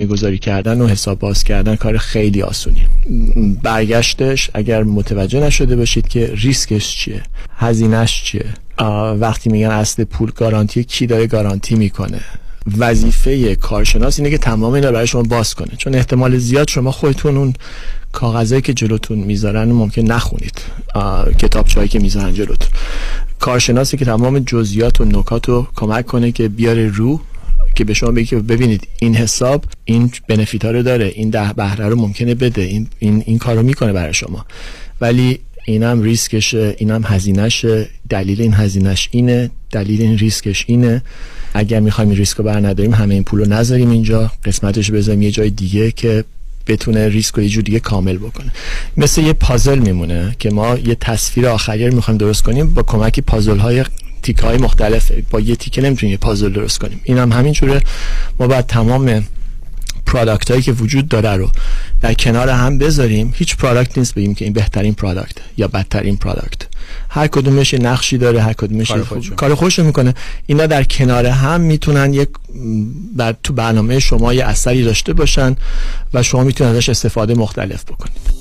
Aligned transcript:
می‌گذاری 0.00 0.38
کردن 0.38 0.80
و 0.80 0.86
حساب 0.86 1.18
باز 1.18 1.44
کردن 1.44 1.76
کار 1.76 1.98
خیلی 1.98 2.42
آسونی 2.42 2.86
برگشتش 3.62 4.50
اگر 4.54 4.82
متوجه 4.82 5.40
نشده 5.40 5.76
باشید 5.76 6.08
که 6.08 6.32
ریسکش 6.34 6.96
چیه 6.96 7.22
هزینهش 7.56 8.22
چیه 8.24 8.46
وقتی 9.20 9.50
میگن 9.50 9.70
اصل 9.70 10.04
پول 10.04 10.30
گارانتی 10.30 10.84
کی 10.84 11.06
داره 11.06 11.26
گارانتی 11.26 11.74
می‌کنه. 11.74 12.20
وظیفه 12.78 13.56
کارشناس 13.56 14.18
اینه 14.18 14.30
که 14.30 14.38
تمام 14.38 14.72
اینا 14.72 14.92
برای 14.92 15.06
شما 15.06 15.22
باز 15.22 15.54
کنه. 15.54 15.70
چون 15.78 15.94
احتمال 15.94 16.38
زیاد 16.38 16.68
شما 16.68 16.92
خودتون 16.92 17.36
اون 17.36 17.54
کاغذایی 18.12 18.62
که 18.62 18.74
جلوتون 18.74 19.18
می‌ذارن 19.18 19.68
ممکن 19.68 20.02
نخونید. 20.02 20.60
کتاب 21.38 21.68
که 21.68 21.98
می‌ذارن 21.98 22.34
جلوتون. 22.34 22.68
کارشناسی 23.40 23.96
که 23.96 24.04
تمام 24.04 24.38
جزئیات 24.38 25.00
و 25.00 25.04
نکات 25.04 25.48
رو 25.48 25.66
کمک 25.76 26.06
کنه 26.06 26.32
که 26.32 26.48
بیاره 26.48 26.88
رو 26.88 27.20
که 27.74 27.84
به 27.84 27.94
شما 27.94 28.10
بگی 28.10 28.36
ببینید 28.36 28.88
این 28.98 29.14
حساب 29.14 29.64
این 29.84 30.10
بنفیت 30.28 30.64
ها 30.64 30.70
رو 30.70 30.82
داره 30.82 31.12
این 31.14 31.30
ده 31.30 31.52
بهره 31.52 31.88
رو 31.88 31.96
ممکنه 31.96 32.34
بده 32.34 32.62
این 32.62 32.88
این, 32.98 33.22
این 33.26 33.38
کارو 33.38 33.62
می‌کنه 33.62 33.92
برای 33.92 34.14
شما. 34.14 34.46
ولی 35.00 35.38
اینم 35.64 36.02
ریسکشه 36.02 36.74
اینم 36.78 37.02
هزینهشه 37.04 37.88
دلیل 38.08 38.42
این 38.42 38.54
هزینهش 38.54 39.08
اینه 39.12 39.50
دلیل 39.70 40.02
این 40.02 40.18
ریسکش 40.18 40.64
اینه. 40.68 41.02
اگر 41.54 41.80
می‌خوایم 41.80 42.10
این 42.10 42.18
ریسک 42.18 42.36
رو 42.36 42.44
بر 42.44 42.60
نداریم 42.60 42.94
همه 42.94 43.14
این 43.14 43.24
پول 43.24 43.40
رو 43.40 43.48
نذاریم 43.48 43.90
اینجا 43.90 44.32
قسمتش 44.44 44.90
بذاریم 44.90 45.22
یه 45.22 45.30
جای 45.30 45.50
دیگه 45.50 45.90
که 45.90 46.24
بتونه 46.66 47.08
ریسک 47.08 47.34
رو 47.34 47.42
یه 47.42 47.48
جور 47.48 47.62
دیگه 47.62 47.80
کامل 47.80 48.16
بکنه. 48.16 48.52
مثل 48.96 49.22
یه 49.22 49.32
پازل 49.32 49.78
میمونه 49.78 50.36
که 50.38 50.50
ما 50.50 50.78
یه 50.78 50.94
تصویر 50.94 51.46
آخری 51.46 51.88
رو 51.88 51.94
می‌خوایم 51.94 52.18
درست 52.18 52.42
کنیم 52.42 52.74
با 52.74 52.82
کمک 52.82 53.20
پازل 53.20 53.58
های 53.58 53.84
تیک 54.22 54.38
های 54.38 54.58
مختلفه 54.58 55.22
با 55.30 55.40
یه 55.40 55.56
تیکه 55.56 55.82
نمی‌تونیم 55.82 56.12
یه 56.12 56.18
پازل 56.18 56.52
درست 56.52 56.78
کنیم. 56.78 57.00
این 57.04 57.18
هم 57.18 57.32
همینجوره 57.32 57.82
ما 58.40 58.46
باید 58.46 58.66
تمام 58.66 59.24
پرادکت 60.06 60.50
هایی 60.50 60.62
که 60.62 60.72
وجود 60.72 61.08
داره 61.08 61.36
رو 61.36 61.50
در 62.00 62.14
کنار 62.14 62.48
هم 62.48 62.78
بذاریم. 62.78 63.32
هیچ 63.36 63.56
پرادکت 63.56 63.98
نیست 63.98 64.14
بگیم 64.14 64.34
که 64.34 64.44
این 64.44 64.54
بهترین 64.54 64.94
پرادکت 64.94 65.36
یا 65.56 65.68
بدترین 65.68 66.16
پرادکت 66.16 66.62
هر 67.08 67.26
کدومش 67.26 67.74
نقشی 67.74 68.18
داره 68.18 68.42
هر 68.42 68.52
کدومش 68.52 68.92
کار 69.36 69.54
خوش 69.54 69.78
می‌کنه. 69.78 70.14
اینا 70.46 70.66
در 70.66 70.84
کنار 70.84 71.26
هم 71.26 71.60
می‌تونن 71.60 72.14
یک 72.14 72.28
بر 73.16 73.34
تو 73.42 73.52
برنامه 73.52 73.98
شما 73.98 74.34
یه 74.34 74.44
اثری 74.44 74.84
داشته 74.84 75.12
باشن 75.12 75.56
و 76.14 76.22
شما 76.22 76.44
می‌تونید 76.44 76.76
ازش 76.76 76.88
استفاده 76.88 77.34
مختلف 77.34 77.84
بکنید. 77.84 78.37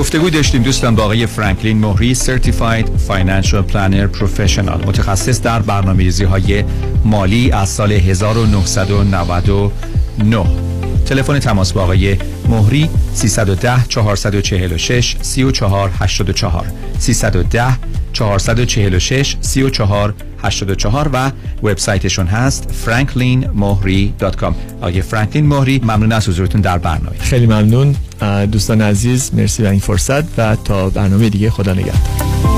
گفتگو 0.00 0.30
داشتیم 0.30 0.62
دوستان 0.62 0.94
با 0.94 1.02
آقای 1.02 1.26
فرانکلین 1.26 1.78
مهری 1.78 2.14
Certified 2.14 2.86
Financial 3.08 3.72
Planner 3.72 4.18
Professional 4.18 4.86
متخصص 4.86 5.42
در 5.42 5.62
برنامه‌ریزی 5.62 6.24
های 6.24 6.64
مالی 7.04 7.52
از 7.52 7.68
سال 7.68 7.92
1999 7.92 10.79
تلفن 11.06 11.38
تماس 11.38 11.72
با 11.72 11.82
آقای 11.82 12.16
مهری 12.48 12.90
310 13.14 13.84
446 13.88 15.16
3484 15.22 16.66
310 16.98 17.78
446 18.12 19.36
3484 19.40 21.10
و 21.12 21.30
وبسایتشون 21.62 22.26
هست 22.26 22.68
franklinmohri.com 22.86 24.52
آقای 24.80 25.02
فرانکلین 25.02 25.46
مهری 25.46 25.78
ممنون 25.78 26.12
از 26.12 26.28
حضورتون 26.28 26.60
در 26.60 26.78
برنامه. 26.78 27.18
خیلی 27.18 27.46
ممنون. 27.46 27.96
دوستان 28.52 28.80
عزیز 28.80 29.30
مرسی 29.34 29.62
برای 29.62 29.72
این 29.72 29.80
فرصت 29.80 30.38
و 30.38 30.56
تا 30.56 30.90
برنامه 30.90 31.28
دیگه 31.28 31.50
خدا 31.50 31.72
نگهدار. 31.72 32.49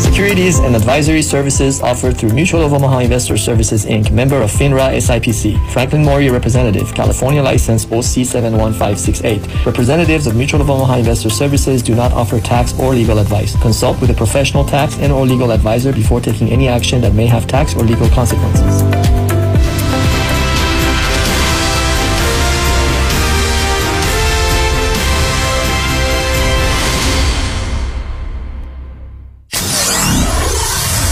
Securities 0.00 0.58
and 0.58 0.74
advisory 0.74 1.22
services 1.22 1.80
offered 1.82 2.16
through 2.16 2.30
Mutual 2.30 2.62
of 2.62 2.72
Omaha 2.72 3.00
Investor 3.00 3.36
Services 3.36 3.84
Inc., 3.84 4.10
member 4.10 4.40
of 4.42 4.50
FINRA 4.50 4.96
SIPC. 4.96 5.58
Franklin 5.72 6.04
Maury 6.04 6.30
representative, 6.30 6.94
California 6.94 7.42
license 7.42 7.84
OC71568. 7.86 9.64
Representatives 9.66 10.26
of 10.26 10.36
Mutual 10.36 10.60
of 10.60 10.70
Omaha 10.70 10.96
Investor 10.98 11.30
Services 11.30 11.82
do 11.82 11.94
not 11.94 12.12
offer 12.12 12.40
tax 12.40 12.78
or 12.78 12.94
legal 12.94 13.18
advice. 13.18 13.60
Consult 13.60 14.00
with 14.00 14.10
a 14.10 14.14
professional 14.14 14.64
tax 14.64 14.96
and 14.98 15.12
or 15.12 15.26
legal 15.26 15.52
advisor 15.52 15.92
before 15.92 16.20
taking 16.20 16.50
any 16.50 16.68
action 16.68 17.00
that 17.00 17.14
may 17.14 17.26
have 17.26 17.46
tax 17.46 17.74
or 17.74 17.84
legal 17.84 18.08
consequences. 18.08 18.99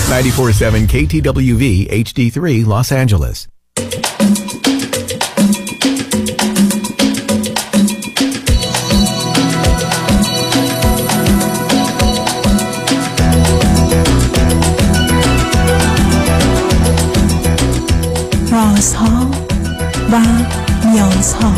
94.7 0.09 0.89
KTWV 0.89 1.91
HD3 1.91 2.67
Los 2.67 2.93
Angeles. 2.93 3.47
Ross 18.51 18.93
Hall 18.95 19.31
by 20.11 20.25
Young's 20.95 21.33
Hall. 21.33 21.58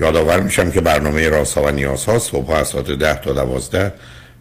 یادآور 0.00 0.40
میشم 0.40 0.70
که 0.70 0.80
برنامه 0.80 1.28
راست 1.28 1.58
ها 1.58 1.64
و 1.64 1.70
نیاز 1.70 2.04
ها 2.04 2.18
صبح 2.18 2.50
از 2.50 2.68
ساعت 2.68 2.90
10 2.90 3.14
تا 3.14 3.32
12 3.32 3.92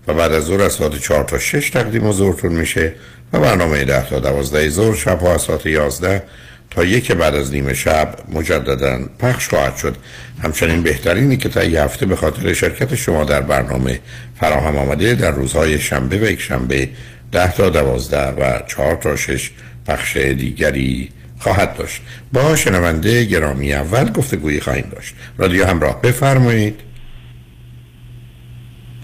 و 0.08 0.14
بعد 0.14 0.32
از 0.32 0.44
ظهر 0.44 0.62
از 0.62 0.74
ساعت 0.74 1.00
4 1.00 1.24
تا 1.24 1.40
6 1.40 1.70
تقدیم 1.70 2.08
حضورتون 2.08 2.52
میشه 2.52 2.94
و 3.34 3.40
برنامه 3.40 3.86
10 3.86 4.10
تا 4.10 4.20
12 4.20 4.70
ظهر 4.70 4.96
شب 4.96 5.20
ها 5.20 5.34
از 5.34 5.42
ساعت 5.42 5.66
11 5.66 6.24
تا 6.72 6.84
یک 6.84 7.12
بعد 7.12 7.36
از 7.36 7.52
نیمه 7.52 7.74
شب 7.74 8.16
مجددا 8.34 9.00
پخش 9.20 9.48
خواهد 9.48 9.76
شد. 9.76 9.96
همچنین 10.44 10.84
بهترینی 10.84 11.38
که 11.38 11.50
تا 11.50 11.64
یه 11.64 11.84
هفته 11.84 12.06
به 12.06 12.16
خاطر 12.16 12.54
شرکت 12.54 12.96
شما 12.96 13.24
در 13.24 13.42
برنامه 13.42 14.00
فراهم 14.40 14.78
آمده 14.78 15.16
در 15.16 15.32
روزهای 15.32 15.80
شنبه 15.80 16.18
و 16.18 16.24
یک 16.24 16.42
شنبه 16.42 16.90
10 17.32 17.54
تا 17.54 17.70
12 17.70 18.18
و 18.18 18.62
4 18.68 18.96
تا 18.96 19.16
6 19.16 19.52
پخش 19.88 20.18
دیگری 20.18 21.10
خواهد 21.40 21.78
داشت. 21.78 22.02
با 22.34 22.56
شنونده 22.56 23.26
گرامی 23.26 23.74
اول 23.74 24.12
گفتگویی 24.12 24.60
خواهیم 24.60 24.90
داشت. 24.92 25.16
رادیو 25.38 25.66
همراه 25.66 26.02
بفرمایید. 26.02 26.80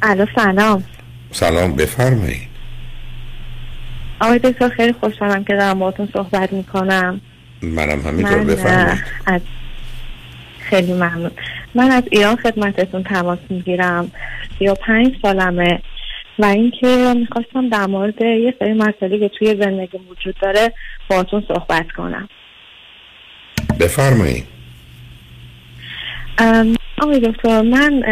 الو 0.02 0.26
سلام. 0.36 0.84
سلام 1.32 1.76
بفرمایید. 1.76 2.48
آقای 4.20 4.40
دکتر 4.40 4.70
خیلی 4.70 4.94
خوشحالم 4.94 5.44
که 5.44 5.54
دارم 5.54 5.80
باهاتون 5.80 6.10
صحبت 6.14 6.54
می‌کنم. 6.54 7.22
منم 7.62 8.02
همینطور 8.02 8.38
من 8.38 8.46
بفرمایید. 8.46 9.04
از 9.26 9.42
خیلی 10.70 10.94
ممنون. 10.94 11.32
من 11.76 11.92
از 11.92 12.04
ایران 12.12 12.36
خدمتتون 12.36 13.04
تماس 13.04 13.40
می‌گیرم. 13.50 14.12
یا 14.60 14.74
پنج 14.74 15.16
سالمه. 15.22 15.82
و 16.40 16.46
اینکه 16.46 17.14
می‌خواستم 17.18 17.70
در 17.70 17.86
مورد 17.86 18.22
یه 18.22 18.54
سری 18.60 18.74
مسئله 18.74 19.20
که 19.20 19.30
توی 19.30 19.48
زندگی 19.48 19.98
وجود 19.98 20.36
داره 20.42 20.74
باتون 21.10 21.44
صحبت 21.48 21.92
کنم. 21.98 22.30
بفرمایید. 23.80 24.44
آقای 27.02 27.20
دکتر 27.20 27.62
من 27.62 28.04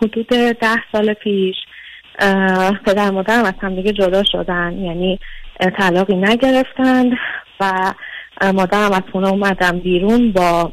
حدود 0.00 0.26
ده 0.60 0.76
سال 0.92 1.12
پیش 1.12 1.54
پدر 2.86 3.10
مادرم 3.10 3.44
از 3.44 3.54
هم 3.60 3.74
دیگه 3.74 3.92
جدا 3.92 4.22
شدن 4.32 4.78
یعنی 4.78 5.18
طلاقی 5.78 6.16
نگرفتند 6.16 7.12
و 7.60 7.92
مادرم 8.54 8.92
از 8.92 9.02
خونه 9.12 9.28
اومدم 9.28 9.78
بیرون 9.78 10.32
با 10.32 10.72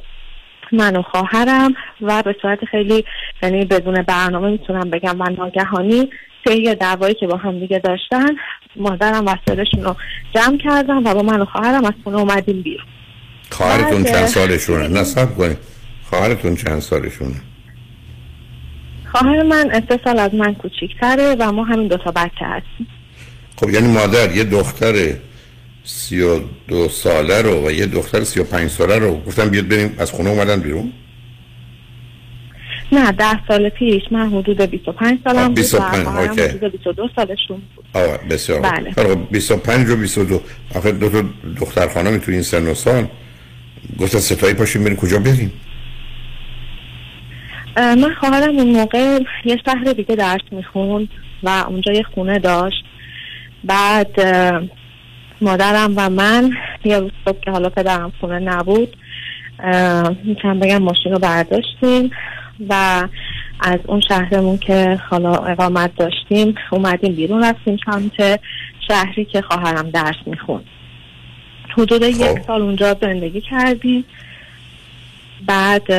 من 0.71 0.95
و 0.95 1.01
خواهرم 1.01 1.73
و 2.01 2.23
به 2.23 2.35
صورت 2.41 2.65
خیلی 2.71 3.05
یعنی 3.43 3.65
بدون 3.65 4.01
برنامه 4.01 4.49
می‌تونم 4.49 4.89
بگم 4.89 5.21
و 5.21 5.29
ناگهانی 5.29 6.09
طی 6.45 6.75
دعوایی 6.75 7.13
که 7.13 7.27
با 7.27 7.37
هم 7.37 7.59
دیگه 7.59 7.79
داشتن 7.79 8.27
مادرم 8.75 9.25
وسایلشون 9.25 9.83
رو 9.83 9.95
جمع 10.35 10.57
کردن 10.57 11.07
و 11.07 11.13
با 11.13 11.21
من 11.21 11.41
و 11.41 11.45
خواهرم 11.45 11.85
از 11.85 11.93
خونه 12.03 12.17
اومدیم 12.17 12.61
بیرون. 12.61 12.85
خواهرتون 13.49 14.03
چند 14.03 14.25
سالشونه؟ 14.25 14.87
نصب 14.87 15.35
کنید. 15.37 15.57
خواهرتون 16.03 16.55
چند 16.55 16.79
سالشونه؟ 16.79 17.35
خواهر 19.11 19.43
من 19.43 19.83
سه 19.89 19.99
سال 20.03 20.19
از 20.19 20.33
من 20.33 20.53
کوچیکتره 20.53 21.35
و 21.39 21.51
ما 21.51 21.63
همین 21.63 21.87
دوتا 21.87 22.11
بچه 22.11 22.45
هستیم. 22.45 22.87
خب 23.57 23.69
یعنی 23.69 23.87
مادر 23.93 24.35
یه 24.35 24.43
دختر 24.43 24.93
سی 25.89 26.21
و 26.21 26.39
دو 26.67 26.89
ساله 26.89 27.41
رو 27.41 27.67
و 27.67 27.71
یه 27.71 27.85
دختر 27.85 28.23
سی 28.23 28.39
و 28.39 28.43
پنج 28.43 28.69
ساله 28.69 28.97
رو 28.99 29.21
گفتم 29.27 29.49
بیاد 29.49 29.67
بریم 29.67 29.95
از 29.97 30.11
خونه 30.11 30.29
اومدن 30.29 30.59
بیرون؟ 30.59 30.91
نه 32.91 33.11
ده 33.11 33.47
سال 33.47 33.69
پیش 33.69 34.01
من 34.11 34.29
حدود 34.29 34.61
25 34.61 35.19
آه، 35.25 35.33
سالم 35.33 35.47
بود 35.47 35.57
و 35.57 35.61
25 35.61 36.03
خواهرم 36.03 36.29
اوکی. 36.29 36.41
حدود 36.41 36.71
22 36.71 37.09
سالشون 37.15 37.61
بود. 37.75 37.85
آه 37.93 38.17
بسیار 38.17 38.59
بله. 38.59 38.91
بله 38.91 39.15
25 39.15 39.89
و 39.89 39.95
22 39.95 40.41
آخه 40.75 40.91
دو 40.91 41.09
تا 41.09 41.23
دختر 41.59 41.87
خانمی 41.87 42.19
تو 42.19 42.31
این 42.31 42.41
سن 42.41 42.67
و 42.67 42.73
سال. 42.73 43.07
گفتن 43.99 44.19
ستایی 44.19 44.53
پاشیم 44.53 44.83
بریم 44.83 44.97
کجا 44.97 45.19
بریم؟ 45.19 45.53
من 47.77 48.13
خواهرم 48.19 48.57
اون 48.57 48.67
موقع 48.67 49.19
یه 49.45 49.57
شهر 49.65 49.93
دیگه 49.93 50.15
درس 50.15 50.41
می‌خوند 50.51 51.07
و 51.43 51.49
اونجا 51.49 51.93
یه 51.93 52.03
خونه 52.03 52.39
داشت. 52.39 52.83
بعد 53.63 54.19
مادرم 55.41 55.93
و 55.95 56.09
من 56.09 56.51
یه 56.83 56.99
روز 56.99 57.11
صبح 57.25 57.39
که 57.39 57.51
حالا 57.51 57.69
پدرم 57.69 58.11
خونه 58.19 58.39
نبود 58.39 58.95
می‌تونم 60.23 60.59
بگم 60.59 60.77
ماشین 60.77 61.11
رو 61.11 61.19
برداشتیم 61.19 62.11
و 62.69 63.07
از 63.59 63.79
اون 63.85 64.01
شهرمون 64.01 64.57
که 64.57 64.99
حالا 65.09 65.35
اقامت 65.35 65.95
داشتیم 65.95 66.55
اومدیم 66.71 67.15
بیرون 67.15 67.43
رفتیم 67.43 67.77
سمت 67.85 68.39
شهری 68.87 69.25
که 69.25 69.41
خواهرم 69.41 69.89
درس 69.89 70.15
می‌خوند. 70.25 70.65
حدود 71.77 72.01
یک 72.01 72.39
سال 72.47 72.61
اونجا 72.61 72.97
زندگی 73.01 73.41
کردیم. 73.41 74.05
بعد 75.45 75.91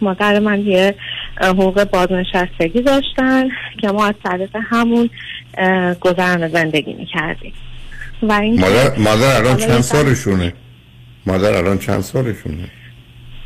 مادر 0.00 0.38
من 0.38 0.66
یه 0.66 0.94
حقوق 1.40 1.84
بازنشستگی 1.84 2.82
داشتن 2.82 3.48
که 3.80 3.88
ما 3.88 4.06
از 4.06 4.14
طریق 4.24 4.56
همون 4.70 5.10
اه، 5.58 5.94
گذران 5.94 6.48
زندگی 6.48 6.92
می‌کردیم. 6.92 7.52
و 8.22 8.32
این 8.32 8.60
مادر 8.60 8.98
مادر 8.98 9.36
الان 9.36 9.56
چند 9.56 9.80
سالشونه؟ 9.80 10.52
مادر 11.26 11.56
الان 11.56 11.78
چند 11.78 12.00
سالشونه؟ 12.00 12.68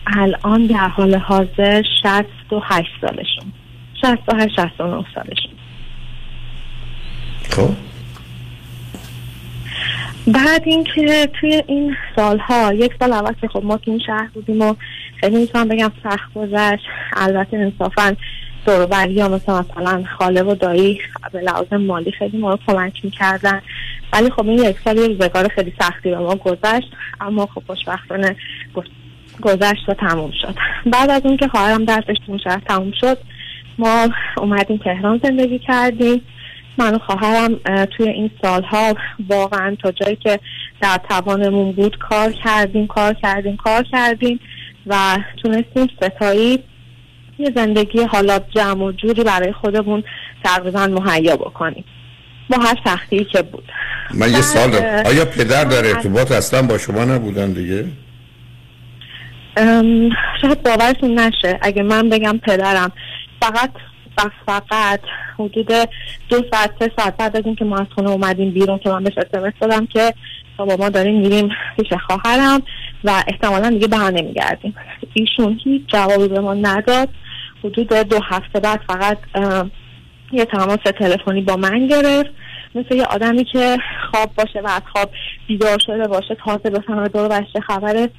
الان 0.07 0.67
در 0.67 0.89
حال 0.89 1.15
حاضر 1.15 1.83
68 2.03 2.89
سالشون. 3.01 3.53
68 4.03 4.57
69 4.57 5.05
سالشون. 5.15 5.51
خب. 7.51 7.71
بعد 10.27 10.63
اینکه 10.65 11.29
توی 11.41 11.63
این 11.67 11.97
سالها 12.17 12.73
یک 12.73 12.93
سال 13.01 13.13
اول 13.13 13.33
که 13.41 13.49
خب 13.49 13.65
ما 13.65 13.77
تو 13.77 13.91
این 13.91 14.01
شهر 14.07 14.29
بودیم 14.35 14.63
و 14.63 14.75
خیلی 15.21 15.37
می‌تونم 15.37 15.69
بگم 15.69 15.93
سخت 16.03 16.35
گذشت. 16.35 16.85
البته 17.17 17.57
انصافا 17.57 18.17
دوروبری 18.67 19.21
ها 19.21 19.29
مثل 19.29 19.53
مثلا 19.53 20.05
خاله 20.19 20.43
و 20.43 20.55
دایی 20.55 21.01
به 21.33 21.41
لحاظ 21.41 21.73
مالی 21.73 22.13
خیلی 22.13 22.39
ما 22.39 22.51
رو 22.51 22.59
کمک 22.67 23.05
می‌کردن. 23.05 23.63
ولی 24.13 24.31
خب 24.31 24.49
این 24.49 24.59
یک 24.59 24.77
سال 24.85 24.99
روزگار 24.99 25.49
خیلی 25.49 25.73
سختی 25.81 26.11
به 26.11 26.19
ما 26.19 26.35
گذشت 26.35 26.89
اما 27.21 27.47
خب 27.47 27.63
خوشبختانه 27.67 28.37
گذ- 28.77 29.41
گذشت 29.43 29.89
و 29.89 29.95
تموم 29.95 30.31
شد. 30.43 30.55
بعد 30.87 31.11
از 31.11 31.23
اون 31.25 31.37
که 31.37 31.49
خواهرم 31.49 31.85
درسش 31.85 32.17
اون 32.27 32.39
شهر 32.39 32.61
تموم 32.69 32.93
شد 33.01 33.19
ما 33.79 34.09
اومدیم 34.37 34.77
تهران 34.77 35.21
زندگی 35.23 35.59
کردیم. 35.59 36.23
من 36.79 36.95
و 36.95 36.99
خواهرم 36.99 37.61
اه، 37.67 37.87
توی 37.87 38.09
این 38.09 38.31
سالها 38.43 38.95
واقعا 39.29 39.77
تا 39.83 39.93
جایی 39.93 40.17
که 40.17 40.41
در 40.81 41.01
توانمون 41.09 41.73
بود 41.73 41.99
کار 41.99 42.33
کردیم 42.33 42.87
کار 42.87 43.13
کردیم 43.15 43.57
کار 43.57 43.83
کردیم 43.83 44.41
و 44.87 45.19
تونستیم 45.43 45.89
ستایی 45.97 46.59
یه 47.39 47.53
زندگی 47.57 48.05
حالا 48.05 48.39
جمع 48.39 48.85
و 48.85 48.93
جوری 48.93 49.25
برای 49.25 49.53
خودمون 49.53 50.05
تقریبا 50.45 50.87
مهیا 50.87 51.37
بکنیم. 51.37 51.85
با 52.51 52.59
هر 52.59 52.75
سختی 52.85 53.25
که 53.25 53.43
بود. 53.43 53.65
من 54.15 54.31
یه 54.31 54.41
سال 54.41 54.71
دارم. 54.71 55.07
آیا 55.07 55.25
پدر 55.25 55.65
در 55.65 55.87
ارتباط 55.87 56.33
اصلا 56.33 56.63
با 56.63 56.79
شما 56.79 57.05
نبودن 57.05 57.53
دیگه؟ 57.53 57.85
شاید 60.43 60.63
باورتون 60.63 61.19
نشه. 61.19 61.59
اگه 61.63 61.83
من 61.83 62.09
بگم 62.09 62.39
پدرم 62.39 62.93
فقط 63.43 63.71
و 64.19 64.31
فقط 64.47 65.01
حدود 65.39 65.67
دو 66.29 66.43
ساعت 66.53 66.71
سه 66.79 66.91
ساعت 66.99 67.17
بعد 67.17 67.37
از 67.37 67.43
اینکه 67.47 67.65
ما 67.65 67.77
از 67.77 67.87
خونه 67.95 68.11
اومدیم 68.11 68.51
بیرون 68.51 68.79
که 68.79 68.89
من 68.89 69.05
بهش 69.05 69.19
اسمس 69.19 69.53
دادم 69.61 69.87
که 69.87 70.15
با 70.57 70.77
ما 70.77 70.89
داریم 70.89 71.21
میریم 71.21 71.49
پیش 71.77 71.89
خواهرم 72.07 72.63
و 73.05 73.23
احتمالا 73.29 73.71
دیگه 73.71 73.87
به 73.87 73.97
نمیگردیم 73.97 74.75
ایشون 75.15 75.61
هیچ 75.65 75.83
جوابی 75.87 76.29
به 76.29 76.41
ما 76.41 76.55
نداد. 76.55 77.09
حدود 77.67 77.89
دو 77.89 78.19
هفته 78.23 78.61
بعد 78.61 78.81
فقط 78.89 79.19
یه 80.33 80.45
تماس 80.45 80.79
تلفنی 80.99 81.41
با 81.41 81.57
من 81.57 81.87
گرفت. 81.87 82.31
مثل 82.75 82.95
یه 82.95 83.05
آدمی 83.05 83.45
که 83.45 83.77
خواب 84.11 84.31
باشه 84.39 84.61
و 84.61 84.67
از 84.67 84.83
خواب 84.93 85.11
بیدار 85.47 85.79
شده 85.79 86.09
باشه 86.09 86.37
تازه 86.45 86.71
بفهمه 86.71 87.09
دور 87.09 87.29
برش 87.29 87.47
چه 87.53 87.61
خبره 87.61 88.11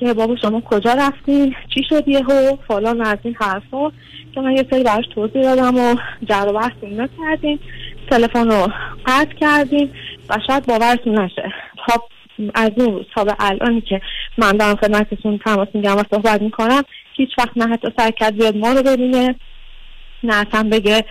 که 0.00 0.14
بابا 0.14 0.36
شما 0.36 0.60
کجا 0.60 0.94
رفتین؟ 0.94 1.54
چی 1.74 1.82
شد 1.88 2.08
یهو؟ 2.08 2.56
فلان 2.68 3.00
از 3.00 3.18
این 3.22 3.36
حرفا 3.40 3.90
که 4.34 4.40
من 4.40 4.52
یه 4.56 4.66
سری 4.70 4.82
براش 4.82 5.04
توضیح 5.14 5.42
دادم 5.42 5.78
و 5.78 5.96
جر 6.28 6.46
و 6.48 6.52
بحث 6.52 6.72
کردیم. 7.18 7.60
تلفن 8.10 8.50
رو 8.50 8.68
قطع 9.06 9.34
کردیم 9.40 9.92
و 10.30 10.38
شاید 10.46 10.66
باورتون 10.66 11.18
نشه. 11.18 11.52
تا 11.86 11.94
از 12.54 12.70
اون 12.76 12.94
روز 12.94 13.06
تا 13.14 13.24
به 13.24 13.34
الانی 13.38 13.80
که 13.80 14.00
من 14.38 14.52
دارم 14.52 14.76
خدمتتون 14.76 15.38
تماس 15.38 15.68
میگم 15.74 15.96
و 15.96 16.02
صحبت 16.10 16.42
می‌کنم 16.42 16.82
هیچ 17.16 17.30
وقت 17.38 17.56
نه 17.56 17.68
حتی 17.68 17.88
کرد 18.20 18.36
بیاد 18.36 18.56
ما 18.56 18.72
رو 18.72 18.82
ببینه 18.82 19.34
نه 20.22 20.46
اصلا 20.48 20.68
بگه 20.72 21.04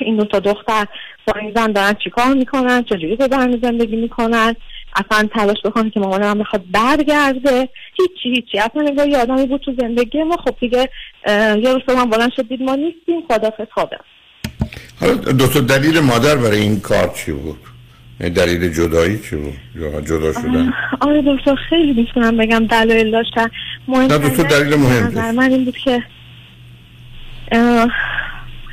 این 0.00 0.16
دو 0.16 0.24
تا 0.24 0.38
دختر 0.38 0.86
با 1.26 1.32
این 1.40 1.52
زن 1.56 1.72
دارن 1.72 1.94
چیکار 2.04 2.34
می‌کنن 2.34 2.82
چجوری 2.82 3.16
به 3.16 3.28
برمی 3.28 3.60
زندگی 3.62 3.96
می‌کنن؟ 3.96 4.56
اصلا 4.96 5.28
تلاش 5.34 5.56
بکنه 5.64 5.90
که 5.90 6.00
مامانم 6.00 6.38
بخواد 6.38 6.64
برگرده. 6.70 7.68
هیچی 7.98 8.34
هیچی. 8.34 8.58
اصلا 8.58 8.82
انگار 8.86 9.08
یه 9.08 9.18
آدمی 9.18 9.46
بود 9.46 9.60
تو 9.60 9.74
زندگی 9.80 10.22
ما. 10.22 10.36
خب 10.36 10.56
دیگه 10.60 10.90
یه 11.62 11.72
روز 11.72 11.82
من 11.88 12.10
بلند 12.10 12.32
شد 12.36 12.48
دید 12.48 12.62
ما 12.62 12.74
نیستیم. 12.74 13.22
خدافظ 13.28 13.66
خدا 13.74 13.98
حالا 15.00 15.14
دو 15.14 15.46
تا 15.46 15.60
دلیل 15.60 16.00
مادر 16.00 16.36
برای 16.36 16.60
این 16.60 16.80
کار 16.80 17.12
چی 17.16 17.32
بود؟ 17.32 17.58
دلیل 18.18 18.68
جدایی 18.68 19.18
چی 19.18 19.36
بود؟ 19.36 19.56
یا 19.74 20.00
جدا 20.00 20.32
شدن؟ 20.32 20.72
آره 21.00 21.22
دکتر 21.26 21.54
خیلی 21.54 21.92
می‌تونم 21.92 22.36
بگم 22.36 22.66
دلایل 22.66 23.10
داشتن. 23.10 23.50
نه، 23.88 24.18
دو 24.18 24.28
تا 24.28 24.42
دلیل 24.42 24.76
مهم. 24.76 25.34
من 25.34 25.50
این 25.50 25.64
بود 25.64 25.76
که 25.76 26.02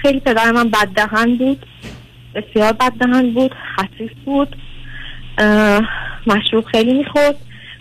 خیلی 0.01 0.19
پدر 0.19 0.51
من 0.51 0.69
بددهن 0.69 1.35
بود. 1.35 1.65
بسیار 2.35 2.73
بددهن 2.73 3.33
بود 3.33 3.51
حسیس 3.77 4.11
بود. 4.25 4.55
مشروب 6.27 6.65
خیلی 6.65 6.93
می‌خورد. 6.93 7.35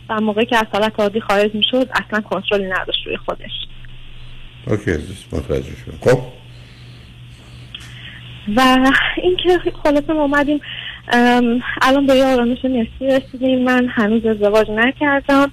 و 0.09 0.21
موقعی 0.21 0.47
که 0.47 0.56
از 0.56 0.66
حالت 0.73 1.00
عادی 1.00 1.21
خارج 1.21 1.54
می‌شد 1.54 1.88
اصلا 1.94 2.21
کنترلی 2.21 2.64
نداشت 2.64 3.06
روی 3.06 3.16
خودش. 3.16 3.50
اوکی 4.66 4.90
عزیز 4.90 5.25
متوجه 5.33 5.73
شدم. 5.85 5.99
خب؟ 6.00 6.18
و 8.56 8.90
اینکه 9.23 9.73
خلاصه 9.83 10.12
ما 10.12 10.23
اومدیم 10.23 10.61
الان 11.82 12.06
به 12.06 12.14
یه 12.14 12.25
آرامش 12.25 12.64
نسبی 12.64 13.06
رسیدیم. 13.06 13.64
من 13.64 13.88
هنوز 13.88 14.26
ازدواج 14.26 14.70
نکردم 14.70 15.52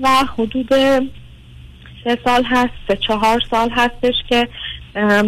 و 0.00 0.08
حدود 0.38 0.68
سه 2.04 2.18
سال 2.24 2.44
هست 2.44 2.72
سه 2.88 2.96
چهار 2.96 3.40
سال 3.50 3.70
هستش 3.70 4.14
که 4.28 4.48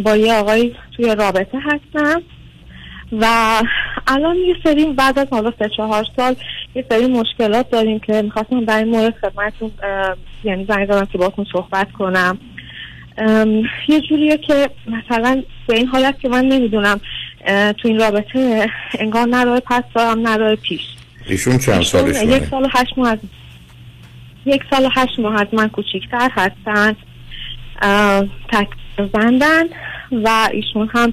با 0.04 0.16
یه 0.16 0.34
آقای 0.34 0.74
توی 0.96 1.14
رابطه 1.14 1.58
هستم. 1.58 2.22
و 3.20 3.26
الان 4.06 4.36
یه 4.36 4.56
سری 4.64 4.84
بعد 4.92 5.18
از 5.18 5.26
حالا 5.30 5.52
سه 5.58 5.68
چهار 5.76 6.06
سال 6.16 6.34
یه 6.74 6.84
سری 6.90 7.06
مشکلات 7.06 7.70
داریم 7.70 7.98
که 7.98 8.22
می‌خواستم 8.22 8.64
در 8.64 8.78
این 8.78 8.88
مورد 8.88 9.14
خدمتتون 9.16 9.70
یعنی 10.44 10.64
زنگ 10.68 10.92
زدم 10.92 11.04
که 11.12 11.18
باتون 11.18 11.46
صحبت 11.52 11.92
کنم. 11.92 12.38
یه 13.88 14.00
جوریه 14.08 14.36
که 14.36 14.70
مثلا 14.86 15.42
به 15.66 15.76
این 15.76 15.86
حالت 15.86 16.20
که 16.20 16.28
من 16.28 16.44
نمی‌دونم 16.44 17.00
تو 17.46 17.88
این 17.88 18.00
رابطه 18.00 18.70
انگار 18.98 19.44
راه 19.44 19.60
پس 19.60 19.82
دارم 19.94 20.26
راه 20.26 20.54
پیش. 20.54 20.80
ایشون 21.26 21.58
چند 21.58 21.78
ایشون 21.78 22.08
یک 22.08 22.14
سالشونه 22.14 22.48
سال 22.50 22.64
و 22.64 22.68
هشت 22.72 22.98
ماه 22.98 23.10
از 23.10 23.18
یک 24.46 24.62
سال 24.70 24.84
و 24.84 24.88
هشت 24.92 25.18
ماه 25.18 25.40
از 25.40 25.46
من 25.52 25.68
کوچیکتر 25.68 26.30
هستن 26.32 26.96
تکلیف 28.52 29.10
بندن 29.12 29.64
و 30.12 30.48
ایشون 30.52 30.90
هم 30.94 31.12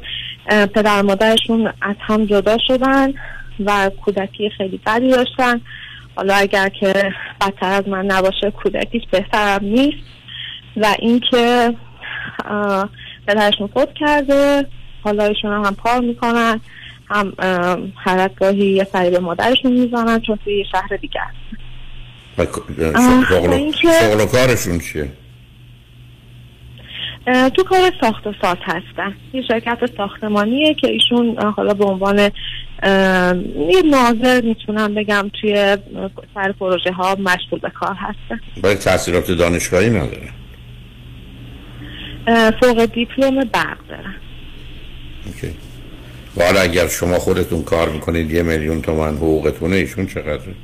پدر 0.50 1.02
مادرشون 1.02 1.74
از 1.82 1.96
هم 2.00 2.26
جدا 2.26 2.58
شدن 2.68 3.14
و 3.66 3.92
کودکی 4.06 4.50
خیلی 4.58 4.80
بدی 4.86 5.10
داشتن. 5.10 5.62
حالا 6.16 6.34
اگر 6.34 6.70
که 6.70 7.14
بدتر 7.42 7.72
از 7.72 7.88
من 7.88 8.06
نباشه 8.06 8.52
کودکیش 8.52 9.04
بهترم 9.12 9.66
نیست. 9.66 9.98
و 10.78 10.96
اینکه 11.00 11.74
پدرشون 13.28 13.68
فوت 13.68 13.94
کرده 14.00 14.66
حالا 15.10 15.26
ایشون 15.26 15.66
هم, 15.66 15.76
کار 15.76 16.00
می‌کنن 16.00 16.60
هم 17.10 17.34
اه، 17.40 17.78
هر 17.96 18.28
گاهی 18.28 18.66
یه 18.66 18.88
سری 18.94 19.10
به 19.10 19.20
مادرشون 19.20 19.72
می‌زنن 19.72 20.20
چون 20.20 20.40
توی 20.44 20.66
شهر 20.72 20.98
دیگه 21.02 21.22
آه، 22.38 23.26
شغل, 23.30 24.22
و 24.22 24.26
کارشون 24.26 24.80
چیه؟ 24.80 25.12
تو 27.26 27.64
کار 27.64 27.92
ساخت 28.02 28.28
و 28.28 28.34
ساز 28.42 28.58
هستن. 28.64 29.16
یه 29.34 29.42
شرکت 29.48 29.80
ساختمانیه 29.98 30.74
که 30.74 30.88
ایشون 30.88 31.38
حالا 31.58 31.74
به 31.74 31.86
عنوان 31.86 32.20
یه 32.20 33.82
ناظر 33.86 34.42
می‌تونم 34.42 34.96
بگم 34.96 35.32
توی 35.42 35.78
سر 36.36 36.52
پروژه 36.52 36.92
ها 36.92 37.16
مشغول 37.16 37.60
به 37.60 37.70
کار 37.70 37.96
هستن. 37.96 38.40
ولی 38.64 38.76
تحصیلات 38.76 39.32
دانشگاهی 39.32 39.90
نداره. 39.90 40.30
فوق 42.62 42.86
دیپلم 42.86 43.40
برق 43.40 43.88
دارن. 43.90 44.16
اوکی. 45.30 45.56
و 46.38 46.44
حالا 46.44 46.62
اگر 46.62 46.88
شما 46.88 47.20
خودتون 47.20 47.64
کار 47.64 47.90
می‌کنید 47.90 48.32
یه 48.32 48.44
میلیون 48.44 48.82
تومن 48.82 49.16
حقوقتونه 49.16 49.76
ایشون 49.76 50.08
چقدره؟ 50.08 50.56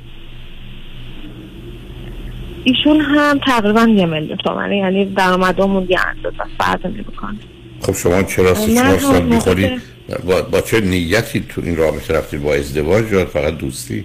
ایشون 2.64 3.00
هم 3.00 3.40
تقریبا 3.46 3.82
یه 3.82 4.06
میلیون 4.06 4.36
تومنه 4.36 4.76
یعنی 4.76 5.04
درآمدمون 5.04 5.86
یه 5.90 5.98
اندازه 6.06 6.36
فرق 6.58 6.86
نمی‌کنه. 6.86 7.38
خب 7.80 7.92
شما 7.92 8.22
چرا 8.22 8.54
چهار 8.54 8.98
سال 8.98 9.22
می‌خورید؟ 9.22 9.82
با, 10.24 10.42
با 10.42 10.60
چه 10.60 10.80
نیتی 10.80 11.40
تو 11.40 11.60
این 11.64 11.76
رابطه 11.76 12.14
رفتید 12.14 12.42
با 12.42 12.54
ازدواج 12.54 13.12
یا 13.12 13.26
فقط 13.26 13.58
دوستی؟ 13.58 14.04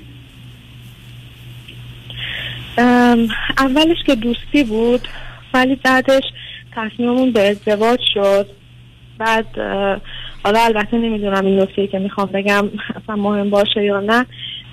اولش 3.57 3.97
که 4.05 4.15
دوستی 4.15 4.63
بود 4.63 5.07
ولی 5.53 5.75
بعدش 5.75 6.23
تصمیممون 6.75 7.31
به 7.31 7.49
ازدواج 7.49 7.99
شد. 8.13 8.47
بعد 9.17 9.45
حالا 10.43 10.59
البته 10.59 10.97
نمی‌دونم 10.97 11.45
این 11.45 11.59
نکته 11.61 11.87
که 11.87 11.99
می‌خوام 11.99 12.27
بگم 12.27 12.69
اصلا 13.03 13.15
مهم 13.15 13.49
باشه 13.49 13.83
یا 13.83 13.99
نه. 13.99 14.25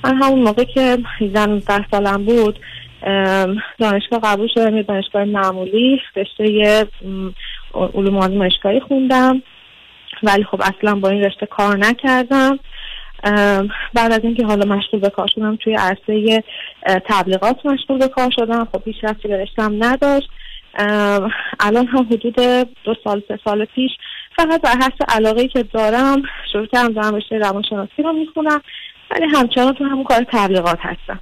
من 0.04 0.22
همون 0.22 0.42
موقع 0.42 0.64
که 0.64 0.98
19 1.20 1.84
سالم 1.90 2.24
بود 2.24 2.58
دانشگاه 3.78 4.20
قبول 4.22 4.48
شدم 4.54 4.76
یه 4.76 4.82
دانشگاه 4.82 5.24
معمولی 5.24 6.00
رشته 6.16 6.84
علوم 7.74 8.16
آزمایشگاهی 8.16 8.80
خوندم. 8.80 9.42
ولی 10.22 10.44
خب 10.44 10.62
اصلا 10.62 10.94
با 10.94 11.08
این 11.08 11.24
رشته 11.24 11.46
کار 11.46 11.76
نکردم. 11.76 12.58
بعد 13.94 14.12
از 14.12 14.20
اینکه 14.22 14.46
حالا 14.46 14.76
مشغول 14.76 15.00
به 15.00 15.10
کار 15.10 15.28
شدم 15.34 15.56
توی 15.56 15.74
عرصه 15.74 16.44
تبلیغات 17.08 17.66
مشغول 17.66 17.98
به 17.98 18.08
کار 18.08 18.30
شدم. 18.36 18.68
خب 18.72 18.82
هیچ 18.84 18.96
رفتی 19.02 19.28
به 19.28 19.46
نداشت. 19.58 20.30
الان 21.60 21.86
هم 21.86 22.06
حدود 22.10 22.34
دو 22.84 22.94
سال 23.04 23.22
سه 23.28 23.38
سال 23.44 23.64
پیش 23.64 23.90
فقط 24.38 24.60
بر 24.60 24.76
حسب 24.76 25.04
علاقه 25.08 25.48
که 25.48 25.62
دارم 25.62 26.22
شروع 26.52 26.66
کردم 26.66 26.92
دارم 26.92 27.14
رشته 27.14 27.38
روانشناسی 27.38 28.02
رو 28.02 28.12
می‌خونم 28.12 28.60
ولی 29.10 29.26
همچنان 29.34 29.74
تو 29.74 29.84
همون 29.84 30.04
کار 30.04 30.26
تبلیغات 30.32 30.78
هستم. 30.80 31.20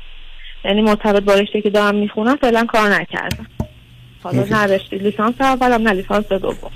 یعنی 0.64 0.82
مرتبط 0.82 1.22
با 1.22 1.34
رشته 1.34 1.62
که 1.62 1.70
دارم 1.70 1.94
می‌خونم 1.94 2.36
فعلا 2.36 2.64
کار 2.64 2.88
نکردم. 2.88 3.46
حالا 4.22 4.44
نه 4.50 4.62
رشته 4.62 4.96
لیسانس 4.96 5.34
اولم 5.40 5.88
نه 5.88 5.92
لیسانس 5.92 6.28
دوم. 6.28 6.70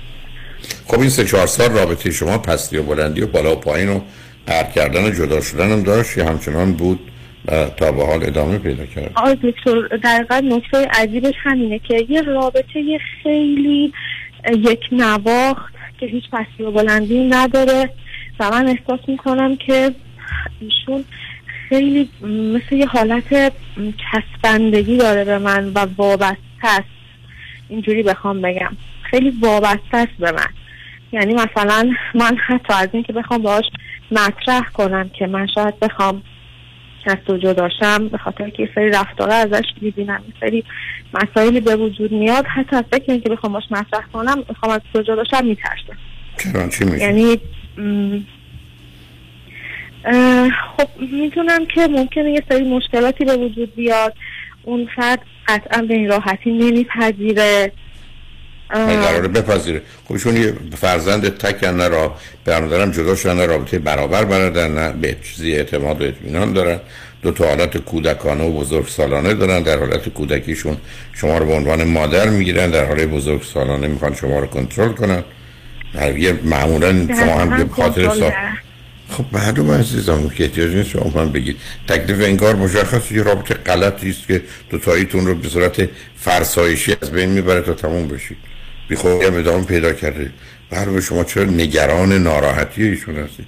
خب 0.87 0.99
این 0.99 1.09
سه 1.09 1.25
چهار 1.25 1.47
سال 1.47 1.71
رابطه 1.71 2.11
شما 2.11 2.37
پستی 2.37 2.77
و 2.77 2.83
بلندی 2.83 3.21
و 3.21 3.27
بالا 3.27 3.51
و 3.51 3.55
پایین 3.55 3.89
و 3.89 3.99
قرد 4.47 4.71
کردن 4.71 5.03
و 5.03 5.09
جدا 5.09 5.41
شدن 5.41 5.71
هم 5.71 5.83
داشت 5.83 6.17
یا 6.17 6.25
همچنان 6.25 6.73
بود 6.73 6.99
تا 7.77 7.91
به 7.91 8.05
حال 8.05 8.23
ادامه 8.23 8.57
پیدا 8.57 8.85
کرد؟ 8.85 9.11
آقای 9.15 9.35
دکتر 9.43 9.97
دقیقا 9.97 10.39
نکته 10.39 10.87
عجیبش 10.93 11.33
همینه 11.43 11.79
که 11.79 12.05
یه 12.09 12.21
رابطه 12.21 12.99
خیلی 13.23 13.93
یک 14.53 14.79
نواخت 14.91 15.73
که 16.01 16.07
هیچ 16.07 16.23
پسی 16.31 16.63
و 16.63 16.71
بلندی 16.71 17.27
نداره 17.29 17.89
و 18.39 18.51
من 18.51 18.67
احساس 18.67 18.99
می‌کنم 19.07 19.55
که 19.55 19.91
ایشون 20.59 21.05
خیلی 21.69 22.09
مثل 22.21 22.75
یه 22.75 22.85
حالت 22.85 23.33
م، 23.33 23.49
چسبندگی 24.11 24.97
داره 24.97 25.23
به 25.23 25.37
من 25.37 25.67
و 25.67 25.87
وابسته 25.97 26.37
است. 26.63 26.83
اینجوری 27.69 28.03
بخوام 28.03 28.41
بگم. 28.41 28.77
خیلی 29.01 29.33
وابسته 29.41 29.97
است 29.97 30.17
به 30.19 30.31
من. 30.31 30.49
یعنی 31.11 31.33
مثلا 31.33 31.91
من 32.15 32.37
حتی 32.37 32.73
از 32.73 32.89
این 32.93 33.03
که 33.03 33.13
بخوام 33.13 33.41
باهاش 33.41 33.65
مطرح 34.11 34.69
کنم 34.73 35.09
که 35.09 35.27
من 35.27 35.47
شاید 35.47 35.79
بخوام 35.79 36.23
از 37.05 37.17
تو 37.27 37.37
جداشم 37.37 38.07
به 38.07 38.17
خاطر 38.17 38.49
که 38.49 38.69
سری 38.75 38.89
رفتاره 38.89 39.33
ازش 39.33 39.65
می‌بینم. 39.81 40.23
سری 40.39 40.63
مسائلی 41.13 41.59
به 41.59 41.75
وجود 41.75 42.11
میاد. 42.11 42.45
حتی 42.45 42.75
از 42.75 42.83
فکر 42.91 43.11
اینکه 43.11 43.29
بخوام 43.29 43.53
باش 43.53 43.63
مطرح 43.71 44.03
کنم 44.13 44.41
بخوام 44.49 44.71
از 44.71 44.81
تو 44.93 45.01
جداشم 45.01 45.45
میترسم. 45.45 45.97
چرا؟ 46.37 46.69
چی 46.69 46.85
میشه 46.85 47.03
یعنی 47.03 47.39
خب 50.77 50.87
می‌دونم 51.11 51.65
که 51.65 51.87
ممکنه 51.87 52.31
یه 52.31 52.43
سری 52.49 52.63
مشکلاتی 52.63 53.25
به 53.25 53.37
وجود 53.37 53.75
بیاد. 53.75 54.13
اون 54.63 54.87
فرد 54.95 55.19
قطعا 55.47 55.81
به 55.81 55.93
این 55.93 56.09
راحتی 56.09 56.51
نمیپذیره. 56.51 57.71
اه، 58.73 58.85
من 58.85 59.01
قراره 59.01 59.27
بپذیره. 59.27 59.81
خب 60.05 60.13
ایشون 60.13 60.37
یه 60.37 60.53
فرزند 60.77 61.37
تک 61.37 61.63
نه 61.63 61.87
را 61.87 62.15
برادرم 62.45 62.91
جدا 62.91 63.15
شدن 63.15 63.47
رابطه 63.47 63.79
برابر 63.79 64.25
بردن 64.25 64.71
نه 64.71 64.91
به 64.91 65.15
چیزی 65.23 65.51
اعتماد 65.51 66.01
و 66.01 66.05
اطمینان 66.05 66.53
دارن. 66.53 66.79
دو 67.21 67.31
تا 67.31 67.47
حالت 67.47 67.77
کودکانه 67.77 68.43
و 68.43 68.59
بزرگ 68.59 68.87
سالانه 68.87 69.33
دارن. 69.33 69.63
در 69.63 69.79
حالت 69.79 70.09
کودکیشون 70.09 70.77
شما 71.13 71.37
رو 71.37 71.45
به 71.45 71.53
عنوان 71.53 71.83
مادر 71.83 72.29
می‌گیرن. 72.29 72.71
در 72.71 72.85
حال 72.85 73.05
بزرگ 73.05 73.43
سالانه 73.53 73.87
می‌خوان 73.87 74.15
شما 74.15 74.39
رو 74.39 74.47
کنترل 74.47 74.91
کنن. 74.91 75.23
یه 76.17 76.39
معمولا 76.43 77.07
شما 77.07 77.39
هم 77.39 77.63
به 77.63 77.73
خاطر 77.73 78.09
سا... 78.09 78.33
خب 79.09 79.25
معلوم 79.31 79.71
عزیزم 79.71 80.29
که 80.29 80.43
احتیاج 80.43 80.75
نیست 80.75 80.89
شما 80.89 81.11
من 81.15 81.31
بگید. 81.31 81.57
تکلیف 81.87 82.21
انگار 82.21 82.55
مشخص 82.55 83.11
یه 83.11 83.23
رابطه 83.23 83.53
غلطی 83.53 84.09
است 84.09 84.27
که 84.27 84.41
دوتاییتون 84.69 85.25
رو 85.25 85.35
به 85.35 85.49
صورت 85.49 85.89
فرسایشی 86.17 86.95
از 87.01 87.11
بین 87.11 87.29
می‌بره 87.29 87.61
تا 87.61 87.73
تموم 87.73 88.07
بشید 88.07 88.37
بی 88.87 88.95
خود 88.95 89.11
هم 89.23 89.37
ادامه 89.37 89.65
پیدا 89.65 89.93
کرده 89.93 90.31
برای 90.69 91.01
شما 91.01 91.23
چرا 91.23 91.43
نگران 91.43 92.13
ناراحتی 92.13 92.83
ایشون 92.83 93.15
هستید 93.15 93.47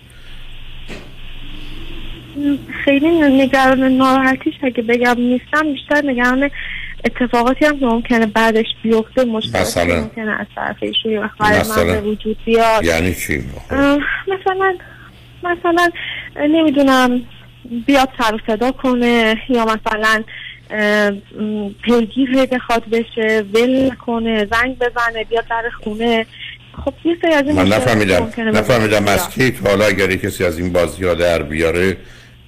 خیلی 2.86 3.22
نگران 3.22 3.84
ناراحتیش 3.84 4.54
اگه 4.64 4.84
بگم 4.84 5.16
نیستم 5.18 5.74
بیشتر 5.74 6.02
نگران 6.06 6.50
اتفاقاتی 7.06 7.66
هم 7.66 7.80
که 7.80 7.86
ممکنه 7.86 8.26
بعدش 8.26 8.66
بیفته؟ 8.84 9.26
که 9.26 9.96
ممکنه 9.96 10.32
از 10.40 10.48
طرف 10.56 10.76
ایشون 10.82 11.12
یا؟ 11.12 11.30
من 11.40 11.86
به 11.86 12.02
وجود 12.02 12.38
بیاد 12.46 12.84
یعنی 12.84 13.16
چی 13.16 13.44
مثلا 14.28 14.76
مثلا 15.44 15.90
نمی‌دونم 16.50 17.22
بیاد 17.86 18.10
سر 18.20 18.40
صدا 18.48 18.72
کنه 18.72 19.42
یا 19.50 19.66
مثلا 19.66 20.24
پیگیر 21.82 22.46
بخواد 22.46 22.84
بشه 22.92 23.46
ول 23.54 23.90
کنه 23.90 24.48
زنگ 24.52 24.78
بزنه 24.78 25.24
بیاد 25.30 25.46
در 25.50 25.70
خونه. 25.84 26.26
خب 26.86 26.94
یه 27.06 27.18
سری 27.22 27.34
از 27.34 27.46
این 27.46 27.56
من 27.56 27.68
نفهمیدم 27.68 28.32
نفهمیدم 28.38 29.08
از 29.08 29.30
کی. 29.30 29.52
تا 29.52 29.70
حالا 29.70 29.86
اگر 29.86 30.16
کسی 30.16 30.46
از 30.46 30.60
این 30.60 30.74
بازی 30.74 31.06
ها 31.06 31.14
در 31.14 31.44
بیاره 31.44 31.98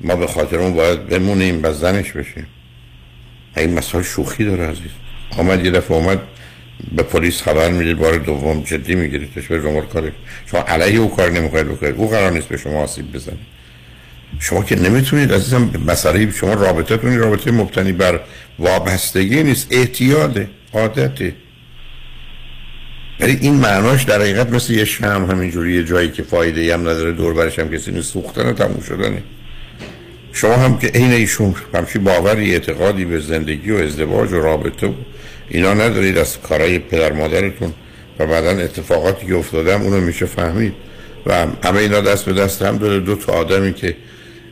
ما 0.01 0.15
به 0.15 0.27
خاطر 0.27 0.57
اون 0.57 0.73
باید 0.73 1.07
بمونیم 1.07 1.59
و 1.63 1.73
زنش 1.73 2.11
بشیم. 2.11 2.47
این 3.57 3.73
مسائل 3.73 4.03
شوخی 4.03 4.45
داره 4.45 4.63
عزیز. 4.63 4.91
آمد 5.37 5.65
یه 5.65 5.71
دفعه 5.71 5.97
اومد 5.97 6.19
به 6.95 7.03
پلیس 7.03 7.41
خبر 7.41 7.69
می‌دید 7.69 7.97
بار 7.97 8.17
دوم 8.17 8.61
جدی 8.61 8.95
میگیریدش 8.95 9.47
به 9.47 9.61
شما 9.61 9.81
کار 9.81 10.11
شما 10.45 10.61
علیه 10.61 10.99
او 10.99 11.15
کار 11.15 11.29
نمی‌خواید 11.29 11.67
بکنید. 11.67 11.95
او 11.95 12.09
قرار 12.09 12.31
نیست 12.31 12.47
به 12.47 12.57
شما 12.57 12.83
آسیب 12.83 13.11
بزنه. 13.11 13.37
شما 14.39 14.63
که 14.63 14.75
نمی‌تونید 14.75 15.33
عزیزم 15.33 15.71
مسئله 15.87 16.31
شما 16.31 16.53
رابطتون 16.53 17.17
رابطه 17.17 17.51
مبتنی 17.51 17.91
بر 17.91 18.19
وابستگی 18.59 19.43
نیست 19.43 19.67
احتیاده 19.71 20.49
عادته. 20.73 21.35
ولی 23.19 23.37
این 23.41 23.53
معناش 23.53 24.03
در 24.03 24.21
حقیقت 24.21 24.49
مثل 24.49 24.73
یه 24.73 24.85
شم 24.85 25.27
همینجوری 25.31 25.73
یه 25.73 25.83
جایی 25.83 26.09
که 26.09 26.23
فایده 26.23 26.61
ای 26.61 26.71
هم 26.71 26.81
نداره 26.81 27.11
دور 27.11 27.33
برش 27.33 27.59
هم 27.59 27.71
کسی 27.71 27.91
نیست 27.91 28.13
سوختن 28.13 28.53
تموم 28.53 28.81
شدنه. 28.87 29.23
شما 30.33 30.55
هم 30.55 30.77
که 30.77 30.87
عین 30.87 31.11
ایشون 31.11 31.55
همچی 31.73 31.99
باوری 31.99 32.53
اعتقادی 32.53 33.05
به 33.05 33.19
زندگی 33.19 33.71
و 33.71 33.75
ازدواج 33.75 34.31
و 34.31 34.41
رابطه 34.41 34.87
و 34.87 34.93
اینا 35.49 35.73
ندارید 35.73 36.17
از 36.17 36.41
کارهای 36.41 36.79
پدر 36.79 37.11
مادرتون 37.11 37.73
و 38.19 38.27
بعدا 38.27 38.49
اتفاقاتی 38.49 39.27
که 39.27 39.35
افتادم 39.35 39.81
اونو 39.81 40.01
میشه 40.01 40.25
فهمید. 40.25 40.73
و 41.25 41.47
همه 41.63 41.79
اینا 41.79 42.01
دست 42.01 42.25
به 42.25 42.33
دست 42.33 42.61
هم 42.61 42.77
داره 42.77 42.99
دو 42.99 43.15
تا 43.15 43.33
آدمی 43.33 43.73
که 43.73 43.95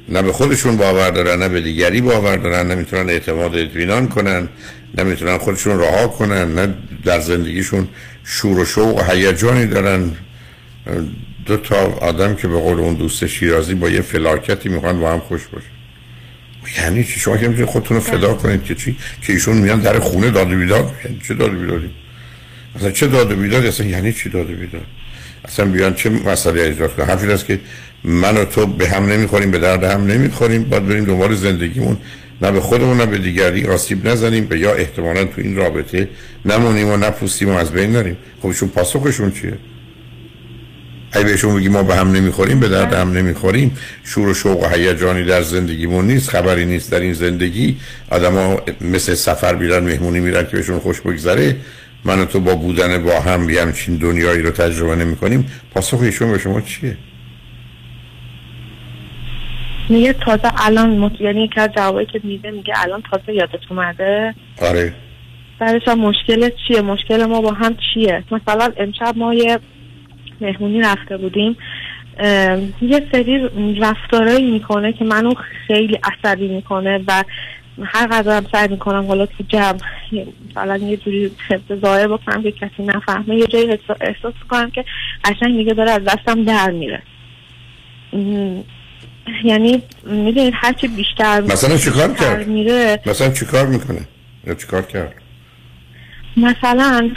نه 0.10 0.22
به 0.22 0.34
خودشون 0.34 0.78
باور 0.78 1.10
دارن 1.10 1.40
نه 1.40 1.50
به 1.50 1.62
دیگری 1.62 2.02
باور 2.02 2.38
دارن 2.38 2.72
نمی‌تونن 2.72 3.10
اعتماد 3.10 3.56
اطمینان 3.56 4.08
کنن 4.08 4.50
نمی‌تونن 4.98 5.38
خودشون 5.38 5.80
رها 5.80 6.08
کنن 6.08 6.56
نه 6.56 6.74
در 7.06 7.20
زندگیشون 7.20 7.88
شور 8.24 8.60
و 8.60 8.66
شوق 8.66 8.98
و 8.98 9.12
هیجانی 9.12 9.68
دارن. 9.68 10.12
دو 11.46 11.58
تا 11.58 11.76
آدم 12.02 12.36
که 12.36 12.48
به 12.48 12.60
قول 12.60 12.80
اون 12.80 12.94
دوست 12.94 13.28
شیرازی 13.28 13.74
با 13.74 13.90
یه 13.90 14.02
فلاکتی 14.02 14.70
می‌خوان 14.70 15.00
با 15.00 15.12
هم 15.12 15.20
خوش 15.20 15.42
باشه 15.48 15.68
یعنی 16.78 17.04
چی؟ 17.04 17.20
شما 17.20 17.38
که 17.38 17.48
می‌تونید 17.48 17.70
خودتون 17.70 17.98
رو 17.98 18.04
فدا 18.04 18.34
کنید 18.34 18.64
که 18.64 18.76
چی؟ 18.76 18.98
که 19.22 19.34
ایشون 19.34 19.58
میان 19.58 19.80
در 19.80 20.00
خونه 20.00 20.30
داد 20.30 20.52
و 20.52 20.56
بیداد؟ 20.56 20.92
یعنی 21.06 21.20
چه 21.28 21.34
داد 21.34 21.54
و 21.54 21.60
بیدادی؟ 21.60 21.90
اصلا 22.76 22.92
چه 22.92 23.08
داد 23.08 23.32
و 23.32 23.36
بیداد 23.36 23.66
اصلا 23.66 23.88
یعنی 23.88 24.14
چی 24.14 24.30
داد 24.30 24.50
و 24.50 24.56
بیداد؟ 24.56 24.86
اصلا 25.46 25.66
بیان 25.66 25.94
چه 25.94 26.10
مسئله 26.10 26.62
ایجاد 26.62 26.96
کنه 26.96 27.06
حرفی 27.06 27.28
است 27.28 27.46
که 27.46 27.60
من 28.06 28.38
و 28.38 28.46
تو 28.46 28.66
به 28.66 28.90
هم 28.90 29.06
نمی‌خوریم 29.06 29.52
به 29.52 29.58
درد 29.58 29.84
هم 29.84 30.08
نمی‌خوریم 30.08 30.64
باید 30.64 30.88
بریم 30.88 31.06
دنبال 31.06 31.36
زندگیمون. 31.36 31.98
نه 32.42 32.52
به 32.52 32.62
خودمون 32.62 32.98
نه 32.98 33.06
به 33.06 33.18
دیگری. 33.18 33.66
آسیب 33.66 34.08
نزنیم 34.08 34.46
به 34.46 34.60
یا 34.60 34.74
احتمالا 34.74 35.26
تو 35.26 35.42
این 35.42 35.56
رابطه 35.56 36.10
نمونیم 36.46 36.88
و 36.88 36.98
نپوسیم 36.98 37.50
و 37.50 37.54
از 37.54 37.72
بین 37.72 37.92
نریم. 37.92 38.18
خب 38.42 38.48
ایشون 38.48 38.70
پاسخشون 38.70 39.32
چیه؟ 39.32 39.54
اگه 41.12 41.26
بهشون 41.26 41.56
بگیم 41.56 41.72
ما 41.72 41.84
به 41.84 41.96
هم 41.96 42.12
نمی‌خوریم 42.12 42.60
به 42.60 42.70
درد 42.70 42.94
هم 42.94 43.12
نمی‌خوریم. 43.12 43.78
شور 44.04 44.28
و 44.28 44.34
شوق 44.34 44.64
و 44.64 44.68
هیجانی 44.68 45.24
در 45.24 45.42
زندگیمون 45.42 46.08
نیست 46.08 46.30
خبری 46.30 46.66
نیست 46.66 46.92
در 46.92 47.00
این 47.00 47.14
زندگی. 47.14 47.78
آدما 48.10 48.62
مثل 48.82 49.14
سفر 49.14 49.56
میرن 49.56 49.84
مهمونی 49.84 50.20
میرن 50.20 50.44
که 50.44 50.58
بهشون 50.58 50.80
خوش 50.80 51.02
بگذره. 51.02 51.56
من 52.06 52.20
و 52.20 52.26
تو 52.26 52.40
با 52.40 52.56
بودن 52.56 53.04
با 53.04 53.20
هم 53.20 53.50
یه 53.50 53.62
همچین 53.62 53.98
دنیایی 53.98 54.42
رو 54.42 54.52
تجربه 54.52 54.96
نمی 54.96 55.16
کنیم 55.16 55.46
پاسخ 55.74 56.02
ایشون 56.02 56.32
به 56.32 56.38
شما 56.38 56.62
چیه؟ 56.62 56.98
میگه 59.90 60.14
تازه 60.14 60.52
الان 60.66 60.90
مت... 60.98 61.22
یعنی 61.22 61.48
که 61.48 61.70
جوابی 61.76 62.06
که 62.06 62.22
میده 62.24 62.52
میگه 62.52 62.74
الان 62.78 63.04
تازه 63.12 63.34
یادت 63.34 63.60
اومده. 63.70 64.36
آره. 64.62 64.94
بعدش 65.60 65.88
هم 65.88 66.00
مشکل 66.00 66.50
چیه؟ 66.68 66.82
مشکل 66.82 67.26
ما 67.26 67.42
با 67.42 67.52
هم 67.52 67.78
چیه؟ 67.94 68.24
مثلا 68.32 68.70
امشب 68.78 69.14
ما 69.18 69.34
یه 69.34 69.60
مهمونی 70.42 70.82
رفته 70.82 71.18
بودیم. 71.18 71.58
یه 72.82 73.08
سری 73.12 73.50
رفتارایی 73.82 74.52
می‌کنه 74.52 74.94
که 74.94 75.06
منو 75.06 75.34
خیلی 75.68 76.00
عصبی 76.04 76.48
می‌کنه 76.48 77.04
و 77.08 77.24
هر 77.84 78.08
قدرم 78.08 78.46
سعی 78.52 78.68
می‌کنم 78.68 79.08
حالا 79.08 79.26
تو 79.26 79.44
جمع 79.48 79.78
مثلا 80.50 80.78
یه 80.78 80.98
جوری 80.98 81.32
ظاهر 81.82 82.08
بکنم 82.08 82.44
که 82.44 82.52
کسی 82.52 82.84
نفهمه 82.84 83.36
یه 83.36 83.48
جایی 83.48 83.78
احساس 84.02 84.34
کنم 84.50 84.72
که 84.72 84.86
قشنگ 85.24 85.56
میگه 85.56 85.74
داره 85.74 85.92
از 85.92 86.04
دستم 86.04 86.44
در 86.44 86.72
میره. 86.72 87.02
یعنی 89.44 89.84
می‌دونید 90.04 90.54
هرچی 90.58 90.88
بیشتر 90.88 91.42
مثلا 91.42 91.78
چیکار 91.78 92.14
کرد؟ 92.14 92.48
میره. 92.48 93.00
مثلا 93.06 93.30
چیکار 93.30 93.66
می‌کنه؟ 93.66 94.08
یا 94.48 94.54
چیکار 94.54 94.82
کرد؟ 94.82 95.14
مثلا 96.38 97.10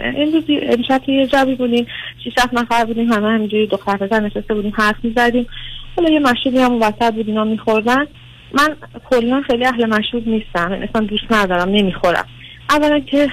امروز 0.00 0.44
امشب 0.48 1.08
یه 1.08 1.26
جبی 1.26 1.54
بودیم 1.54 1.86
شیش 2.24 2.32
هفت 2.38 2.54
نفر 2.54 2.84
بودیم 2.84 3.12
همه 3.12 3.28
همینجوری 3.28 3.66
دختر 3.66 3.96
پسر 3.96 4.20
نشسته 4.20 4.54
بودیم 4.54 4.72
حرف 4.74 4.96
می‌زدیم. 5.02 5.46
حالا 5.96 6.10
یه 6.10 6.20
مشروبی 6.20 6.58
هم 6.58 6.82
وسط 6.82 7.14
بود 7.14 7.28
اینا 7.28 7.44
میخوردن. 7.44 8.06
من 8.52 8.76
کلا 9.10 9.42
خیلی 9.46 9.64
اهل 9.64 9.86
مشروب 9.86 10.28
نیستم 10.28 10.72
اصلا 10.72 11.06
دوست 11.06 11.24
ندارم 11.30 11.68
نمی‌خورم. 11.68 12.26
اولا 12.70 13.00
که 13.00 13.28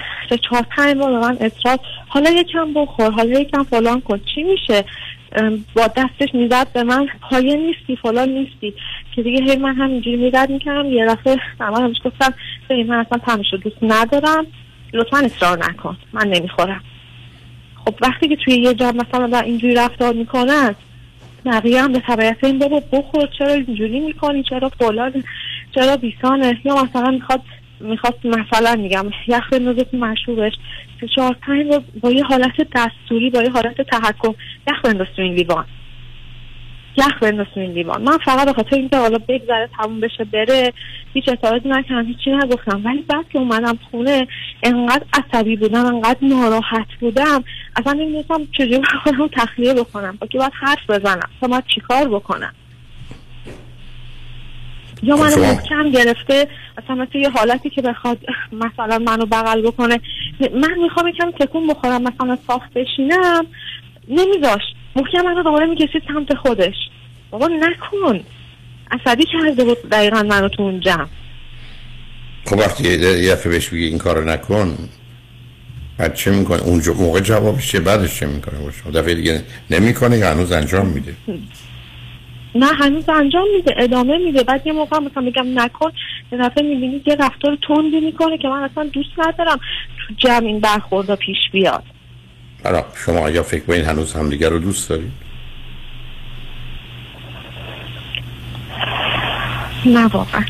چهار 0.48 0.66
پنج 0.76 0.96
بار 0.96 1.20
من 1.20 1.36
اصرار 1.40 1.78
حالا 2.08 2.30
یکم 2.30 2.74
بخور 2.74 3.10
حالا 3.10 3.40
یکم 3.40 3.62
فلان 3.62 4.00
کن. 4.00 4.20
چی 4.34 4.42
میشه؟ 4.42 4.84
با 5.74 5.86
دستش 5.96 6.34
می‌زد 6.34 6.72
به 6.72 6.82
من 6.82 7.08
پایه 7.30 7.56
نیستی 7.56 7.96
فلان 7.96 8.28
نیستی. 8.28 8.74
که 9.14 9.22
دیگه 9.22 9.42
هی 9.42 9.56
من 9.56 9.74
همینجوری 9.74 10.16
می‌زد 10.16 10.50
می‌کردم. 10.50 10.92
یه 10.92 11.06
دفعه 11.06 11.36
من 11.60 11.82
همش 11.82 11.96
گفتم 12.04 12.34
من 12.70 12.96
اصلا 12.96 13.18
تمشو 13.18 13.56
دوست 13.56 13.76
ندارم 13.82 14.46
لطفا 14.92 15.18
اصرار 15.18 15.58
نکن 15.64 15.96
من 16.12 16.28
نمی‌خورم. 16.28 16.82
خب 17.84 17.94
وقتی 18.02 18.28
که 18.28 18.36
توی 18.36 18.54
یه 18.54 18.74
جا 18.74 18.92
مثلا 18.92 19.26
در 19.26 19.42
اینجوری 19.42 19.74
رفتار 19.74 20.14
می‌کنن 20.14 20.74
بقیه 21.44 21.82
هم 21.82 21.92
به 21.92 22.00
طبیعت 22.00 22.44
این 22.44 22.58
بابا 22.58 22.82
بخور 22.92 23.28
چرا 23.38 23.52
اینجوری 23.52 24.00
می‌کنی؟ 24.00 24.42
چرا 24.42 24.68
فلان؟ 24.68 25.24
چرا 25.74 25.96
بیسانه؟ 25.96 26.60
یا 26.64 26.84
مثلا 26.84 27.10
می‌خواد 27.10 27.42
می‌خواد 27.80 28.14
مثلا 28.24 28.76
میگم 28.76 29.06
یخ 29.28 29.52
بندازه 29.52 29.84
تو 29.84 29.96
مشروبش. 29.96 30.52
که 31.00 31.06
چهار 31.14 31.36
پنج 31.42 31.66
با 32.00 32.10
یه 32.10 32.24
حالت 32.24 32.56
دستوری 32.74 33.30
با 33.30 33.42
یه 33.42 33.50
حالت 33.50 33.82
تحکم. 33.82 34.34
یخ 34.68 34.80
بنداز 34.84 35.06
تو 35.16 35.22
این 35.22 35.34
لیوان. 35.34 35.64
یخ 36.96 37.18
بنداز 37.22 37.46
تو 37.54 37.60
این 37.60 37.72
لیوان. 37.72 38.02
من 38.02 38.18
فقط 38.18 38.46
به 38.46 38.52
خاطر 38.52 38.76
اینکه 38.76 38.96
حالا 38.96 39.18
بگذره 39.28 39.68
تموم 39.78 40.00
بشه 40.00 40.24
بره 40.24 40.72
هیچ 41.14 41.28
اعتراضی 41.28 41.68
نکردم 41.68 42.06
هیچی 42.06 42.30
نگفتم. 42.30 42.82
ولی 42.84 43.02
بعد 43.02 43.28
که 43.32 43.38
اومدم 43.38 43.78
خونه 43.90 44.26
انقدر 44.62 45.04
عصبی 45.12 45.56
بودم 45.56 45.86
انقدر 45.86 46.18
ناراحت 46.22 46.94
بودم. 47.00 47.44
اصلا 47.76 47.92
نمی‌دونستم 47.92 48.46
چجوری 48.52 48.82
خودم 49.02 49.28
تخلیه 49.28 49.74
بکنم. 49.74 50.18
با 50.20 50.26
که 50.26 50.38
باید 50.38 50.52
حرف 50.54 50.90
بزنم؟ 50.90 51.28
تا 51.40 51.48
باید 51.48 51.64
چیکار 51.74 52.08
بکنم؟ 52.08 52.52
یا 55.02 55.16
منو 55.16 55.36
محکم 55.42 55.90
گرفته 55.90 56.48
مثلا 56.78 56.96
مثل 56.96 57.18
یه 57.18 57.30
حالتی 57.30 57.70
که 57.70 57.82
بخواد 57.82 58.18
مثلا 58.64 58.98
منو 58.98 59.26
بغل 59.26 59.62
بکنه. 59.62 60.00
من 60.40 60.78
می‌خوام 60.82 61.08
یکم 61.08 61.30
تکون 61.30 61.66
بخورم 61.66 62.02
مثلا 62.02 62.38
صاف 62.46 62.62
بشینم. 62.74 63.46
نمیذاشت 64.08 64.74
محکم 64.96 65.22
منو 65.24 65.42
دوباره 65.42 65.66
می‌کشید 65.66 66.02
سمت 66.08 66.34
خودش. 66.34 66.74
بابا 67.30 67.48
نکن. 67.48 68.20
عصبی 68.90 69.24
کرده 69.32 69.64
بود 69.64 69.88
دقیقا 69.90 70.22
منو 70.22 70.48
تو 70.48 70.62
اون 70.62 70.80
جمع. 70.80 71.06
خب 72.46 72.58
وقتی 72.58 72.88
یه 72.98 73.34
بهش 73.34 73.68
بگی 73.68 73.84
این 73.84 73.98
کارو 73.98 74.24
نکن 74.24 74.78
بعد 75.98 76.14
چه 76.14 76.30
می‌کنه؟ 76.30 76.62
اونجا 76.62 76.92
موقع 76.92 77.20
جوابش 77.20 77.72
چه 77.72 77.80
بعدش 77.80 78.20
چه 78.20 78.26
می‌کنه؟ 78.26 78.58
باشه. 78.58 78.90
دفعه 78.90 79.14
دیگه 79.14 79.42
نمی‌کنه 79.70 80.18
یا 80.18 80.30
هنوز 80.30 80.52
انجام 80.52 80.86
میده؟ 80.86 81.14
نه 82.54 82.66
هنوز 82.66 83.08
انجام 83.08 83.44
میده 83.56 83.74
ادامه 83.78 84.18
میده. 84.18 84.42
بعد 84.42 84.66
یه 84.66 84.72
موقع 84.72 84.98
مثلا 84.98 85.22
میگم 85.22 85.58
نکن 85.60 85.92
یه 86.32 86.38
دفعه 86.38 86.64
می‌بینی 86.64 87.02
یه 87.06 87.14
رفتار 87.14 87.58
تندی 87.68 88.00
می‌کنه 88.00 88.38
که 88.38 88.48
من 88.48 88.62
اصلا 88.62 88.84
دوست 88.84 89.10
ندارم 89.18 89.60
تو 90.08 90.14
جمع 90.16 90.46
این 90.46 90.60
برخوردا 90.60 91.16
پیش 91.16 91.38
بیاد. 91.52 91.82
حالا 92.64 92.84
شما 93.04 93.18
آیا 93.18 93.42
فکر 93.42 93.64
کنید 93.64 93.84
هنوز 93.84 94.14
همدیگه 94.14 94.48
رو 94.48 94.58
دوست 94.58 94.90
دارید 94.90 95.12
نه 99.86 100.06
واقعا. 100.06 100.44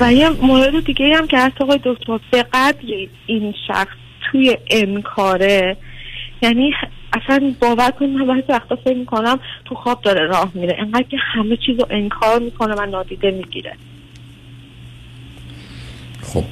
و 0.00 0.12
یه 0.12 0.28
مورد 0.28 0.84
دیگه 0.84 1.16
هم 1.16 1.26
که 1.26 1.38
هست 1.38 1.62
آقای 1.62 1.80
دکتر 1.84 2.18
به 2.30 2.42
قدر 2.52 2.88
این 3.26 3.54
شخص 3.68 3.96
توی 4.30 4.56
انکاره 4.70 5.76
یعنی 6.42 6.72
اصلا 7.12 7.54
باور 7.60 7.90
کنید 7.90 8.10
من 8.10 8.26
بعضی 8.26 8.42
وقتا 8.48 8.76
فکر 8.76 8.96
می‌کنم 8.96 9.40
تو 9.64 9.74
خواب 9.74 10.02
داره 10.02 10.26
راه 10.26 10.50
میره. 10.54 10.76
انقدر 10.78 11.02
که 11.02 11.16
همه 11.34 11.56
چیز 11.66 11.78
رو 11.78 11.86
انکار 11.90 12.38
می‌کنه 12.38 12.74
و 12.74 12.86
نادیده 12.86 13.30
می‌گیره. 13.30 13.72
خب 16.22 16.44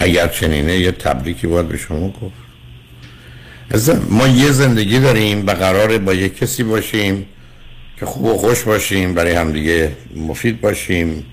اگر 0.00 0.28
چنینه 0.28 0.76
یه 0.76 0.92
تبریکی 0.92 1.46
باید 1.46 1.68
به 1.68 1.76
شما 1.76 2.08
گفت. 2.08 2.48
ما 4.10 4.28
یه 4.28 4.50
زندگی 4.50 4.98
داریم 5.00 5.46
و 5.46 5.50
قراره 5.50 5.98
با 5.98 6.14
یه 6.14 6.28
کسی 6.28 6.62
باشیم 6.62 7.26
که 8.00 8.06
خوب 8.06 8.24
و 8.24 8.36
خوش 8.36 8.62
باشیم 8.62 9.14
برای 9.14 9.32
همدیگه 9.32 9.96
مفید 10.16 10.60
باشیم. 10.60 11.24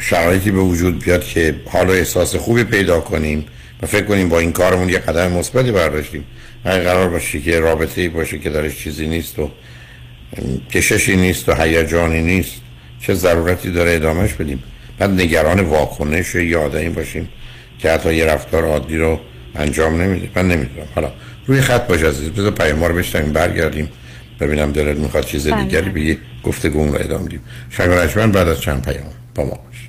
شرایطی 0.00 0.50
به 0.50 0.58
وجود 0.58 1.04
بیاد 1.04 1.24
که 1.24 1.54
حال 1.72 1.86
و 1.86 1.90
احساس 1.90 2.36
خوبی 2.36 2.64
پیدا 2.64 3.00
کنیم. 3.00 3.46
و 3.82 3.86
فکر 3.86 4.04
کنیم 4.04 4.28
با 4.28 4.38
این 4.38 4.52
کارمون 4.52 4.88
یه 4.88 4.98
قدم 4.98 5.32
مثبتی 5.32 5.72
برداشتیم. 5.72 6.24
اگه 6.64 6.82
قرار 6.82 7.08
باشه 7.08 7.40
که 7.40 7.60
رابطه 7.60 8.00
ای 8.00 8.08
باشه 8.08 8.38
که 8.38 8.50
درش 8.50 8.78
چیزی 8.78 9.06
نیست 9.06 9.38
و 9.38 9.50
کششی 10.70 11.16
نیست 11.16 11.48
و 11.48 11.54
هیجانی 11.54 12.22
نیست 12.22 12.52
چه 13.02 13.14
ضرورتی 13.14 13.70
داره 13.70 13.94
ادامهش 13.94 14.32
بدیم؟ 14.32 14.62
بعد 14.98 15.10
نگران 15.10 15.60
واکنش 15.60 16.34
یا 16.34 16.62
آدمی 16.62 16.88
باشیم 16.88 17.28
که 17.78 17.90
حتی 17.90 18.14
یه 18.14 18.24
رفتار 18.24 18.64
عادی 18.64 18.96
رو 18.96 19.20
انجام 19.54 20.02
نمیده. 20.02 20.28
من 20.36 20.48
نمی‌دونم. 20.48 20.86
حالا 20.94 21.12
روی 21.46 21.60
خط 21.60 21.86
باش 21.86 22.02
عزیز. 22.02 22.30
بذار 22.30 22.50
پیام 22.50 22.84
رو 22.84 22.94
بشتیم 22.94 23.32
برگردیم. 23.32 23.88
ببینم 24.40 24.72
دلت 24.72 24.96
می‌خواد 24.96 25.24
چیز 25.24 25.48
بله. 25.48 25.64
دیگری 25.64 25.90
بگی. 25.90 26.18
گفتگو 26.42 26.86
رو 26.86 26.94
ادامه 26.94 27.28
دیم 27.28 27.40
شنگ 27.70 28.32
بعد 28.32 28.48
از 28.48 28.60
چند 28.60 28.84
پیام 28.84 29.06
با 29.34 29.44
ما 29.44 29.50
باش. 29.50 29.88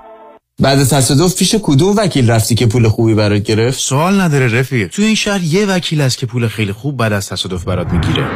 بعد 0.61 0.79
از 0.79 0.89
تصادف 0.89 1.35
پیش 1.35 1.55
کدوم 1.61 1.95
وکیل 1.97 2.31
رفتی 2.31 2.55
که 2.55 2.65
پول 2.65 2.87
خوبی 2.87 3.13
برات 3.13 3.43
گرفت؟ 3.43 3.79
سوال 3.79 4.21
نداره 4.21 4.59
رفیق. 4.59 4.87
تو 4.87 5.01
این 5.01 5.15
شهر 5.15 5.43
یه 5.43 5.65
وکیل 5.65 6.01
است 6.01 6.17
که 6.17 6.25
پول 6.25 6.47
خیلی 6.47 6.73
خوب 6.73 6.97
بعد 6.97 7.13
از 7.13 7.29
تصادف 7.29 7.63
برات 7.63 7.87
می‌گیره. 7.93 8.27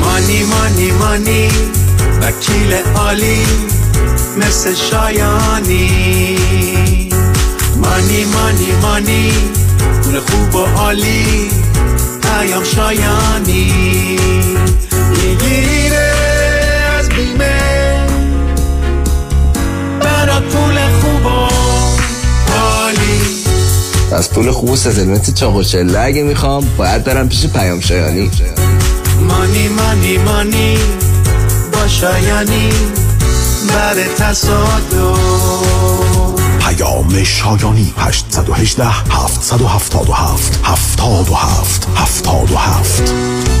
مانی 0.00 0.42
مانی 0.44 0.90
مانی 0.90 1.48
وکیل 2.22 2.72
عالی 2.94 3.46
مثل 4.38 4.74
شایانی. 4.74 6.36
مانی 7.76 8.24
مانی 8.24 8.72
مانی 8.82 9.32
پول 10.02 10.20
خوب 10.20 10.54
و 10.54 10.58
عالی 10.58 11.50
پیام 12.22 12.64
شایانی. 12.64 13.72
می‌گیره 15.10 16.12
از 16.98 17.08
بیمه. 17.08 17.75
از 24.16 24.30
پول 24.30 24.50
خوب 24.50 24.70
و 24.70 24.76
سزلمت 24.76 25.34
چاق 25.34 25.56
و 25.56 25.62
چله 25.62 26.00
اگه 26.00 26.22
می‌خوام 26.22 26.64
باید 26.76 27.04
برم 27.04 27.28
پیش 27.28 27.46
پیام 27.46 27.80
شایانی. 27.80 28.30
مانی 29.28 29.68
مانی 29.68 30.18
مانی 30.18 30.78
با 31.72 31.88
شایانی 31.88 32.70
بر 33.68 33.94
تصادف. 34.18 35.18
پیام 36.60 37.24
شایانی 37.24 37.94
818 37.96 38.84
777 38.86 40.60
77 40.64 41.88
77 41.96 43.55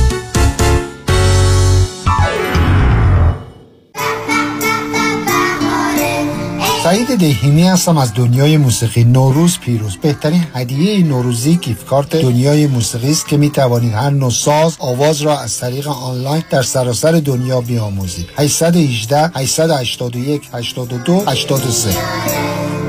سعید 6.86 7.16
دهیمی 7.16 7.62
هستم 7.62 7.98
از 7.98 8.14
دنیای 8.14 8.56
موسیقی. 8.56 9.04
نوروز 9.04 9.58
پیروز. 9.58 9.96
بهترین 9.96 10.44
هدیه 10.54 11.04
نوروزی 11.04 11.56
گیفت 11.56 11.86
کارت 11.86 12.16
دنیای 12.16 12.66
موسیقی 12.66 13.10
است 13.10 13.28
که 13.28 13.36
می 13.36 13.50
توانید 13.50 13.92
هر 13.92 14.10
نوع 14.10 14.30
ساز 14.30 14.76
آواز 14.78 15.22
را 15.22 15.38
از 15.38 15.58
طریق 15.58 15.88
آنلاین 15.88 16.42
در 16.50 16.62
سراسر 16.62 17.12
دنیا 17.12 17.60
بیاموزید. 17.60 18.26
818 18.36 19.30
881 19.34 20.48
82 20.52 21.24
83 21.26 22.85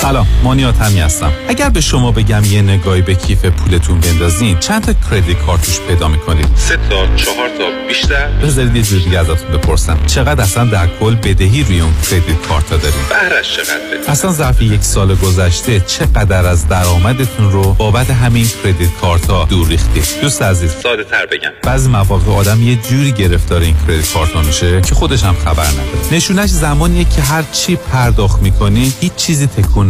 سلام 0.00 0.26
مانیات 0.42 0.80
همی 0.80 1.00
هستم 1.00 1.32
اگر 1.48 1.68
به 1.68 1.80
شما 1.80 2.12
بگم 2.12 2.44
یه 2.44 2.62
نگاهی 2.62 3.02
به 3.02 3.14
کیف 3.14 3.44
پولتون 3.44 4.00
بندازین 4.00 4.58
چند 4.58 4.84
تا 4.84 4.92
کردیت 5.10 5.38
کارت 5.38 5.62
توش 5.62 5.80
پیدا 5.80 6.08
می‌کنید؟ 6.08 6.46
سه 6.56 6.76
تا 6.76 7.16
چهار 7.16 7.48
تا 7.48 7.88
بیشتر؟ 7.88 8.28
بذارید 8.28 8.76
یه 8.76 8.82
جور 8.82 9.00
دیگه 9.00 9.18
ازتون 9.18 9.58
بپرسم. 9.58 9.98
چقدر 10.06 10.42
اصلا 10.42 10.64
در 10.64 10.88
کل 11.00 11.14
بدهی 11.14 11.62
روی 11.62 11.80
اون 11.80 11.92
کردیت 12.10 12.42
کارت 12.48 12.70
ها 12.70 12.76
دارین 12.76 13.00
بهرش 13.08 13.56
چقدر 13.56 14.10
اصلا 14.10 14.32
ظرف 14.32 14.62
یک 14.62 14.82
سال 14.82 15.14
گذشته 15.14 15.80
چقدر 15.80 16.46
از 16.46 16.68
درآمدتون 16.68 17.52
رو 17.52 17.74
بابت 17.74 18.10
همین 18.10 18.48
کردیت 18.64 18.90
کارت 19.00 19.30
ها 19.30 19.44
دور 19.44 19.68
ریختید؟ 19.68 20.04
دوست 20.22 20.42
عزیز. 20.42 20.70
ساده 20.82 21.04
تر 21.04 21.26
بگم. 21.26 21.50
بعضی 21.62 21.88
مواقع 21.88 22.32
آدم 22.32 22.62
یه 22.62 22.76
جوری 22.76 23.12
گرفتار 23.12 23.60
این 23.60 23.76
کردیت 23.86 24.12
کارت 24.12 24.36
میشه 24.36 24.80
که 24.80 24.94
خودش 24.94 25.24
هم 25.24 25.34
خبر 25.44 25.66
نداره. 25.66 26.12
نشونش 26.12 26.50
زمانیه 26.50 27.04
که 27.04 27.22
هر 27.22 27.44
چی 27.52 27.76
پرداخت 27.76 28.42
می‌کنی 28.42 28.92
هیچ 29.00 29.14
چیزی 29.14 29.46
تکون 29.46 29.89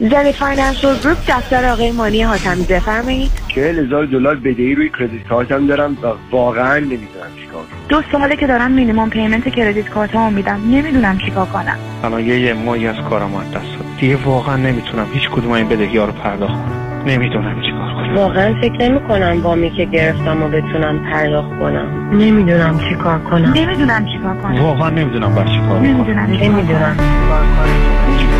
زنی 0.00 0.32
Financial 0.32 0.98
Group 0.98 1.16
دفتر 1.28 1.70
آقای 1.72 1.92
مانی 1.92 2.22
حاتمی 2.22 2.64
بفرمایید. 2.64 3.30
چهل 3.48 3.78
هزار 3.78 4.04
دلار 4.06 4.36
بدهی 4.36 4.74
روی 4.74 4.90
credit 4.98 5.28
card 5.28 5.58
م 5.58 5.66
دارم 5.66 5.92
و 6.02 6.06
واقعا 6.30 6.78
نمی‌دونم 6.78 7.30
چیکار 7.40 7.62
دو 7.88 8.02
ساله 8.12 8.36
که 8.36 8.46
دارم 8.46 8.72
minimum 8.72 9.10
payment 9.10 9.48
credit 9.48 9.88
card 9.88 10.14
ها 10.14 10.30
میدم. 10.30 10.60
نمی‌دونم 10.70 11.18
چیکار 11.18 11.46
کنم. 11.46 11.76
الان 12.04 12.26
یه 12.26 12.40
یه 12.40 12.54
ماهی 12.54 12.86
از 12.86 12.96
کارم 13.10 13.34
از 13.34 13.50
دست 13.50 13.54
داد 13.54 13.86
دیگه 14.00 14.16
واقعا 14.16 14.56
نمی‌تونم 14.56 15.06
هیچ 15.12 15.30
کدوم 15.30 15.52
این 15.52 15.68
بدهی 15.68 15.98
ها 15.98 16.04
رو 16.04 16.12
پرداخت 16.12 16.54
کنم. 16.54 17.02
نمی‌دونم 17.06 17.60
چیکار 17.60 17.94
کنم. 17.94 18.14
واقعا 18.16 18.54
فکر 18.60 18.88
نمی 18.88 19.00
کنم 19.00 19.40
وامی 19.42 19.70
که 19.70 19.84
گرفتم 19.84 20.42
و 20.42 20.48
بتونم 20.48 21.10
پرداخت 21.12 21.48
کنم. 21.48 22.10
نمی‌دونم 22.12 22.80
چیکار 22.88 23.18
کنم. 23.18 23.52
نمی‌دونم 23.52 24.06
چیکار 24.06 24.36
کنم. 24.36 24.62
واقعا 24.62 24.90
نمی‌دونم 24.90 25.34
باید 25.34 25.48
چیکار 25.48 25.68
کنم 25.68 25.82
نمی‌دونم 25.82 26.26
نمی‌دونم 26.30 26.96
چیکار 26.96 27.40
کنم. 27.40 28.39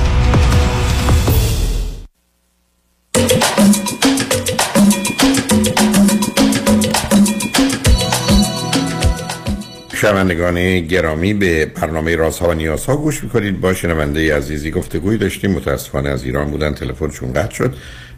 شنوندگان 10.01 10.79
گرامی 10.79 11.33
به 11.33 11.65
برنامه 11.65 12.15
رازها 12.15 12.49
و 12.49 12.53
نیازها 12.53 12.95
گوش 12.95 13.23
می‌کنید. 13.23 13.61
با 13.61 13.73
شنونده 13.73 14.35
عزیزی 14.35 14.71
گفتگوی 14.71 15.17
داشتیم. 15.17 15.51
متاسفانه 15.51 16.09
از 16.09 16.23
ایران 16.23 16.51
بودن 16.51 16.73
تلفنشون 16.73 17.33
قطع 17.33 17.55
شد. 17.55 17.75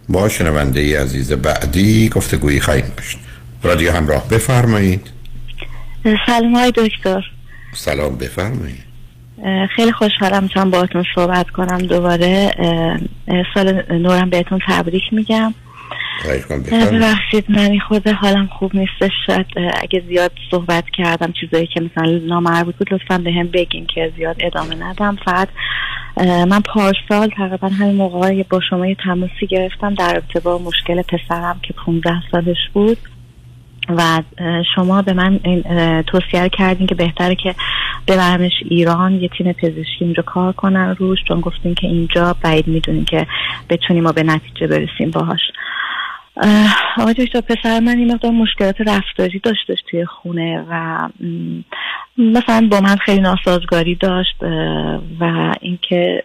با 0.09 0.29
شنونده 0.29 1.01
عزیز 1.01 1.33
بعدی 1.33 2.09
گفتگویی 2.09 2.59
خواهیم 2.59 2.91
داشت. 2.97 3.17
رادیو 3.63 3.91
همراه 3.91 4.29
بفرمایید. 4.29 5.07
سلام 6.25 6.55
های 6.55 6.71
دکتر. 6.75 7.23
سلام 7.73 8.15
بفرمایید. 8.15 8.83
خیلی 9.75 9.91
خوشحالم 9.91 10.43
می‌تونم 10.43 10.71
باهاتون 10.71 11.03
صحبت 11.15 11.49
کنم. 11.49 11.77
دوباره 11.77 12.51
سال 13.53 13.83
نورم 13.91 14.29
بهتون 14.29 14.59
تبریک 14.67 15.03
میگم. 15.11 15.53
ببخشید 16.71 17.51
من 17.51 17.79
خود 17.79 18.07
حالم 18.07 18.47
خوب 18.47 18.75
نیستش. 18.75 19.11
شاید 19.27 19.45
اگه 19.81 20.03
زیاد 20.07 20.31
صحبت 20.51 20.89
کردم 20.89 21.31
چیزایی 21.31 21.67
که 21.67 21.81
مثلا 21.81 22.19
نامربوط 22.27 22.75
بود 22.75 22.93
لطفا 22.93 23.17
به 23.17 23.31
هم 23.31 23.47
بگین 23.47 23.85
که 23.85 24.11
زیاد 24.17 24.35
ادامه 24.39 24.75
ندم. 24.75 25.17
فقط 25.25 25.47
من 26.47 26.61
پارسال 26.61 27.29
تقریبا 27.37 27.67
همین 27.67 27.95
موقع 27.95 28.43
با 28.49 28.59
شما 28.69 28.87
یه 28.87 28.95
تماسی 28.95 29.47
گرفتم 29.49 29.93
در 29.93 30.21
با 30.43 30.57
مشکل 30.57 31.01
پسرم 31.01 31.59
که 31.63 31.73
15 31.85 32.11
سالش 32.31 32.69
بود. 32.73 32.97
و 33.89 34.21
شما 34.75 35.01
به 35.01 35.13
من 35.13 35.39
توصیه 36.07 36.49
کردین 36.49 36.87
که 36.87 36.95
بهتره 36.95 37.35
که 37.35 37.55
ببرمش 38.07 38.51
ایران. 38.69 39.13
یه 39.13 39.29
تیم 39.37 39.51
پزشکی 39.51 40.05
اینجا 40.05 40.23
کار 40.23 40.53
کنن 40.53 40.95
روش 40.99 41.19
چون 41.27 41.41
گفتین 41.41 41.75
که 41.75 41.87
اینجا 41.87 42.35
بعید 42.41 42.67
می‌دونین 42.67 43.05
که 43.05 43.27
بتونیم 43.69 44.03
ما 44.03 44.11
به 44.11 44.23
نتیجه 44.23 44.67
برسیم 44.67 45.11
باهاش. 45.11 45.39
آقای 46.97 47.13
دکتر 47.13 47.41
پسر 47.41 47.79
من 47.79 47.97
این 47.97 48.11
مقدار 48.13 48.31
مشکلات 48.31 48.81
رفتاری 48.81 49.39
داشتش 49.39 49.77
توی 49.91 50.05
خونه 50.05 50.65
و 50.69 51.09
مثلا 52.17 52.67
با 52.71 52.81
من 52.81 52.95
خیلی 52.95 53.21
ناسازگاری 53.21 53.95
داشت 53.95 54.35
و 55.19 55.53
اینکه 55.61 56.23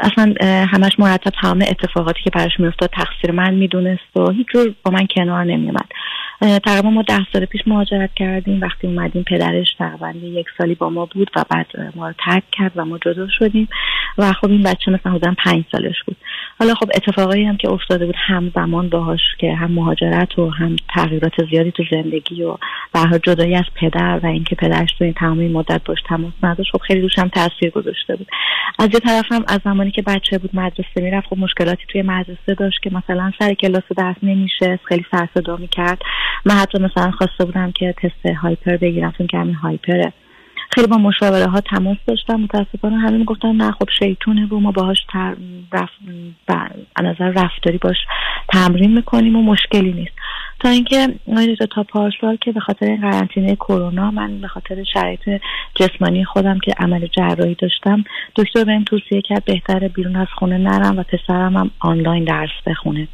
اصلا 0.00 0.34
همش 0.72 0.92
مرتب 0.98 1.30
تمام 1.42 1.64
اتفاقاتی 1.68 2.22
که 2.24 2.30
براش 2.30 2.52
میافتاد 2.58 2.90
تقصیر 2.90 3.30
من 3.30 3.54
می‌دونست 3.54 4.16
و 4.16 4.30
هیچ 4.30 4.46
جور 4.52 4.74
با 4.84 4.90
من 4.90 5.06
کنار 5.16 5.44
نمیومد 5.44 5.88
تقریبا 6.42 6.90
ما 6.90 7.02
ده 7.02 7.26
سال 7.32 7.44
پیش 7.44 7.60
مهاجرت 7.66 8.14
کردیم. 8.14 8.60
وقتی 8.60 8.86
اومدیم 8.86 9.22
پدرش 9.22 9.74
تقریبا 9.78 10.10
یک 10.10 10.46
سالی 10.58 10.74
با 10.74 10.90
ما 10.90 11.06
بود 11.06 11.30
و 11.36 11.44
بعد 11.50 11.66
ما 11.94 12.08
رو 12.08 12.14
ترک 12.24 12.42
کرد 12.52 12.72
و 12.76 12.84
ما 12.84 12.98
جدا 12.98 13.28
شدیم. 13.38 13.68
و 14.18 14.32
خب 14.32 14.50
این 14.50 14.62
بچه 14.62 14.90
مثلا 14.90 15.12
حدودا 15.12 15.34
پنج 15.44 15.64
سالش 15.72 16.02
بود. 16.06 16.16
حالا 16.58 16.74
خب 16.74 16.90
اتفاقایی 16.94 17.44
هم 17.44 17.56
که 17.56 17.68
افتاده 17.68 18.06
بود 18.06 18.14
همزمان 18.18 18.88
باهاش 18.88 19.20
که 19.38 19.54
هم 19.54 19.72
مهاجرت 19.72 20.38
و 20.38 20.50
هم 20.50 20.76
تغییرات 20.94 21.32
زیادی 21.50 21.72
تو 21.72 21.82
زندگی 21.90 22.42
و 22.42 22.56
به 22.92 23.20
جدایی 23.22 23.54
از 23.54 23.64
پدر 23.74 24.20
و 24.22 24.26
اینکه 24.26 24.54
پدرش 24.54 24.92
تو 24.98 25.04
این 25.04 25.12
تمام 25.12 25.46
مدت 25.46 25.84
باش 25.84 25.98
تماس 26.08 26.32
نداشت 26.42 26.72
خب 26.72 26.78
خیلی 26.78 27.00
روش 27.00 27.18
هم 27.18 27.28
تاثیر 27.28 27.70
گذاشته 27.70 28.16
بود. 28.16 28.26
از 28.78 28.88
یه 28.92 29.00
طرف 29.00 29.32
هم 29.32 29.44
از 29.48 29.60
زمانی 29.64 29.90
که 29.90 30.02
بچه 30.02 30.38
بود 30.38 30.50
مدرسه 30.54 31.00
می‌رفت 31.00 31.26
خب 31.28 31.38
مشکلاتی 31.38 31.84
توی 31.88 32.02
مدرسه 32.02 32.54
داشت 32.58 32.82
که 32.82 32.90
مثلا 32.92 33.32
سر 33.38 33.54
کلاس 33.54 33.82
درس 33.96 34.16
نمیشه 34.22 34.78
خیلی 34.84 35.04
سر 35.10 35.28
صدا 35.34 35.56
می‌کرد. 35.56 36.02
من 36.44 36.54
حتی 36.54 36.78
مثلا 36.78 37.10
خواسته 37.10 37.44
بودم 37.44 37.72
که 37.72 37.94
تست 38.02 38.36
هایپر 38.42 38.76
بگیرم 38.76 39.12
چون 39.18 39.26
همین 39.32 39.54
هایپره. 39.54 40.12
خیلی 40.74 40.86
با 40.86 40.96
مشاوره 40.96 41.46
ها 41.46 41.60
تماس 41.60 41.96
داشتم 42.06 42.34
متاسفانه 42.34 42.98
همه 42.98 43.18
می‌گفتن 43.18 43.52
نه 43.52 43.70
خب 43.70 43.88
شیطونه 43.98 44.46
و 44.46 44.58
ما 44.58 44.70
باهاش 44.70 45.04
تر 45.12 45.36
رف... 45.72 45.90
نظر 47.02 47.30
رفتاری 47.30 47.78
باش 47.78 47.96
تمرین 48.48 48.94
می‌کنیم 48.94 49.36
و 49.36 49.42
مشکلی 49.42 49.92
نیست. 49.92 50.12
تا 50.60 50.68
اینکه 50.68 51.08
تا 51.74 51.82
پارسال 51.82 52.36
که 52.36 52.52
به 52.52 52.60
خاطر 52.60 52.86
این 52.86 53.00
قرنطینه 53.00 53.56
کرونا 53.56 54.10
من 54.10 54.40
به 54.40 54.48
خاطر 54.48 54.84
شرایط 54.94 55.40
جسمانی 55.74 56.24
خودم 56.24 56.58
که 56.58 56.72
عمل 56.78 57.06
جراحی 57.06 57.54
داشتم 57.54 58.04
دکتر 58.36 58.64
بهم 58.64 58.84
توصیه 58.84 59.22
کرد 59.22 59.44
بهتره 59.44 59.88
بیرون 59.88 60.16
از 60.16 60.28
خونه 60.38 60.58
نرم 60.58 60.98
و 60.98 61.02
پسرم 61.02 61.56
هم 61.56 61.70
آنلاین 61.78 62.24
درس 62.24 62.50
بخونه. 62.66 63.08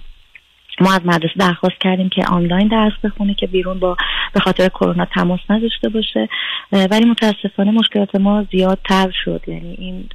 ما 0.80 0.92
از 0.92 1.00
مدرسه 1.04 1.34
درخواست 1.36 1.80
کردیم 1.80 2.08
که 2.08 2.26
آنلاین 2.26 2.68
درس 2.68 2.92
بخونه 3.04 3.34
که 3.34 3.46
بیرون 3.46 3.78
با 3.78 3.96
به 4.32 4.40
خاطر 4.40 4.68
کرونا 4.68 5.04
تماس 5.04 5.40
نداشته 5.50 5.88
باشه. 5.88 6.28
ولی 6.72 7.04
متاسفانه 7.10 7.70
مشکلات 7.70 8.14
ما 8.14 8.46
زیادتر 8.52 9.10
شد. 9.24 9.42
یعنی 9.46 9.74
این 9.78 10.08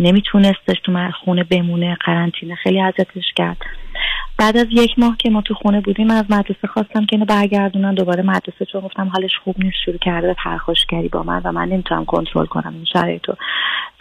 نمیتونستش 0.00 0.76
تو 0.84 1.10
خونه 1.24 1.44
بمونه 1.44 1.96
قرنطینه 2.00 2.54
خیلی 2.54 2.80
اذیتش 2.80 3.32
کرد. 3.36 3.56
بعد 4.38 4.56
از 4.56 4.66
یک 4.70 4.98
ماه 4.98 5.16
که 5.16 5.30
ما 5.30 5.42
تو 5.42 5.54
خونه 5.54 5.80
بودیم 5.80 6.10
از 6.10 6.24
مدرسه 6.30 6.66
خواستم 6.68 7.06
که 7.06 7.12
اینو 7.12 7.24
برگردونن. 7.24 7.94
دوباره 7.94 8.22
مدرسه 8.22 8.64
چون 8.72 8.80
گفتم 8.80 9.08
حالش 9.08 9.30
خوب 9.44 9.54
نیست 9.58 9.76
شروع 9.84 9.98
کرده 9.98 10.26
به 10.26 10.34
پرخاشگری 10.34 11.08
با 11.08 11.22
من 11.22 11.40
و 11.44 11.52
من 11.52 11.68
نمی‌تونم 11.68 12.04
کنترل 12.04 12.46
کنم 12.46 12.74
این 12.74 12.84
شرایط 12.84 13.28
رو. 13.28 13.34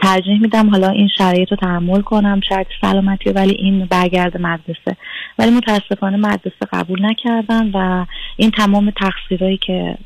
ترجیح 0.03 0.41
میدم 0.41 0.69
حالا 0.69 0.89
این 0.89 1.09
شرایط 1.17 1.51
رو 1.51 1.57
تحمل 1.57 2.01
کنم 2.01 2.41
شرط 2.49 2.67
سلامتی 2.81 3.29
ولی 3.29 3.55
این 3.55 3.85
برگرد 3.85 4.41
مدرسه. 4.41 4.97
ولی 5.39 5.51
متاسفانه 5.51 6.17
مدرسه 6.17 6.65
قبول 6.73 7.05
نکردن 7.05 7.71
و 7.73 8.05
این 8.35 8.51
تمام 8.51 8.91
تقصیرهایی 8.91 9.57
که 9.57 9.97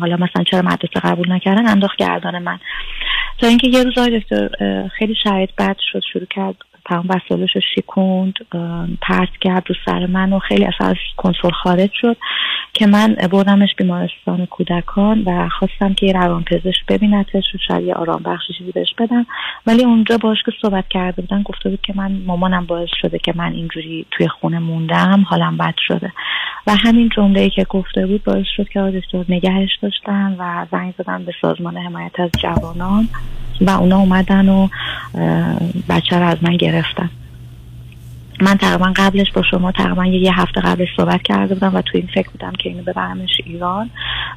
حالا 0.00 0.16
مثلا 0.16 0.44
چرا 0.50 0.62
مدرسه 0.62 1.00
قبول 1.02 1.32
نکردن 1.32 1.68
انداخت 1.68 1.96
گردان 1.96 2.38
من. 2.38 2.58
تا 3.38 3.46
اینکه 3.46 3.66
یه 3.66 3.82
روز 3.82 3.98
دکتر 3.98 4.48
خیلی 4.88 5.14
شرایط 5.24 5.50
بد 5.58 5.76
شد 5.92 6.00
شروع 6.12 6.26
کرد 6.30 6.56
تمام 6.84 7.06
وسایلش 7.08 7.56
رو 7.56 7.60
شکوند 7.74 8.34
پرت 9.02 9.36
کرد 9.40 9.62
رو 9.68 9.74
سر 9.86 10.06
من 10.06 10.32
و 10.32 10.38
خیلی 10.38 10.64
اصلا 10.64 10.94
کنترل 11.16 11.50
خارج 11.50 11.90
شد 11.92 12.16
که 12.72 12.86
من 12.86 13.16
بردمش 13.30 13.74
بیمارستان 13.76 14.46
کودکان 14.46 15.22
و 15.26 15.48
خواستم 15.48 15.94
که 15.94 16.06
یه 16.06 16.12
روان 16.12 16.44
پزشک 16.44 16.86
ببینتش 16.88 17.44
و 17.54 17.58
شاید 17.68 17.86
یه 17.86 17.94
آرام 17.94 18.22
بخشی 18.22 18.52
چیزی 18.52 18.72
بهش 18.72 18.94
بدم. 18.98 19.26
ولی 19.66 19.84
اونجا 19.84 20.18
باش 20.18 20.38
که 20.46 20.52
صحبت 20.62 20.88
کرده 20.90 21.22
بودن 21.22 21.42
گفته 21.42 21.70
بود 21.70 21.80
که 21.80 21.92
من 21.96 22.22
مامانم 22.26 22.66
باعث 22.66 22.88
شده 23.02 23.18
که 23.18 23.32
من 23.36 23.52
اینجوری 23.52 24.06
توی 24.10 24.28
خونه 24.28 24.58
موندم 24.58 25.24
حالم 25.28 25.56
بد 25.56 25.74
شده. 25.88 26.12
و 26.66 26.76
همین 26.76 27.08
جمله 27.16 27.50
که 27.50 27.64
گفته 27.64 28.06
بود 28.06 28.24
باعث 28.24 28.46
شد 28.56 28.68
که 28.68 28.80
دکتر 28.80 29.24
نگهش 29.28 29.70
داشتن 29.82 30.36
و 30.38 30.66
زنگ 30.70 30.94
زدن 30.98 31.24
به 31.24 31.32
سازمان 31.42 31.76
حمایت 31.76 32.20
از 32.20 32.30
جوانان. 32.42 33.08
و 33.60 33.70
اونا 33.70 33.98
اومدن 33.98 34.48
و 34.48 34.68
بچه 35.88 36.18
رو 36.18 36.26
از 36.26 36.38
من 36.42 36.56
گرفتن. 36.56 37.10
من 38.42 38.56
تقریبا 38.56 38.92
قبلش 38.96 39.32
با 39.32 39.42
شما 39.42 39.72
تقریبا 39.72 40.06
یه 40.06 40.40
هفته 40.40 40.60
قبلش 40.60 40.88
صحبت 40.96 41.22
کرده 41.22 41.54
بودم 41.54 41.74
و 41.74 41.82
تو 41.82 41.90
این 41.94 42.08
فکر 42.14 42.30
بودم 42.30 42.52
که 42.52 42.68
اینو 42.68 42.82
ببرمش 42.82 43.40
ایران. 43.44 43.90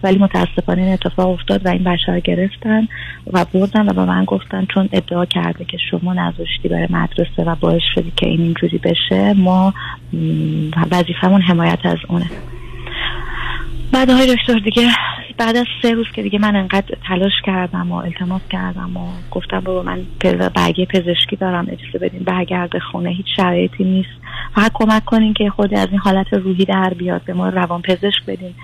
ولی 0.04 0.18
متاسفانه 0.18 0.82
این 0.82 0.94
اتفاق 0.94 1.30
افتاد 1.30 1.66
و 1.66 1.70
این 1.70 1.84
بچه 1.84 2.12
رو 2.12 2.20
گرفتن 2.20 2.88
و 3.34 3.46
بردن 3.46 3.90
و 3.90 3.94
به 3.94 4.06
من 4.06 4.26
گفتن 4.26 4.66
چون 4.74 4.90
ادعا 4.92 5.26
کرده 5.26 5.66
که 5.66 5.78
شما 5.92 6.14
نذاشتی 6.14 6.70
برای 6.70 6.88
مدرسه 6.90 7.44
و 7.44 7.56
باعث 7.56 7.82
شدی 7.96 8.14
که 8.16 8.28
این 8.28 8.42
اینجوری 8.42 8.78
بشه 8.78 9.34
ما 9.34 9.74
وظیفمون 10.92 11.42
حمایت 11.42 11.80
از 11.84 11.98
اونه. 12.10 12.26
بعد 13.94 14.10
های 14.10 14.36
دکتر 14.36 14.60
دیگه. 14.60 14.90
بعد 15.38 15.56
از 15.56 15.66
سه 15.82 15.92
روز 15.92 16.06
که 16.16 16.22
دیگه 16.22 16.40
من 16.40 16.56
انقدر 16.56 16.96
تلاش 17.08 17.42
کردم 17.46 17.92
و 17.92 17.96
التماس 17.96 18.42
کردم 18.50 18.98
و 18.98 19.08
گفتم 19.32 19.60
بابا 19.60 19.84
من 19.84 20.06
برگه 20.56 20.86
پزشکی 20.86 21.36
دارم 21.36 21.68
اجازه 21.72 22.00
بدین 22.00 22.24
برگرد 22.24 22.80
خونه 22.80 23.10
هیچ 23.10 23.26
شرایطی 23.36 23.84
نیست. 23.84 24.10
فقط 24.56 24.72
کمک 24.74 25.06
کنین 25.06 25.34
که 25.34 25.50
خود 25.50 25.74
از 25.74 25.88
این 25.92 26.00
حالت 26.00 26.34
روحی 26.34 26.66
در 26.66 26.94
بیاد 26.98 27.22
به 27.26 27.34
ما 27.34 27.50
روان 27.50 27.82
پزشک 27.82 28.26
بدین. 28.28 28.56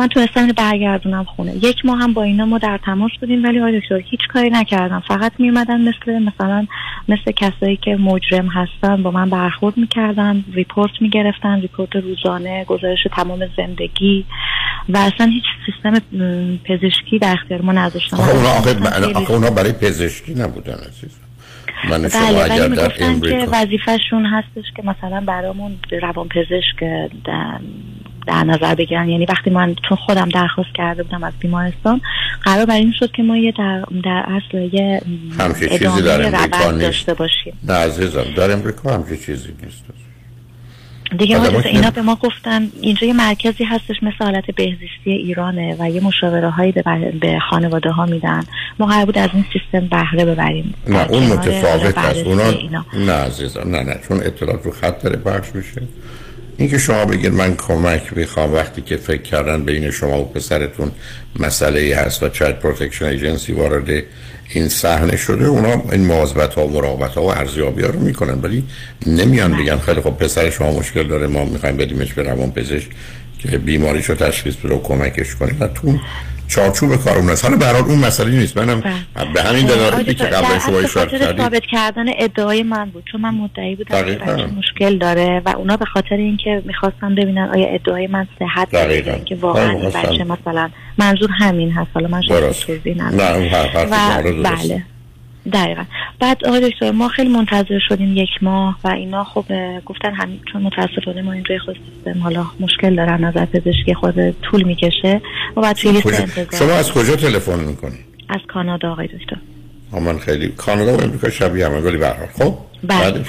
من 0.00 0.06
تونستم 0.06 0.46
برگردونم 0.46 1.24
خونه. 1.24 1.54
یک 1.62 1.84
ماه 1.84 1.98
هم 1.98 2.12
با 2.12 2.22
اینا 2.22 2.44
ما 2.44 2.58
در 2.58 2.80
تماس 2.84 3.10
بودیم 3.20 3.44
ولی 3.44 3.58
آقای 3.58 3.80
دکتر 3.80 3.96
هیچ 3.96 4.20
کاری 4.28 4.50
نکردن. 4.50 5.02
فقط 5.08 5.32
میومدن 5.38 5.80
مثل 5.80 6.18
مثلا 6.18 6.66
مثل 7.08 7.32
کسایی 7.36 7.76
که 7.76 7.96
مجرم 7.96 8.48
هستن 8.48 9.02
با 9.02 9.10
من 9.10 9.30
برخورد 9.30 9.76
می‌کردن 9.76 10.44
report 10.52 10.90
می‌گرفتن 11.00 11.60
report 11.60 11.96
روزانه 11.96 12.64
گزارش 12.64 12.98
تمام 13.16 13.46
زندگی. 13.56 14.24
و 14.88 14.98
اصلا 14.98 15.26
هیچ 15.26 15.44
سیستم 15.66 16.02
پزشکی 16.64 17.18
در 17.18 17.32
اختیار 17.32 17.62
ما 17.62 17.72
نذاشتن. 17.72 18.16
اونا, 18.16 19.24
اونا 19.28 19.50
برای 19.50 19.72
پزشکی 19.72 20.34
نبودن 20.34 20.74
عزیز 20.88 21.20
من 21.90 22.02
بله 22.02 22.58
ولی 22.58 22.68
می‌گفتن 22.68 23.20
که 23.20 23.46
وظیفهشون 23.52 24.26
هستش 24.26 24.64
که 24.76 24.82
مثلا 24.82 25.20
برامون 25.26 25.78
روان 26.02 26.28
پزشک 26.28 26.84
در, 28.26 28.44
نظر 28.44 28.74
بگیرن. 28.74 29.08
یعنی 29.08 29.26
وقتی 29.26 29.50
من 29.50 29.74
چون 29.88 29.98
خودم 30.06 30.28
درخواست 30.28 30.70
کرده 30.74 31.02
بودم 31.02 31.24
از 31.24 31.32
بیمارستان 31.40 32.00
قرار 32.42 32.64
بر 32.66 32.74
این 32.74 32.92
شد 32.98 33.10
که 33.10 33.22
ما 33.22 33.36
یه 33.36 33.52
در, 33.58 33.84
در 34.04 34.24
اصل 34.28 34.58
یه 34.72 35.00
چیزی 35.78 36.02
در 36.02 36.26
امریکا 36.26 36.70
نیست. 36.70 36.82
داشته 36.84 37.14
باشیم. 37.14 37.52
نه 37.62 37.74
عزیزم 37.74 38.24
در 38.36 38.50
امریکا 38.52 38.94
همچه 38.94 39.16
چیزی 39.16 39.48
نیست. 39.62 39.84
دیگه 41.18 41.40
که- 41.62 41.68
اینا 41.68 41.90
به 41.90 42.02
ما 42.02 42.14
گفتن 42.14 42.68
اینجا 42.80 43.06
یه 43.06 43.12
مرکزی 43.12 43.64
هستش 43.64 43.96
مثل 44.02 44.24
حالت 44.24 44.44
بهزیستی 44.50 45.10
ایرانه 45.10 45.76
و 45.78 45.90
یه 45.90 46.00
مشاوره 46.04 46.50
هایی 46.50 46.72
به, 46.72 46.82
بر- 46.82 47.10
به 47.20 47.38
خانواده 47.50 47.90
ها 47.90 48.06
میدن. 48.06 48.42
ما 48.78 48.86
قرار 48.86 49.04
بود 49.04 49.18
از 49.18 49.30
این 49.34 49.44
سیستم 49.52 49.86
بهره 49.86 50.24
ببریم. 50.24 50.74
نه 50.88 51.06
اون 51.10 51.22
متفاوت 51.26 51.98
هست 51.98 52.26
اونا 52.26 52.42
اینا. 52.48 52.84
نه 52.94 53.12
عزیزم 53.12 53.60
نه 53.66 53.82
نه 53.82 54.00
چون 54.08 54.16
اطلاعات 54.16 54.64
رو 54.64 54.70
خط 54.70 55.02
داره 55.02 55.16
پخش 55.16 55.54
میشه. 55.54 55.82
اینکه 56.60 56.78
شما 56.78 57.04
بگید 57.04 57.32
من 57.32 57.56
کمک 57.56 58.16
می‌خوام 58.16 58.54
وقتی 58.54 58.82
که 58.82 58.96
فکر 58.96 59.22
کردن 59.22 59.64
بین 59.64 59.90
شما 59.90 60.20
و 60.20 60.24
پسرتون 60.24 60.90
مسئله 61.38 61.96
هست 61.96 62.22
و 62.22 62.28
Child 62.28 62.58
Protection 62.58 63.04
Agency 63.04 63.52
وارد 63.52 64.02
این 64.52 64.68
صحنه 64.68 65.16
شده 65.16 65.46
اونا 65.46 65.82
این 65.92 66.06
مواظبت 66.06 66.54
ها 66.54 66.66
و 66.66 66.70
مراقبت 66.70 67.10
ها 67.10 67.22
و 67.22 67.30
ارزیابی 67.30 67.82
ها 67.82 67.90
رو 67.90 68.00
می‌کنن 68.00 68.40
ولی 68.40 68.64
نمیان 69.06 69.62
بگن 69.62 69.78
خیلی 69.78 70.00
خب 70.00 70.10
پسر 70.10 70.50
شما 70.50 70.72
مشکل 70.72 71.08
داره 71.08 71.26
ما 71.26 71.44
می‌خوایم 71.44 71.76
بدیمش 71.76 72.12
به 72.12 72.22
روان 72.22 72.52
پزشک 72.52 72.88
که 73.42 73.58
بیماریش 73.58 74.04
رو 74.04 74.14
تشخیص 74.14 74.56
بده 74.56 74.74
و 74.74 74.82
کمکش 74.82 75.34
کنیم 75.34 75.56
و 75.60 75.66
تو 75.66 75.98
چارچوب 76.48 76.96
کار 76.96 77.18
اون 77.18 77.30
است. 77.30 77.44
حالا 77.44 77.56
به 77.56 77.66
هر 77.66 77.72
حال 77.72 77.82
اون 77.82 77.98
مسئله 77.98 78.30
نیست. 78.30 78.56
منم 78.56 78.80
به 79.34 79.42
همین 79.42 79.66
دلایلی 79.66 80.14
که 80.14 80.24
قبل 80.24 80.58
شما 80.58 80.78
اشاره 80.78 81.18
کردید 81.18 81.42
ثابت 81.42 81.62
کردن 81.72 82.04
ادعای 82.18 82.62
من 82.62 82.90
بود. 82.90 83.04
چون 83.12 83.20
من 83.20 83.34
مدعی 83.34 83.76
بودم 83.76 84.04
که 84.04 84.46
مشکل 84.58 84.98
داره 84.98 85.42
و 85.46 85.54
اونا 85.56 85.76
به 85.76 85.84
خاطر 85.84 86.14
اینکه 86.14 86.62
می‌خواستن 86.66 87.14
ببینن 87.14 87.50
آیا 87.54 87.66
ادعای 87.68 88.06
من 88.06 88.28
صحت 88.38 88.70
داره 88.70 88.94
اینکه 88.94 89.34
واقعا. 89.34 89.74
بچه 89.74 90.24
مثلا 90.24 90.70
منظور 90.98 91.30
همین 91.30 91.72
هست. 91.72 91.90
حالا 91.94 92.08
من 92.08 92.20
درست. 92.28 92.66
توضیح 92.66 93.02
ندم 93.02 93.16
نه 93.16 93.48
حرف 93.48 93.72
شما. 93.72 94.22
بله. 94.42 94.82
دقیقا. 95.52 95.84
بعد 96.20 96.44
آقای 96.46 96.70
دکتر 96.70 96.90
ما 96.90 97.08
خیلی 97.08 97.28
منتظر 97.28 97.78
شدیم 97.88 98.16
یک 98.16 98.28
ماه 98.42 98.78
و 98.84 98.88
اینا. 98.88 99.24
خب 99.24 99.44
گفتن 99.86 100.14
همین 100.14 100.40
چون 100.52 100.62
متاسفانه 100.62 101.22
ما 101.22 101.32
اینجا 101.32 101.58
خود 101.64 101.76
سیستم 101.94 102.20
حالا 102.22 102.46
مشکل 102.60 102.96
داره 102.96 103.12
از 103.12 103.20
نظر 103.20 103.44
پزشکی 103.44 103.94
خود 103.94 104.30
طول 104.30 104.62
می‌کشه. 104.62 105.20
و 105.56 105.60
بعد 105.60 105.76
توی 105.76 105.92
لیست 105.92 106.06
کجا- 106.06 106.18
انتظار 106.18 106.60
شما 106.60 106.72
از 106.72 106.92
کجا 106.92 107.16
تلفن 107.16 107.60
می‌کنید؟ 107.60 108.04
از 108.28 108.40
کانادا 108.48 108.92
آقای 108.92 109.06
دکتر. 109.06 109.36
من 109.92 110.18
خیلی 110.18 110.48
کانادا 110.48 110.96
و 110.96 111.00
امریکا 111.00 111.30
شبیه 111.30 111.66
همه 111.66 111.80
ولی 111.80 111.96
به 111.96 112.06
هر 112.06 112.14
حال. 112.14 112.28
خب 112.28 112.54
بله؟ 112.82 113.24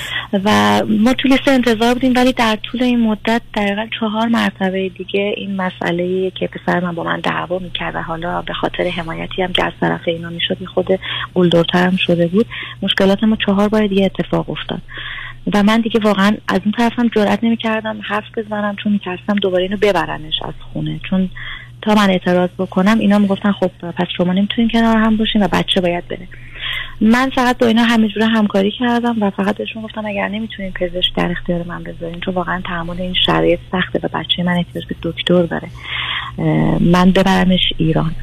و 0.45 0.81
ما 0.99 1.13
تو 1.13 1.27
لیست 1.27 1.47
انتظار 1.47 1.93
بودیم 1.93 2.13
ولی 2.15 2.33
در 2.33 2.57
طول 2.63 2.83
این 2.83 2.99
مدت 2.99 3.41
دقیقا 3.53 3.87
چهار 3.99 4.27
مرتبه 4.27 4.89
دیگه 4.89 5.33
این 5.37 5.55
مسئله 5.55 6.31
که 6.31 6.47
پسر 6.47 6.79
من 6.79 6.95
با 6.95 7.03
من 7.03 7.19
دعوا 7.19 7.59
می‌کرد 7.59 7.95
و 7.95 8.01
حالا 8.01 8.41
به 8.41 8.53
خاطر 8.53 8.83
حمایتی 8.83 9.41
هم 9.41 9.53
که 9.53 9.65
از 9.65 9.73
طرف 9.81 10.01
اینا 10.05 10.29
می‌شد 10.29 10.61
یه 10.61 10.67
خود 10.67 10.87
قلدرتر 11.33 11.87
هم 11.87 11.97
شده 11.97 12.27
بود 12.27 12.45
مشکلات 12.81 13.23
ما 13.23 13.37
چهار 13.45 13.69
بار 13.69 13.87
دیگه 13.87 14.05
اتفاق 14.05 14.49
افتاد 14.49 14.81
و 15.53 15.63
من 15.63 15.81
دیگه 15.81 15.99
واقعا 15.99 16.37
از 16.47 16.59
اون 16.63 16.73
طرفم 16.77 17.07
جرئت 17.07 17.43
نمی‌کردم 17.43 17.99
حرف 18.03 18.37
بزنم 18.37 18.75
چون 18.83 18.91
میترسم 18.91 19.35
دوباره 19.41 19.63
اینو 19.63 19.77
ببرنش 19.77 20.41
از 20.45 20.53
خونه 20.73 20.99
چون 21.09 21.29
تا 21.81 21.95
من 21.95 22.09
اعتراض 22.09 22.49
بکنم 22.59 22.99
اینا 22.99 23.19
می‌گفتن 23.19 23.51
خب 23.51 23.71
پس 23.91 24.07
شما 24.17 24.33
نمی‌تونین 24.33 24.69
کنار 24.69 24.97
هم 24.97 25.17
باشین 25.17 25.43
و 25.43 25.47
بچه 25.47 25.81
باید 25.81 26.07
بره. 26.07 26.27
من 27.01 27.29
فقط 27.35 27.57
با 27.57 27.67
اینا 27.67 27.83
همینجوره 27.83 28.25
همکاری 28.25 28.71
کردم 28.79 29.15
و 29.23 29.29
فقط 29.29 29.57
بهشون 29.57 29.81
گفتم 29.81 30.05
اگر 30.05 30.27
نمی‌تونین 30.27 30.71
پزشک 30.71 31.15
در 31.15 31.31
اختیار 31.31 31.63
من 31.63 31.83
بذارین 31.83 32.19
چون 32.19 32.33
واقعا 32.33 32.61
تحمل 32.65 33.01
این 33.01 33.13
شرایط 33.25 33.59
سخته 33.71 33.99
و 34.03 34.07
بچه 34.07 34.43
من 34.43 34.57
احتیاج 34.57 34.85
به 34.85 34.95
دکتر 35.01 35.43
داره. 35.43 35.67
من 36.79 37.11
ببرمش 37.11 37.73
ایران. 37.77 38.15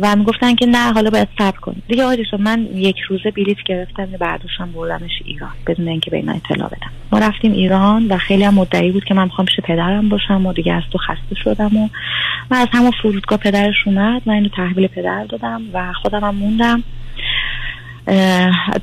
و 0.00 0.16
می‌گفتن 0.16 0.54
که 0.54 0.66
نه 0.66 0.92
حالا 0.92 1.10
باید 1.10 1.28
صبر 1.38 1.58
کنید 1.58 1.82
دیگه 1.88 2.04
آقای 2.04 2.24
من 2.38 2.68
یک 2.74 3.00
روزه 3.00 3.30
بلیت 3.30 3.56
گرفتم 3.66 4.08
و 4.12 4.18
برداشتم 4.18 4.72
بردمش 4.72 5.22
ایران 5.24 5.50
بدون 5.66 5.88
اینکه 5.88 6.10
به 6.10 6.16
اینا 6.16 6.32
اطلاع 6.32 6.68
بدم. 6.68 6.90
ما 7.12 7.18
رفتیم 7.18 7.52
ایران 7.52 8.06
و 8.08 8.18
خیلی 8.18 8.44
هم 8.44 8.54
مدعی 8.54 8.90
بود 8.90 9.04
که 9.04 9.14
من 9.14 9.24
می‌خوام 9.24 9.46
پیش 9.46 9.60
پدرم 9.60 10.08
باشم 10.08 10.46
و 10.46 10.52
دیگه 10.52 10.72
از 10.72 10.82
تو 10.92 10.98
خسته 10.98 11.34
شدم 11.44 11.76
و 11.76 11.88
من 12.50 12.58
از 12.58 12.68
همون 12.72 12.92
فرودگاه 13.02 13.38
پدرش 13.38 13.86
اومد 13.86 14.22
من 14.26 14.34
اینو 14.34 14.48
تحویل 14.48 14.86
پدر 14.86 15.24
دادم 15.24 15.62
و 15.72 15.92
خودم 16.02 16.20
هم 16.20 16.34
موندم. 16.34 16.82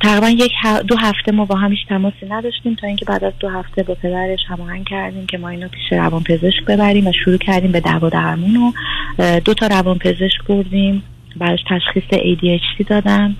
تقریبا 0.01 0.29
یک 0.29 0.51
دو 0.87 0.95
هفته 0.95 1.31
ما 1.31 1.45
با 1.45 1.55
هم 1.55 1.71
هیچ 1.71 1.87
تماسی 1.89 2.25
نداشتیم 2.29 2.75
تا 2.75 2.87
اینکه 2.87 3.05
بعد 3.05 3.23
از 3.23 3.33
دو 3.39 3.49
هفته 3.49 3.83
با 3.83 3.93
پدرش 3.93 4.39
هماهنگ 4.47 4.85
کردیم 4.85 5.25
که 5.25 5.37
ما 5.37 5.49
اینو 5.49 5.67
پیش 5.67 5.91
روان 5.91 6.23
پزشک 6.23 6.65
ببریم 6.67 7.07
و 7.07 7.11
شروع 7.25 7.37
کردیم 7.37 7.71
به 7.71 7.79
دوا 7.79 8.09
درمون 8.09 8.73
و 9.19 9.39
دو 9.39 9.53
تا 9.53 9.67
روان 9.67 9.97
پزشک 9.97 10.43
بردیم. 10.47 11.03
براش 11.35 11.59
تشخیص 11.69 12.03
ADHD 12.03 12.87
دادن 12.87 13.35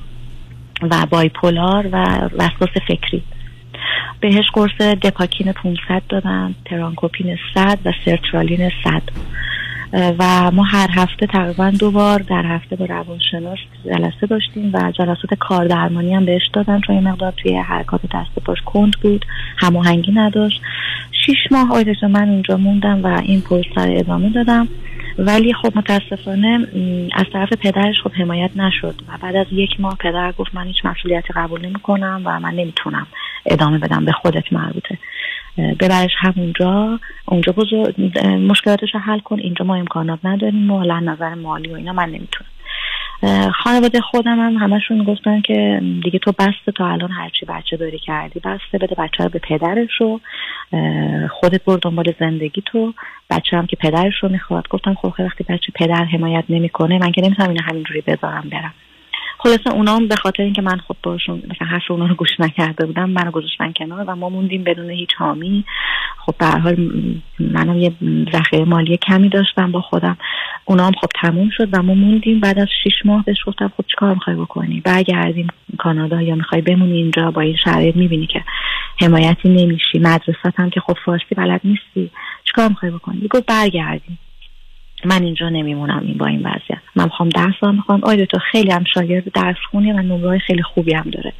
و 0.81 1.05
بایپولار 1.09 1.87
و 1.91 2.05
وسواس 2.37 2.69
فکری. 2.87 3.23
بهش 4.19 4.45
قرص 4.53 4.81
دپاکین 4.81 5.51
500 5.51 6.01
دادن 6.09 6.55
ترانکوپین 6.65 7.37
100 7.53 7.79
و 7.85 7.91
سرترالین 8.05 8.71
100 8.83 9.01
و 9.93 10.51
ما 10.51 10.63
هر 10.63 10.89
هفته 10.91 11.27
تقریبا 11.27 11.69
دو 11.79 11.91
بار 11.91 12.19
در 12.19 12.45
هفته 12.45 12.75
با 12.75 12.85
روانشناس 12.85 13.57
جلسه 13.85 14.27
داشتیم 14.27 14.71
و 14.73 14.91
جلسات 14.91 15.33
کار 15.39 15.67
درمانی 15.67 16.13
هم 16.13 16.25
بهش 16.25 16.47
دادن 16.53 16.81
چون 16.81 16.95
یه 16.95 17.01
مقدار 17.01 17.33
توی 17.37 17.57
حرکات 17.57 18.01
دست 18.01 18.45
پاش 18.45 18.61
کند 18.65 18.93
بود 19.01 19.25
هماهنگی 19.57 20.11
نداشت. 20.11 20.61
شیش 21.25 21.37
ماه 21.51 21.73
آیدش 21.73 22.03
من 22.03 22.29
اونجا 22.29 22.57
موندم 22.57 23.03
و 23.03 23.21
این 23.23 23.41
پروسه 23.41 23.85
رو 23.85 23.99
ادامه 23.99 24.29
دادم. 24.29 24.67
ولی 25.19 25.53
خب 25.53 25.77
متاسفانه 25.77 26.67
از 27.13 27.25
طرف 27.33 27.53
پدرش 27.53 27.95
خب 28.03 28.11
حمایت 28.13 28.51
نشد 28.55 28.95
و 29.07 29.17
بعد 29.21 29.35
از 29.35 29.47
یک 29.51 29.79
ماه 29.79 29.97
پدر 29.99 30.31
گفت 30.31 30.55
من 30.55 30.67
هیچ 30.67 30.85
مسئولیتی 30.85 31.33
قبول 31.35 31.65
نمی 31.65 31.79
کنم 31.79 32.21
و 32.25 32.39
من 32.39 32.53
نمی‌تونم 32.53 33.07
ادامه 33.45 33.77
بدم 33.77 34.05
به 34.05 34.11
خودت 34.11 34.53
مربوطه. 34.53 34.97
ببرش 35.79 36.11
همونجا 36.17 36.99
اونجا 37.25 37.51
بزرگ 37.51 37.95
مشکلاتش 38.25 38.93
رو 38.93 38.99
حل 38.99 39.19
کن 39.19 39.39
اینجا 39.39 39.65
ما 39.65 39.75
امکانات 39.75 40.19
نداریم 40.23 40.71
و 40.71 40.83
نظر 40.83 41.33
مالی 41.33 41.69
و 41.69 41.75
اینا 41.75 41.93
من 41.93 42.09
نمی‌تونم. 42.09 42.49
خانواده 43.63 44.01
خودم 44.01 44.39
هم 44.39 44.57
همشون 44.57 45.03
گفتن 45.03 45.41
که 45.41 45.81
دیگه 46.03 46.19
تو 46.19 46.31
بسته 46.31 46.71
تا 46.75 46.87
الان 46.87 47.11
هرچی 47.11 47.45
بچه 47.45 47.77
داری 47.77 47.99
کردی 47.99 48.39
بسته 48.39 48.77
بده 48.77 48.95
بچه 48.95 49.23
رو 49.23 49.29
به 49.29 49.39
پدرش 49.39 49.89
رو. 49.99 50.19
خودت 51.29 51.63
برو 51.65 51.77
دنبال 51.77 52.13
زندگی 52.19 52.63
تو. 52.65 52.93
بچه 53.29 53.57
هم 53.57 53.65
که 53.65 53.75
پدرش 53.75 54.13
رو 54.21 54.29
می‌خواد. 54.29 54.67
گفتم 54.69 54.93
خب 54.93 55.13
وقتی 55.19 55.43
بچه 55.43 55.71
پدر 55.75 56.03
حمایت 56.03 56.43
نمی‌کنه 56.49 56.99
من 56.99 57.11
که 57.11 57.21
نمی‌تونم 57.21 57.49
اینو 57.49 57.61
همینجوری 57.61 58.01
بذارم 58.01 58.49
برم. 58.51 58.73
خلاصه 59.41 59.69
اونا 59.73 59.95
هم 59.95 60.07
به 60.07 60.15
خاطر 60.15 60.43
اینکه 60.43 60.61
من 60.61 60.77
خود 60.77 60.97
باشون 61.03 61.43
مثلا 61.49 61.67
حرف 61.67 61.91
اونا 61.91 62.05
رو 62.05 62.15
گوش 62.15 62.39
نکرده 62.39 62.85
بودم 62.85 63.09
منو 63.09 63.31
گذاشتن 63.31 63.73
کنار 63.73 64.03
و 64.07 64.15
ما 64.15 64.29
موندیم 64.29 64.63
بدون 64.63 64.89
هیچ 64.89 65.09
حامی. 65.17 65.65
خب 66.25 66.35
به 66.39 66.45
هر 66.45 66.57
حال 66.57 66.75
منم 67.39 67.79
یه 67.79 67.91
ذخیره 68.33 68.65
مالی 68.65 68.97
کمی 68.97 69.29
داشتم 69.29 69.71
با 69.71 69.81
خودم. 69.81 70.17
اونا 70.65 70.85
هم 70.85 70.91
خب 71.01 71.07
تموم 71.21 71.49
شد 71.49 71.69
و 71.73 71.81
ما 71.83 71.93
موندیم. 71.93 72.39
بعد 72.39 72.59
از 72.59 72.67
شیش 72.83 72.93
ماه 73.05 73.23
بهش 73.25 73.37
گفتم 73.45 73.71
خب 73.77 73.85
چیکار 73.87 74.13
می‌خوای 74.13 74.35
بکنی؟ 74.35 74.81
برگردیم 74.81 75.47
کانادا 75.77 76.21
یا 76.21 76.35
می‌خوای 76.35 76.61
بمونی 76.61 76.97
اینجا 76.97 77.31
با 77.31 77.41
این 77.41 77.55
شرایط؟ 77.55 77.95
می‌بینی 77.95 78.27
که 78.27 78.43
حمایتی 79.01 79.49
نمیشی. 79.49 79.99
مدرسه 79.99 80.53
هم 80.57 80.69
که 80.69 80.79
خب 80.79 80.97
فارسی 81.05 81.35
بلد 81.35 81.61
نیستی. 81.63 82.11
چیکار 82.43 82.67
می‌خوای 82.67 82.91
بکنی؟ 82.91 83.27
گفت 83.27 83.45
برگردیم. 83.45 84.19
من 85.05 85.23
اینجا 85.23 85.49
نمیمونم 85.49 86.03
این 86.05 86.17
با 86.17 86.25
این 86.25 86.39
وضعیت. 86.39 86.81
من 86.95 87.03
می‌خوام 87.03 87.29
درس 87.29 87.53
هم 87.61 87.75
می‌خوام 87.75 88.03
آیده 88.03 88.25
تو 88.25 88.37
خیلی 88.51 88.71
هم 88.71 88.83
شاگرد 88.93 89.31
درس 89.33 89.57
خونی 89.71 89.91
و 89.91 89.95
نمره 89.95 90.39
خیلی 90.39 90.63
خوبی 90.63 90.93
هم 90.93 91.05
داره. 91.11 91.33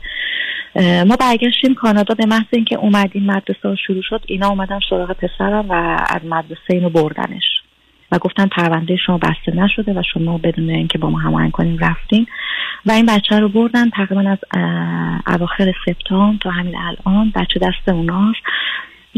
ما 1.04 1.16
برگشتیم 1.16 1.76
کانادا 1.76 2.16
به 2.16 2.26
محض 2.26 2.46
اینکه 2.52 2.76
اومدیم 2.76 3.26
مدرسه 3.26 3.70
ها 3.70 3.76
شروع 3.76 4.02
شد 4.02 4.24
اینا 4.28 4.48
اومدن 4.48 4.80
سراغ 4.90 5.12
پسرم 5.12 5.66
و 5.70 5.74
از 6.10 6.26
مدرسه 6.26 6.70
اینو 6.70 6.90
بردنش. 6.90 7.44
و 8.12 8.18
گفتن 8.18 8.48
پرونده 8.48 8.98
شما 9.06 9.18
بسته 9.18 9.56
نشده 9.56 9.94
و 9.94 10.04
شما 10.14 10.38
بدون 10.38 10.70
اینکه 10.70 10.98
با 10.98 11.10
ما 11.10 11.20
هماهنگ 11.20 11.52
کنیم 11.52 11.78
رفتین. 11.78 12.28
و 12.86 12.92
این 12.92 13.06
بچه 13.06 13.40
رو 13.40 13.50
بردن 13.50 13.90
تقریبا 13.90 14.30
از 14.30 14.38
اواخر 15.28 15.74
سپتامبر 15.86 16.38
تا 16.42 16.50
همین 16.50 16.76
الان. 16.78 17.32
بچه 17.36 17.60
دست 17.60 17.90
اوناست. 17.90 18.40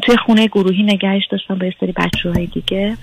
توی 0.04 0.18
خونه 0.18 0.48
گروهی 0.48 0.84
نگهش 0.84 1.24
داشتم 1.32 1.56
با 1.56 1.66
یه 1.66 1.74
سری 1.80 1.92
بچه 1.92 2.32
های 2.32 2.46
دیگه. 2.46 2.98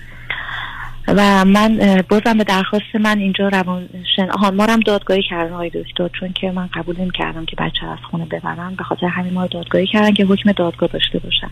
و 1.17 1.45
من 1.45 2.03
بازم 2.09 2.37
به 2.37 2.43
درخواست 2.43 2.95
من 3.01 3.17
اینجا 3.17 3.47
روان 3.47 3.89
شن 4.15 4.29
آها 4.29 4.51
ما 4.51 4.65
هم 4.65 4.79
دادگاهی 4.79 5.23
کردن 5.23 5.53
آقای 5.53 5.69
دکتر 5.69 6.07
چون 6.19 6.33
که 6.33 6.51
من 6.51 6.69
قبول 6.73 7.01
نمی 7.01 7.11
کردم 7.11 7.45
که 7.45 7.55
بچه 7.55 7.85
از 7.85 7.97
خونه 8.11 8.25
ببرن 8.25 8.75
به 8.75 8.83
خاطر 8.83 9.05
همین 9.07 9.33
ما 9.33 9.47
دادگاهی 9.47 9.87
کردن 9.87 10.13
که 10.13 10.25
حکم 10.25 10.51
دادگاه 10.51 10.89
داشته 10.93 11.19
باشن. 11.19 11.49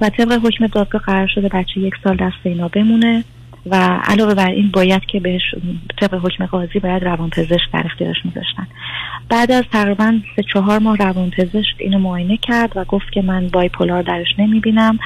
و 0.00 0.08
طبق 0.08 0.32
حکم 0.32 0.66
دادگاه 0.66 1.00
قرار 1.00 1.26
شده 1.26 1.48
بچه 1.48 1.80
یک 1.80 1.94
سال 2.04 2.16
دست 2.16 2.36
اینا 2.42 2.68
بمونه. 2.68 3.24
و 3.66 4.00
علاوه 4.04 4.34
بر 4.34 4.50
این 4.50 4.70
باید 4.70 5.06
که 5.06 5.20
بهش 5.20 5.42
طبق 6.00 6.14
حکم 6.14 6.46
قاضی 6.46 6.78
باید 6.78 7.04
روانپزشک 7.04 7.72
در 7.72 7.82
اختیارش 7.84 8.16
میذاشتن. 8.24 8.66
بعد 9.28 9.52
از 9.52 9.64
تقریبا 9.72 10.18
سه 10.36 10.42
چهار 10.52 10.78
ماه 10.78 10.96
روانپزشک 10.96 11.74
اینو 11.78 11.98
معاینه 11.98 12.36
کرد 12.36 12.72
و 12.76 12.84
گفت 12.84 13.12
که 13.12 13.22
من 13.22 13.48
بایپولار 13.48 14.02
درش 14.02 14.28
نمی‌بینم 14.38 14.98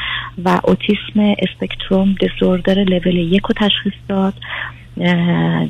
و 0.44 0.60
اوتیسم 0.64 1.34
اسپکتروم 1.38 2.14
دیسوردر 2.20 2.74
لول 2.74 3.16
یک 3.16 3.42
رو 3.42 3.54
تشخیص 3.68 3.92
داد 4.08 4.34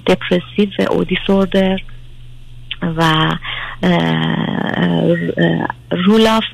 دپرسیو 0.07 0.69
او 0.91 1.05
دیسوردر 1.05 1.81
و 2.83 3.31
رول 5.91 6.27
آف 6.27 6.45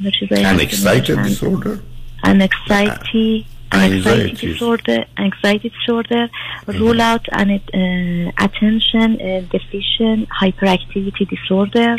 unexcited 0.00 0.46
unexcited 0.52 1.16
disorder 1.22 1.78
unexcited 2.24 2.98
disorder 3.12 3.44
anxiety 3.44 3.46
anxiety 3.72 4.46
disorder 4.46 5.00
anxiety 5.18 5.68
disorder 5.76 6.24
rule 6.66 7.00
out 7.00 7.24
an 7.32 7.50
uh, 7.50 8.46
attention 8.46 9.08
uh, 9.20 9.40
deficient 9.56 10.28
hyperactivity 10.40 11.24
disorder 11.34 11.96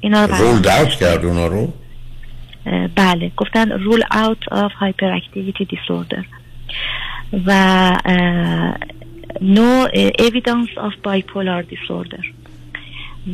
اینا 0.00 0.24
رو 0.24 0.34
ruled 0.34 0.66
out 0.66 0.94
کرد 1.00 1.24
اونا 1.24 1.46
رو 1.46 1.72
بله 2.96 3.32
گفتن 3.36 3.78
rule 3.78 4.02
out 4.02 4.52
of 4.52 4.70
hyperactivity 4.82 5.64
disorder 5.64 6.24
و 7.46 7.50
no 9.40 9.86
evidence 10.18 10.70
of 10.76 10.92
bipolar 11.02 11.62
disorder 11.74 12.22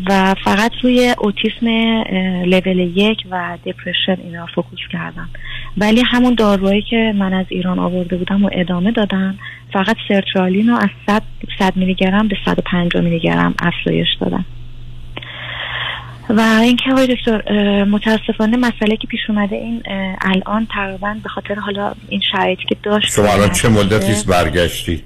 و 0.09 0.35
فقط 0.43 0.71
روی 0.83 1.15
اوتیسم 1.17 1.67
لول 2.45 2.79
یک 2.79 3.17
و 3.31 3.57
دپرشن 3.65 4.21
اینا 4.23 4.45
فوکوس 4.55 4.79
کردم. 4.91 5.29
ولی 5.77 6.01
همون 6.01 6.35
داروهایی 6.35 6.81
که 6.81 7.13
من 7.15 7.33
از 7.33 7.45
ایران 7.49 7.79
آورده 7.79 8.17
بودم 8.17 8.45
و 8.45 8.49
ادامه 8.53 8.91
دادن 8.91 9.37
فقط 9.73 9.95
سرترالین 10.07 10.69
رو 10.69 10.75
از 10.75 10.89
100, 11.07 11.21
100 11.59 11.75
میلی 11.75 11.95
گرم 11.95 12.27
به 12.27 12.35
150 12.45 13.03
میلی 13.03 13.19
گرم 13.19 13.55
افزایش 13.59 14.07
دادن. 14.21 14.45
و 16.29 16.41
اینکه 16.61 16.91
آقای 16.91 17.15
دکتر 17.15 17.83
متاسفانه 17.83 18.57
مسئله 18.57 18.97
که 18.97 19.07
پیش 19.07 19.19
اومده 19.29 19.55
این 19.55 19.83
الان 20.21 20.67
تقریبا 20.73 21.15
به 21.23 21.29
خاطر 21.29 21.55
حالا 21.55 21.93
این 22.09 22.21
شرایطی 22.31 22.63
که 22.69 22.75
داشت 22.83 23.13
شما 23.13 23.27
الان 23.27 23.49
چه 23.49 23.69
مدتی 23.69 24.13
برگشتید؟ 24.29 25.03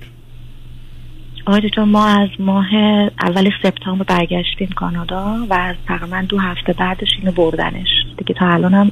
آقای 1.47 1.61
دکتر 1.61 1.83
ما 1.83 2.05
از 2.05 2.29
ماه 2.39 2.75
اول 3.21 3.49
سپتامبر 3.63 4.03
برگشتیم 4.03 4.67
کانادا 4.75 5.45
و 5.49 5.53
از 5.53 5.75
تقریبا 5.87 6.25
دو 6.29 6.39
هفته 6.39 6.73
بعدش 6.73 7.07
اینو 7.19 7.31
بردنش. 7.31 7.87
دیگه 8.17 8.33
تا 8.33 8.49
الان 8.49 8.73
هم 8.73 8.91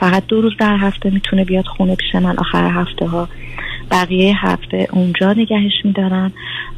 فقط 0.00 0.26
دو 0.26 0.40
روز 0.40 0.52
در 0.58 0.76
هفته 0.76 1.10
می‌تونه 1.10 1.44
بیاد 1.44 1.66
خونه 1.66 1.96
پیش 1.96 2.14
من. 2.14 2.36
آخر 2.38 2.70
هفته 2.70 3.06
ها 3.06 3.28
بقیه 3.90 4.46
هفته 4.46 4.88
اونجا 4.92 5.32
نگهش 5.32 5.72
میدارن. 5.84 6.32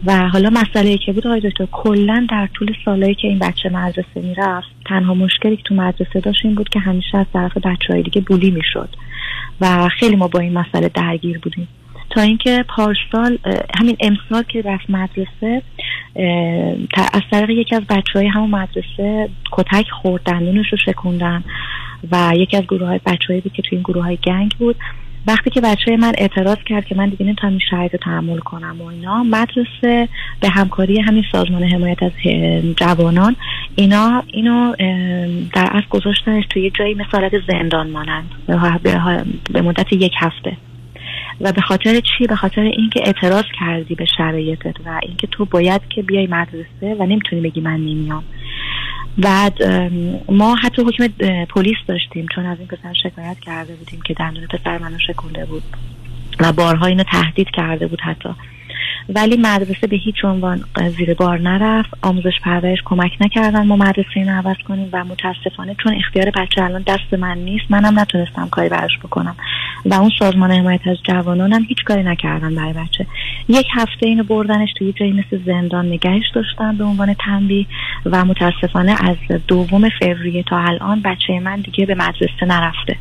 و 0.07 0.29
حالا 0.29 0.51
مسئله 0.51 0.99
که 0.99 1.13
بود 1.13 1.27
آقای 1.27 1.41
دکتر 1.41 1.67
کلا 1.73 2.27
در 2.31 2.49
طول 2.55 2.73
سالهایی 2.85 3.15
که 3.15 3.29
این 3.29 3.39
بچه 3.39 3.69
مدرسه 3.69 4.21
می‌رفت 4.23 4.69
تنها 4.87 5.15
مشکلی 5.15 5.57
که 5.57 5.63
تو 5.63 5.75
مدرسه 5.75 6.21
داشت 6.21 6.45
این 6.45 6.55
بود 6.55 6.69
که 6.69 6.81
همیشه 6.81 7.19
از 7.19 7.27
طرف 7.33 7.57
بچه 7.57 7.93
های 7.93 8.03
دیگه 8.03 8.21
بولی 8.21 8.51
می‌شد. 8.51 8.89
و 9.61 9.89
خیلی 9.89 10.17
ما 10.17 10.29
با 10.29 10.41
این 10.41 10.59
مسئله 10.59 10.89
درگیر 10.89 11.39
بودیم. 11.39 11.69
تا 12.11 12.21
اینکه 12.21 12.65
پارسال 12.69 13.39
همین 13.79 13.97
امسال 14.01 14.43
که 14.43 14.63
رفت 14.63 14.91
مدرسه 14.91 15.63
از 17.13 17.23
طریق 17.31 17.51
یکی 17.51 17.75
از 17.75 17.83
بچه 17.89 18.13
های 18.15 18.27
همون 18.27 18.51
مدرسه 18.51 19.29
کتک 19.53 19.87
خورد 19.91 20.23
دندونش 20.23 20.73
رو 20.73 20.79
شکوندن 20.87 21.45
و 22.13 22.33
یکی 22.37 22.57
از 22.57 22.65
گروه 22.65 22.89
های 22.89 23.01
بچه 23.07 23.41
بود 23.41 23.53
که 23.53 23.63
توی 23.63 23.77
این 23.79 23.83
گروه 23.83 24.05
های 24.05 24.19
گنگ 24.25 24.55
بود. 24.59 24.77
وقتی 25.27 25.51
که 25.51 25.61
بچه 25.61 25.97
من 25.97 26.13
اعتراض 26.19 26.57
کرد 26.67 26.85
که 26.85 26.95
من 26.95 27.09
دیگه 27.09 27.27
نمی‌تونم 27.27 27.53
این 27.53 27.61
شرایط 27.71 27.93
رو 27.93 27.99
تحمل 27.99 28.39
کنم 28.39 28.81
و 28.81 28.85
اینا 28.85 29.23
مدرسه 29.23 30.09
به 30.41 30.49
همکاری 30.49 31.01
همین 31.01 31.25
سازمان 31.33 31.63
حمایت 31.63 32.03
از 32.03 32.13
جوانان 32.77 33.37
اینا 33.77 34.23
اینو 34.27 34.75
در 35.55 35.69
اصل 35.73 35.87
گذاشتنش 35.91 36.45
توی 36.51 36.71
جایی 36.71 36.95
مثالت 36.95 37.33
زندان 37.49 37.91
مانند 37.91 38.31
به 39.53 39.63
مدت 39.63 39.93
یک 39.93 40.13
هفته. 40.19 40.57
و 41.41 41.53
به 41.53 41.61
خاطر 41.61 42.01
چی؟ 42.01 42.27
به 42.29 42.37
خاطر 42.37 42.61
اینکه 42.61 43.01
اعتراض 43.07 43.45
کردی 43.61 43.95
به 43.95 44.05
شرایطت 44.17 44.75
و 44.87 45.01
اینکه 45.03 45.27
تو 45.27 45.45
باید 45.45 45.81
که 45.89 46.03
بیای 46.03 46.27
مدرسه 46.27 46.97
و 46.99 47.07
نمی‌تونی 47.07 47.43
بگی 47.43 47.61
من 47.61 47.77
نمیام. 47.77 48.25
بعد 49.19 49.63
ما 50.29 50.55
حتی 50.55 50.83
حکم 50.83 51.09
پلیس 51.45 51.77
داشتیم 51.87 52.27
چون 52.35 52.47
از 52.47 52.59
این 52.59 52.69
پسر 52.69 52.93
شکایت 53.03 53.41
کرده 53.41 53.75
بودیم 53.75 54.01
که 54.01 54.15
دندون 54.15 54.47
پسر 54.47 54.79
منو 54.79 54.99
شکونده 55.07 55.45
بود 55.45 55.63
و 56.41 56.53
بارها 56.53 56.87
اینو 56.87 57.03
تهدید 57.03 57.51
کرده 57.51 57.87
بود 57.87 58.01
حتی. 58.01 58.29
ولی 59.09 59.37
مدرسه 59.37 59.87
به 59.87 59.97
هیچ 59.97 60.25
عنوان 60.25 60.65
زیر 60.99 61.15
بار 61.15 61.41
نرفت. 61.41 61.91
آموزش 62.03 62.41
پرورش 62.43 62.79
کمک 62.85 63.13
نکردن 63.21 63.67
ما 63.67 63.77
مدرسه 63.77 64.17
اینو 64.17 64.33
عوض 64.33 64.57
کنیم 64.69 64.89
و 64.93 65.05
متاسفانه 65.05 65.77
چون 65.83 65.95
اختیار 65.95 66.31
بچه 66.31 66.63
الان 66.63 66.83
دست 66.87 67.15
من 67.15 67.39
نیست 67.39 67.65
منم 67.71 67.99
نتونستم 67.99 68.49
کاری 68.49 68.69
براش 68.69 68.99
بکنم. 68.99 69.37
و 69.85 69.95
اون 69.95 70.11
سازمان 70.19 70.51
حمایت 70.51 70.87
از 70.87 70.97
جوانانم 71.05 71.63
هیچ 71.63 71.85
کاری 71.85 72.03
نکردن 72.03 72.55
برای 72.55 72.73
بچه. 72.73 73.07
یک 73.49 73.67
هفته 73.75 74.07
اینو 74.07 74.25
بردنش 74.25 74.69
توی 74.79 74.93
جایی 74.93 75.13
مثل 75.13 75.45
زندان 75.47 75.87
نگهش 75.87 76.31
داشتن 76.35 76.77
به 76.77 76.85
عنوان 76.85 77.15
تنبیه 77.15 77.67
و 78.07 78.25
متاسفانه 78.25 78.97
از 79.01 79.17
دوم 79.49 79.89
فوریه 80.01 80.43
تا 80.43 80.59
الان 80.59 81.01
بچه 81.05 81.41
من 81.41 81.61
دیگه 81.61 81.87
به 81.87 81.95
مدرسه 81.95 82.47
نرفته. 82.47 82.97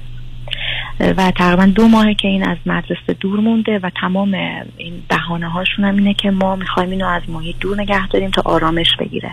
و 1.00 1.32
تقریبا 1.32 1.66
دو 1.66 1.88
ماهه 1.88 2.14
که 2.14 2.28
این 2.28 2.44
از 2.44 2.58
مدرسه 2.66 3.14
دور 3.20 3.40
مونده 3.40 3.80
و 3.80 3.90
تمام 4.02 4.34
این 4.78 4.94
بهانه 5.10 5.50
هاشون 5.50 5.86
هم 5.86 5.96
اینه 5.96 6.14
که 6.14 6.32
ما 6.32 6.56
می‌خوایم 6.56 6.90
اینو 6.90 7.08
از 7.08 7.22
محیط 7.30 7.56
دور 7.60 7.82
نگه 7.82 8.08
داریم 8.08 8.30
تا 8.30 8.42
آرامش 8.46 8.96
بگیره. 9.00 9.32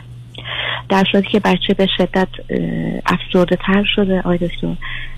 در 0.89 1.05
صورتی 1.13 1.29
که 1.29 1.41
بچه 1.41 1.75
به 1.75 1.89
شدت 1.99 2.29
افسرده 3.07 3.57
تر 3.57 3.85
شده 3.97 4.21
آی 4.21 4.39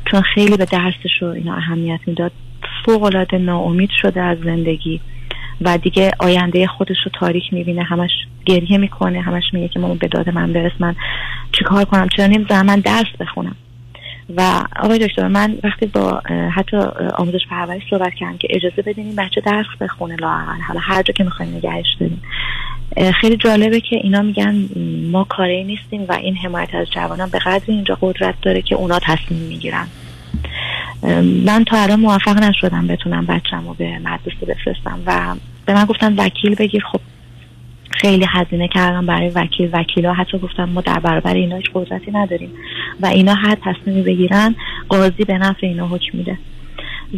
چون 0.04 0.20
خیلی 0.34 0.56
به 0.56 0.64
درسش 0.64 1.22
رو 1.22 1.28
اینا 1.28 1.54
اهمیت 1.54 2.00
می‌داد 2.06 2.32
فوق 2.84 3.02
العاده 3.02 3.38
ناامید 3.38 3.90
شده 4.02 4.22
از 4.22 4.38
زندگی 4.38 5.00
و 5.60 5.78
دیگه 5.78 6.10
آینده 6.18 6.66
خودش 6.66 6.96
رو 7.04 7.10
تاریک 7.20 7.52
می‌بینه 7.52 7.82
همش 7.82 8.10
گریه 8.44 8.78
می‌کنه 8.78 9.20
همش 9.20 9.44
میگه 9.52 9.68
که 9.68 9.78
ماما 9.78 9.94
به 9.94 10.08
داد 10.08 10.30
من 10.30 10.52
برس 10.52 10.72
من 10.80 10.94
چیکار 11.52 11.84
کنم؟ 11.84 12.08
چرا 12.16 12.26
نمی‌ذارم 12.26 12.66
من 12.66 12.80
درس 12.80 13.16
بخونم؟ 13.20 13.56
و 14.36 14.64
آقای 14.76 14.98
دکتر 14.98 15.28
من 15.28 15.58
وقتی 15.64 15.86
با 15.86 16.22
حتی 16.54 16.76
آموزش 17.14 17.46
پرورش 17.50 17.82
صحبت 17.90 18.14
کردم 18.14 18.38
که 18.38 18.48
اجازه 18.50 18.82
بدین 18.82 19.06
این 19.06 19.16
بچه 19.16 19.40
درس 19.40 19.66
بخونه 19.80 20.16
لااقل 20.16 20.60
حالا 20.68 20.80
هر 20.80 21.02
جا 21.02 21.12
که 21.12 21.24
می‌خوایم 21.24 21.56
نگهش 21.56 21.86
داریم. 22.00 22.22
خیلی 23.20 23.36
جالبه 23.36 23.80
که 23.80 23.96
اینا 23.96 24.22
میگن 24.22 24.68
ما 25.10 25.24
کاری 25.24 25.64
نیستیم 25.64 26.04
و 26.08 26.12
این 26.12 26.36
حمایت 26.36 26.74
از 26.74 26.86
جوانان 26.90 27.28
به 27.30 27.38
قدری 27.38 27.74
اینجا 27.74 27.98
قدرت 28.00 28.34
داره 28.42 28.62
که 28.62 28.74
اونا 28.74 28.98
تصمیم 28.98 29.40
می‌گیرن. 29.40 29.86
من 31.46 31.64
تا 31.64 31.76
الان 31.82 32.00
موفق 32.00 32.42
نشدم 32.42 32.86
بتونم 32.86 33.26
بچم 33.26 33.66
رو 33.66 33.74
به 33.74 33.98
مدرسه 33.98 34.46
بفرستم 34.46 34.98
و 35.06 35.34
به 35.66 35.74
من 35.74 35.84
گفتن 35.84 36.14
وکیل 36.16 36.54
بگیر. 36.54 36.84
خب 36.92 37.00
خیلی 38.00 38.26
هزینه 38.28 38.68
کردم 38.68 39.06
برای 39.06 39.28
وکیل. 39.28 39.70
وکیلا 39.72 40.12
حتی 40.12 40.38
گفتم 40.38 40.64
ما 40.64 40.80
در 40.80 40.98
برابر 40.98 41.34
اینا 41.34 41.56
هیچ 41.56 41.70
قدرتی 41.74 42.10
نداریم 42.10 42.50
و 43.00 43.06
اینا 43.06 43.34
هر 43.34 43.56
تصمیمی 43.64 44.02
بگیرن 44.02 44.54
قاضی 44.88 45.24
به 45.24 45.38
نفع 45.38 45.66
اینا 45.66 45.86
حکم 45.86 46.18
میده. 46.18 46.38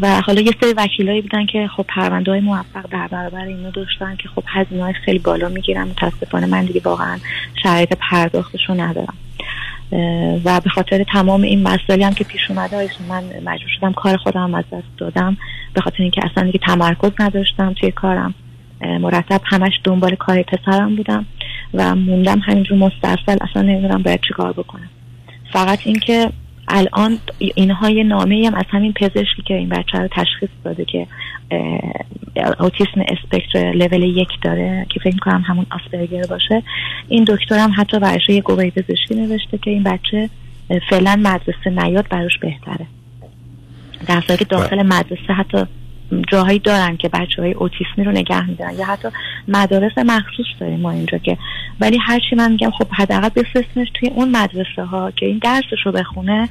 و 0.00 0.20
حالا 0.20 0.40
یه 0.40 0.52
سری 0.60 0.72
وکیلایی 0.72 1.20
بودن 1.20 1.46
که 1.46 1.68
خب 1.76 1.84
پرونده 1.88 2.30
های 2.30 2.40
موفق 2.40 2.86
در 2.90 3.08
برابر 3.08 3.44
اینا 3.44 3.70
داشتن 3.70 4.16
که 4.16 4.28
خب 4.28 4.42
هزینه 4.46 4.82
های 4.82 4.92
خیلی 4.92 5.18
بالا 5.18 5.48
می‌گیرن. 5.48 5.88
متاسفانه 5.88 6.46
من 6.46 6.64
دیگه 6.64 6.80
واقعا 6.84 7.18
شرایط 7.62 7.92
پرداختش 8.10 8.68
رو 8.68 8.80
ندارم 8.80 9.14
و 10.44 10.60
به 10.60 10.70
خاطر 10.70 11.04
تمام 11.04 11.42
این 11.42 11.62
مسائلی 11.62 12.02
هم 12.04 12.14
که 12.14 12.24
پیش 12.24 12.50
اومده 12.50 12.90
من 13.08 13.22
مجبور 13.44 13.70
شدم 13.78 13.92
کار 13.92 14.16
خودم 14.16 14.54
از 14.54 14.64
دست 14.72 14.98
دادم. 14.98 15.36
به 15.74 15.80
خاطر 15.80 16.02
اینکه 16.02 16.20
اصلا 16.30 16.44
دیگه 16.44 16.58
تمرکز 16.58 17.10
نداشتم 17.18 17.72
توی 17.72 17.90
کارم. 17.90 18.34
مرتب 18.80 19.40
همش 19.44 19.72
دنبال 19.84 20.14
کار 20.14 20.42
پسرم 20.42 20.96
بودم 20.96 21.26
و 21.74 21.94
موندم 21.94 22.38
همینجور 22.38 22.78
مسترسل 22.78 23.36
اصلا 23.40 23.62
نمی‌دونم 23.62 24.02
باید 24.02 24.20
چیکار 24.28 24.52
بکنم. 24.52 24.90
فقط 25.52 25.78
اینکه 25.84 26.30
الان 26.68 27.18
اینها 27.38 27.90
یه 27.90 28.04
نامه 28.04 28.44
هم 28.46 28.54
از 28.54 28.64
همین 28.70 28.92
پزشکی 28.92 29.42
که 29.46 29.54
این 29.54 29.68
بچه 29.68 29.98
رو 29.98 30.08
تشخیص 30.08 30.48
داده 30.64 30.84
که 30.84 31.06
اوتیسم 32.60 33.04
اسپکتر 33.08 33.72
لول 33.72 34.02
یک 34.02 34.28
داره 34.42 34.86
که 34.88 35.00
فکر 35.00 35.16
کنم 35.16 35.44
همون 35.46 35.66
آسپرگر 35.70 36.26
باشه. 36.26 36.62
این 37.08 37.24
دکتر 37.24 37.58
هم 37.58 37.72
حتی 37.76 37.98
برش 37.98 38.28
یه 38.28 38.40
گواهی 38.40 38.70
پزشکی 38.70 39.14
نوشته 39.14 39.58
که 39.58 39.70
این 39.70 39.82
بچه 39.82 40.30
فعلا 40.90 41.20
مدرسه 41.22 41.70
نیاد 41.70 42.08
براش 42.08 42.38
بهتره. 42.38 42.86
در 44.06 44.20
که 44.20 44.44
داخل 44.44 44.82
مدرسه 44.82 45.32
حتی 45.32 45.64
جاهایی 46.28 46.58
دارن 46.58 46.96
که 46.96 47.08
بچه 47.08 47.42
های 47.42 47.52
اوتیسمی 47.52 48.04
رو 48.04 48.12
نگه 48.12 48.46
میدارن 48.46 48.78
یا 48.78 48.84
حتی 48.84 49.08
مدارس 49.48 49.98
مخصوص 49.98 50.46
داریم 50.60 50.80
ما 50.80 50.90
اینجا 50.90 51.18
که. 51.18 51.38
ولی 51.80 51.98
هرچی 51.98 52.36
من 52.36 52.50
میگم 52.50 52.70
خب 52.70 52.86
حداقل 52.90 53.28
بفرستنش 53.28 53.88
توی 53.94 54.08
اون 54.08 54.30
مدرسه 54.30 54.82
ها 54.82 55.10
که 55.10 55.26
این 55.26 55.38
درسش 55.38 55.86
رو 55.86 55.92
بخونه 55.92 56.48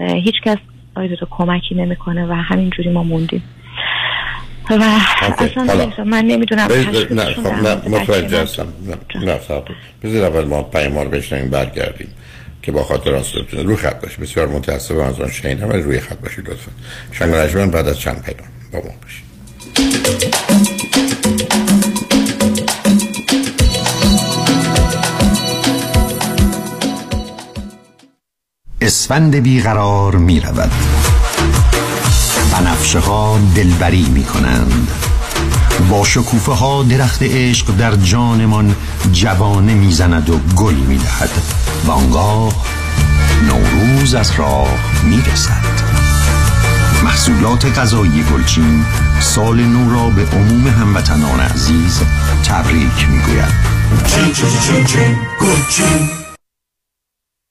هیچ 0.00 0.34
کس 0.44 0.58
آیا 0.94 1.16
کمکی 1.30 1.74
نمی‌کنه 1.74 2.26
و 2.26 2.32
همینجوری 2.32 2.90
ما 2.90 3.02
موندیم. 3.02 3.42
و 4.70 4.98
اصلا 5.38 6.04
من 6.04 6.24
نمی‌دونم 6.24 6.68
نه 7.10 7.24
خب 7.24 7.46
نه 7.46 7.74
متوجه 7.88 8.42
هستم. 8.42 8.66
نه 9.14 9.38
بذار 10.02 10.24
اول 10.24 10.44
ما 10.44 10.62
پیام 10.62 10.98
رو 10.98 11.10
بشنیم 11.10 11.50
برگردیم 11.50 12.08
که 12.62 12.72
با 12.72 12.82
خاطر 12.82 13.10
راستتون 13.10 13.66
روی 13.66 13.76
خط 13.76 14.02
باشید 14.02 14.20
بسیار 14.20 14.48
متاسفم 14.48 15.00
از 15.00 15.20
آن 15.20 15.30
شنیدم 15.30 15.68
ولی 15.68 15.82
روی 15.82 16.00
خط 16.00 16.18
باشید 16.18 16.50
لطفا. 16.50 16.70
شنگ 17.12 17.70
بعد 17.70 17.88
از 17.88 18.00
چند 18.00 18.22
پیام 18.22 18.48
با 18.72 18.78
ما 18.78 18.94
باشید 19.02 19.26
اسفند 28.80 29.36
بیقرار 29.36 30.16
می 30.16 30.40
رود 30.40 30.72
بنفشه 32.52 32.98
ها 32.98 33.38
دلبری 33.54 34.06
می 34.08 34.24
کنند 34.24 34.88
با 35.90 36.04
شکوفه 36.04 36.52
ها 36.52 36.82
درخت 36.82 37.22
عشق 37.22 37.76
در 37.76 37.96
جانمان 37.96 38.76
جوانه 39.12 39.74
می‌زند 39.74 40.30
و 40.30 40.38
گل 40.38 40.74
می‌دهد. 40.74 41.30
و 41.86 41.90
آنگاه 41.90 42.52
نوروز 43.46 44.14
از 44.14 44.30
راه 44.30 44.68
می‌رسد. 45.04 46.05
محصولات 47.04 47.78
غذایی 47.78 48.24
گلچین 48.32 48.84
سال 49.20 49.60
نو 49.60 49.90
را 49.90 50.10
به 50.10 50.26
عموم 50.26 50.66
هموطنان 50.68 51.40
عزیز 51.40 52.02
تبریک 52.44 53.08
می‌گوید 53.08 53.76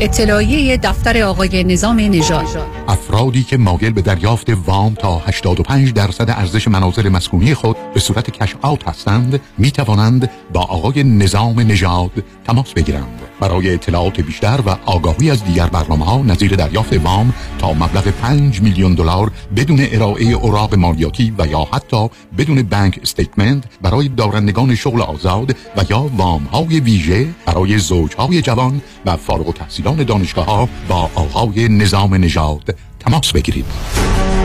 اطلاعیه 0.00 0.76
دفتر 0.76 1.22
آقای 1.22 1.64
نظام 1.64 2.00
نژاد. 2.00 2.46
افرادی 2.88 3.42
که 3.42 3.56
مایل 3.56 3.92
به 3.92 4.02
دریافت 4.02 4.50
وام 4.66 4.94
تا 4.94 5.18
85 5.18 5.92
درصد 5.92 6.30
ارزش 6.30 6.68
مناظر 6.68 7.08
مسکونی 7.08 7.54
خود 7.54 7.76
به 7.94 8.00
صورت 8.00 8.30
کش 8.30 8.54
آوت 8.62 8.88
هستند 8.88 9.40
می 9.58 9.70
توانند 9.70 10.30
با 10.52 10.60
آقای 10.60 11.04
نظام 11.04 11.60
نژاد 11.60 12.24
تماس 12.44 12.72
بگیرند. 12.72 13.20
برای 13.40 13.74
اطلاعات 13.74 14.20
بیشتر 14.20 14.60
و 14.66 14.76
آگاهی 14.86 15.30
از 15.30 15.44
دیگر 15.44 15.66
برنامه 15.66 16.04
ها 16.04 16.22
نظیر 16.22 16.56
دریافت 16.56 16.92
وام 16.92 17.34
تا 17.58 17.72
مبلغ 17.72 18.08
5 18.08 18.62
میلیون 18.62 18.94
دلار 18.94 19.30
بدون 19.56 19.86
ارائه 19.92 20.24
اوراق 20.24 20.74
مالیاتی 20.74 21.34
و 21.38 21.46
یا 21.46 21.68
حتی 21.72 22.08
بدون 22.38 22.62
بانک 22.62 22.98
استیتمنت 23.02 23.64
برای 23.82 24.08
دارندگان 24.08 24.74
شغل 24.74 25.02
آزاد 25.02 25.56
و 25.76 25.84
یا 25.90 26.10
وام 26.16 26.42
های 26.44 26.80
ویژه 26.80 27.26
برای 27.46 27.78
زوجهای 27.78 28.42
جوان 28.42 28.82
و 29.06 29.16
فارغ 29.16 29.54
التحصیلان 29.86 30.06
دانشگاه 30.06 30.44
ها 30.44 30.68
با 30.88 31.10
آقای 31.14 31.68
نظام 31.68 32.14
نژاد 32.14 32.74
تماس 33.00 33.32
بگیرید. 33.32 33.64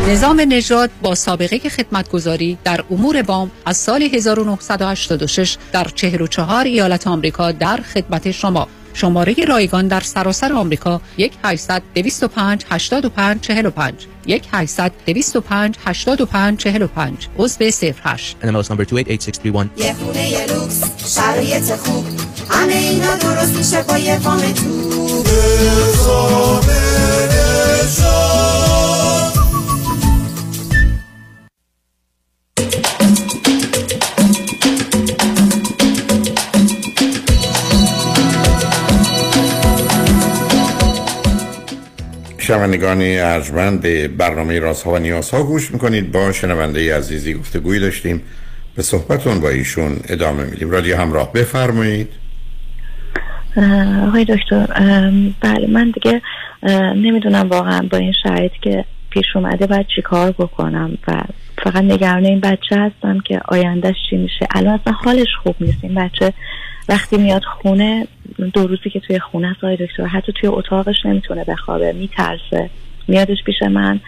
نظام 0.09 0.41
نژاد 0.49 0.89
با 1.01 1.15
سابقه 1.15 1.59
خدمتگذاری 1.69 2.57
در 2.63 2.83
امور 2.91 3.21
وام 3.21 3.51
از 3.65 3.77
سال 3.77 4.01
1986 4.01 5.57
در 5.71 5.83
44 5.95 6.65
ایالت 6.65 7.07
آمریکا 7.07 7.51
در 7.51 7.77
خدمت 7.93 8.31
شما. 8.31 8.67
شماره 8.93 9.35
رایگان 9.47 9.87
در 9.87 9.99
سراسر 9.99 10.53
آمریکا 10.53 11.01
1 11.17 11.33
800 11.43 11.81
205 11.95 12.65
85 12.69 13.41
45 13.41 13.93
1 14.25 14.43
800 14.51 14.91
205 15.05 15.75
85 15.85 16.59
45 16.59 17.27
عضو 17.37 17.63
08 18.05 18.37
NMLS 18.41 18.67
number 18.67 18.85
288631 18.85 19.69
یه 19.77 19.93
خونه 19.93 20.29
یه 20.29 20.45
لوکس. 20.45 21.15
شرایط 21.15 21.75
خوب. 21.75 22.30
همه 22.51 22.73
اینا 22.73 23.15
درست 23.15 23.57
میشه 23.57 23.83
با 23.83 23.97
یه 23.97 24.19
وام 24.19 24.51
تو 24.51 24.91
شنوندگان 42.37 43.01
ارجمند 43.01 43.81
به 43.81 44.07
برنامه 44.07 44.59
راست 44.59 44.83
ها 44.83 44.91
و 44.91 44.97
نیاز 44.97 45.29
ها 45.29 45.43
گوش 45.43 45.71
می‌کنید. 45.71 46.11
با 46.11 46.31
شنونده 46.31 46.97
عزیزی 46.97 47.33
گفتگویی 47.33 47.79
داشتیم. 47.79 48.21
به 48.75 48.83
صحبتون 48.83 49.39
با 49.39 49.49
ایشون 49.49 49.99
ادامه 50.09 50.43
میدیم. 50.43 50.71
رادیو 50.71 50.97
همراه 50.97 51.33
بفرمایید. 51.33 52.09
آقای 54.07 54.25
دکتر 54.25 54.65
بله 55.41 55.67
من 55.67 55.91
دیگه 55.91 56.21
نمی‌دونم 56.95 57.49
واقعا 57.49 57.87
با 57.91 57.97
این 57.97 58.13
شرایطی 58.23 58.57
که 58.61 58.85
پیش 59.09 59.25
اومده 59.35 59.67
باید 59.67 59.87
چی 59.95 60.01
کار 60.01 60.31
بکنم 60.31 60.97
و 61.07 61.21
فقط 61.63 61.83
نگران 61.83 62.25
این 62.25 62.39
بچه 62.39 62.79
هستم 62.79 63.19
که 63.19 63.41
آیندهش 63.45 63.95
چی 64.09 64.17
میشه. 64.17 64.47
الان 64.51 64.73
اصلا 64.73 64.93
حالش 64.93 65.27
خوب 65.43 65.55
نیست. 65.61 65.83
این 65.83 65.95
بچه 65.95 66.33
وقتی 66.89 67.17
میاد 67.17 67.43
خونه 67.43 68.07
دو 68.53 68.67
روزی 68.67 68.89
که 68.89 68.99
توی 68.99 69.19
خونه 69.19 69.47
است 69.47 69.63
آقای 69.63 69.75
دکتر 69.75 70.05
حتی 70.05 70.33
توی 70.41 70.49
اتاقش 70.49 71.05
نمی‌تونه 71.05 71.43
بخوابه 71.43 71.93
میترسه 71.93 72.69
میادش 73.07 73.37
پیش 73.45 73.61
من. 73.61 73.99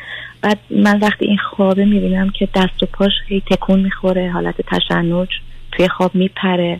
بعد 0.42 0.58
من 0.70 1.00
وقتی 1.00 1.26
این 1.26 1.38
خوابه 1.38 1.86
می‌بینم 1.86 2.30
که 2.30 2.48
دست 2.56 2.84
و 2.84 2.86
پاش 2.86 3.12
هی 3.28 3.44
تکون 3.52 3.80
می‌خوره 3.80 4.32
حالت 4.32 4.56
تشنج 4.62 5.28
توی 5.72 5.88
خواب 5.88 6.16
میپره. 6.16 6.80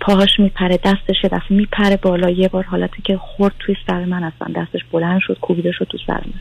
پاهاش 0.00 0.40
میپره 0.40 0.76
دستش 0.76 1.24
دفعه 1.24 1.56
میپره 1.56 1.96
بالا 1.96 2.30
یه 2.30 2.48
بار 2.48 2.64
حالتی 2.64 3.02
که 3.02 3.16
خورد 3.16 3.54
توی 3.58 3.76
سر 3.86 4.04
من 4.04 4.24
اصلا 4.24 4.62
دستش 4.62 4.80
بلند 4.92 5.20
شد 5.20 5.38
کوبیده 5.40 5.72
شد 5.72 5.86
تو 5.90 5.98
سر 6.06 6.20
من. 6.26 6.40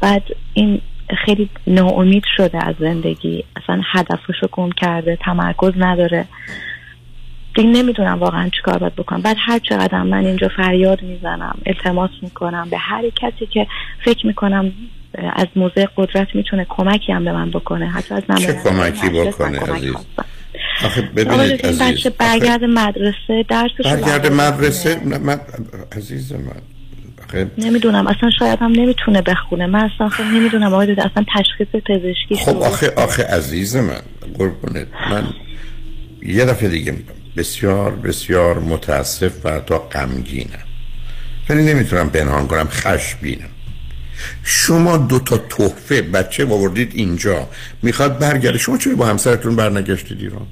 بعد 0.00 0.22
این 0.54 0.80
خیلی 1.24 1.50
ناامید 1.66 2.24
شده 2.36 2.66
از 2.66 2.74
زندگی 2.78 3.44
اصلا 3.56 3.82
هدفش 3.92 4.42
رو 4.42 4.48
گم 4.52 4.70
کرده 4.72 5.18
تمرکز 5.24 5.72
نداره. 5.76 6.24
دیگه 7.54 7.68
نمی‌دونم 7.68 8.18
واقعا 8.18 8.48
چیکار 8.48 8.78
باید 8.78 8.94
بکنم. 8.94 9.22
بعد 9.22 9.36
هر 9.38 9.58
چقدر 9.58 10.02
من 10.02 10.26
اینجا 10.26 10.48
فریاد 10.56 11.02
می‌زنم 11.02 11.58
التماس 11.66 12.10
می‌کنم 12.22 12.70
به 12.70 12.78
هر 12.78 13.10
کسی 13.10 13.46
که 13.46 13.66
فکر 14.04 14.26
می‌کنم 14.26 14.72
از 15.32 15.46
موضع 15.56 15.86
قدرت 15.96 16.34
می‌تونه 16.34 16.66
کمکی 16.68 17.12
هم 17.12 17.24
به 17.24 17.32
من 17.32 17.50
بکنه 17.50 17.86
حتی 17.86 18.14
از 18.14 18.22
چه 18.22 18.32
نماینده 18.32 18.62
کمکی 18.62 19.18
من 19.18 19.24
بکنه 19.24 19.60
عزیز. 19.74 20.06
آخه 20.84 21.02
ببینید 21.02 21.66
عزیز 21.66 21.82
بچه 21.82 22.10
برگرد 22.10 22.64
مدرسه 22.64 23.44
درسش 23.48 23.84
برگرد. 23.84 24.32
مدرسه 24.32 25.00
من 25.04 25.40
عزیز 25.96 26.32
من 26.32 26.40
آخه 27.28 27.50
نمی‌دونم 27.58 28.06
اصلا 28.06 28.30
شاید 28.38 28.58
هم 28.58 28.72
نمی‌تونه 28.72 29.22
بخونه. 29.22 29.66
من 29.66 29.90
اصلا 29.94 30.08
خب 30.08 30.24
نمی‌دونم 30.24 30.72
آقای 30.72 30.92
اصلا 30.92 31.24
تشخیص 31.34 31.68
پزشکی 31.68 32.36
خب 32.36 32.56
آخه 32.56 32.92
آخه 32.96 33.24
عزیز 33.24 33.76
من 33.76 34.00
قربونت. 34.38 34.86
من 35.10 35.24
یه 36.22 36.44
دفعه 36.44 36.68
دیگه 36.68 36.92
میگم 36.92 37.14
بسیار 37.36 37.90
بسیار 37.90 38.58
متاسف 38.58 39.32
و 39.44 39.50
حتی 39.50 39.74
غمگینم. 39.74 40.64
ولی 41.48 41.62
نمی‌تونم 41.62 42.10
پنهان 42.10 42.46
کنم 42.46 42.68
خشمگینم. 42.68 43.48
شما 44.44 44.96
دو 44.96 45.18
تا 45.18 45.36
تحفه 45.36 46.02
بچه 46.02 46.46
آوردید 46.46 46.92
اینجا. 46.94 47.48
می‌خواد 47.82 48.18
برگرده. 48.18 48.58
شما 48.58 48.78
چرا 48.78 48.94
با 48.94 49.06
همسرتون 49.06 49.56
برنگشتید 49.56 50.20
ایران؟ 50.20 50.46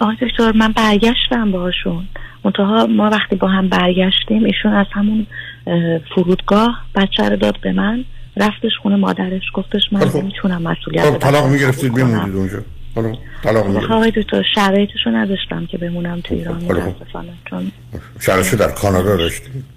آقای 0.00 0.16
دکتر 0.20 0.52
من 0.52 0.72
برگشتم 0.72 1.52
باهاشون 1.52 2.08
منتها 2.44 2.86
ما 2.86 3.10
وقتی 3.10 3.36
با 3.36 3.48
هم 3.48 3.68
برگشتیم 3.68 4.44
ایشون 4.44 4.72
از 4.72 4.86
همون 4.92 5.26
اه، 5.66 5.98
فرودگاه 5.98 6.84
بچه 6.94 7.28
رو 7.28 7.36
داد 7.36 7.60
به 7.60 7.72
من 7.72 8.04
رفتش 8.36 8.72
خونه 8.82 8.96
مادرش 8.96 9.42
گفتش 9.54 9.82
من 9.92 10.00
خب. 10.00 10.16
نمی‌تونم 10.16 10.62
مسئولیت 10.62 11.04
خب 11.04 11.18
طلاق 11.18 11.46
می‌گرفتید 11.46 11.92
کنم. 11.92 12.06
میمونید 12.06 12.36
اونجا 12.36 12.58
حالا 12.94 13.12
طلاق 13.42 13.80
خب 13.86 13.92
آقای 13.92 14.10
دکتر 14.10 14.42
شرایطشو 14.54 15.10
نداشتم 15.10 15.66
که 15.66 15.78
بمونم 15.78 16.20
تو 16.20 16.34
ایران 16.34 16.60
خب. 16.60 16.72
متاسفانه 16.72 17.32
چون 17.50 17.72
شرشو 18.20 18.56
در 18.56 18.70
کانادا 18.70 19.16
داشتید 19.16 19.75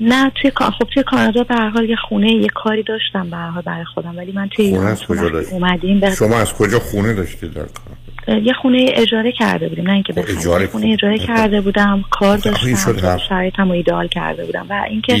نه 0.00 0.30
توی 0.34 0.50
کا- 0.50 0.70
خب 0.70 0.84
توی 0.94 1.02
کانادا 1.02 1.42
به 1.44 1.54
هر 1.54 1.68
حال 1.68 1.90
یه 1.90 1.96
خونه 2.08 2.32
یه 2.32 2.48
کاری 2.54 2.82
داشتم 2.82 3.30
به 3.30 3.36
هر 3.36 3.48
حال 3.48 3.62
برای 3.62 3.84
خودم 3.84 4.16
ولی 4.16 4.32
من 4.32 4.48
توی 4.48 4.64
خونه 4.70 4.78
ایران 4.78 4.92
از 4.92 5.06
کجا 5.06 5.40
اومدیم 5.50 6.00
به 6.00 6.14
شما 6.14 6.36
از 6.36 6.54
کجا 6.54 6.78
خونه 6.78 7.12
داشتید 7.14 7.52
در 7.52 7.62
کانادا؟ 7.62 8.44
یه 8.46 8.52
خونه 8.52 8.86
اجاره 8.94 9.32
کرده 9.32 9.68
بودیم 9.68 9.86
نه 9.86 9.92
اینکه 9.92 10.12
بخریم 10.12 10.38
اجاره 10.38 10.66
خونه 10.66 10.86
اجاره 10.92 11.18
کرده 11.18 11.60
بودم 11.60 12.04
کار 12.10 12.38
شد 12.38 12.50
داشتم. 12.50 13.18
شرایطم 13.28 13.64
رو 13.68 13.70
ایدال 13.70 14.08
کرده 14.08 14.44
بودم. 14.44 14.66
و 14.70 14.84
اینکه؟ 14.88 15.16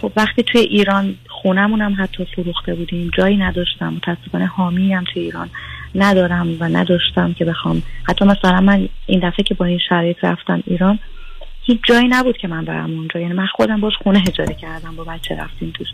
خب 0.00 0.12
وقتی 0.16 0.42
توی 0.42 0.60
ایران 0.60 1.14
خونمون 1.28 1.80
هم 1.80 1.96
حتی 1.98 2.26
فروخته 2.36 2.74
بودیم 2.74 3.10
جایی 3.18 3.36
نداشتم 3.36 3.92
متاسفانه 3.94 4.46
حامی 4.46 4.94
هم 4.94 5.04
توی 5.12 5.22
ایران 5.22 5.50
ندارم 5.94 6.56
و 6.60 6.64
نداشتم 6.64 7.32
که 7.32 7.44
بخوام. 7.44 7.82
حتی 8.08 8.24
مثلا 8.24 8.60
من 8.60 8.88
این 9.06 9.20
دفعه 9.28 9.44
که 9.44 9.54
با 9.54 9.64
این 9.64 9.78
شرایط 9.88 10.16
رفتم 10.22 10.62
ایران 10.66 10.98
هیچ 11.64 11.80
جایی 11.84 12.08
نبود 12.08 12.36
که 12.36 12.48
من 12.48 12.64
برم 12.64 12.90
اونجا. 12.90 13.20
یعنی 13.20 13.32
من 13.32 13.46
خودم 13.46 13.80
باز 13.80 13.92
خونه 14.02 14.22
اجاره 14.28 14.54
کردم 14.54 14.96
با 14.96 15.04
بچه 15.04 15.36
رفتیم 15.36 15.70
توش. 15.74 15.88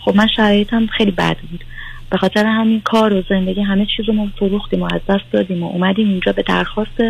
خب 0.00 0.16
من 0.16 0.26
شرایطم 0.36 0.86
خیلی 0.86 1.10
بد 1.10 1.36
بود. 1.50 1.64
به 2.10 2.18
خاطر 2.18 2.46
همین 2.46 2.80
کار 2.80 3.12
و 3.12 3.22
زندگی 3.28 3.62
همه 3.62 3.86
چیز 3.96 4.08
رو 4.08 4.14
ما 4.14 4.28
فروختیم 4.38 4.82
و 4.82 4.88
از 4.94 5.00
دست 5.08 5.32
دادیم 5.32 5.62
و 5.62 5.66
اومدیم 5.66 6.08
اینجا 6.08 6.32
به 6.32 6.42
درخواست 6.42 7.02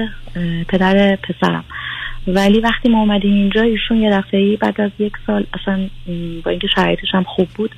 پدر 0.68 1.16
پسرم. 1.16 1.64
ولی 2.26 2.61
وقتی 2.61 2.88
ما 2.88 3.01
اومدیم 3.01 3.34
اینجا 3.34 3.62
ایشون 3.62 3.96
یه 3.96 4.11
دفعه 4.11 4.57
بعد 4.57 4.80
از 4.80 4.90
یک 4.98 5.12
سال 5.26 5.46
اصلا 5.61 5.88
با 6.44 6.51
اینکه 6.51 6.66
شرایطش 6.74 7.14
هم 7.14 7.22
خوب 7.22 7.48
بود 7.48 7.70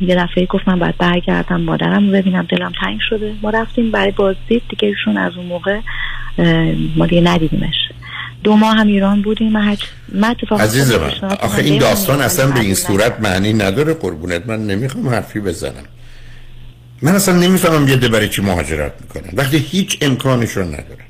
یه 0.00 0.14
دفعه 0.14 0.46
گفت 0.46 0.68
من 0.68 0.78
باید 0.78 0.96
برگردم 0.98 1.60
مادرم 1.60 2.06
رو 2.06 2.12
ببینم 2.12 2.42
دلم 2.42 2.72
تنگ 2.80 3.00
شده. 3.08 3.34
ما 3.42 3.50
رفتیم 3.50 3.90
برای 3.90 4.10
بازدید 4.10 4.62
دیگه 4.68 4.88
ایشون 4.88 5.16
از 5.16 5.36
اون 5.36 5.46
موقع 5.46 5.80
ما 6.96 7.06
دیگه 7.06 7.22
ندیدیمش. 7.22 7.88
دو 8.46 8.56
ماه 8.56 8.76
هم 8.76 8.86
ایران 8.86 9.22
بودیم. 9.22 9.52
من, 9.52 9.68
هج... 9.68 9.82
من 10.08 10.30
اتفاقا 10.30 10.62
عزیز 10.62 10.92
من 10.92 11.10
آخه 11.40 11.62
این. 11.62 11.78
داستان 11.78 12.20
اصلا 12.20 12.46
به 12.50 12.60
این 12.60 12.74
صورت 12.74 13.20
معنی 13.20 13.52
نداره 13.52 13.94
قربونت. 13.94 14.46
من 14.46 14.66
نمی‌خوام 14.66 15.08
حرفی 15.08 15.40
بزنم. 15.40 15.84
من 17.02 17.14
اصلا 17.14 17.36
نمی‌فهمم 17.36 17.88
یه 17.88 17.96
ده 17.96 18.08
برای 18.08 18.28
چی 18.28 18.42
مهاجرت 18.42 18.92
می‌کنن. 19.00 19.30
وقتی 19.32 19.56
هیچ 19.56 19.98
امکانش 20.00 20.50
رو 20.50 20.62
ندارن 20.62 21.06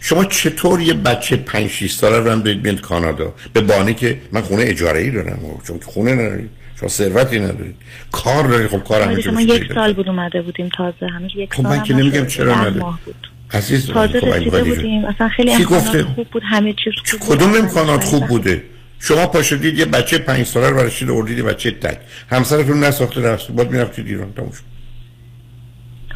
شما 0.00 0.24
چطور 0.24 0.80
یه 0.80 0.94
بچه 0.94 1.36
5 1.36 1.70
6 1.70 1.92
ساله 1.92 2.18
رو 2.18 2.30
هم 2.30 2.42
دارید 2.42 2.64
میاد 2.64 2.80
کانادا؟ 2.80 3.34
به 3.52 3.60
بانه 3.60 3.94
که 3.94 4.18
من 4.32 4.40
خونه 4.40 4.62
اجاره 4.66 5.00
ای 5.00 5.10
دارم 5.10 5.38
چون 5.66 5.78
که 5.78 5.84
خونه 5.84 6.14
ندارید 6.14 6.50
شما 6.80 6.88
ثروتی 6.88 7.40
ندارید 7.40 7.74
کار 8.12 8.48
دارید 8.48 8.70
خب 8.70 8.84
کار 8.84 9.02
آره، 9.02 9.22
جا 9.22 9.30
ما 9.30 9.38
پیدا 9.38 9.54
یک 9.54 9.72
سال 9.74 9.92
بود 9.92 10.08
اومده 10.08 10.42
بودیم 10.42 10.68
تازه. 10.76 11.06
هنوز 11.06 11.30
یک 11.36 11.54
خب 11.54 11.62
سال 11.62 11.72
من 11.72 11.78
هم 11.78 11.84
که 11.84 11.94
نمیگم. 11.94 12.26
چرا 12.26 12.52
ده 12.52 12.60
نداری. 12.60 12.78
ماه 12.78 12.98
بود. 13.04 13.28
عزیز 13.52 13.86
تازه 13.86 14.20
خب 14.20 14.26
رسیده 14.26 14.64
بودیم. 14.64 15.04
اصلا 15.04 15.28
خیلی 15.28 15.52
امکانات؟ 15.52 16.02
خوب 16.02 16.28
بود. 16.28 16.42
همه 16.46 16.72
چیز 16.84 16.92
خوب 17.06 17.20
بود. 17.20 17.38
کدوم 17.38 17.54
امکانات 17.54 18.04
خوب 18.04 18.26
بوده؟ 18.26 18.62
شما 18.98 19.26
پاشدید 19.26 19.78
یه 19.78 19.84
بچه 19.84 20.18
پنج 20.18 20.46
ساله 20.46 20.70
رو 20.70 20.76
برشید 20.76 21.10
آوردید 21.10 21.38
یه 21.38 21.44
بچه 21.44 21.70
تک. 21.70 21.98
همسرتون 22.30 22.84
نساخته 22.84 23.20
رفت 23.20 23.50
باید 23.50 23.70
می‌رفتید 23.70 24.06
ایران 24.06 24.32
تموم 24.32 24.50
شد. 24.50 24.62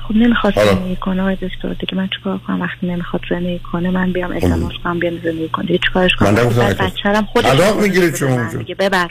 خب 0.09 0.17
نمی‌خواد 0.17 0.55
زندگی 0.55 0.97
کنه. 0.97 1.23
آقای 1.23 1.35
دکتر 1.35 1.73
دیگه 1.73 1.95
من 1.95 2.09
چیکار 2.19 2.39
کنم؟ 2.39 2.61
وقتی 2.61 2.87
نمی‌خواد 2.87 3.23
زندگی 3.31 3.61
کنه 3.73 3.91
من 3.91 4.13
بیام 4.13 4.33
ازدواج 4.33 4.73
کنم 4.85 4.99
بیام 4.99 5.15
زندگی 5.25 5.49
کنم. 5.49 5.67
دیگه 5.67 5.81
چیکارش 5.87 6.15
کنم؟ 6.15 6.35
من 6.35 6.73
بچه‌رم 6.73 7.25
خودش 7.25 7.47
طلاق 7.47 7.81
می‌گیرید 7.83 8.17
شما 8.17 8.37
من 8.37 8.47
اونجا 8.47 8.75
ببر. 8.79 9.11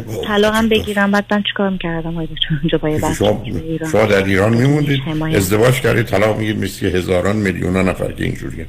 طلاق 0.00 0.54
هم 0.54 0.68
بگیرم 0.68 1.10
بعد 1.10 1.24
من 1.30 1.42
چیکار 1.42 1.70
می‌کردم؟ 1.70 2.10
آقای 2.10 2.26
دکتر 2.26 2.48
اونجا 2.62 2.78
با 2.78 2.88
یه 2.88 2.98
بچه 2.98 3.14
شما, 3.92 4.06
در 4.06 4.24
ایران 4.24 4.54
میموندید. 4.54 5.00
ازدواج 5.36 5.80
کردید 5.80 6.06
طلاق 6.06 6.38
می‌گیرید 6.38 6.64
مثل 6.64 6.86
هزاران 6.86 7.36
میلیون 7.36 7.76
نفر 7.88 8.12
که 8.12 8.24
اینجوریه. 8.24 8.66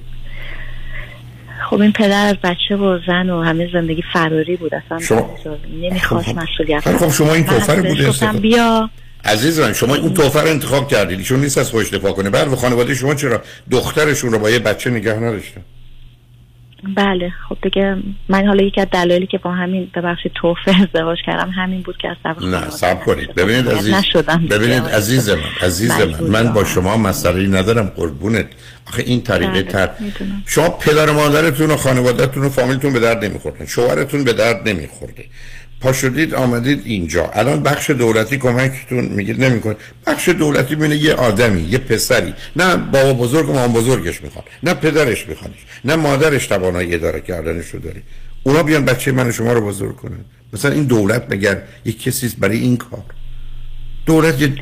خب 1.69 1.82
این 1.82 1.91
پدر 1.91 2.28
از 2.28 2.36
بچه 2.43 2.76
و 2.76 2.99
زن 3.07 3.30
و 3.30 3.41
همه 3.43 3.69
زندگی 3.74 4.03
فراری 4.13 4.55
بود 4.55 4.71
اصلا 4.76 4.99
شما- 4.99 5.38
نمی‌خواست 5.82 6.28
خب، 6.28 6.38
مسئولیت 6.38 6.80
خب، 6.80 6.97
خب، 6.97 7.11
شما 7.11 7.34
این 7.34 7.45
توفر 7.45 7.76
بوده 7.82 8.09
استفاده- 8.09 8.39
بیا. 8.39 8.89
عزیز 9.26 9.59
من 9.59 9.74
شما 9.74 9.95
اون 9.95 10.13
توفر 10.13 10.41
رو 10.41 10.47
انتخاب 10.49 10.88
کردید 10.88 11.19
ایشون 11.19 11.39
نیست 11.39 11.57
از 11.57 11.69
خودش 11.69 11.93
دفاع 11.93 12.11
کنه. 12.11 12.30
بعد 12.30 12.55
خانواده 12.55 12.95
شما 12.95 13.15
چرا 13.15 13.41
دخترشون 13.71 14.32
رو 14.32 14.39
با 14.39 14.49
یه 14.49 14.59
بچه 14.59 14.89
نگه 14.89 15.13
نداشتن؟ 15.13 15.61
بله 16.95 17.34
خب 17.49 17.57
دیگه 17.61 17.97
من 18.29 18.47
حالا 18.47 18.63
یکی 18.63 18.81
از 18.81 18.88
دلایلی 18.91 19.27
که 19.27 19.38
با 19.38 19.51
همین 19.51 19.91
ببخشید 19.95 20.31
توفه 20.36 20.75
ازدواج 20.81 21.17
کردم 21.25 21.49
همین 21.49 21.81
بود 21.81 21.97
که 21.97 22.07
از 22.07 22.17
نه 22.41 22.69
سب 22.69 23.03
کنید 23.05 23.36
ببینید 23.36 23.65
خانواده 23.65 23.79
عزیز 23.79 23.93
نشدم. 23.93 24.47
ببینید 24.49 24.84
عزیز 24.84 25.29
من 25.29 25.39
عزیز 25.61 25.91
من 25.91 26.43
من 26.43 26.53
با. 26.53 26.63
شما 26.63 26.97
مسئله 26.97 27.47
ندارم 27.47 27.91
قربونت 27.95 28.45
آخه 28.88 29.03
این 29.03 29.21
طریقه 29.21 29.51
بله، 29.51 29.63
تر. 29.63 29.89
شما 30.45 30.69
پدر 30.69 31.09
و 31.09 31.13
مادرتون 31.13 31.71
و 31.71 31.77
خانوادهتون 31.77 32.43
و 32.43 32.49
فامیلتون 32.49 32.93
به 32.93 32.99
درد 32.99 33.25
نمیخوردن 33.25 33.65
شوهرتون 33.65 34.23
به 34.23 34.34
درد 34.34 34.69
نمیخورده 34.69 35.25
پا 35.84 35.93
شدید 35.93 36.34
آمدید 36.34 36.81
اینجا. 36.86 37.31
الان 37.34 37.63
بخش 37.63 37.89
دولتی 37.89 38.38
کمکتون 38.38 39.05
میگید 39.05 39.43
نمی‌کنه. 39.43 39.75
بخش 40.07 40.29
دولتی 40.29 40.75
میونه 40.75 40.95
یه 40.95 41.13
آدمی 41.13 41.61
یه 41.61 41.77
پسری. 41.77 42.34
نه 42.55 42.75
بابا 42.75 43.13
بزرگ 43.13 43.49
و 43.49 43.67
بزرگش 43.67 44.21
می‌خوان 44.21 44.45
نه 44.63 44.73
پدرش 44.73 45.27
میخوانش 45.27 45.57
نه 45.86 45.95
مادرش 45.95 46.47
توانایی 46.47 46.95
اداره 46.95 47.21
کردنش 47.21 47.69
رو 47.69 47.79
داره. 47.79 48.01
اونا 48.43 48.63
بیان 48.63 48.86
بچه 48.86 49.11
من 49.11 49.31
شما 49.31 49.53
رو 49.53 49.67
بزرگ 49.67 49.95
کنن. 49.95 50.25
مثلا 50.53 50.71
این 50.71 50.84
دولت 50.84 51.23
مگر 51.29 51.61
یه 51.86 51.93
کسی 51.93 52.25
است 52.25 52.38
برای 52.39 52.57
این 52.57 52.77
کار. 52.77 53.03
دولت 54.05 54.41
یه, 54.41 54.53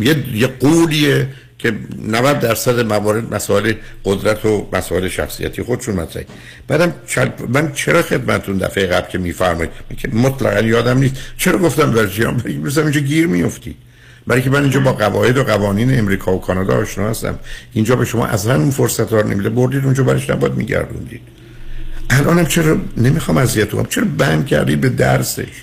یه, 0.00 0.16
یه 0.34 0.46
قولیه. 0.46 1.28
که 1.66 1.76
90 2.08 2.40
درصد 2.40 2.80
موارد 2.80 3.34
مسائل 3.34 3.72
قدرت 4.04 4.44
و 4.44 4.68
مسائل 4.72 5.08
شخصیتی 5.08 5.62
خودشون 5.62 5.94
مطرحه. 5.94 6.26
بعدم 6.68 6.94
چل... 7.06 7.28
من 7.48 7.72
چرا 7.72 8.02
خدمتون 8.02 8.56
دفعه 8.56 8.86
قبل 8.86 9.10
که 9.10 9.18
میفرمایید؟ 9.18 9.70
که 9.96 10.08
مطلقا 10.08 10.60
یادم 10.60 10.98
نیست. 10.98 11.16
چرا 11.38 11.58
گفتم 11.58 11.92
در 11.92 12.06
جیان 12.06 12.36
برای 12.36 12.60
که 12.60 12.80
اینجا 12.80 13.00
گیر 13.00 13.26
میفتی 13.26 13.76
برای 14.26 14.42
که 14.42 14.50
من 14.50 14.62
اینجا 14.62 14.80
با 14.80 14.92
قواعد 14.92 15.38
و 15.38 15.44
قوانین 15.44 15.98
امریکا 15.98 16.34
و 16.34 16.40
کانادا 16.40 16.76
آشنا 16.76 17.10
هستم. 17.10 17.38
اینجا 17.72 17.96
به 17.96 18.04
شما 18.04 18.26
اصلا 18.26 18.56
اون 18.56 18.70
فرصت 18.70 19.12
رو 19.12 19.28
نمیده. 19.28 19.48
بردید 19.48 19.84
اونجا 19.84 20.02
برش 20.02 20.30
نباید 20.30 20.54
میگردوندید. 20.54 21.20
الانم 22.10 22.46
چرا 22.46 22.76
نمی‌خوام 22.96 23.36
اذیت 23.38 23.70
کنم؟ 23.70 23.86
چرا 23.86 24.04
بند 24.18 24.46
کردید 24.46 24.80
به 24.80 24.88
درسش؟ 24.88 25.62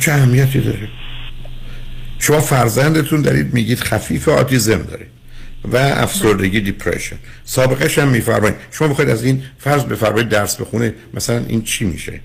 چه 0.00 0.12
اهمیتی 0.12 0.60
داره؟ 0.60 0.88
شما 2.22 2.40
فرزندتون 2.40 3.22
دارید 3.22 3.54
میگید 3.54 3.80
خفیف 3.80 4.28
آتیزم 4.28 4.82
داره 4.82 5.06
و 5.72 5.76
افسردگی 5.76 6.60
دیپرشن 6.60 7.16
سابقش 7.44 7.98
هم 7.98 8.08
میفرمایید. 8.08 8.56
شما 8.70 8.88
بخواید 8.88 9.10
از 9.10 9.24
این 9.24 9.42
فرض 9.58 9.84
بفرمایید 9.84 10.28
درس 10.28 10.56
بخونه 10.56 10.94
مثلا 11.14 11.44
این 11.48 11.62
چی 11.62 11.84
میشه؟ 11.84 12.20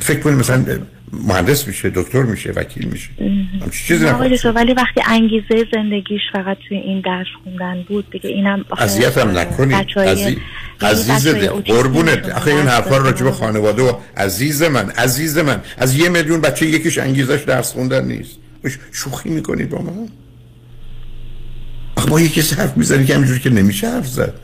فکر 0.00 0.20
کنید 0.20 0.38
مثلا 0.38 0.78
مهندس 1.12 1.66
میشه 1.66 1.90
دکتر 1.90 2.22
میشه 2.22 2.50
وکیل 2.50 2.88
میشه. 2.88 3.08
همچین 3.52 3.70
چیزی 3.70 4.04
دکتر، 4.04 4.52
ولی 4.52 4.74
وقتی 4.74 5.00
انگیزه 5.06 5.66
زندگیش 5.72 6.20
فقط 6.32 6.56
توی 6.68 6.76
این 6.76 7.00
درس 7.00 7.26
خوندن 7.44 7.84
بود 7.88 8.10
دیگه 8.10 8.30
اینم 8.30 8.64
اذیت 8.78 9.18
هم 9.18 9.34
بچه‌های- 9.34 10.36
عزیز 10.80 11.10
عزیز 11.10 11.28
قربونت. 11.64 12.28
آخه 12.28 12.50
این 12.50 12.66
حرفا 12.66 12.96
رو 12.96 13.04
راجع 13.04 13.24
به. 13.24 13.32
خانواده 13.32 13.82
و 13.82 13.92
عزیز 14.16 14.62
من 14.62 14.90
عزیز 14.90 15.38
من. 15.38 15.60
از 15.78 15.96
یه 15.96 16.08
میلیون 16.08 16.40
بچه 16.40 16.66
یکیش 16.66 16.98
انگیزش 16.98 17.42
درس 17.46 17.72
خوندن 17.72 18.04
نیست. 18.04 18.36
شوخی 18.92 19.28
می‌کنید 19.28 19.68
با 19.68 19.78
من. 19.82 20.08
آخه 21.96 22.10
با 22.10 22.20
یکی 22.20 22.40
حرف 22.40 22.76
می‌زنی 22.76 23.04
که 23.04 23.14
همینجوری 23.14 23.40
که 23.40 23.50
نمیشه 23.50 23.90
حرف 23.90 24.06
زد. 24.06 24.34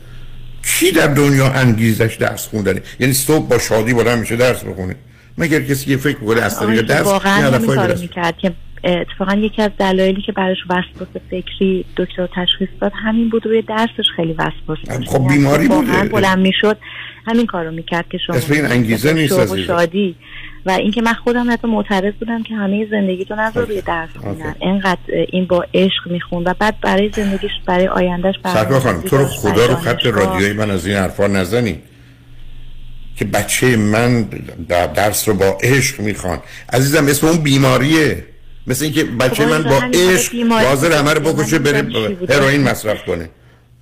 کی 0.63 0.91
در 0.91 1.07
دنیا 1.07 1.51
انگیزش 1.51 2.17
درس 2.19 2.47
خوندنه؟ 2.47 2.81
یعنی 2.99 3.13
صبح 3.13 3.47
با 3.47 3.59
شادی 3.59 3.93
بلند 3.93 4.19
میشه 4.19 4.35
درس 4.35 4.63
بخونه. 4.63 4.95
مگر 5.37 5.61
کسی 5.61 5.85
که 5.85 5.97
فکر 5.97 6.17
بکنه 6.17 6.41
از 6.41 6.59
طریق 6.59 6.69
آقای 6.69 6.81
درس 6.81 7.05
واقعا. 7.05 7.95
می‌کرد 8.01 8.37
که 8.37 8.51
اتفاقا 8.83 9.33
یکی 9.33 9.61
از 9.61 9.71
دلایلی 9.79 10.21
که 10.21 10.31
براش 10.31 10.57
وسواس 10.69 11.07
فکری 11.29 11.85
دکتر 11.97 12.27
تشخیص 12.35 12.69
داد 12.81 12.91
همین 12.95 13.29
بود 13.29 13.45
روی 13.45 13.61
درسش 13.61 14.09
خیلی 14.15 14.33
وسواس. 14.33 14.77
خب 15.07 15.21
یعنی 15.21 15.27
بیماری 15.27 15.67
بوده. 15.67 16.03
بلند 16.03 16.39
می‌شد 16.39 16.77
همین 17.27 17.45
کارو 17.45 17.71
می‌کرد 17.71 18.05
که 18.09 18.17
شما 18.27 18.55
این 18.55 18.65
انگیزه 18.65 19.13
نیست 19.13 19.33
و 19.33 19.41
عزیزم. 19.41 19.63
شادی 19.67 20.15
و 20.65 20.71
اینکه 20.71 21.01
من 21.01 21.13
خودم 21.13 21.51
حتی 21.51 21.67
معترض 21.67 22.13
بودم 22.19 22.43
که 22.43 22.55
همه 22.55 22.87
زندگی 22.91 23.25
تو 23.25 23.35
نذار 23.35 23.65
روی 23.65 23.81
درس 23.81 24.09
خوندن 24.17 24.55
انقدر 24.61 24.99
این 25.29 25.45
با 25.45 25.65
عشق 25.73 26.11
میخون 26.11 26.43
و 26.43 26.53
بعد 26.59 26.75
برای 26.81 27.09
زندگیش 27.15 27.51
برای 27.65 27.87
آیندهش 27.87 28.35
سرکار 28.43 28.79
خانم 28.79 29.01
تو 29.01 29.17
رو 29.17 29.25
خدا 29.25 29.51
برای 29.51 29.67
رو 29.67 29.75
خط. 29.75 30.05
رادیویی 30.05 30.53
من 30.53 30.71
از 30.71 30.87
این 30.87 30.97
حرفا 30.97 31.27
نزنی 31.27 31.79
که 33.17 33.25
بچه 33.25 33.77
من 33.77 34.23
در 34.69 34.87
درس 34.87 35.27
رو 35.27 35.33
با 35.33 35.57
عشق 35.63 35.99
می‌خوان 35.99 36.39
عزیزم 36.73 37.07
اسم 37.07 37.27
اون 37.27 37.37
بیماریه 37.37 38.25
مثل 38.67 38.83
اینکه 38.83 39.03
بچه 39.03 39.43
خب 39.43 39.49
من 39.49 39.63
با 39.63 39.81
عشق 39.93 40.33
حاضر 40.51 40.91
همه 40.91 41.13
رو. 41.13 41.33
بکشه 41.33 41.59
بره. 41.59 41.87
هروئین 42.29 42.63
مصرف 42.63 42.97
کنه 43.05 43.29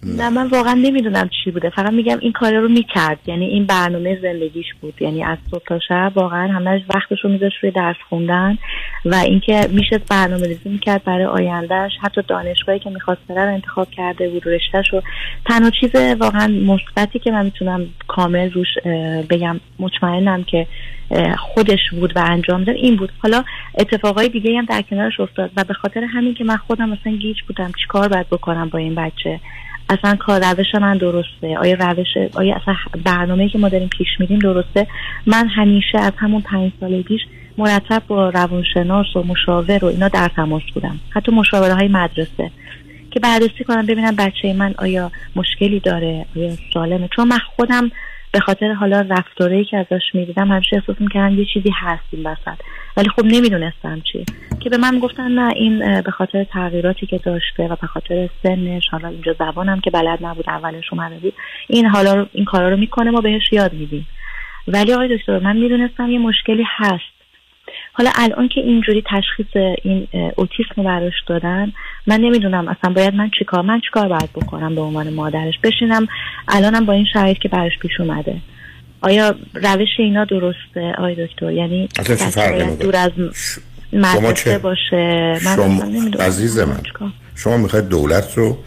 نه. 0.06 0.30
من 0.30 0.48
واقعا 0.48 0.74
نمی‌دونم 0.74 1.30
چی 1.44 1.52
بوده. 1.52 1.70
فقط 1.70 1.94
میگم 1.94 2.18
این 2.20 2.32
کار 2.32 2.54
رو 2.54 2.68
می‌کرد. 2.68 3.20
یعنی 3.26 3.46
این 3.46 3.66
برنامه 3.66 4.20
زندگیش 4.22 4.66
بود. 4.82 5.02
یعنی 5.02 5.24
از 5.24 5.38
صبح 5.52 5.64
تا 5.68 5.80
شب 5.80 6.12
واقعا 6.16 6.48
همش 6.48 6.82
وقتش 6.96 7.18
رو 7.24 7.30
میذاشت 7.30 7.58
روی 7.62 7.72
درس 7.72 7.96
خوندن 8.10 8.58
و 9.06 9.16
اینکه 9.16 9.68
میشه 9.72 9.98
برنامه 10.10 10.48
ریزی 10.48 10.70
می‌کرد 10.70 11.04
برای 11.04 11.26
آیندهش 11.26 11.92
حتی 12.02 12.22
دانشگاهی 12.28 12.80
که 12.80 12.90
می‌خواست 12.90 13.22
بره 13.30 13.46
رو 13.46 13.54
انتخاب 13.54 13.92
کرده 13.92 14.30
بود. 14.30 14.48
رشتهش 14.48 14.94
رو 14.94 15.02
تنها 15.46 15.70
چیز 15.70 15.96
واقعا 15.96 16.48
مثبتی 16.48 17.20
که 17.20 17.32
من 17.32 17.46
می‌تونم 17.46 17.86
کامل 18.08 18.52
روش 18.52 18.68
بگم 19.30 19.60
مطمئنم 19.80 20.44
که 20.44 20.68
خودش 21.38 21.90
بود 21.92 22.18
و 22.18 22.20
انجام 22.20 22.64
داد 22.64 22.76
این 22.76 22.96
بود. 22.96 23.12
حالا 23.18 23.44
اتفاقای 23.80 24.30
دیگه 24.30 24.58
هم 24.58 24.66
در 24.66 24.82
کنارش 24.82 25.20
افتاد 25.20 25.52
و 25.58 25.64
به 25.64 25.74
خاطر 25.74 26.04
همین 26.04 26.34
که 26.34 26.44
من 26.44 26.58
خودم 26.58 26.90
مثلا 26.90 27.14
گیج 27.14 27.38
بودم 27.48 27.72
چیکار 27.82 28.08
باید 28.08 28.30
بکنم 28.30 28.70
با 28.70 28.80
این 28.80 28.96
بچه. 28.96 29.40
اصلا 29.90 30.16
کار 30.16 30.52
روش 30.52 30.76
من 30.76 30.98
درسته. 30.98 31.58
آیا 31.58 31.76
روش 31.76 32.08
آیا 32.34 32.56
اصلا 32.56 32.76
برنامه 33.04 33.50
که 33.50 33.58
ما 33.58 33.70
داریم 33.70 33.88
پیش 33.88 34.08
میریم 34.20 34.40
درسته؟ 34.40 34.88
من 35.26 35.48
همیشه 35.48 36.00
از 36.00 36.14
همون 36.18 36.42
پنج 36.42 36.72
سال 36.80 37.02
پیش 37.02 37.22
مرتب 37.58 38.04
با 38.08 38.30
روانشناس 38.30 39.16
و 39.16 39.24
مشاور 39.24 39.86
و 39.86 39.88
اینا 39.88 40.08
در 40.08 40.32
تماس 40.36 40.64
بودم. 40.74 41.00
حتی 41.10 41.32
مشاوره 41.32 41.74
های 41.74 41.88
مدرسه. 41.88 42.52
که 43.12 43.20
بررسی 43.20 43.64
کنم 43.68 43.86
ببینم 43.86 44.16
بچه 44.16 44.54
من 44.54 44.74
آیا 44.78 45.12
مشکلی 45.36 45.80
داره 45.80 46.26
آیا 46.36 46.54
سالمه. 46.74 47.10
چون 47.16 47.28
من 47.28 47.40
خودم 47.56 47.92
به 48.36 48.42
خاطر 48.42 48.74
حالا 48.74 49.06
رفتاری 49.10 49.66
که 49.66 49.78
ازش 49.78 50.02
می‌دیدم 50.14 50.52
همیشه 50.52 50.76
احساس 50.76 50.96
می‌کردم 51.02 51.40
یه 51.40 51.46
چیزی 51.54 51.70
هست 51.76 52.04
این 52.12 52.28
وسط. 52.28 52.60
ولی 52.98 53.10
خب 53.10 53.26
نمی‌دونستم 53.26 54.02
چی. 54.12 54.26
که 54.60 54.70
به 54.70 54.78
من 54.78 55.00
گفتن 55.00 55.32
نه 55.32 55.54
این 55.56 56.02
به 56.02 56.12
خاطر 56.12 56.44
تغییراتی 56.44 57.06
که 57.06 57.18
داشته 57.18 57.64
و 57.64 57.76
به 57.82 57.88
خاطر 57.88 58.30
سنش 58.44 58.88
حالا 58.92 59.08
اینجا 59.08 59.36
زبانم 59.40 59.80
که 59.80 59.92
بلد 59.92 60.20
نبود 60.26 60.50
اولش 60.50 60.94
اومده 60.94 61.32
این 61.68 61.86
حالا 61.86 62.26
این 62.34 62.46
کارا 62.46 62.70
رو 62.70 62.78
می‌کنه 62.78 63.12
ما 63.12 63.22
بهش 63.22 63.54
یاد 63.54 63.74
میدیم. 63.74 64.08
ولی 64.68 64.94
آقای 64.94 65.18
دکتر 65.18 65.40
من 65.40 65.58
می‌دونستم 65.58 66.12
یه 66.12 66.20
مشکلی 66.20 66.64
هست. 66.68 67.15
حالا 67.98 68.12
الان 68.16 68.48
که 68.48 68.62
اینجوری 68.62 69.04
تشخیص 69.12 69.78
این 69.84 70.08
اوتیسم 70.36 70.74
رو 70.78 70.84
براش 70.84 71.14
دادن 71.28 71.72
من 72.08 72.22
نمی‌دونم 72.22 72.68
اصلا 72.68 72.94
باید 72.94 73.16
من 73.16 73.30
چیکار 73.40 73.62
من 73.62 73.80
چیکار 73.80 74.08
باید 74.08 74.34
بکنم 74.34 74.76
به 74.76 74.82
عنوان 74.82 75.14
مادرش؟ 75.14 75.54
بشینم 75.64 76.08
الانم 76.48 76.86
با 76.86 76.94
این 76.94 77.06
شرایط 77.14 77.38
که 77.38 77.50
براش 77.50 77.72
پیش 77.82 77.92
اومده. 78.00 78.36
آیا 79.02 79.36
روش 79.54 79.88
اینا 79.98 80.26
درسته؟ 80.26 80.94
آقای 80.98 81.28
دکتر 81.28 81.52
یعنی؟ 81.52 81.90
دور 82.80 82.96
از 82.96 83.12
مدرسه؟ 83.94 84.58
باشه؟ 84.58 85.40
من 85.46 85.56
شما 85.56 85.84
عزیز 86.20 86.60
من 86.60 86.80
شما 87.36 87.58
می‌خواید 87.58 87.90
دولت 87.90 88.38
رو 88.38 88.58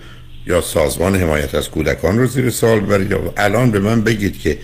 یا 0.46 0.60
سازمان 0.60 1.14
حمایت 1.14 1.54
از 1.54 1.70
کودکان 1.70 2.18
رو 2.18 2.26
زیر 2.26 2.50
سوال 2.50 2.80
ببرید؟ 2.80 3.10
یا 3.10 3.18
الان 3.36 3.70
به 3.70 3.78
من 3.78 4.04
بگید 4.04 4.40
که 4.40 4.58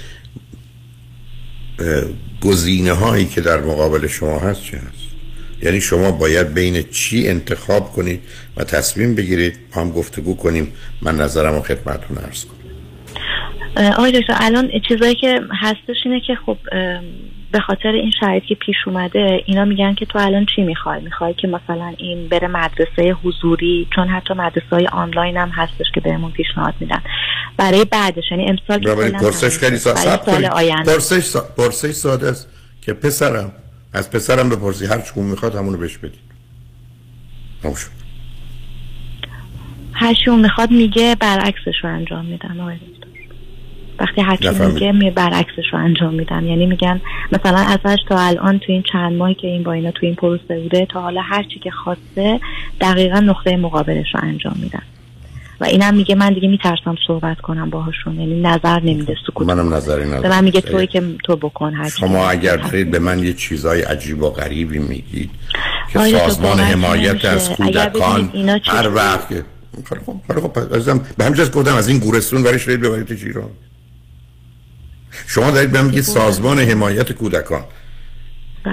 گزینه 2.40 2.92
هایی 2.92 3.26
که 3.26 3.40
در 3.40 3.60
مقابل 3.60 4.06
شما 4.06 4.38
هست 4.38 4.62
چه 4.62 4.76
هست؟ 4.76 5.04
یعنی 5.62 5.80
شما 5.80 6.10
باید 6.10 6.54
بین 6.54 6.82
چی 6.82 7.28
انتخاب 7.28 7.92
کنید 7.92 8.20
و 8.56 8.64
تصمیم 8.64 9.14
بگیرید؟ 9.14 9.58
با 9.74 9.80
هم 9.80 9.90
گفتگو 9.90 10.36
کنیم. 10.36 10.72
من 11.02 11.16
نظرم 11.16 11.54
رو 11.54 11.62
خدمتتون 11.62 12.18
عرض 12.18 12.44
کنم. 12.44 12.64
آقای 13.76 14.20
دکتر 14.20 14.36
الان 14.40 14.70
چیزایی 14.88 15.14
که 15.14 15.40
هستش 15.60 15.96
اینه 16.04 16.20
که 16.26 16.34
خب 16.46 16.58
به 17.54 17.60
خاطر 17.60 17.88
این 17.88 18.10
شرایطی 18.20 18.46
که 18.46 18.54
پیش 18.54 18.76
اومده 18.86 19.42
اینا 19.46 19.64
میگن 19.64 19.94
که 19.94 20.06
تو 20.06 20.18
الان 20.18 20.46
چی 20.56 20.62
می‌خوای 20.62 21.00
می‌خوای 21.00 21.34
که 21.34 21.48
مثلا 21.48 21.94
این 21.98 22.28
بره 22.28 22.48
مدرسه 22.48 23.16
حضوری 23.24 23.88
چون 23.94 24.08
حتی 24.08 24.34
مدرسه 24.34 24.66
های 24.70 24.86
آنلاین 24.86 25.36
هم 25.36 25.48
هستش 25.48 25.86
که 25.94 26.00
بهمون 26.00 26.30
پیشنهاد 26.30 26.74
میدن 26.80 27.02
برای 27.56 27.84
بعدش 27.84 28.24
یعنی 28.30 28.48
امسال 28.48 28.80
که 28.80 29.18
پرسش 29.18 29.58
خیلی 29.58 29.78
پرسش. 30.86 31.36
پرسش 31.56 31.90
ساده 31.90 32.28
است 32.28 32.48
که 32.82 32.92
پسرم 32.92 33.52
از 33.92 34.10
پسرم 34.10 34.48
بپرسی 34.48 34.86
هر 34.86 35.00
چکون 35.00 35.24
می‌خواد 35.24 35.54
همونو 35.54 35.78
بهش 35.78 35.98
بدید 35.98 36.20
شد. 37.62 37.90
هرشون 39.92 40.40
می‌خواد 40.40 40.70
میگه 40.70 41.16
برعکسش 41.20 41.74
رو 41.82 41.90
انجام 41.90 42.24
میدن 42.24 42.60
آقای. 42.60 42.76
وقتی 43.98 44.22
نفهمید. 44.22 44.74
میگه 44.74 44.92
می 44.92 45.10
برعکسش 45.10 45.64
رو 45.72 45.78
انجام 45.78 46.14
میدن. 46.14 46.44
یعنی 46.44 46.66
میگن 46.66 47.00
مثلا 47.32 47.58
ازش 47.58 47.98
تا 48.08 48.18
الان 48.18 48.58
تو 48.58 48.72
این 48.72 48.82
چند 48.92 49.12
ماهی 49.12 49.34
که 49.34 49.46
این 49.46 49.62
با 49.62 49.72
اینا 49.72 49.90
تو 49.90 50.06
این 50.06 50.14
پروسه 50.14 50.60
بوده 50.60 50.86
تا 50.86 51.00
حالا 51.00 51.20
هرچی 51.20 51.58
که 51.58 51.70
خواسته 51.70 52.40
دقیقا 52.80 53.20
نقطه 53.20 53.56
مقابلش 53.56 54.14
رو 54.14 54.20
انجام 54.22 54.54
میدن. 54.62 54.82
و 55.60 55.64
اینم 55.64 55.94
میگه 55.94 56.14
من 56.14 56.32
دیگه 56.32 56.48
میترسم 56.48 56.96
صحبت 57.06 57.40
کنم 57.40 57.70
باهاشون. 57.70 58.20
یعنی 58.20 58.40
نظر 58.40 58.80
نمیده 58.80 59.16
سکوت 59.26 59.48
منم 59.48 59.74
نظری 59.74 60.04
به 60.04 60.06
ندارم. 60.06 60.28
من 60.30 60.44
میگه 60.44 60.60
توی 60.60 60.86
که 60.86 61.02
تو 61.24 61.36
بکن 61.36 61.74
هرچی 61.74 62.00
شما 62.00 62.28
اگر 62.28 62.56
دارید 62.56 62.90
به 62.90 62.98
من 62.98 63.18
یه 63.18 63.32
چیزای 63.32 63.82
عجیب 63.82 64.22
و 64.22 64.30
غریبی 64.30 64.78
میگید 64.78 65.30
که 65.92 65.98
سازمان 65.98 66.60
حمایت. 66.60 67.24
از 67.24 67.50
کودکان 67.50 68.30
هر 68.64 68.94
وقت 68.94 69.28
خیلی 69.28 70.00
خیلی 70.26 70.40
پس 70.40 70.72
عزیزم 70.72 71.00
به 71.18 71.24
همین 71.24 71.44
گفتم 71.44 71.74
از 71.74 71.88
این 71.88 71.98
گورستون 71.98 72.42
برای 72.42 72.58
شدید 72.58 72.80
ببرید 72.80 73.12
ایران 73.26 73.50
شما 75.26 75.50
دارید 75.50 75.72
به 75.72 75.82
میگید 75.82 76.02
سازمان 76.02 76.58
حمایت 76.58 77.12
کودکان. 77.12 77.64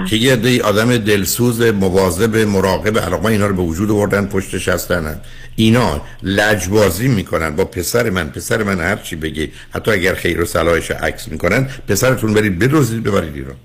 که 0.08 0.16
یه 0.16 0.32
عده 0.32 0.62
آدم 0.62 0.96
دلسوز 0.96 1.62
مواظب 1.62 2.36
مراقب 2.36 2.98
علاقه 2.98 3.26
اینا 3.26 3.46
رو 3.46 3.56
به 3.56 3.62
وجود 3.62 3.90
آوردن 3.90 4.26
پشتش 4.26 4.68
هستن 4.68 5.20
اینا 5.56 6.00
لجبازی 6.22 7.08
می‌کنن. 7.08 7.56
با 7.56 7.64
پسر 7.64 8.10
من 8.10 8.28
پسر 8.28 8.62
من 8.62 8.80
هر 8.80 8.96
چی 8.96 9.16
بگی 9.16 9.48
حتی 9.70 9.90
اگر 9.90 10.14
خیر 10.14 10.40
و 10.40 10.44
صلاحش 10.44 10.90
عکس 10.90 11.28
می‌کنن 11.28 11.68
پسرتون 11.88 12.34
برید 12.34 12.58
بدزدید 12.58 13.02
ببرید 13.02 13.34
ایران. 13.34 13.56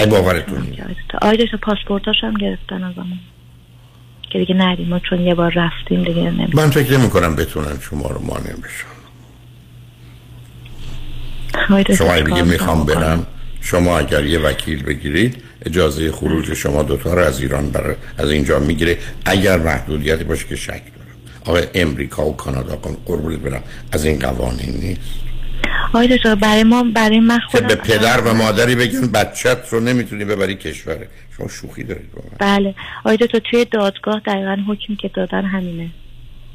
ای 0.00 0.06
باورتون 0.06 0.60
نیست. 0.60 0.82
آیا 1.22 1.36
داشت 1.36 1.54
پاسپورتاش 1.54 2.16
هم 2.22 2.34
گرفتن 2.34 2.84
از 2.84 2.94
همون 2.94 3.18
که 4.32 4.38
دیگه 4.38 4.54
نریم. 4.54 4.88
ما 4.88 4.98
چون 4.98 5.20
یه 5.20 5.34
بار 5.34 5.52
رفتیم 5.56 6.04
دیگه 6.04 6.22
نمی‌دونم. 6.22 6.64
من 6.64 6.70
فکر 6.70 6.98
نمی 6.98 7.10
کنم 7.10 7.36
بتونن 7.36 7.78
شما 7.90 8.08
رو 8.08 8.22
مانع 8.22 8.42
بشن. 8.42 8.95
شما 11.98 12.12
اگه 12.12 12.42
می‌خوام 12.42 12.86
برم 12.86 13.26
شما 13.60 13.98
اگر 13.98 14.24
یه 14.24 14.38
وکیل 14.38 14.82
بگیرید 14.82 15.42
اجازه 15.66 16.12
خروج 16.12 16.54
شما 16.54 16.82
دوتا 16.82 17.14
رو 17.14 17.20
از 17.20 17.40
ایران 17.40 17.70
برای 17.70 17.94
از 18.18 18.30
اینجا 18.30 18.58
می‌گیره 18.58 18.98
اگر 19.24 19.58
محدودیتی 19.58 20.24
باشه 20.24 20.46
که 20.48 20.56
شک 20.56 20.68
دارم. 20.68 21.16
آقا 21.44 21.60
امریکا 21.74 22.26
و 22.26 22.36
کانادا 22.36 22.76
کن 22.76 22.96
قربونت 23.06 23.38
برم. 23.38 23.62
از 23.92 24.04
این 24.04 24.18
قوانین 24.18 24.80
نیست. 24.80 25.00
آقای 25.88 26.16
دکتر 26.16 26.34
برای 26.34 26.64
ما 26.64 26.82
برای 26.82 27.20
من 27.20 27.38
خودم 27.38 27.68
به 27.68 27.74
پدر 27.74 28.20
و 28.20 28.34
مادری 28.34 28.74
بگن 28.74 29.06
بچت 29.06 29.58
رو 29.70 29.80
نمی‌تونی 29.80 30.24
ببری 30.24 30.54
کشوره 30.54 31.08
شما 31.36 31.48
شوخی 31.48 31.84
دارید 31.84 32.12
با 32.12 32.22
من. 32.30 32.36
بله. 32.38 32.74
آقای 33.04 33.16
دکتر 33.16 33.38
توی 33.50 33.64
دادگاه 33.64 34.20
دقیقا 34.26 34.56
حکمی 34.68 34.96
که 34.96 35.08
دادن 35.14 35.44
همینه. 35.44 35.88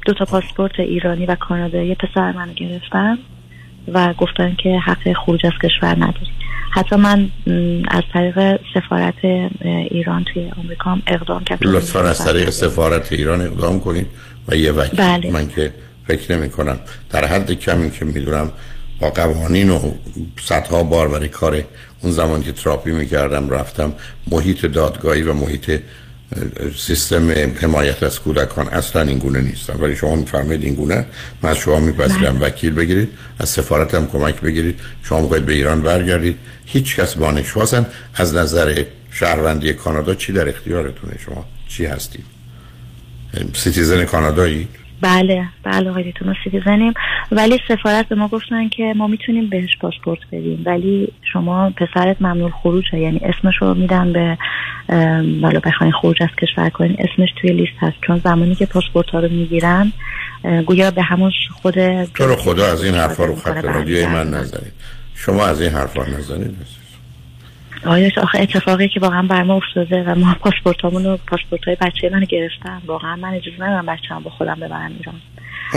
دو 0.06 0.14
تا 0.14 0.24
پاسپورت 0.24 0.80
ایرانی 0.80 1.26
و 1.26 1.34
کانادایی. 1.34 1.94
پسر 1.94 2.32
منو 2.32 2.52
گرفتن 2.52 3.18
و 3.88 4.14
گفتن 4.18 4.56
که 4.62 4.78
حق 4.78 5.12
خروج 5.24 5.46
از 5.46 5.52
کشور 5.62 5.94
نداری. 5.94 6.32
حتی 6.70 6.96
من 6.96 7.30
از 7.88 8.02
طریق 8.12 8.60
سفارت 8.74 9.24
ایران 9.90 10.24
توی 10.24 10.50
آمریکا 10.64 10.90
هم 10.90 11.02
اقدام 11.06 11.44
کردم. 11.44 11.70
لطفا 11.70 12.00
از 12.00 12.24
طریق 12.24 12.50
سفارت 12.50 13.12
ایران 13.12 13.40
اقدام 13.40 13.80
کنید 13.80 14.06
و 14.48 14.56
یه 14.56 14.72
وکیل. 14.72 15.00
بله. 15.00 15.30
من 15.30 15.48
که 15.48 15.74
فکر 16.06 16.36
نمی 16.36 16.50
کنم. 16.50 16.78
در 17.10 17.24
حد 17.24 17.52
کمی 17.52 17.90
که 17.90 18.04
می‌دونم 18.04 18.50
با 19.00 19.10
قوانین 19.10 19.70
و 19.70 19.92
صدها 20.40 20.82
بار 20.82 21.08
برای 21.08 21.28
کار 21.28 21.62
اون 22.02 22.12
زمان 22.12 22.42
که 22.42 22.52
تراپی 22.52 22.90
می‌کردم 22.90 23.50
رفتم 23.50 23.92
محیط 24.30 24.66
دادگاهی 24.66 25.22
و 25.22 25.32
محیط 25.32 25.80
سیستم 26.76 27.30
حمایت 27.60 28.02
از 28.02 28.20
کودکان 28.20 28.68
اصلا 28.68 29.02
این 29.02 29.18
گونه 29.18 29.40
نیستم 29.40 29.78
ولی 29.80 29.96
شما 29.96 30.16
میفرمایید 30.16 30.64
این 30.64 30.74
گونه. 30.74 31.06
من 31.42 31.50
از 31.50 31.56
شما 31.56 31.80
میپذیرم 31.80 32.40
وکیل 32.40 32.72
بگیرید. 32.72 33.08
از 33.38 33.48
سفارت 33.48 33.94
هم 33.94 34.06
کمک 34.06 34.40
بگیرید. 34.40 34.80
شما 35.02 35.20
می‌خواید 35.20 35.46
به 35.46 35.52
ایران 35.52 35.82
برگردید. 35.82 36.38
هیچ 36.66 36.96
کس 36.96 37.14
بانشوازن 37.14 37.86
از 38.14 38.34
نظر 38.34 38.84
شهروندی 39.10 39.72
کانادا 39.72 40.14
چی 40.14 40.32
در 40.32 40.48
اختیارتونه 40.48 41.18
شما؟ 41.24 41.44
چی 41.68 41.86
هستید؟ 41.86 42.24
citizen 43.54 44.04
کانادایی؟ 44.04 44.68
بله 45.02 45.44
بله 45.62 45.90
آقای 45.90 46.10
دکتر 46.10 46.26
ما 46.26 46.34
citizen 46.44 46.83
یم 46.83 46.94
ولی 47.32 47.58
سفارت 47.68 48.08
به 48.08 48.14
ما 48.14 48.28
گفتن 48.28 48.68
که 48.68 48.94
ما 48.96 49.06
می‌تونیم 49.06 49.46
بهش 49.48 49.76
پاسپورت 49.80 50.20
بدیم. 50.32 50.62
ولی 50.66 51.12
شما 51.32 51.70
پسرت 51.70 52.22
ممنوع 52.22 52.50
خروجه. 52.50 52.98
یعنی 52.98 53.18
اسمش 53.18 53.54
رو 53.60 53.74
میدن 53.74 54.12
به 54.12 54.38
ام، 54.88 55.42
والا 55.44 55.60
بخواین 55.60 55.92
خروج 55.92 56.22
از 56.22 56.28
کشور 56.42 56.70
کنین 56.70 56.96
اسمش 56.98 57.28
توی 57.40 57.50
لیست 57.52 57.76
هست. 57.80 57.96
چون 58.06 58.20
زمانی 58.24 58.54
که 58.54 58.66
پاسپورت 58.66 59.10
ها 59.10 59.20
رو 59.20 59.28
می‌گیرن 59.28 59.92
گویا 60.66 60.90
به 60.90 61.02
همون 61.02 61.32
خود 61.62 62.04
تو 62.04 62.26
رو 62.26 62.36
خدا 62.36 62.66
از 62.66 62.84
این 62.84 62.94
حرفا 62.94 63.24
رو 63.24 63.36
خط. 63.36 63.64
رادیوی 63.64 64.06
من 64.06 64.28
نزنید. 64.28 64.72
شما 65.14 65.46
از 65.46 65.60
این 65.60 65.70
حرفا 65.70 66.04
نزنید. 66.04 66.81
دکتر، 67.86 68.20
آخه 68.20 68.40
اتفاقی 68.40 68.88
که 68.88 69.00
واقعا 69.00 69.22
بر 69.22 69.42
ما 69.42 69.54
افتاده 69.56 70.02
و 70.02 70.14
ما 70.14 70.36
پاسپورتامون 70.40 71.04
رو 71.04 71.18
پاسپورت 71.26 71.64
های 71.64 71.76
بچه 71.80 72.10
من 72.12 72.24
گرفتن 72.24 72.82
واقعا 72.86 73.16
من 73.16 73.28
اجازه 73.34 73.56
ندارم 73.62 73.86
بچه‌ام 73.86 74.22
با 74.22 74.30
خودم 74.30 74.54
ببرم 74.54 74.92
ایران. 74.98 75.14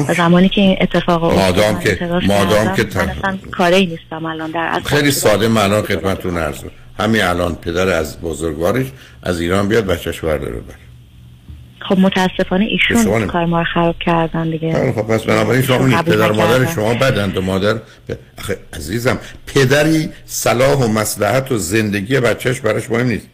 و 0.09 0.13
زمانی 0.13 0.49
که 0.49 0.61
این 0.61 0.77
اتفاق 0.81 1.33
مادام 1.33 1.79
که- 1.79 1.97
مادام 2.27 2.75
که 2.75 2.83
تن- 2.83 3.37
کاری 3.51 3.85
نیستم 3.85 4.25
الان 4.25 4.51
در 4.51 4.69
اصل 4.73 4.83
خیلی 4.95 5.11
ساده 5.11 5.47
من 5.47 5.61
الان 5.61 5.81
خدمتتون 5.83 6.37
عرض. 6.37 6.63
همین 6.99 7.21
الان 7.21 7.55
پدر 7.55 7.87
از 7.87 8.21
بزرگوارش 8.21 8.85
از 9.23 9.39
ایران 9.41 9.67
بیاد 9.67 9.85
بچهش 9.85 10.19
برداره 10.19 10.51
بره 10.51 10.84
خب 11.89 11.99
متاسفانه 11.99 12.65
ایشون 12.65 13.27
کار 13.27 13.45
ما 13.45 13.59
رو 13.59 13.65
خراب 13.73 13.95
کردن 13.99 14.49
دیگه. 14.49 14.73
خیلی 14.73 14.91
خب 14.91 15.01
پس 15.01 15.23
بنابراین 15.23 15.61
شما 15.61 15.77
قبول 15.77 16.15
پدر 16.15 16.31
و 16.31 16.35
مادر. 16.35 16.65
شما 16.65 16.93
بدند 16.93 17.37
و 17.37 17.41
مادر. 17.41 17.79
آخه 18.37 18.57
عزیزم 18.73 19.17
پدری 19.47 20.09
صلاح 20.25 20.75
و 20.75 20.87
مصلحت 20.87 21.51
و 21.51 21.57
زندگی 21.57 22.19
بچهش 22.19 22.59
براش 22.59 22.91
مهم 22.91 23.07
نیست. 23.07 23.29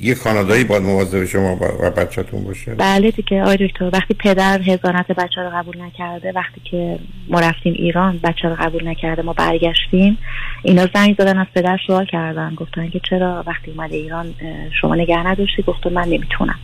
یه 0.00 0.14
کانادایی 0.14 0.64
باید 0.64 0.82
مواظب 0.82 1.24
شما 1.24 1.56
و 1.56 1.90
بچهتون 1.90 2.44
باشه. 2.44 2.74
بله 2.74 3.10
دیگه. 3.10 3.42
آقای 3.42 3.56
دکتر 3.56 3.90
وقتی 3.92 4.14
پدر 4.14 4.62
هزانت 4.62 5.06
بچه 5.06 5.40
رو 5.42 5.50
قبول 5.54 5.80
نکرده 5.80 6.32
وقتی 6.32 6.60
که 6.70 6.98
ما 7.28 7.40
رفتیم 7.40 7.72
ایران 7.72 8.20
بچه 8.22 8.48
رو 8.48 8.54
قبول 8.54 8.88
نکرده 8.88 9.22
ما 9.22 9.32
برگشتیم 9.32 10.18
اینا 10.62 10.88
زنگ 10.94 11.16
زدن 11.18 11.38
از 11.38 11.46
پدر 11.54 11.78
سوال 11.86 12.06
کردن. 12.06 12.54
گفتن 12.54 12.90
که 12.90 13.00
چرا 13.10 13.44
وقتی 13.46 13.70
اومده 13.70 13.96
ایران 13.96 14.34
شما 14.80 14.94
نگه 14.94 15.26
نداشتی؟ 15.26 15.62
گفت 15.62 15.86
من 15.86 16.08
نمی‌تونم. 16.08 16.58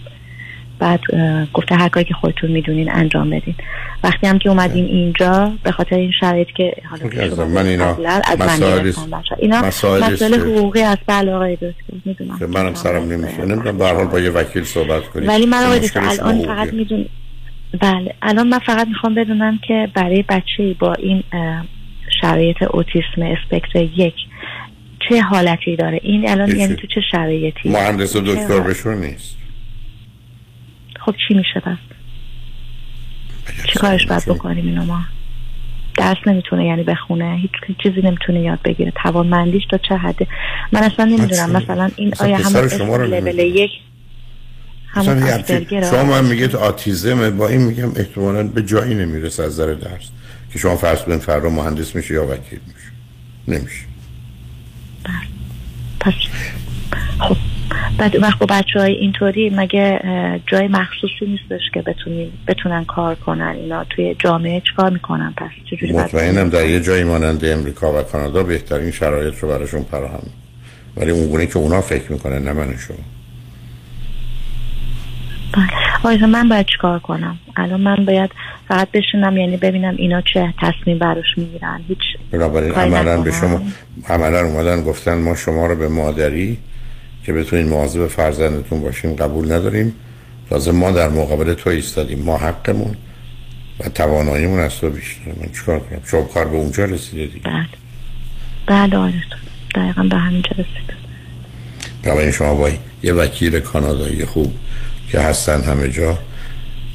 بعد 0.80 1.00
گفته 1.52 1.74
هر 1.74 1.88
کاری 1.88 2.06
که 2.06 2.14
خودتون 2.14 2.50
می‌دونین 2.50 2.92
انجام 2.92 3.30
بدین. 3.30 3.54
وقتی 4.04 4.26
هم 4.26 4.38
که 4.38 4.48
اومدیم 4.48 4.84
اینجا 4.84 5.52
به 5.62 5.72
خاطر 5.72 5.96
این 5.96 6.12
شرایط 6.20 6.48
که 6.56 6.72
حالا 6.90 7.44
من 7.46 7.66
اینا 7.66 7.92
بچه 7.92 9.36
اینا 9.38 9.70
که- 10.16 10.26
حقوقی 10.26 10.82
از 10.82 10.98
بله 11.06 11.32
آقای 11.32 11.58
می‌دونم. 12.04 12.38
که 12.38 12.46
منم 12.46 12.74
سرم 12.74 13.12
نمیشه 13.12 13.44
نمی‌دونم 13.44 13.78
به 13.78 13.84
هر 13.86 13.94
حال 13.94 14.06
با 14.06 14.20
یه 14.20 14.30
وکیل 14.30 14.64
صحبت 14.64 15.02
کنید 15.04 15.28
ولی 15.28 15.46
من 15.46 15.62
آقای 15.64 15.90
الان. 15.96 16.42
فقط 16.46 16.72
میدون 16.72 17.06
بله. 17.80 18.14
الان 18.22 18.48
من 18.48 18.58
فقط 18.58 18.86
می‌خوام 18.88 19.14
بدونم 19.14 19.58
که 19.68 19.88
برای 19.94 20.24
بچه 20.28 20.74
با 20.78 20.94
این 20.94 21.22
شرایط 22.20 22.62
اوتیسم 22.62 23.22
اسپکتر 23.22 23.82
یک 23.82 24.14
چه 25.08 25.20
حالتی 25.22 25.76
داره؟ 25.76 26.00
این 26.02 26.28
الان. 26.28 26.56
یعنی 26.56 26.74
تو 26.74 26.86
چه 26.86 27.00
شرایطی؟ 27.12 27.68
مهندس 27.68 28.16
و 28.16 28.20
دکتر 28.20 28.60
بشون 28.60 28.94
نیست. 28.94 29.39
خب 31.04 31.14
چی 31.28 31.34
میشه 31.34 31.60
پس 31.60 31.78
چی 33.72 33.78
کارش 33.78 34.06
باید 34.06 34.24
بکنیم 34.24 34.66
اینو 34.66 34.84
ما؟ 34.84 35.00
درس 35.96 36.16
نمی‌تونه 36.26 36.64
یعنی 36.64 36.82
بخونه 36.82 37.38
هیچ 37.42 37.76
چیزی 37.82 38.00
نمی‌تونه 38.06 38.40
یاد 38.40 38.58
بگیره. 38.64 38.92
توانمندیش 39.02 39.62
تا 39.70 39.78
چه 39.88 39.96
حده؟ 39.96 40.26
من 40.72 40.82
اصلا 40.82 41.04
نمی‌دونم. 41.04 41.56
اصلا- 41.56 41.60
مثلا 41.60 41.90
این 41.96 42.12
آیا 42.20 42.36
همون 42.36 42.64
اسم 42.64 42.94
لول. 42.94 43.38
یک 43.38 43.70
همون 44.88 45.42
شما 45.90 46.04
من 46.04 46.24
میگید 46.24 46.56
آتیزمه. 46.56 47.30
با 47.30 47.48
این 47.48 47.60
میگم 47.60 47.88
احتمالا 47.96 48.42
به 48.42 48.62
جایی 48.62 48.94
نمی‌رسه 48.94 49.42
از 49.42 49.52
نظر 49.52 49.74
درس. 49.74 50.10
که 50.52 50.58
شما 50.58 50.76
فرض 50.76 51.02
کنید 51.02 51.20
فردا 51.20 51.48
مهندس 51.48 51.96
میشه 51.96 52.14
یا 52.14 52.26
وکیل 52.26 52.60
میشه. 52.66 52.90
نمیشه. 53.48 53.84
پس 56.00 56.12
خب 57.18 57.36
بعد 57.98 58.22
وقت 58.22 58.38
با 58.38 58.46
بچه 58.46 58.80
های 58.80 58.92
اینطوری 58.92 59.50
مگه 59.50 60.00
جای 60.46 60.68
مخصوصی 60.68 61.26
نیستش 61.26 61.70
که 61.74 61.82
بتونی 61.82 62.32
بتونن 62.48 62.84
کار 62.84 63.14
کنن 63.14 63.54
اینا 63.56 63.84
توی 63.84 64.16
جامعه 64.18 64.60
چکار 64.60 64.90
می‌کنن؟ 64.90 65.34
پس 65.36 65.50
چجوری 65.70 65.92
مطمئنم 65.92 66.48
در 66.48 66.66
یه 66.66 66.80
جایی 66.80 67.04
مانند 67.04 67.44
امریکا 67.44 68.00
و 68.00 68.02
کانادا 68.02 68.42
بهترین 68.42 68.90
شرایط 68.90 69.38
رو 69.38 69.48
براشون 69.48 69.82
فراهم 69.82 70.22
ولی 70.96 71.10
اون 71.10 71.46
که 71.46 71.56
اونا 71.56 71.80
فکر 71.80 72.12
می‌کنن 72.12 72.38
نه 72.38 72.52
من 72.52 72.76
شما 72.76 72.96
بله 76.04 76.26
من 76.26 76.48
باید 76.48 76.66
چیکار 76.66 76.98
کنم؟ 76.98 77.38
الان 77.56 77.80
من 77.80 78.04
باید 78.04 78.30
فقط 78.68 78.88
بشینم 78.90 79.36
یعنی 79.36 79.56
ببینم 79.56 79.94
اینا 79.96 80.20
چه 80.20 80.54
تصمیم 80.62 80.98
براش 80.98 81.26
می‌گیرن. 81.36 81.80
هیچ 81.88 81.98
بنابراین 82.30 82.72
عملا 82.72 83.20
به 83.20 83.30
شما 83.32 83.60
عملا 84.08 84.40
اومدن 84.40 84.82
گفتن 84.82 85.14
ما 85.14 85.34
شما 85.34 85.66
رو 85.66 85.76
به 85.76 85.88
مادری 85.88 86.58
که 87.24 87.32
بتونین 87.32 87.68
مواظب 87.68 88.06
فرزندتون 88.06 88.80
باشین 88.80 89.16
قبول 89.16 89.52
نداریم. 89.52 89.94
لازم 90.50 90.70
ما 90.70 90.90
در 90.90 91.08
مقابل 91.08 91.54
تو 91.54 91.70
ایستادیم. 91.70 92.22
ما 92.22 92.36
حقمون 92.36 92.96
و 93.80 93.88
تواناییمون 93.88 94.60
از 94.60 94.74
تو 94.74 94.90
بیشتر. 94.90 95.20
من 95.40 95.52
چیکار 95.52 95.78
کنم؟ 95.78 96.00
شما 96.06 96.22
کار 96.22 96.48
به 96.48 96.56
اونجا 96.56 96.84
رسیده 96.84 97.26
دیگه. 97.26 97.44
بله. 97.44 97.66
بله 98.66 98.96
آره 98.96 99.22
دقیقا 99.74 100.02
به 100.02 100.16
همینجا 100.16 100.50
رسیده. 100.50 102.20
این 102.20 102.30
شما 102.30 102.54
با 102.54 102.70
یه 103.02 103.12
وکیل 103.12 103.60
کانادایی 103.60 104.24
خوب 104.24 104.52
که 105.08 105.20
هستن 105.20 105.62
همه 105.62 105.88
جا 105.88 106.18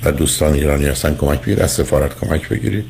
و 0.04 0.12
دوستان 0.12 0.54
ایرانی 0.54 0.86
هستن 0.86 1.16
کمک 1.16 1.42
بگیرید. 1.42 1.60
از 1.60 1.72
سفارت 1.72 2.20
کمک 2.20 2.50
بگیرید. 2.50 2.86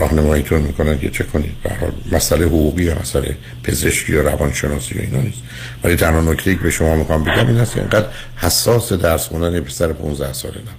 راهنماییتون 0.00 0.60
می‌کنن 0.60 0.98
که 0.98 1.10
چه 1.10 1.24
کنید؟ 1.24 1.52
به 1.62 1.70
حال 1.80 1.92
مسئله 2.12 2.46
حقوقی 2.46 2.84
یا 2.84 2.98
مسئله 3.00 3.36
پزشکی 3.64 4.12
یا 4.12 4.22
روانشناسی 4.22 4.94
یا 4.94 5.02
اینا 5.02 5.20
نیست. 5.20 5.42
ولی 5.84 5.96
تنها 5.96 6.32
نکته 6.32 6.54
که 6.54 6.60
به 6.60 6.70
شما 6.70 6.96
می‌خوام 6.96 7.24
بگم 7.24 7.46
این 7.46 7.58
است 7.58 7.74
که 7.74 7.80
اینقدر 7.80 8.06
حساس 8.36 8.92
درس 8.92 9.28
خوندن 9.28 9.60
پسر 9.60 9.92
15 9.92 10.32
ساله 10.32 10.54
نباشه. 10.54 10.74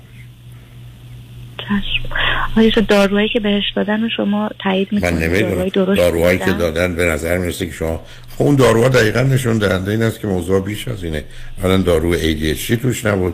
آیا 2.57 2.72
داروهایی 2.88 3.30
که 3.30 3.39
بهش 3.39 3.63
دادن 3.76 4.09
شما 4.17 4.49
تایید 4.63 4.88
می‌کنید؟ 4.91 5.13
من 5.13 5.24
نمی‌دونم. 5.24 5.95
داروهایی 5.95 6.39
که 6.39 6.51
دادن 6.51 6.95
به 6.95 7.05
نظر 7.05 7.38
می‌رسه 7.38 7.65
که 7.65 7.72
شما 7.72 8.01
خب 8.38 8.43
اون 8.43 8.55
داروها 8.55 8.89
دقیقا 8.89 9.22
نشون 9.22 9.57
دهنده 9.57 9.91
این 9.91 10.03
است 10.03 10.19
که 10.19 10.28
موضوع 10.28 10.63
بیش 10.65 10.88
از 10.88 11.03
اینه. 11.03 11.24
الان 11.63 11.82
دارو 11.82 12.17
ADHD 12.17 12.82
توش 12.82 13.05
نبود. 13.05 13.34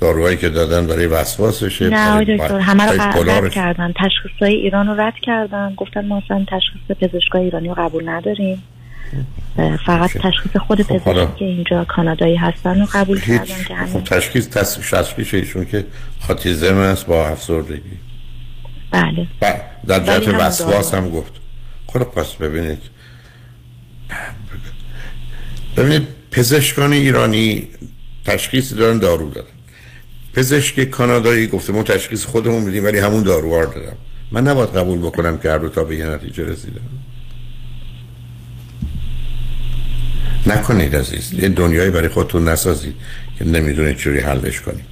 داروهایی 0.00 0.36
که 0.36 0.48
دادن 0.48 0.86
برای 0.86 1.06
وسواسشه 1.06 1.88
نه 1.88 2.24
دکتر 2.24 2.58
همه 2.58 2.84
رو 2.84 3.02
رد 3.02 3.50
کردن. 3.50 3.94
های 4.40 4.54
ایران 4.54 4.86
رو 4.86 5.00
رد 5.00 5.14
کردن. 5.22 5.74
گفتن 5.76 6.06
ما 6.06 6.22
اصلا 6.24 6.44
تشخیص 6.48 6.96
پزشکای 7.00 7.42
ایرانی 7.42 7.68
رو 7.68 7.74
قبول 7.74 8.08
نداریم. 8.08 8.62
فقط 9.86 10.10
تشخیص 10.10 10.56
خود 10.56 10.82
خب 10.82 11.36
که 11.36 11.44
اینجا 11.44 11.84
کانادایی 11.84 12.36
هستن 12.36 12.80
رو 12.80 12.86
قبول 12.92 13.20
کردن 13.20 13.44
که 13.68 13.74
خب 13.92 14.04
تشخیص 14.04 14.48
تشخیص 14.48 15.34
ایشون 15.34 15.64
که 15.64 15.84
خاتیزم 16.20 16.76
است 16.76 17.06
با 17.06 17.28
افسردگی. 17.28 17.98
بله. 18.90 19.26
در 19.86 20.00
جهت 20.00 20.28
وسواس 20.28 20.94
هم 20.94 21.10
گفت. 21.10 21.32
خب 21.86 22.02
پس 22.02 22.34
ببینید. 22.34 22.82
ببینید 25.76 26.08
پزشکان 26.30 26.92
ایرانی 26.92 27.68
تشخیص 28.24 28.72
دارن 28.72 28.98
دارو 28.98 29.30
دارن. 29.30 29.57
پزشک 30.38 30.84
کانادایی 30.84 31.46
گفته 31.46 31.72
ما 31.72 31.82
تشخیص 31.82 32.24
خودمون 32.24 32.62
میدیم 32.62 32.84
ولی 32.84 32.98
همون 32.98 33.22
داروار 33.22 33.66
دادم. 33.66 33.96
من 34.32 34.48
نباید 34.48 34.68
قبول 34.68 34.98
بکنم 34.98 35.38
که 35.38 35.50
هر 35.50 35.58
دو 35.58 35.68
تا 35.68 35.84
به 35.84 35.96
یه 35.96 36.06
نتیجه 36.06 36.44
رسیدم 36.44 36.80
نکنید 40.46 40.96
عزیز 40.96 41.32
یه 41.32 41.48
دنیایی 41.48 41.90
برای 41.90 42.08
خودتون 42.08 42.48
نسازید 42.48 42.94
که 43.38 43.44
نمی‌دونید 43.44 43.96
چوری 43.96 44.20
حلش 44.20 44.60
کنید. 44.60 44.84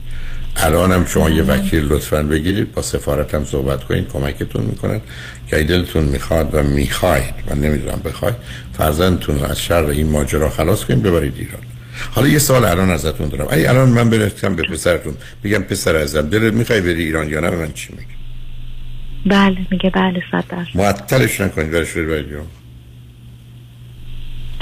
الان 0.56 0.92
هم 0.92 1.06
شما 1.06 1.30
یه 1.30 1.42
وکیل 1.42 1.84
لطفا 1.84 2.22
بگیرید 2.22 2.72
با 2.72 2.82
سفارت 2.82 3.34
هم 3.34 3.44
صحبت 3.44 3.84
کنید 3.84 4.08
کمکتون 4.08 4.64
می‌کنن. 4.64 5.00
که 5.48 5.56
دلتون 5.56 6.04
می‌خواد 6.04 6.54
و 6.54 6.62
می‌خواید 6.62 7.34
و 7.50 7.54
نمی‌دونم 7.54 8.00
بخواید 8.04 8.36
فرزندتون 8.78 9.38
رو 9.38 9.44
از 9.44 9.60
شر 9.60 9.84
این 9.84 10.10
ماجرا 10.10 10.50
خلاص 10.50 10.84
کنید 10.84 11.02
ببرید 11.02 11.34
ایران. 11.36 11.75
حالا 12.10 12.28
یه 12.28 12.38
سال 12.38 12.64
الان 12.64 12.90
ازتون 12.90 13.28
دارم. 13.28 13.48
ای 13.48 13.66
الان 13.66 13.88
من 13.88 14.10
برسم 14.10 14.56
به 14.56 14.62
پسرتون 14.62 15.14
بگم 15.44 15.58
پسر 15.58 15.96
ازم. 15.96 16.28
دلت 16.28 16.52
می‌خوای 16.52 16.80
بری 16.80 17.04
ایران 17.04 17.28
یا 17.28 17.40
نه؟ 17.40 17.50
من 17.50 17.72
چی 17.72 17.92
میگم 17.92 18.06
بله 19.26 19.56
میگه 19.70 19.90
بله 19.90 20.22
صد 20.32 20.44
درصد 20.48 20.68
معطلش 20.74 21.40
نکنید 21.40 21.70
برش 21.70 21.92
برید 21.92 22.26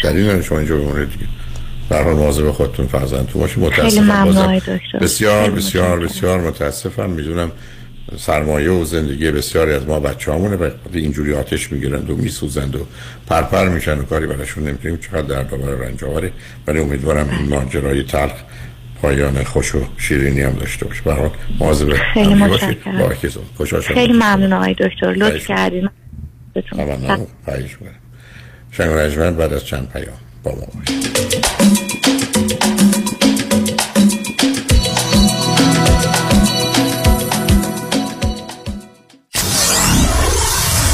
دلیل 0.03 0.43
شما 0.43 0.59
اینجا 0.59 0.77
بمونه 0.77 1.05
دیگه. 1.05 1.27
برحال 1.89 2.15
مواظب 2.15 2.51
خودتون 2.51 2.87
فرزندتون 2.87 3.43
باشید. 3.43 3.59
متاسفم. 3.59 4.61
بسیار 5.01 5.51
بسیار 5.51 6.01
بسیار 6.01 6.41
متاسفم. 6.41 7.11
می‌دونم 7.11 7.53
سرمایه 8.19 8.71
و 8.71 8.85
زندگی 8.85 9.31
بسیاری 9.31 9.73
از 9.73 9.87
ما 9.87 10.01
بچه 10.01 10.33
همونه 10.33 10.57
و 10.57 10.71
اینجوری 10.93 11.35
آتش 11.35 11.73
می‌گیرند 11.73 12.11
و 12.11 12.17
میسوزند 12.17 12.77
و 12.77 12.87
پرپر 13.27 13.69
میشن 13.69 13.99
و 13.99 14.03
کاری 14.03 14.27
برشون 14.27 14.69
نمی‌تونیم 14.69 14.97
چقدر 14.97 15.23
درد 15.23 15.53
و 15.53 15.83
رنج 15.83 16.05
آوره 16.05 16.33
ولی 16.67 16.81
امیدوارم 16.81 17.29
این 17.39 17.49
ماجرای 17.49 18.03
تلخ 18.03 18.33
پایان 19.03 19.45
خوش 19.45 19.75
و 19.75 19.85
شیرینی 19.99 20.41
هم 20.41 20.53
داشته 20.53 20.87
باشه. 20.87 21.03
برحال 21.03 21.31
مواظب 21.61 21.95
خیلی 22.15 22.35
متشکرم. 22.35 23.09
خیلی 23.81 24.13
ممنون 24.13 24.53
آقای 24.53 24.75
دکتر. 24.75 25.13
لطف 25.13 25.47
کردید 25.47 25.91
بتون 26.55 26.79
شنگ 28.71 29.37
بعد 29.37 29.53
از 29.53 29.65
چند 29.65 29.89
پیام 29.93 30.17
با 30.43 30.51
ما 30.51 30.67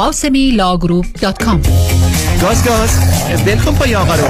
قاسمی 0.00 0.50
Law 0.50 0.71
Group 0.71 1.06
dot 1.20 1.42
com 1.42 1.62
گاز 2.42 2.64
گاز. 2.64 2.90
بلکن 3.44 3.74
پای 3.74 3.94
آقا 3.94 4.14
رو. 4.14 4.28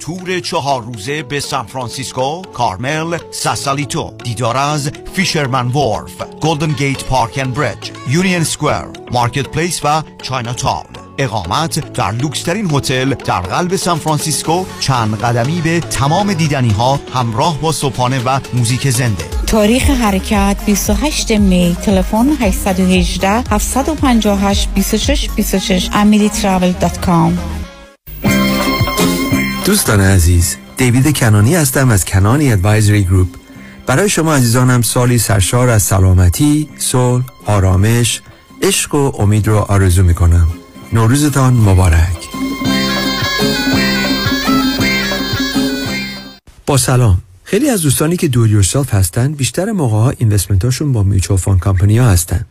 تور 0.00 0.40
چهار 0.40 0.82
روزه 0.82 1.22
به 1.22 1.40
سان 1.40 1.66
فرانسیسکو، 1.66 2.42
کارمل، 2.42 3.18
ساسالیتو. 3.30 4.14
دیدار 4.24 4.56
از 4.56 4.90
Fisherman's 5.14 5.68
Wharf، 5.68 6.22
Golden 6.40 6.72
Gate 6.72 7.04
Park 7.04 7.38
and 7.38 7.54
Bridge، 7.54 7.90
Union 8.08 8.44
Square، 8.44 8.86
Market 9.12 9.48
Place 9.48 9.80
و 9.84 10.02
Chinatown 10.22 10.86
اقامت 11.20 11.92
در 11.92 12.10
لوکسترین 12.10 12.70
هتل 12.70 13.14
در 13.14 13.40
قلب 13.40 13.76
سان 13.76 13.98
فرانسیسکو 13.98 14.64
چند 14.80 15.18
قدمی 15.18 15.60
به 15.60 15.80
تمام 15.80 16.32
دیدنی 16.34 16.70
ها 16.70 17.00
همراه 17.14 17.60
با 17.60 17.72
صبحانه 17.72 18.22
و 18.24 18.40
موزیک 18.54 18.90
زنده. 18.90 19.24
تاریخ 19.46 19.90
حرکت 19.90 20.56
28 20.66 21.30
می 21.30 21.76
تلفن 21.82 22.28
818 22.40 23.28
758 23.28 24.68
26 24.74 25.28
26 25.36 25.90
amirytravel.com 25.90 27.32
دوستان 29.64 30.00
عزیز 30.00 30.56
دیوید 30.76 31.16
کنانی 31.16 31.54
هستم 31.54 31.90
از 31.90 32.04
کنانی 32.04 32.52
ادوایزری 32.52 33.04
گروپ. 33.04 33.28
برای 33.86 34.08
شما 34.08 34.34
عزیزانم 34.34 34.82
سالی 34.82 35.18
سرشار 35.18 35.68
از 35.68 35.82
سلامتی، 35.82 36.68
صلح، 36.78 37.24
آرامش، 37.46 38.22
عشق 38.62 38.94
و 38.94 39.12
امید 39.18 39.46
رو 39.46 39.56
آرزو 39.58 40.02
می 40.02 40.14
کنم 40.14 40.46
نوروزتان 40.92 41.54
مبارک. 41.54 42.28
با 46.66 46.76
سلام. 46.76 47.22
خیلی 47.44 47.70
از 47.70 47.82
دوستانی 47.82 48.16
که 48.16 48.28
do 48.28 48.39
it 48.39 48.50
yourself 48.50 48.94
هستن 48.94 49.32
بیشتر 49.32 49.72
موقع 49.72 49.96
ها 49.96 50.10
investment 50.10 50.69
اشون 50.69 50.92
با 50.92 51.02
mutual 51.02 51.38
fund 51.38 51.60
company 51.60 51.98
ها 51.98 52.10
هستن. 52.10 52.46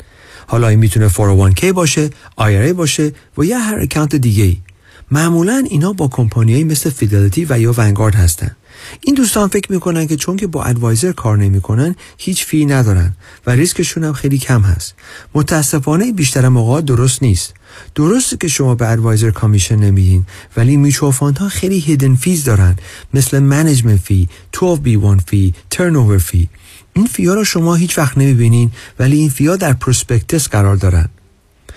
حالا 0.48 0.68
این 0.68 0.80
می‌تونه 0.80 1.10
401k 1.10 1.66
باشه 1.66 2.10
IRA 2.40 2.74
باشه 2.76 3.12
و 3.38 3.44
یا 3.44 3.60
هر 3.60 3.80
account 3.80 4.16
دیگه 4.16 4.44
ای 4.44 4.58
معمولا 5.12 5.64
اینا 5.70 5.94
با 5.94 6.08
کمپانیایی 6.08 6.64
مثل 6.64 6.90
Fidelity 6.90 7.46
و 7.50 7.60
یا 7.60 7.74
Vanguard 7.78 8.16
هستن. 8.16 8.56
این 9.02 9.16
دوستان 9.16 9.48
فکر 9.48 9.72
می‌کنن 9.72 10.08
که 10.08 10.16
چون 10.16 10.36
که 10.36 10.48
با 10.48 10.64
advisor 10.64 11.12
کار 11.12 11.38
نمی‌کنن 11.38 11.96
هیچ 12.18 12.46
fee 12.46 12.66
ندارن 12.66 13.16
و 13.48 13.52
ریسکشون 13.52 14.04
هم 14.04 14.14
خیلی 14.14 14.38
کم 14.38 14.62
هست. 14.62 14.96
متاسفانه 15.34 16.12
بیشتر 16.12 16.48
موقع 16.48 16.82
درست 16.82 17.24
نیست. 17.24 17.54
درسته 17.96 18.38
که 18.38 18.48
شما 18.48 18.76
به 18.76 18.90
advisor 18.90 19.32
commission 19.32 19.76
نمیدین 19.76 20.26
ولی 20.58 20.78
میچو 20.78 21.12
ها 21.12 21.50
خیلی 21.50 21.80
hidden 21.80 22.16
fees 22.16 22.44
دارن. 22.44 22.76
مثل 23.14 23.40
management 23.40 24.00
fee 24.00 24.30
12B1 24.56 25.22
fee 25.28 25.54
turn 25.70 26.18
fee 26.18 26.50
این 26.94 27.06
fee 27.06 27.27
ا 27.27 27.34
رو 27.34 27.44
شما 27.44 27.76
هیچ 27.76 27.98
وقت 27.98 28.18
نمی‌بینین 28.18 28.72
ولی 29.00 29.18
این 29.18 29.30
fee 29.30 29.49
ا 29.49 29.56
در 29.56 29.74
prospectus 29.74 30.48
قرار 30.48 30.76
دارن. 30.76 31.10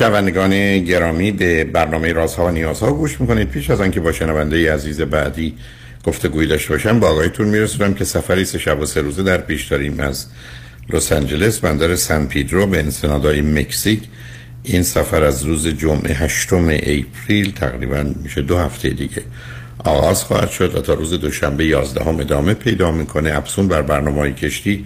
شنوندگان 0.00 0.78
گرامی 0.78 1.32
به 1.32 1.64
برنامه 1.64 2.12
رازها 2.12 2.46
و 2.46 2.50
نیازها 2.50 2.92
گوش 2.92 3.20
می‌کنید. 3.20 3.48
پیش 3.48 3.70
از 3.70 3.80
آنکه 3.80 4.00
با 4.00 4.12
شنونده 4.12 4.74
عزیز 4.74 5.00
بعدی 5.00 5.54
گفتگوی 6.04 6.46
داشته 6.46 6.68
باشم 6.68 7.00
با 7.00 7.08
آقایتون 7.08 7.48
میرسونم 7.48 7.94
که 7.94 8.04
سفری 8.04 8.44
سه 8.44 8.58
شب 8.58 8.80
و 8.80 8.86
سه 8.86 9.00
روزه 9.00 9.22
در 9.22 9.38
پیش 9.38 9.66
داریم 9.66 10.00
از 10.00 10.26
لس 10.92 11.12
آنجلس. 11.12 11.58
بندر 11.58 11.96
سن 11.96 12.26
پیدرو 12.26 12.66
به 12.66 12.78
انسنادای 12.78 13.40
مکزیک. 13.40 14.02
این 14.62 14.82
سفر 14.82 15.24
از 15.24 15.42
روز 15.42 15.66
جمعه 15.68 16.14
هشتم 16.14 16.68
اپریل 16.68 17.52
تقریبا 17.52 18.06
میشه 18.22 18.42
دو 18.42 18.58
هفته 18.58 18.88
دیگه 18.88 19.22
آغاز 19.78 20.24
خواهد 20.24 20.50
شد 20.50 20.76
و 20.76 20.80
تا 20.80 20.94
روز 20.94 21.12
دوشنبه 21.12 21.64
11 21.64 22.04
هم 22.04 22.20
ادامه 22.20 22.54
پیدا 22.54 22.90
می‌کنه. 22.90 23.36
افسون 23.36 23.68
بر 23.68 23.82
برنامه 23.82 24.32
کشتی 24.32 24.84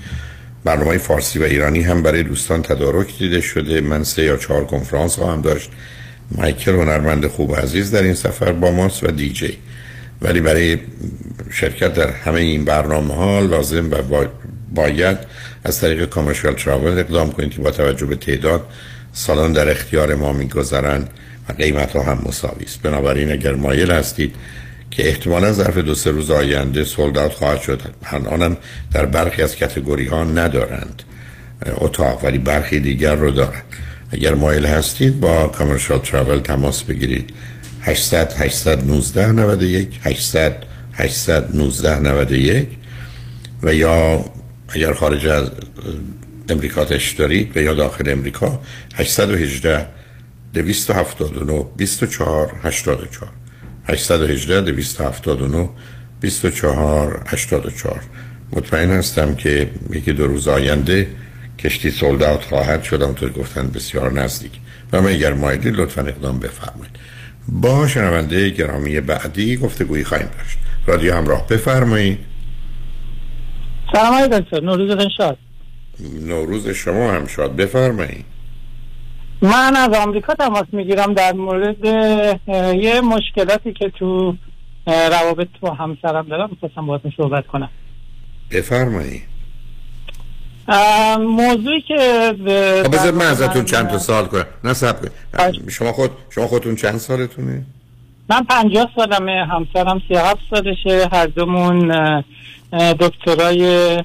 برنامه 0.64 0.98
فارسی 0.98 1.38
و 1.38 1.42
ایرانی 1.42 1.80
هم 1.80 2.02
برای 2.02 2.22
دوستان 2.22 2.62
تدارک 2.62 3.18
دیده 3.18 3.40
شده. 3.40 3.80
من 3.80 4.04
سه 4.04 4.22
یا 4.22 4.36
چهار 4.36 4.64
کنفرانس 4.64 5.16
خواهم 5.16 5.40
داشت. 5.40 5.70
مایکل 6.30 6.74
هنرمند 6.74 7.26
خوب 7.26 7.50
و 7.50 7.54
عزیز 7.54 7.90
در 7.90 8.02
این 8.02 8.14
سفر 8.14 8.52
با 8.52 8.70
ماست 8.70 9.04
و 9.04 9.06
دیجی 9.06 9.58
ولی 10.22 10.40
برای 10.40 10.78
شرکت 11.50 11.94
در 11.94 12.10
همه 12.10 12.40
این 12.40 12.64
برنامه 12.64 13.14
ها 13.14 13.40
لازم 13.40 13.90
و 13.90 14.26
باید 14.74 15.18
از 15.64 15.80
طریق 15.80 16.04
کامرشال 16.04 16.54
تراول 16.54 16.98
اقدام 16.98 17.32
کنید 17.32 17.50
که 17.50 17.62
با 17.62 17.70
توجه 17.70 18.06
به 18.06 18.16
تعداد 18.16 18.66
سالان 19.12 19.52
در 19.52 19.70
اختیار 19.70 20.14
ما 20.14 20.32
میگذرند 20.32 21.10
و 21.48 21.52
قیمت 21.52 21.96
ها 21.96 22.02
هم 22.02 22.22
مساوی 22.26 22.64
است. 22.64 22.82
بنابراین 22.82 23.32
اگر 23.32 23.54
مایل 23.54 23.90
هستید 23.90 24.34
که 24.96 25.08
احتمالا 25.08 25.52
ظرف 25.52 25.78
دو 25.78 25.94
سه 25.94 26.10
روز 26.10 26.30
آینده 26.30 26.84
سولدات 26.84 27.32
خواهد 27.32 27.60
شد. 27.60 27.82
الانم 28.06 28.56
در 28.92 29.06
برخی 29.06 29.42
از 29.42 29.56
کتگوری 29.56 30.06
ها 30.06 30.24
ندارند 30.24 31.02
اتاق 31.76 32.24
ولی 32.24 32.38
برخی 32.38 32.80
دیگر 32.80 33.14
رو 33.14 33.30
دارند 33.30 33.64
اگر 34.10 34.34
مایل 34.34 34.66
هستید 34.66 35.20
با 35.20 35.48
کامرشال 35.48 35.98
تراول 35.98 36.38
تماس 36.38 36.82
بگیرید. 36.82 37.30
800 37.82 38.32
819 38.32 39.32
91 39.32 40.00
800 40.02 40.56
819 40.92 42.00
91 42.00 42.68
و 43.62 43.74
یا 43.74 44.24
اگر 44.68 44.92
خارج 44.92 45.26
از 45.26 45.50
امریکا 46.48 46.84
دارید 47.18 47.56
و 47.56 47.60
یا 47.60 47.74
داخل 47.74 48.10
امریکا 48.10 48.60
818 48.94 49.86
279 50.54 51.64
24 51.76 52.52
84 52.62 53.43
818 53.88 54.60
279 54.60 55.68
24 56.20 57.22
84 57.26 58.00
مطمئن 58.52 58.90
هستم 58.90 59.34
که 59.34 59.70
یکی 59.90 60.12
دو 60.12 60.26
روز 60.26 60.48
آینده 60.48 61.06
کشتی 61.58 61.90
سولدات 61.90 62.42
خواهد 62.42 62.82
شد 62.82 63.02
همونطور 63.02 63.30
گفتن 63.30 63.68
بسیار 63.68 64.12
نزدیک. 64.12 64.52
و 64.92 65.02
من 65.02 65.08
اگر 65.08 65.32
مایلی 65.32 65.70
لطفا 65.70 66.02
اقدام 66.02 66.38
بفرمایید. 66.38 66.96
با 67.48 67.88
شنونده 67.88 68.50
گرامی 68.50 69.00
بعدی 69.00 69.56
گفتگویی 69.56 70.04
خواهیم 70.04 70.28
داشت. 70.38 70.58
رادیو 70.86 71.14
همراه 71.14 71.46
بفرمایید. 71.46 72.18
سلام 73.92 74.14
آقای 74.14 74.40
دکتر 74.40 74.60
نوروزتون 74.60 75.08
شاد. 75.18 75.38
نوروز 76.20 76.68
شما 76.68 77.12
هم 77.12 77.26
شاد. 77.26 77.56
بفرمایید. 77.56 78.33
من 79.44 79.76
از 79.76 79.94
آمریکا 79.94 80.34
تماس 80.34 80.66
می‌گیرم 80.72 81.14
در 81.14 81.32
مورد 81.32 81.84
یه 82.74 83.00
مشکلاتی 83.00 83.72
که 83.72 83.88
تو 83.88 84.36
روابط 84.86 85.48
با 85.60 85.74
همسرم 85.74 86.28
دارم 86.28 86.50
می‌خواستم 86.50 86.86
باهاتون 86.86 87.12
صحبت 87.16 87.46
کنم. 87.46 87.68
بفرمایید 88.50 89.22
موضوعی 91.18 91.80
که 91.80 91.96
خب 92.84 92.94
بذار 92.94 93.12
من 93.12 93.26
ازتون 93.26 93.64
چند 93.64 93.88
تا 93.88 93.98
سوال 93.98 94.26
کنم. 94.26 94.46
نه 94.64 94.72
سب 94.72 94.96
شما 95.70 95.92
خود 95.92 96.10
شما 96.30 96.46
خودتون 96.46 96.76
چند 96.76 96.96
سالتونه؟ 96.96 97.62
من 98.30 98.44
پنجاه 98.44 98.90
سالمه 98.96 99.46
همسرم 99.46 100.02
سی 100.08 100.14
هفت 100.14 100.40
سالشه 100.50 101.08
هر 101.12 101.26
دومون 101.26 101.92
دکترای 103.00 104.02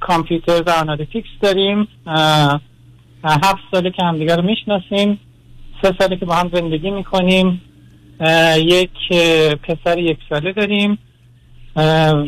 کامپیوتر 0.00 0.62
و 0.66 0.70
analytics 0.70 1.28
داریم. 1.40 1.88
هفت 3.24 3.62
ساله 3.70 3.90
که 3.90 4.02
همدیگر 4.02 4.36
رو 4.36 4.42
می‌شناسیم 4.42 5.20
سه 5.82 5.94
ساله 5.98 6.16
که 6.16 6.26
با 6.26 6.34
هم 6.34 6.50
زندگی 6.54 6.90
می‌کنیم 6.90 7.62
یک 8.56 8.90
پسر 9.62 9.98
یک 9.98 10.18
ساله 10.28 10.52
داریم 10.52 10.98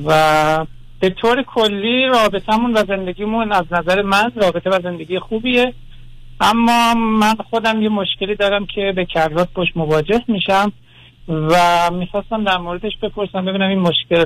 و 0.06 0.66
به 1.00 1.10
طور 1.10 1.42
کلی 1.42 2.06
رابطمون 2.06 2.72
و 2.72 2.84
زندگیمون 2.88 3.52
از 3.52 3.64
نظر 3.70 4.02
من 4.02 4.32
رابطه 4.36 4.70
و 4.70 4.78
زندگی 4.82 5.18
خوبیه 5.18 5.72
اما 6.40 6.94
من 6.94 7.34
خودم 7.50 7.82
یه 7.82 7.88
مشکلی 7.88 8.34
دارم 8.34 8.66
که 8.66 8.92
به 8.96 9.04
کرات 9.04 9.48
باش 9.54 9.68
مواجه 9.76 10.22
میشم 10.28 10.72
و 11.28 11.90
می‌خواستم 11.92 12.44
در 12.44 12.58
موردش 12.58 12.92
بپرسم 13.02 13.44
ببینم 13.44 13.68
این 13.68 13.78
مشکل 13.78 14.24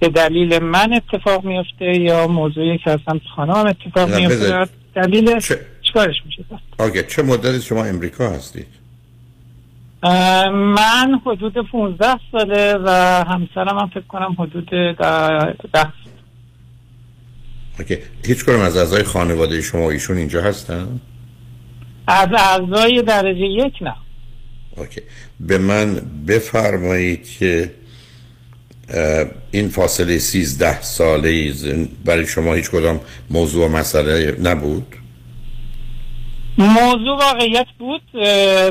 به 0.00 0.08
دلیل 0.08 0.58
من 0.58 0.92
اتفاق 0.92 1.44
میفته 1.44 2.00
یا 2.00 2.26
موضوعی 2.26 2.78
که 2.78 2.98
خانه 3.36 3.54
هم 3.54 3.66
اتفاق 3.66 4.14
میفته 4.14 4.68
دلیل 4.94 5.40
چه؟ 5.40 5.71
چیکارش 5.92 6.16
میشه 6.26 6.44
آگه 6.78 7.02
چه 7.02 7.22
مدتی 7.22 7.62
شما 7.62 7.84
امریکا 7.84 8.30
هستید 8.30 8.66
من 10.52 11.20
حدود 11.26 11.70
15 11.72 12.06
ساله 12.32 12.78
و 12.84 12.90
همسرم 13.28 13.78
هم 13.78 13.88
فکر 13.88 14.06
کنم 14.08 14.36
حدود 14.38 14.70
10 14.70 15.92
اوکی 17.78 17.98
هیچ 18.24 18.44
کنم 18.44 18.60
از 18.60 18.76
اعضای 18.76 19.02
خانواده 19.02 19.62
شما 19.62 19.90
ایشون 19.90 20.16
اینجا 20.16 20.42
هستن؟ 20.42 21.00
از 22.06 22.28
اعضای 22.38 23.02
درجه 23.02 23.40
یک 23.40 23.74
نه 23.80 23.94
اوکی 24.76 25.00
به 25.40 25.58
من 25.58 25.94
بفرمایید 26.28 27.28
که 27.38 27.74
این 29.50 29.68
فاصله 29.68 30.18
13 30.18 30.82
ساله 30.82 31.52
برای 32.04 32.26
شما 32.26 32.54
هیچ 32.54 32.70
کدام 32.70 33.00
موضوع 33.30 33.66
و 33.66 33.68
مسئله 33.68 34.36
نبود؟ 34.42 34.96
موضوع 36.58 37.18
واقعیت 37.18 37.66
بود 37.78 38.02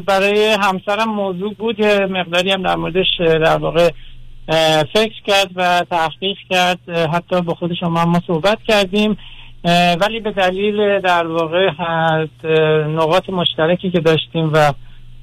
برای 0.06 0.58
همسرم 0.62 1.10
موضوع 1.10 1.53
بود. 1.53 1.86
مقداری 1.86 2.52
هم 2.52 2.64
در 2.64 2.76
موردش 2.76 3.08
در 3.20 3.58
واقع 3.58 3.90
فکر 4.94 5.22
کرد 5.28 5.52
و 5.56 5.86
تحقیق 5.90 6.38
کرد. 6.49 6.90
حتی 6.90 7.41
با 7.41 7.53
خود 7.53 7.74
شما 7.74 8.06
ما 8.06 8.22
صحبت 8.28 8.58
کردیم. 8.68 9.18
ولی 10.02 10.20
به 10.20 10.32
دلیل 10.32 10.99
در 10.99 11.28
واقع 11.28 11.70
نقاط 12.88 13.30
مشترکی 13.30 13.91
که 13.91 13.99
داشتیم 13.99 14.49
و 14.53 14.74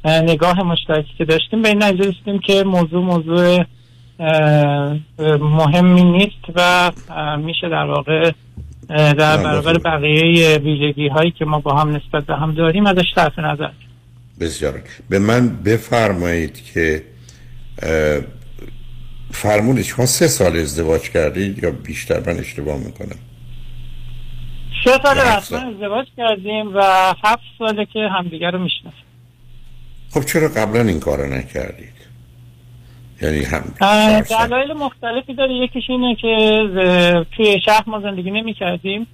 نگاه 0.04 0.62
مشترکی 0.62 1.12
که 1.18 1.24
داشتیم 1.24 1.62
به 1.62 1.68
این 1.68 1.82
رسیدیم 1.82 2.38
که 2.38 2.64
موضوع 2.64 3.02
موضوع 3.02 3.64
مهمی 5.40 6.04
نیست 6.04 6.44
و 6.54 6.90
میشه 7.36 7.68
در 7.68 7.84
واقع 7.84 8.30
در 8.88 9.36
برابر 9.36 9.78
بقیه 9.78 10.58
ویژگی 10.58 11.08
هایی 11.08 11.30
که 11.30 11.44
ما 11.44 11.60
با 11.60 11.74
هم 11.74 11.96
نسبت 11.96 12.24
به 12.26 12.36
هم 12.36 12.54
داریم 12.54 12.86
ازش 12.86 13.14
طرف 13.14 13.38
نظر. 13.38 13.70
بسیار. 14.40 14.82
به 15.08 15.18
من 15.18 15.48
بفرمایید 15.48 16.64
که 16.64 17.04
فرمونید 19.30 19.84
شما 19.84 20.06
سه 20.06 20.28
سال 20.28 20.56
ازدواج 20.56 21.10
کردید 21.10 21.62
یا 21.62 21.70
بیشتر؟ 21.70 22.20
من 22.20 22.38
اشتباه 22.38 22.78
می‌کنم. 22.78 23.18
سه 24.84 24.90
سال 25.04 25.18
رسما 25.18 25.58
ازدواج 25.58 26.06
کردیم 26.16 26.74
و 26.74 26.82
هفت 27.24 27.42
ساله 27.58 27.86
که 27.92 27.98
همدیگر 28.18 28.50
رو 28.50 28.58
می‌شناسیم. 28.58 29.04
خب 30.10 30.24
چرا 30.24 30.48
قبلا 30.48 30.82
این 30.82 31.00
کارو 31.00 31.34
نکردید؟ 31.34 31.97
یعنی 33.22 33.44
هم 33.44 33.74
دلایل 34.30 34.72
مختلفی 34.72 35.34
داره. 35.34 35.54
یکیش 35.54 35.84
اینه 35.88 36.14
که 36.14 36.28
توی 37.36 37.60
شهر 37.64 37.84
ما 37.86 38.00
زندگی 38.00 38.30
نمی 38.30 38.54
کردیم 38.54 39.06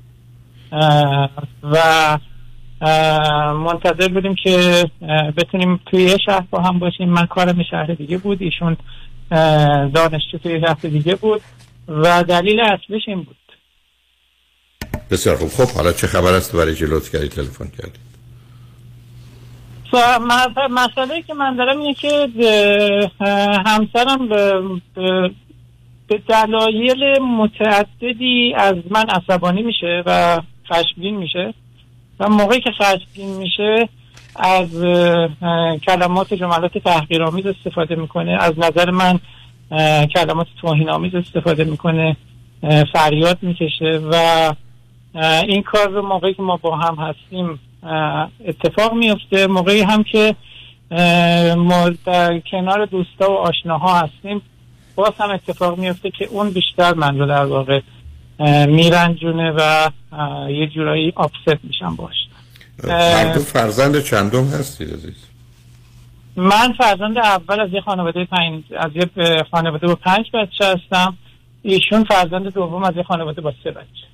و 1.62 2.18
منتظر 3.55 4.09
بودیم 4.09 4.35
که 4.35 4.85
بتونیم 5.36 5.81
توی 5.86 6.16
شهر 6.26 6.44
با 6.51 6.60
هم 6.60 6.78
باشیم. 6.78 7.09
من 7.09 7.26
کارم 7.26 7.62
شهر 7.70 7.86
دیگه 7.86 8.18
بود. 8.18 8.43
ایشون 8.43 8.76
دانشجو 9.94 10.39
توی 10.43 10.60
شهر 10.60 10.74
دیگه 10.82 11.14
بود. 11.14 11.40
و 11.89 12.24
دلیل 12.24 12.60
اصلیش 12.60 13.02
این 13.06 13.22
بود. 13.22 13.36
بسیار 15.10 15.36
خوب. 15.36 15.48
خب 15.48 15.76
حالا 15.76 15.93
چه 15.93 16.06
خبر 16.06 16.35
است؟ 16.35 16.56
برای 16.56 16.74
جلوت 16.74 17.09
کردی 17.09 17.28
تلفن 17.28 17.68
کردی. 17.78 17.98
مسئله 20.71 21.23
که 21.23 21.35
من 21.35 21.57
دارم 21.57 21.81
اینه 21.81 21.95
که 21.95 22.29
همسرم 23.66 24.29
به 26.09 26.19
دلایل 26.29 27.19
متعددی 27.23 28.55
از 28.57 28.75
من 28.91 29.05
عصبانی 29.09 29.62
میشه 29.62 30.03
و 30.07 30.41
خشمگین 30.73 31.16
میشه. 31.16 31.55
و 32.21 32.29
موقعی 32.29 32.61
که 32.61 32.71
خشمگین 32.71 33.37
میشه 33.37 33.89
از 34.37 34.83
کلمات 35.79 36.35
جملات 36.35 36.79
تحقیرآمیز 36.79 37.47
استفاده 37.47 37.95
می‌کنه. 37.95 38.39
از 38.41 38.53
نظر 38.59 38.91
من 38.91 39.19
کلمات 40.07 40.47
توهین 40.61 40.91
آمیز 40.91 41.15
استفاده 41.15 41.65
می‌کنه. 41.65 42.16
فریاد 42.93 43.39
می‌کشه 43.43 44.01
و 44.12 44.53
این 45.49 45.62
کار 45.62 45.89
رو 45.89 46.03
موقعی 46.03 46.35
که 46.35 46.43
ما 46.43 46.57
با 46.57 46.77
هم 46.77 46.95
هستیم 46.95 47.61
اتفاق 48.47 48.94
میفته 48.94 49.47
موقعی 49.47 49.82
هم 49.82 50.05
که 50.05 50.36
ما 51.56 51.90
در 52.06 52.40
کنار 52.51 52.86
دوستا 52.86 53.31
و 53.31 53.35
آشناها 53.35 54.01
هستیم 54.01 54.43
باز 54.94 55.12
هم 55.19 55.31
اتفاق 55.31 55.78
میفته 55.78 56.11
که 56.11 56.24
اون 56.24 56.51
بیشتر 56.51 56.94
من 56.94 57.19
رو 57.19 57.27
در 57.27 57.44
واقع 57.44 57.81
میرنجونه 58.66 59.52
و 59.56 59.90
یه 60.51 60.66
جورایی 60.66 61.12
آفست 61.16 61.59
میشم 61.62 61.97
باش. 61.97 62.15
هر 62.89 63.39
فرزند 63.39 64.02
چندم 64.02 64.44
هستید 64.44 64.93
عزیز؟ 64.93 65.27
من 66.36 66.73
فرزند 66.73 67.19
اول 67.19 67.61
از 67.61 67.70
یه 67.73 67.81
خانواده 67.81 68.24
پنج 68.24 68.62
از 68.77 68.90
یه 68.94 69.43
خانواده 69.51 69.86
با 69.86 69.94
پنج 69.94 70.27
بچه 70.35 70.65
هستم. 70.65 71.16
ایشون 71.62 72.05
فرزند 72.05 72.52
دوم 72.55 72.85
از 72.85 72.97
یه 72.97 73.02
خانواده 73.02 73.40
با 73.40 73.52
سه 73.65 73.70
بچه. 73.70 74.14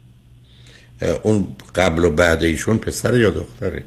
اون 1.22 1.46
قبل 1.74 2.04
و 2.04 2.10
بعد 2.10 2.42
ایشون 2.42 2.78
پسر 2.78 3.20
یا 3.20 3.30
دختره؟ 3.30 3.84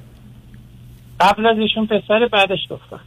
قبل 1.19 1.45
از 1.45 1.57
ایشون 1.57 1.87
پسر 1.87 2.27
بعدش 2.31 2.59
دختر. 2.69 2.99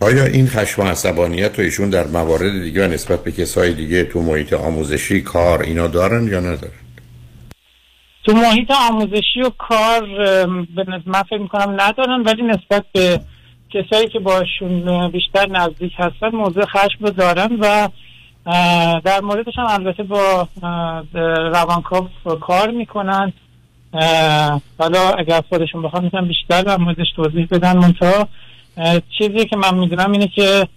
آیا 0.00 0.24
این 0.24 0.46
خشم 0.46 0.82
و 0.82 0.84
عصبانیت 0.84 1.58
و 1.58 1.62
ایشون 1.62 1.90
در 1.90 2.06
موارد 2.06 2.62
دیگه 2.62 2.86
نسبت 2.86 3.24
به 3.24 3.32
کسای 3.32 3.74
دیگه 3.74 4.04
تو 4.04 4.22
محیط 4.22 4.52
آموزشی 4.52 5.20
کار 5.20 5.62
اینا 5.62 5.86
دارن 5.86 6.28
یا 6.28 6.40
ندارن؟ 6.40 6.72
تو 8.24 8.32
محیط 8.32 8.70
آموزشی 8.90 9.40
و 9.42 9.50
کار 9.58 10.06
من 11.06 11.22
فکر 11.22 11.38
می‌کنم 11.38 11.76
ندارن 11.80 12.22
ولی 12.22 12.42
نسبت 12.42 12.84
به 12.92 13.20
کسایی 13.70 14.08
که 14.08 14.18
باشون 14.18 15.08
بیشتر 15.10 15.48
نزدیک 15.48 15.92
هستن 15.98 16.28
موضوع 16.36 16.64
خشم 16.64 17.04
رو 17.04 17.10
دارن 17.10 17.56
و 17.60 17.88
در 19.04 19.20
موردش 19.22 19.54
هم 19.56 19.66
البته 19.66 20.02
با 20.02 20.48
روانکاو 21.52 22.08
کار 22.40 22.70
می‌کنن. 22.70 23.32
حالا 24.78 25.10
اگر 25.18 25.40
خودشون 25.48 25.82
بخوام 25.82 26.04
می‌تونم 26.04 26.28
بیشتر 26.28 26.62
در 26.62 26.76
موردش 26.76 27.06
توضیح 27.16 27.46
بدن. 27.50 27.76
منتها 27.76 28.28
چیزی 29.18 29.44
که 29.44 29.56
من 29.56 29.74
می‌دونم 29.74 30.12
اینه 30.12 30.28
که 30.28 30.68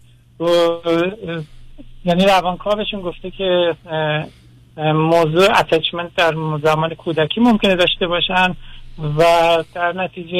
یعنی 2.05 2.25
روانکاوشون 2.25 3.01
گفته 3.01 3.31
که 3.31 3.75
موضوع 4.93 5.59
اتچمنت 5.59 6.15
در 6.15 6.33
زمان 6.63 6.93
کودکی 6.93 7.41
ممکنه 7.41 7.75
داشته 7.75 8.07
باشن 8.07 8.55
و 9.17 9.23
در 9.75 9.93
نتیجه 9.93 10.37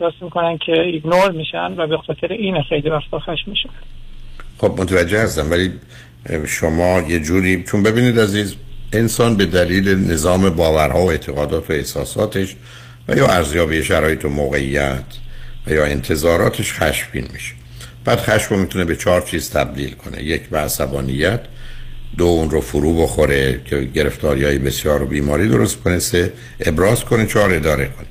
احساس 0.00 0.14
می‌کنن 0.20 0.58
که 0.58 0.72
ایگنور 0.72 1.30
میشن 1.30 1.74
و 1.76 1.86
به 1.86 1.98
خاطر 1.98 2.32
این 2.32 2.62
خیلی 2.62 2.90
وقتا 2.90 3.18
خشم 3.18 3.50
میشن. 3.50 3.70
خب 4.58 4.80
متوجه 4.80 5.22
هستم. 5.22 5.50
ولی 5.50 5.72
شما 6.46 7.04
یه 7.08 7.20
جوری 7.20 7.62
چون 7.62 7.82
ببینید 7.82 8.20
عزیز 8.20 8.54
انسان 8.92 9.36
به 9.36 9.46
دلیل 9.46 9.88
نظام 9.88 10.50
باورها 10.50 11.00
و 11.00 11.10
اعتقادات 11.10 11.70
و 11.70 11.72
احساساتش 11.72 12.56
و 13.08 13.16
یا 13.16 13.26
ارزیابی 13.26 13.82
شرایط 13.84 14.24
و 14.24 14.28
موقعیت 14.28 15.04
و 15.66 15.70
یا 15.70 15.84
انتظاراتش 15.84 16.72
خشمگین 16.72 17.28
میشه. 17.32 17.54
بعد 18.04 18.18
خشم 18.18 18.54
رو 18.54 18.60
می‌تونه 18.60 18.84
به 18.84 18.96
چهار 18.96 19.22
چیز 19.22 19.50
تبدیل 19.50 19.90
کنه. 19.90 20.22
یک 20.22 20.42
به 20.42 20.58
عصبانیت. 20.58 21.40
دو 22.18 22.24
اون 22.24 22.50
رو 22.50 22.60
فرو 22.60 23.02
بخوره 23.02 23.60
که 23.64 23.80
گرفتاری 23.80 24.44
های 24.44 24.58
بسیار 24.58 25.02
و 25.02 25.06
بیماری 25.06 25.48
درست 25.48 25.76
کنه. 25.76 25.98
سه 25.98 26.32
ابراز 26.60 27.04
کنه 27.04 27.26
چهار 27.26 27.54
اداره 27.54 27.86
کنه. 27.86 28.06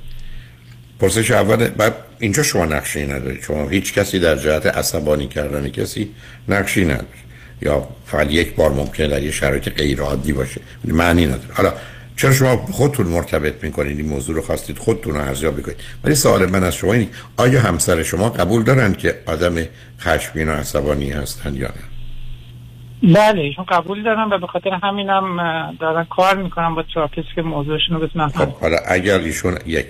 پرسش 1.00 1.32
اول 1.32 1.68
بعد 1.68 1.96
اینجا 2.20 2.44
شما 2.44 2.66
نقشی 2.66 3.06
ندارید. 3.06 3.44
شما 3.44 3.70
هیچ 3.70 3.94
کسی 3.94 4.20
در 4.20 4.36
جهت 4.36 4.66
عصبانی 4.66 5.28
کردن 5.28 5.70
کسی 5.70 6.10
نقشی 6.50 6.86
نداره 6.86 7.25
یا 7.62 7.88
فقط 8.06 8.32
یک 8.32 8.56
بار 8.56 8.72
ممکنه 8.72 9.08
در 9.08 9.24
یه 9.24 9.32
شرایط 9.32 9.70
غیر 9.70 10.02
عادی 10.02 10.34
باشه. 10.34 10.62
معنی 10.84 11.26
نداره. 11.26 11.54
حالا 11.54 11.74
چرا 12.18 12.34
شما 12.34 12.58
خودتون 12.58 13.08
مرتبط 13.08 13.64
می‌کنید 13.64 13.98
این 13.98 14.08
موضوع 14.08 14.36
رو 14.36 14.42
خواستید 14.42 14.78
خودتون 14.78 15.14
رو 15.14 15.22
ارزیابی 15.22 15.62
بکنید 15.62 15.78
ولی 16.04 16.16
سوال 16.16 16.46
من 16.46 16.64
از 16.64 16.76
شما 16.76 16.94
اینه 16.94 17.08
آیا 17.38 17.62
همسر 17.62 18.04
شما 18.04 18.30
قبول 18.30 18.64
دارن 18.64 18.94
که 18.94 19.16
آدم 19.26 19.56
خشمگین 20.00 20.50
و 20.50 20.52
عصبانی 20.52 21.12
هستن 21.12 21.56
یا 21.56 21.68
نه؟ 21.68 21.96
بله 23.14 23.42
ایشون 23.42 23.66
قبول 23.66 24.04
دارن 24.04 24.34
و 24.34 24.40
به 24.40 24.48
خاطر 24.48 24.70
همینم 24.84 25.38
دارن 25.80 26.04
کار 26.04 26.38
می‌کنن 26.38 26.76
با 26.76 26.84
تراپیست 26.94 27.28
که 27.36 27.42
موضوعشون 27.42 27.96
رو 27.96 28.08
بتونن 28.08 28.28
خب 28.28 28.50
حالا 28.50 28.78
اگر 28.88 29.20
ایشون 29.20 29.58
یک 29.66 29.88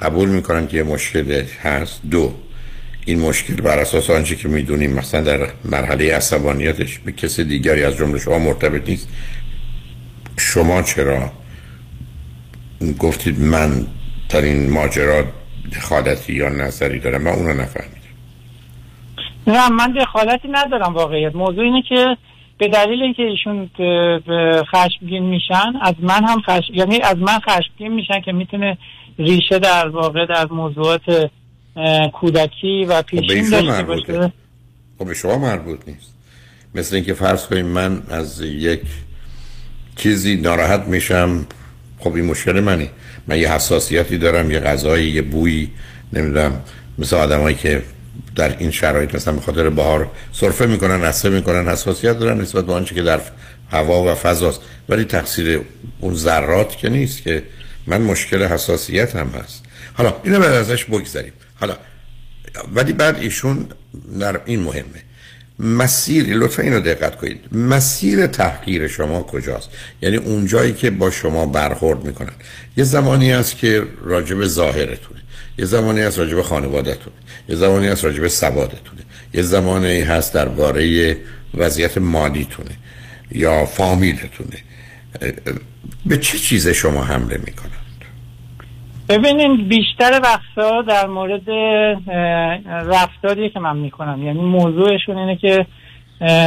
قبول 0.00 0.28
می‌کنن 0.28 0.66
که 0.66 0.76
یه 0.76 0.82
مشکل 0.82 1.44
هست 1.62 2.00
دو 2.10 2.34
این 3.08 3.20
مشکل 3.20 3.54
بر 3.54 3.78
اساس 3.78 4.10
آنچه 4.10 4.36
که 4.36 4.48
می‌دونیم 4.48 4.92
مثلا 4.92 5.20
در 5.20 5.48
مرحله 5.64 6.14
عصبانیتش 6.14 6.98
به 6.98 7.12
کسی 7.12 7.44
دیگری 7.44 7.84
از 7.84 7.96
جمله 7.96 8.18
شما 8.18 8.38
مرتبط 8.38 8.88
نیست. 8.88 9.08
شما 10.38 10.82
چرا 10.82 11.30
گفتید 12.98 13.40
من 13.40 13.86
در 14.28 14.42
این 14.42 14.70
ماجرا 14.70 15.24
دخالتی 15.76 16.32
یا 16.32 16.48
نظری 16.48 16.98
دارم؟ 16.98 17.22
من 17.22 17.30
اونو 17.30 17.52
نفهمیدم. 17.52 17.98
نه 19.46 19.68
من 19.68 19.92
دخالتی 19.92 20.48
ندارم 20.50 20.94
واقعیت. 20.94 21.34
موضوع 21.34 21.64
اینه 21.64 21.82
که 21.88 22.16
به 22.58 22.68
دلیل 22.68 23.02
اینکه 23.02 23.22
ایشون 23.22 23.70
خشمگین 24.74 25.22
میشن 25.22 25.72
از 25.82 25.94
من 26.00 26.24
هم 26.24 26.40
خش... 26.40 26.70
یعنی 26.74 27.00
از 27.00 27.16
من 27.16 27.38
خشمگین 27.38 27.92
میشن 27.92 28.20
که 28.20 28.32
می‌تونه 28.32 28.78
ریشه 29.18 29.58
در 29.58 29.88
واقع 29.88 30.26
در 30.26 30.46
موضوعات 30.46 31.30
کودکی 32.12 32.84
و 32.84 33.02
پیشین 33.02 33.50
داشته 33.50 33.82
باشه. 33.82 34.32
خب 34.98 35.06
به 35.06 35.14
شما 35.14 35.38
مربوط 35.38 35.80
نیست. 35.86 36.12
مثل 36.74 36.94
اینکه 36.96 37.14
فرض 37.14 37.46
کنیم 37.46 37.66
من 37.66 38.02
از 38.10 38.40
یک 38.40 38.80
چیزی 39.96 40.36
ناراحت 40.36 40.80
میشم 40.80 41.46
خب 41.98 42.14
این 42.14 42.24
مشکل 42.24 42.60
منی 42.60 42.90
من 43.26 43.38
یه 43.38 43.52
حساسیتی 43.52 44.18
دارم 44.18 44.50
یه 44.50 44.60
غذایی 44.60 45.10
یه 45.10 45.22
بویی 45.22 45.70
نمی‌دونم 46.12 46.60
مثل 46.98 47.16
آدمایی 47.16 47.56
که 47.56 47.82
در 48.36 48.58
این 48.58 48.70
شرایط 48.70 49.14
مثلا 49.14 49.34
به 49.34 49.40
خاطر 49.40 49.70
بهار 49.70 50.10
سرفه 50.32 50.66
می‌کنن 50.66 51.02
رسه 51.02 51.28
می‌کنن 51.28 51.68
حساسیت 51.68 52.18
دارن 52.18 52.40
نسبت 52.40 52.66
به 52.66 52.72
آنچه 52.72 52.94
که 52.94 53.02
در 53.02 53.20
هوا 53.70 54.12
و 54.12 54.14
فضاست. 54.14 54.60
ولی 54.88 55.04
تقصیر 55.04 55.60
اون 56.00 56.14
ذرات 56.14 56.76
که 56.76 56.88
نیست 56.88 57.22
که 57.22 57.42
من 57.86 58.00
مشکل 58.00 58.42
حساسیت 58.42 59.16
هم 59.16 59.28
هست. 59.28 59.64
حالا 59.94 60.14
اینو 60.24 60.38
بعد 60.40 60.52
ازش 60.52 60.84
بگذاریم 60.84 61.32
حالا 61.60 61.76
ولی 62.74 62.92
بعد 62.92 63.18
ایشون 63.18 63.66
در 64.20 64.40
این 64.44 64.60
مهمه. 64.60 65.02
مسیر 65.58 66.26
لطفا 66.36 66.62
اینو 66.62 66.80
دقت 66.80 67.16
کنید. 67.16 67.40
مسیر 67.52 68.26
تحقیر 68.26 68.88
شما 68.88 69.22
کجاست؟ 69.22 69.68
یعنی 70.02 70.16
اون 70.16 70.46
جایی 70.46 70.72
که 70.72 70.90
با 70.90 71.10
شما 71.10 71.46
برخورد 71.46 72.04
می‌کنن. 72.04 72.32
یه 72.76 72.84
زمانی 72.84 73.32
است 73.32 73.56
که 73.56 73.84
راجب 74.04 74.46
ظاهرتونه. 74.46 75.20
یه 75.58 75.64
زمانی 75.64 76.00
هست 76.00 76.18
راجب 76.18 76.42
خانوادتونه 76.42 77.16
یه 77.48 77.56
زمانی 77.56 77.86
هست 77.86 78.04
راجب 78.04 78.28
سوادتونه. 78.28 79.02
یه 79.34 79.42
زمانی 79.42 80.00
هست 80.00 80.34
درباره 80.34 81.16
وضعیت 81.54 81.98
مالیتونه 81.98 82.70
یا 83.32 83.66
فامیلتونه. 83.66 84.56
به 86.06 86.18
چه 86.18 86.38
چیز 86.38 86.68
شما 86.68 87.04
حمله 87.04 87.40
می‌کنن؟ 87.46 87.87
ببینید 89.08 89.68
بیشتر 89.68 90.20
وقتا 90.22 90.82
در 90.82 91.06
مورد 91.06 91.48
رفتاری 92.66 93.50
که 93.50 93.60
من 93.60 93.76
می‌کنم. 93.76 94.22
یعنی 94.22 94.40
موضوعشون 94.40 95.18
اینه 95.18 95.36
که 95.36 95.66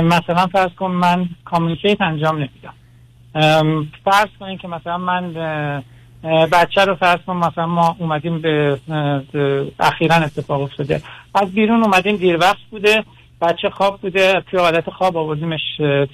مثلا 0.03 0.47
فرض 0.47 0.73
کن 0.79 0.91
من 0.91 1.29
کامیونیکیت 1.45 2.01
انجام 2.01 2.35
نمیدم. 2.35 2.73
فرض 4.05 4.27
کنید 4.39 4.59
که 4.59 4.67
مثلا 4.67 4.97
من 4.97 5.33
بچه 6.51 6.85
رو 6.85 6.95
فرض 6.95 7.19
کن 7.27 7.35
مثلا 7.35 7.67
ما 7.67 7.95
اومدیم 7.99 8.41
به 8.41 8.77
اخیرا 9.79 10.15
اتفاق 10.15 10.61
افتاده. 10.61 11.01
از 11.35 11.53
بیرون 11.53 11.83
اومدیم 11.83 12.15
دیر 12.15 12.37
وقت 12.37 12.61
بوده 12.71 13.03
بچه 13.41 13.69
خواب 13.69 14.01
بوده 14.01 14.43
توی 14.51 14.59
حالت 14.59 14.89
خواب 14.89 15.17
آوردیمش 15.17 15.61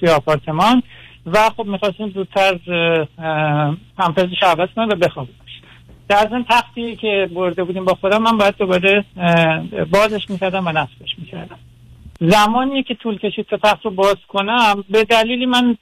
توی 0.00 0.08
آپارتمان. 0.16 0.82
و 1.26 1.50
خب 1.56 1.66
می‌خواستیم 1.66 2.08
زودتر 2.08 2.58
پمپرزش 3.98 4.42
عوض 4.42 4.68
کنم 4.76 4.88
و 4.88 4.94
بخوابیم. 4.94 5.34
در 6.08 6.26
ضمن 6.30 6.44
تختی 6.48 6.96
که 6.96 7.30
برده 7.34 7.64
بودیم 7.64 7.84
با 7.84 7.94
خودم 7.94 8.22
من 8.22 8.38
باید 8.38 8.56
دوباره 8.56 9.04
بازش 9.92 10.30
می‌کردم 10.30 10.66
و 10.66 10.72
نصبش 10.72 11.18
می‌کردم. 11.18 11.58
زمانی 12.20 12.82
که 12.82 12.94
طول 12.94 13.18
کشید 13.18 13.46
تا 13.46 13.56
تخت 13.56 13.84
رو 13.84 13.90
باز 13.90 14.16
کنم 14.28 14.84
به 14.90 15.04
دلیلی 15.04 15.46
من 15.46 15.76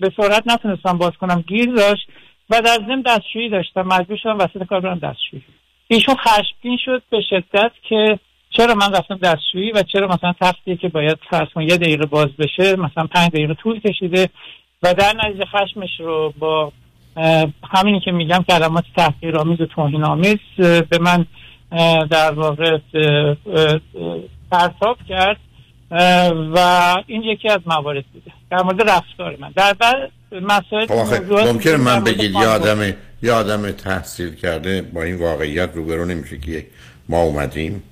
به 0.00 0.12
سرعت 0.16 0.42
نتونستم 0.46 0.98
باز 0.98 1.12
کنم. 1.12 1.44
گیر 1.46 1.72
داشت 1.72 2.08
و 2.50 2.60
در 2.60 2.78
ضمن 2.86 3.00
دستشویی 3.00 3.48
داشتم. 3.48 3.82
مجبور 3.82 4.16
شدم 4.16 4.38
وسط 4.38 4.66
کار 4.68 4.80
برم 4.80 4.98
دستشویی. 4.98 5.42
ایشون 5.88 6.14
خشمگین 6.14 6.78
شد 6.84 7.02
به 7.10 7.20
شدت 7.30 7.72
که 7.88 8.18
چرا 8.50 8.74
من 8.74 8.92
رفتم 8.92 9.16
دستشویی 9.16 9.72
و 9.72 9.82
چرا 9.82 10.06
مثلا 10.08 10.34
تختی 10.40 10.76
که 10.76 10.88
باید 10.88 11.18
فرض 11.30 11.48
یه 11.56 11.76
دقیقه 11.76 12.06
باز 12.06 12.28
بشه 12.38 12.76
مثلا 12.76 13.06
پنج 13.06 13.30
دقیقه 13.30 13.54
طول 13.54 13.80
کشیده 13.80 14.28
و 14.82 14.94
در 14.94 15.12
نتیجه 15.24 15.44
خشمش 15.44 15.90
رو 16.00 16.32
با 16.38 16.72
همینی 17.70 18.00
که 18.04 18.10
میگم 18.10 18.44
کلمات 18.48 18.84
تحقیرآمیز 18.96 19.60
و 19.60 19.66
توهین 19.66 20.04
آمیز 20.04 20.38
به 20.58 20.98
من 21.00 21.26
در 22.10 22.30
واقع 22.30 22.78
پرتاب 24.50 24.96
کرد 25.08 25.36
و 26.54 26.96
این 27.06 27.22
یکی 27.22 27.48
از 27.48 27.60
موارد 27.66 28.04
بوده 28.12 28.30
در 28.50 28.62
مورد 28.62 28.90
رفتار 28.90 29.36
من. 29.40 29.52
در 29.56 29.72
بعد 29.72 30.10
مسائل 30.42 30.86
خب 30.86 31.32
ممکنه 31.32 31.76
من 31.76 32.04
بگید 32.04 32.32
یه 32.32 32.46
آدم 32.46 32.94
یه 33.22 33.32
آدم 33.32 33.70
تحصیل 33.70 34.34
کرده 34.34 34.82
با 34.82 35.02
این 35.02 35.16
واقعیت 35.16 35.70
روبرو 35.74 36.04
نمیشه 36.04 36.38
که 36.38 36.66
ما 37.08 37.22
اومدیم. 37.22 37.82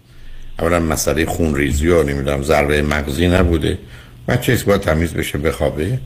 اولا 0.59 0.81
مسئله 0.81 1.27
خون 1.27 1.55
ریزی 1.55 1.89
و 1.89 2.03
نمی‌دونم 2.03 2.43
ضربه 2.43 2.83
مغزی 2.83 3.29
نبوده. 3.29 3.79
بچه 4.29 4.59
باید 4.67 4.81
تمیز 4.81 5.15
بشه 5.15 5.39
بخوابه. 5.39 5.99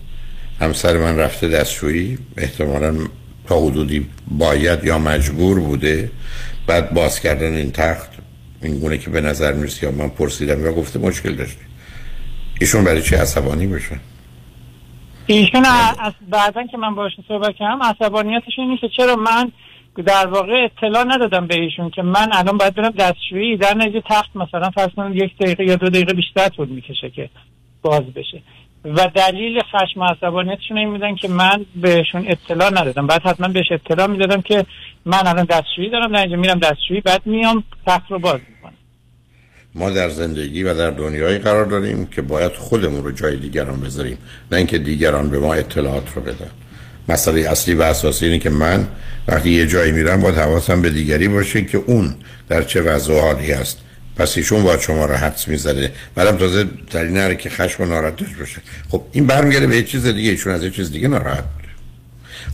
همسر 0.60 0.96
من 0.96 1.16
رفته 1.16 1.48
دستشویی 1.48 2.18
احتمالا 2.36 2.94
تا 3.48 3.60
حدودی 3.60 4.06
باید 4.30 4.84
یا 4.84 4.98
مجبور 4.98 5.60
بوده 5.60 6.10
بعد 6.66 6.94
باز 6.94 7.20
کردن 7.20 7.54
این 7.54 7.72
تخت 7.72 8.10
این 8.62 8.78
گونه 8.78 8.98
که 8.98 9.10
به 9.10 9.20
نظر 9.20 9.52
می‌رسه 9.52 9.86
یا 9.86 9.92
من 9.92 10.08
پرسیدم 10.08 10.64
یا 10.64 10.72
گفته 10.72 10.98
مشکل 10.98 11.34
داشته 11.34 11.60
ایشون 12.60 12.84
برای 12.84 13.02
چه 13.02 13.16
عصبانی 13.16 13.66
بشه 13.66 14.00
ایشون 15.26 15.64
از 15.98 16.12
بعدا 16.28 16.66
که 16.66 16.76
من 16.78 16.94
باش 16.94 17.12
صحبت 17.28 17.54
کردم 17.56 17.82
عصبانیتش 17.82 18.58
اینه 18.58 18.76
که 18.76 18.88
چرا 18.96 19.16
من 19.16 19.52
در 20.06 20.26
واقع 20.26 20.64
اطلاع 20.64 21.04
ندادم 21.04 21.46
به 21.46 21.60
ایشون 21.60 21.90
که 21.90 22.02
من 22.02 22.28
الان 22.32 22.58
باید 22.58 22.74
برم 22.74 22.90
دستشویی 22.90 23.56
در 23.56 23.74
نتیجه 23.74 24.02
تخت 24.10 24.36
مثلا 24.36 24.70
فرض 24.70 24.90
یک 25.14 25.36
دقیقه 25.38 25.64
یا 25.64 25.76
دو 25.76 25.88
دقیقه 25.88 26.12
بیشتر 26.12 26.48
طول 26.48 26.68
می‌کشه 26.68 27.10
که 27.10 27.30
باز 27.82 28.02
بشه. 28.02 28.42
و 28.84 29.10
دلیل 29.14 29.60
خشم 29.62 30.02
عصبانیتشون 30.02 30.78
این 30.78 30.88
میدن 30.90 31.14
که 31.14 31.28
من 31.28 31.66
بهشون 31.76 32.24
اطلاع 32.28 32.70
ندادم. 32.70 33.06
بعد 33.06 33.22
حتما 33.22 33.48
بهش 33.48 33.72
اطلاع 33.72 34.06
می‌دادم 34.06 34.40
که 34.40 34.66
من 35.04 35.26
الان 35.26 35.44
دستشویی 35.44 35.90
دارم 35.90 36.12
در 36.12 36.20
اینجا 36.20 36.36
میرم 36.36 36.58
دستشویی 36.58 37.00
بعد 37.00 37.22
میام 37.26 37.64
تخت 37.86 38.10
رو 38.10 38.18
باز 38.18 38.40
می‌کنم. 38.48 38.72
ما 39.74 39.90
در 39.90 40.08
زندگی 40.08 40.62
و 40.62 40.74
در 40.74 40.90
دنیایی 40.90 41.38
قرار 41.38 41.64
داریم 41.64 42.06
که 42.06 42.22
باید 42.22 42.52
خودمون 42.52 43.04
رو 43.04 43.12
جای 43.12 43.36
دیگران 43.36 43.80
بذاریم 43.80 44.18
نه 44.52 44.58
اینکه 44.58 44.78
دیگران 44.78 45.30
به 45.30 45.38
ما 45.38 45.54
اطلاعات 45.54 46.12
رو 46.14 46.22
بدن. 46.22 46.50
مسئله 47.08 47.40
اصلی 47.40 47.74
و 47.74 47.82
اساسی 47.82 48.26
اینه 48.26 48.38
که 48.38 48.50
من 48.50 48.88
وقتی 49.28 49.50
یه 49.50 49.66
جایی 49.66 49.92
میرم 49.92 50.20
باید 50.20 50.34
حواسم 50.34 50.82
به 50.82 50.90
دیگری 50.90 51.28
باشه 51.28 51.64
که 51.64 51.78
اون 51.78 52.14
در 52.48 52.62
چه 52.62 52.80
وضع 52.80 53.20
حالی 53.20 53.52
هست. 53.52 53.84
پس 54.20 54.36
ایشون 54.36 54.62
باید 54.62 54.80
شما 54.80 55.06
رو 55.06 55.14
حدس 55.14 55.48
می‌زده. 55.48 55.92
بعدم 56.14 56.36
تازه 56.36 56.64
در 56.90 57.04
این 57.04 57.36
که 57.36 57.50
خشم 57.50 57.82
و 57.82 57.86
ناراحتش 57.86 58.34
باشه. 58.38 58.60
خب 58.90 59.02
این 59.12 59.26
برمیگرده 59.26 59.66
به 59.66 59.76
یه 59.76 59.82
چیز 59.82 60.06
دیگه. 60.06 60.30
ایشون 60.30 60.52
از 60.52 60.64
یه 60.64 60.70
چیز 60.70 60.92
دیگه 60.92 61.08
ناراحت 61.08 61.44
بوده 61.44 61.68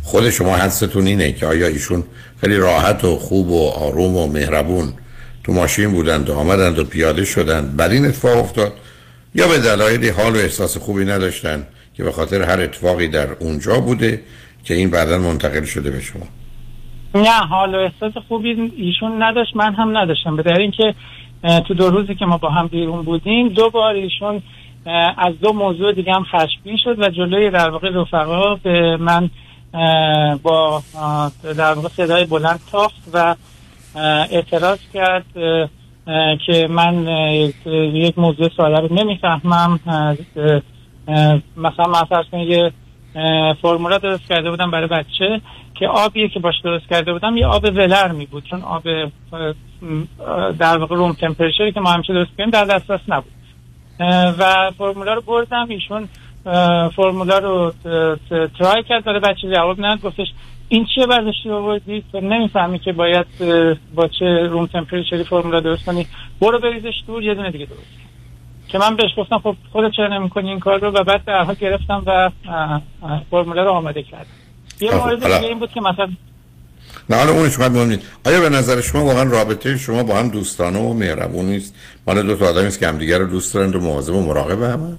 خود 0.03 0.31
شما 0.31 0.57
حدستون 0.57 1.07
اینه 1.07 1.33
که 1.33 1.47
آیا 1.47 1.67
ایشون 1.67 2.05
خیلی 2.41 2.57
راحت 2.57 3.05
و 3.05 3.17
خوب 3.17 3.51
و 3.51 3.69
آروم 3.69 4.17
و 4.17 4.27
مهربون 4.27 4.93
تو 5.45 5.53
ماشین 5.53 5.93
بودند 5.93 6.31
و 6.31 6.35
آمدند 6.35 6.79
و 6.79 6.85
پیاده 6.85 7.25
شدند. 7.25 7.77
بر 7.77 7.89
این 7.89 8.05
اتفاق 8.05 8.39
افتاد. 8.39 8.73
یا 9.35 9.49
به 9.49 9.59
دلایلی 9.59 10.09
حال 10.09 10.37
و 10.37 10.39
احساس 10.39 10.77
خوبی 10.77 11.05
نداشتن 11.05 11.67
که 11.95 12.05
به 12.05 12.13
خاطر 12.13 12.43
هر 12.43 12.61
اتفاقی 12.61 13.09
در 13.09 13.29
اونجا 13.33 13.81
بوده 13.81 14.23
که 14.65 14.75
این 14.75 14.91
بعدا 14.91 15.19
منتقل 15.19 15.65
شده 15.65 15.91
به 15.91 16.01
شما. 16.01 16.27
نه 17.15 17.31
حال 17.31 17.75
و 17.75 17.79
احساس 17.79 18.23
خوبی 18.29 18.73
ایشون 18.77 19.23
نداشت 19.23 19.57
من 19.57 19.75
هم 19.75 19.97
نداشتم. 19.97 20.37
به 20.37 20.59
اینکه 20.59 20.95
تو 21.69 21.75
دو 21.75 21.91
روزی 21.91 22.15
که 22.15 22.27
ما 22.27 22.39
با 22.39 22.49
هم 22.49 22.67
بیرون 22.67 23.03
بودیم 23.03 23.49
دو 23.49 23.71
بار 23.71 23.95
ایشون 23.95 24.43
از 25.19 25.41
دو 25.41 25.53
موضوع 25.53 25.93
دیگه 25.93 26.13
هم 26.13 26.25
خشمگین 26.25 26.77
شد 26.85 26.99
و 26.99 27.09
جلوی 27.09 27.51
در 27.51 27.71
واقع 27.71 27.89
رفقا 27.89 28.55
به 28.55 28.97
من 28.97 29.31
با 30.43 30.83
در 31.43 31.75
واقع 31.75 31.89
صدای 31.89 32.25
بلند 32.25 32.61
تاخت 32.73 33.11
و 33.13 33.35
اعتراض 34.31 34.79
کرد 34.95 35.25
که 36.47 36.69
من 36.71 37.07
یک 37.95 38.19
موضوع 38.19 38.49
ساده 38.57 38.79
رو 38.79 38.95
نمی‌فهمم 38.95 39.81
مثلا 41.57 41.87
من 42.33 42.41
یه 42.41 42.73
فرمولا 43.63 43.99
درست 43.99 44.29
کرده 44.29 44.51
بودم 44.51 44.71
برای 44.71 44.87
بچه 44.87 45.41
که 45.75 45.89
آبیه 45.89 46.29
که 46.29 46.41
باش 46.41 46.55
درست 46.65 46.89
کرده 46.91 47.13
بودم 47.13 47.37
یه 47.37 47.47
آب 47.47 47.65
ولر 47.65 48.13
می 48.13 48.27
بود. 48.27 48.45
چون 48.45 48.63
آب 48.63 48.83
در 50.59 50.79
واقع 50.79 50.97
روم 50.97 51.13
تمپرچری 51.13 51.73
که 51.73 51.81
ما 51.81 51.91
همیشه 51.91 52.13
درست 52.13 52.31
کردیم 52.39 52.51
در 52.51 52.65
دسترس 52.65 53.01
نبود. 53.09 53.33
و 54.39 54.71
فرمولا 54.79 55.15
رو 55.15 55.21
بردم. 55.21 55.67
ایشون 55.69 56.09
فرمولا 56.97 57.39
رو 57.39 57.73
ترای 58.59 58.83
کرد. 58.89 59.05
برای 59.05 59.21
بچه 59.21 59.55
جواب 59.55 59.85
نداد. 59.85 60.01
گفتش 60.03 60.27
این 60.69 60.87
چیه 60.95 61.07
برداشتی 61.07 61.51
آوردی؟ 61.51 62.05
تو 62.13 62.21
نمی‌فهمی 62.21 62.79
که 62.79 62.93
باید 62.93 63.27
با 63.95 64.09
چه 64.09 64.25
روم 64.25 64.67
تمپرچری 64.67 65.25
فرمولا 65.25 65.61
درست 65.61 65.87
کنی. 65.87 66.07
برو 66.41 66.59
بریزش 66.59 67.03
دور 67.07 67.23
یه 67.23 67.35
دونه 67.35 67.51
دیگه 67.51 67.67
درست 67.67 68.06
که 68.69 68.79
من 68.79 68.97
بهش 68.97 69.11
گفتم 69.17 69.39
خب 69.39 69.57
خودت 69.73 69.91
چرا 69.97 70.19
نمی‌کنی 70.19 70.49
این 70.49 70.61
کار 70.61 70.79
رو؟ 70.79 70.91
و 70.91 71.05
بعد 71.05 71.25
درها 71.25 71.55
گرفتم 71.55 72.03
و 72.07 72.31
فرموله 73.31 73.63
رو 73.63 73.71
آماده 73.71 74.03
کردم. 74.03 74.27
یه 74.81 74.95
مورد 74.95 75.25
دیگه 75.25 75.49
این 75.49 75.59
بود 75.59 75.71
که 75.71 75.81
مثلا 75.81 76.09
نه 77.11 77.17
حالا 77.17 77.33
اونش 77.33 77.59
قد 77.59 77.71
مهم 77.71 77.89
نیست 77.89 78.03
آیا 78.27 78.41
به 78.41 78.49
نظر 78.49 78.81
شما 78.81 79.05
واقعا 79.05 79.23
رابطه 79.23 79.77
شما 79.77 80.03
با 80.03 80.15
هم 80.17 80.29
دوستانه 80.29 80.79
و 80.79 80.93
مهربون 80.93 81.45
نیست؟ 81.45 81.75
مال 82.07 82.23
دو 82.23 82.37
تا 82.37 82.47
آدمی 82.47 82.67
است 82.67 82.81
که 82.81 82.89
همدیگه 82.89 83.19
رو 83.19 83.27
دوست 83.27 83.55
دارند 83.55 83.77
و 83.77 83.81
مواظب 83.81 84.15
و 84.15 84.23
مراقب 84.23 84.63
هم 84.63 84.99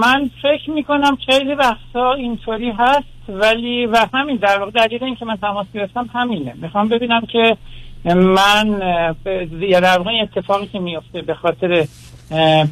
من 0.00 0.30
فکر 0.42 0.70
می‌کنم 0.70 1.16
خیلی 1.26 1.54
وقتا 1.54 2.12
اینطوری 2.12 2.70
هست 2.70 3.04
ولی 3.28 3.86
و 3.86 4.06
همین 4.14 4.36
در 4.36 4.58
واقع 4.58 4.70
دلیل 4.70 5.04
این 5.04 5.14
که 5.14 5.24
من 5.24 5.36
تماس 5.36 5.66
گرفتم 5.74 6.10
همینه. 6.14 6.54
می‌خوام 6.62 6.88
ببینم 6.88 7.20
که 7.32 7.56
من 8.14 8.80
یا 9.60 9.80
در 9.80 9.98
واقع 9.98 10.10
اتفاقی 10.22 10.66
که 10.66 10.78
میفته 10.78 11.22
به 11.22 11.34
خاطر 11.34 11.86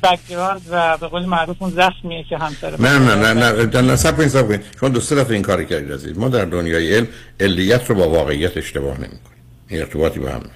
بکگراند 0.03 0.61
و 0.71 0.97
به 0.97 1.07
قول 1.07 1.25
معروف 1.25 1.57
اون 1.63 1.71
زخمیه 1.71 2.25
که 2.29 2.39
همسر 2.39 2.81
نه 2.81 2.99
نه 2.99 3.15
نه 3.15 3.33
نه 3.33 3.67
نه 3.67 3.81
نه 3.81 3.97
سب 3.97 4.21
این 4.21 4.29
سب 4.29 4.61
شما 4.81 4.89
دو 4.89 5.01
سه 5.01 5.15
دفعه 5.15 5.33
این 5.33 5.43
کاری 5.43 5.67
کردید 5.67 5.93
عزیز. 5.93 6.19
ما 6.19 6.29
در 6.29 6.45
دنیای 6.45 6.95
علم 6.95 7.07
علیت 7.41 7.91
رو 7.91 7.95
با 7.95 8.09
واقعیت 8.09 8.57
اشتباه 8.57 8.95
نمی‌کنیم. 8.95 9.21
این 9.69 9.81
ارتباطی 9.81 10.21
با 10.21 10.29
هم 10.29 10.37
نداره 10.37 10.51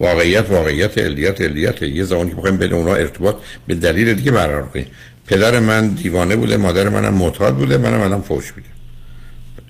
واقعیت 0.00 0.50
واقعیت 0.50 0.98
علیت 0.98 1.40
علیت. 1.40 1.82
یه 1.82 2.04
زمانی 2.04 2.30
که 2.30 2.36
بخوایم 2.36 2.56
بین 2.56 2.72
اونها 2.72 2.94
ارتباط 2.94 3.36
به 3.66 3.74
دلیل 3.74 4.14
دیگه 4.14 4.30
برقرار 4.30 4.68
کنیم. 4.68 4.86
پدر 5.26 5.60
من 5.60 5.88
دیوانه 5.88 6.36
بوده 6.36 6.56
مادر 6.56 6.88
منم 6.88 7.14
معتاد 7.14 7.54
بوده 7.54 7.78
منم 7.78 8.00
الان 8.00 8.20
فوش 8.20 8.52
میده 8.56 8.68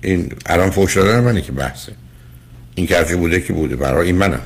این 0.03 0.31
الان 0.45 0.69
فوش 0.69 0.97
دادن 0.97 1.19
منی 1.19 1.41
که 1.41 1.51
بحثه. 1.51 1.91
این 2.79 2.87
که 2.87 3.15
بوده 3.15 3.41
که 3.41 3.53
بوده. 3.53 3.75
برای 3.75 4.07
این 4.07 4.15
منم. 4.15 4.41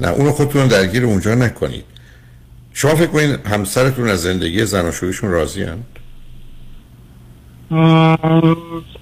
نه 0.00 0.08
اونو 0.08 0.30
خودتون 0.30 0.68
درگیر 0.68 1.04
اونجا 1.04 1.34
نکنید. 1.34 1.84
شما 2.72 2.94
فکر 2.94 3.06
کنید 3.06 3.46
همسرتون 3.46 4.08
از 4.08 4.22
زندگی 4.22 4.64
زناشویشون 4.64 5.30
راضی 5.30 5.62
هست؟ 5.62 5.78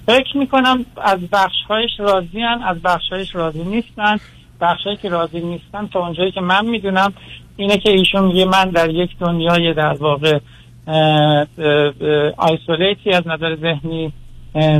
فکر 0.07 0.37
می‌کنم 0.37 0.85
از 1.03 1.19
بخشهایش 1.31 1.91
راضی 1.99 2.39
هن 2.39 2.61
از 2.67 2.77
بخشهایش 2.83 3.35
راضی 3.35 3.63
نیستن. 3.63 4.17
بخشهایی 4.61 4.97
که 4.97 5.09
راضی 5.09 5.39
نیستن 5.39 5.87
تا 5.87 5.99
اونجایی 5.99 6.31
که 6.31 6.41
من 6.41 6.65
می‌دونم 6.65 7.13
اینه 7.57 7.77
که 7.77 7.89
ایشون 7.89 8.25
میگه 8.25 8.45
من 8.45 8.69
در 8.69 8.89
یک 8.89 9.09
دنیای 9.19 9.73
در 9.73 9.93
واقع 9.93 10.39
آیسولیتی 12.37 13.11
از 13.11 13.27
نظر 13.27 13.55
ذهنی 13.55 14.13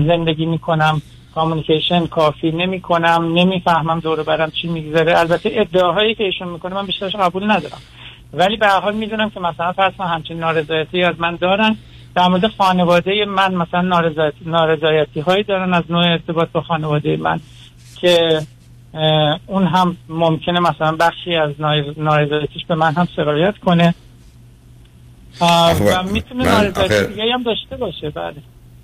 زندگی 0.08 0.46
می‌کنم. 0.46 1.02
کامونیکیشن 1.38 2.06
کافی 2.08 2.52
نمی 2.52 2.82
کنم 2.82 3.32
نمی‌فهمم 3.34 4.00
دور 4.00 4.24
برم 4.24 4.52
چی 4.52 4.68
میگذره. 4.68 5.20
البته 5.20 5.50
ادعاهایی 5.54 6.16
که 6.16 6.24
ایشون 6.24 6.48
می‌کنه 6.48 6.76
من 6.76 6.86
بیشترش 6.86 7.16
قبول 7.16 7.52
ندارم. 7.52 7.82
ولی 8.34 8.58
به 8.58 8.68
حال 8.68 8.96
می‌دونم 8.96 9.30
که 9.30 9.40
مثلا 9.40 9.74
فرض 9.74 9.94
همچین 10.00 10.40
نارضایتی 10.40 11.04
از 11.04 11.16
من 11.18 11.36
دارن. 11.36 11.78
در 12.16 12.28
مورد 12.28 12.48
خانواده 12.48 13.26
من 13.26 13.54
مثلا 13.56 13.82
نارضایتی, 13.82 14.38
نارضایتی 14.46 15.20
هایی 15.20 15.44
دارن 15.44 15.74
از 15.74 15.84
نوع 15.90 16.06
ارتباط 16.06 16.50
با 16.50 16.62
خانواده 16.62 17.18
من 17.18 17.40
که 18.02 18.42
اون 19.48 19.68
هم 19.68 19.98
ممکنه 20.10 20.60
مثلا 20.60 20.96
بخشی 20.96 21.36
از 21.36 21.52
نارضایتیش 21.98 22.66
به 22.68 22.76
من 22.76 22.94
هم 22.94 23.08
سرایت 23.16 23.58
کنه. 23.58 23.96
و 25.42 26.04
می‌تونه 26.14 26.44
نارضایتی 26.44 27.08
دیگه 27.08 27.34
هم 27.34 27.44
داشته 27.44 27.78
باشه. 27.78 28.10
بله. 28.10 28.36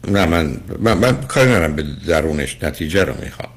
نه 0.07 0.25
من 0.25 0.57
من, 0.79 0.93
من 0.93 1.21
کاری 1.21 1.49
ندارم 1.49 1.75
به 1.75 1.83
درونش 2.07 2.57
نتیجه 2.63 3.03
رو 3.03 3.13
می‌خوام. 3.21 3.49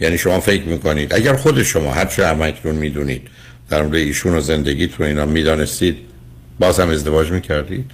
یعنی 0.00 0.18
شما 0.18 0.40
فکر 0.40 0.64
می‌کنید 0.64 1.14
اگر 1.14 1.36
خود 1.36 1.62
شما 1.62 1.92
هر 1.92 2.04
چه 2.04 2.26
همکنون 2.26 2.74
می‌دونید 2.74 3.28
در 3.68 3.82
مورد 3.82 3.94
ایشون 3.94 4.34
و 4.34 4.40
زندگیتون 4.40 5.06
اینا 5.06 5.26
می‌دانستید 5.26 5.96
باز 6.58 6.80
هم 6.80 6.88
ازدواج 6.88 7.30
می‌کردید؟ 7.30 7.90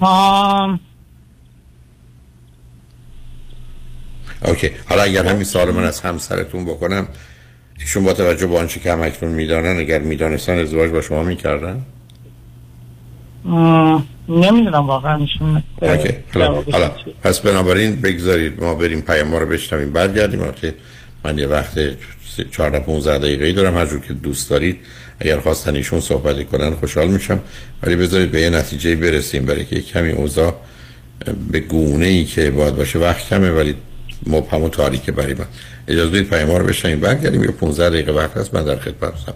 آم... 0.00 0.80
اوکی. 4.44 4.70
حالا 4.88 5.02
اگر 5.02 5.26
همین 5.26 5.44
سال 5.44 5.70
من 5.70 5.84
از 5.84 6.00
همسرتون 6.00 6.64
بکنم 6.64 7.08
ایشون 7.78 8.04
با 8.04 8.12
توجه 8.12 8.46
به 8.46 8.58
آنچه 8.58 8.80
که 8.80 8.92
همکنون 8.92 9.32
می‌دانن 9.32 9.78
اگر 9.78 9.98
می‌دانستن 9.98 10.58
ازدواج 10.58 10.90
با 10.90 11.00
شما 11.00 11.22
می‌کردن؟ 11.22 11.82
نمی‌دونم 14.28 14.86
واقعا 14.86 15.16
ایشون 15.16 15.62
حالا, 16.34 16.62
حالا 16.72 16.90
پس 17.22 17.40
بنابراین 17.40 17.96
بگذارید 17.96 18.62
ما 18.62 18.74
بریم 18.74 19.00
پیام 19.00 19.34
رو 19.34 19.46
بشنویم 19.46 19.92
برگردیم. 19.92 20.52
که 20.52 20.74
من 21.24 21.38
یه 21.38 21.46
وقت 21.46 21.78
14 22.50 22.78
15 22.78 23.18
دقیقه 23.18 23.52
دارم 23.52 23.76
هر 23.76 23.86
جور 23.86 24.00
که 24.00 24.12
دوست 24.12 24.50
دارید. 24.50 24.80
اگر 25.20 25.40
خواستن 25.40 25.76
ایشون 25.76 26.00
صحبت 26.00 26.46
کنن 26.46 26.70
خوشحال 26.70 27.08
میشم. 27.08 27.40
ولی 27.82 27.96
بذارید 27.96 28.30
به 28.30 28.40
یه 28.40 28.50
نتیجه 28.50 28.96
برسیم 28.96 29.44
برای 29.44 29.64
که 29.64 29.80
کمی 29.80 30.10
اوضاع 30.12 30.54
به 31.50 31.60
گونه 31.60 32.06
ای 32.06 32.24
که 32.24 32.50
باید 32.50 32.76
باشه 32.76 32.98
وقت 32.98 33.28
کمه 33.28 33.50
ولی 33.50 33.74
مبهم 34.26 34.62
و 34.62 34.68
تاریک 34.68 35.10
برای 35.10 35.34
من. 35.34 35.46
اجازه 35.88 36.10
بدید 36.10 36.30
پیام 36.30 36.50
رو 36.50 36.64
بشنویم. 36.64 37.00
برگردیم 37.00 37.44
یه 37.44 37.50
15 37.50 37.90
دقیقه 37.90 38.12
وقت 38.12 38.36
هست 38.36 38.54
من 38.54 38.64
در 38.64 38.76
خدمت 38.76 39.14
هستم. 39.14 39.34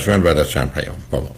شنگ 0.00 0.22
بعد 0.22 0.38
از 0.38 0.50
چند 0.50 0.72
پیام 0.72 0.96
با 1.10 1.20
ما 1.20 1.30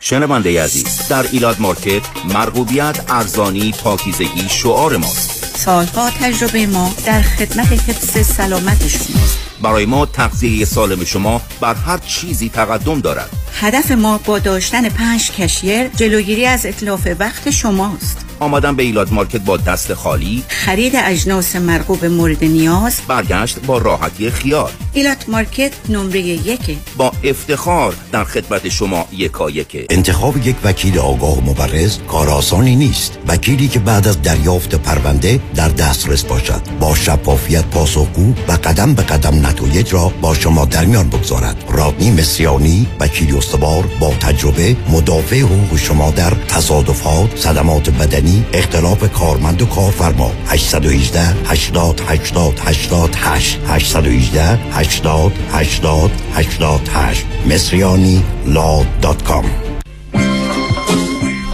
شنونده 0.00 0.62
عزیز 0.62 1.08
در 1.08 1.26
Elat 1.32 1.60
Market 1.60 2.02
مرغوبیت 2.34 3.00
ارزانی 3.08 3.72
پاکیزگی 3.72 4.48
شعار 4.48 4.96
ماست. 4.96 5.56
سالها 5.56 6.10
تجربه 6.10 6.66
ما 6.66 6.94
در 7.06 7.22
خدمت 7.22 7.72
حفظ 7.72 8.26
سلامت 8.26 8.88
شماست 8.88 9.38
برای 9.62 9.86
ما 9.86 10.06
تغذیه 10.06 10.64
سالم 10.64 11.04
شما 11.04 11.40
بر 11.60 11.74
هر 11.74 11.98
چیزی 11.98 12.48
تقدم 12.48 13.00
دارد. 13.00 13.30
هدف 13.60 13.90
ما 13.90 14.18
با 14.18 14.38
داشتن 14.38 14.88
پنج 14.88 15.30
cashier 15.30 15.88
جلوگیری 15.88 16.46
از 16.46 16.66
اتلاف 16.66 17.08
وقت 17.18 17.50
شماست. 17.50 18.24
آمدن 18.44 18.76
به 18.76 18.82
Elat 18.82 19.12
Market 19.12 19.40
با 19.40 19.56
دست 19.56 19.94
خالی. 19.94 20.42
خرید 20.48 20.92
اجناس 20.96 21.56
مرغوب 21.56 22.04
مورد 22.04 22.44
نیاز. 22.44 23.00
برگشت 23.08 23.58
با 23.58 23.78
راحتی 23.78 24.30
خیال. 24.30 24.70
Elat 24.92 25.24
Market 25.28 25.72
نمره 25.88 26.20
یک. 26.20 26.76
با 26.96 27.12
افتخار 27.24 27.94
در 28.12 28.24
خدمت 28.24 28.68
شما 28.68 29.06
یکا 29.12 29.50
یک 29.50 29.86
انتخاب 29.90 30.46
یک 30.46 30.56
وکیل 30.64 30.98
آگاه 30.98 31.38
و 31.38 31.40
مبرز 31.40 31.98
کار 32.08 32.28
آسانی 32.30 32.76
نیست. 32.76 33.18
وکیلی 33.28 33.68
که 33.68 33.78
بعد 33.78 34.08
از 34.08 34.22
دریافت 34.22 34.74
پرونده 34.74 35.40
در 35.54 35.68
دسترس 35.68 36.24
باشد. 36.24 36.62
با 36.80 36.94
شفافیت 36.94 37.64
پاسخگو 37.64 38.34
و 38.48 38.52
قدم 38.52 38.94
به 38.94 39.02
قدم 39.02 39.46
نتایج 39.46 39.94
را 39.94 40.12
با 40.20 40.34
شما 40.34 40.64
در 40.64 40.84
میان 40.84 41.08
بگذارد. 41.08 41.64
رادنی 41.68 42.10
مصریانی 42.10 42.86
وکیل 43.00 43.36
استوار 43.36 43.84
با 44.00 44.10
تجربه 44.20 44.76
مدافع 44.88 45.40
حقوق 45.40 45.78
شما 45.78 46.10
در 46.10 46.32
تصادفات 46.48 47.36
صدمات 47.36 47.90
بدنی 47.90 48.33
اختلاف 48.52 49.12
کارمند 49.12 49.62
و 49.62 49.66
کارفرما. 49.66 50.32
818 50.46 51.20
80 51.20 52.00
80 52.08 52.60
88 52.60 53.60
818 53.68 54.58
80 54.72 55.32
80 55.52 56.10
88 56.34 57.26
مصریانی 57.46 58.22
لا 58.46 58.84
دات 59.02 59.22
کام. 59.22 59.44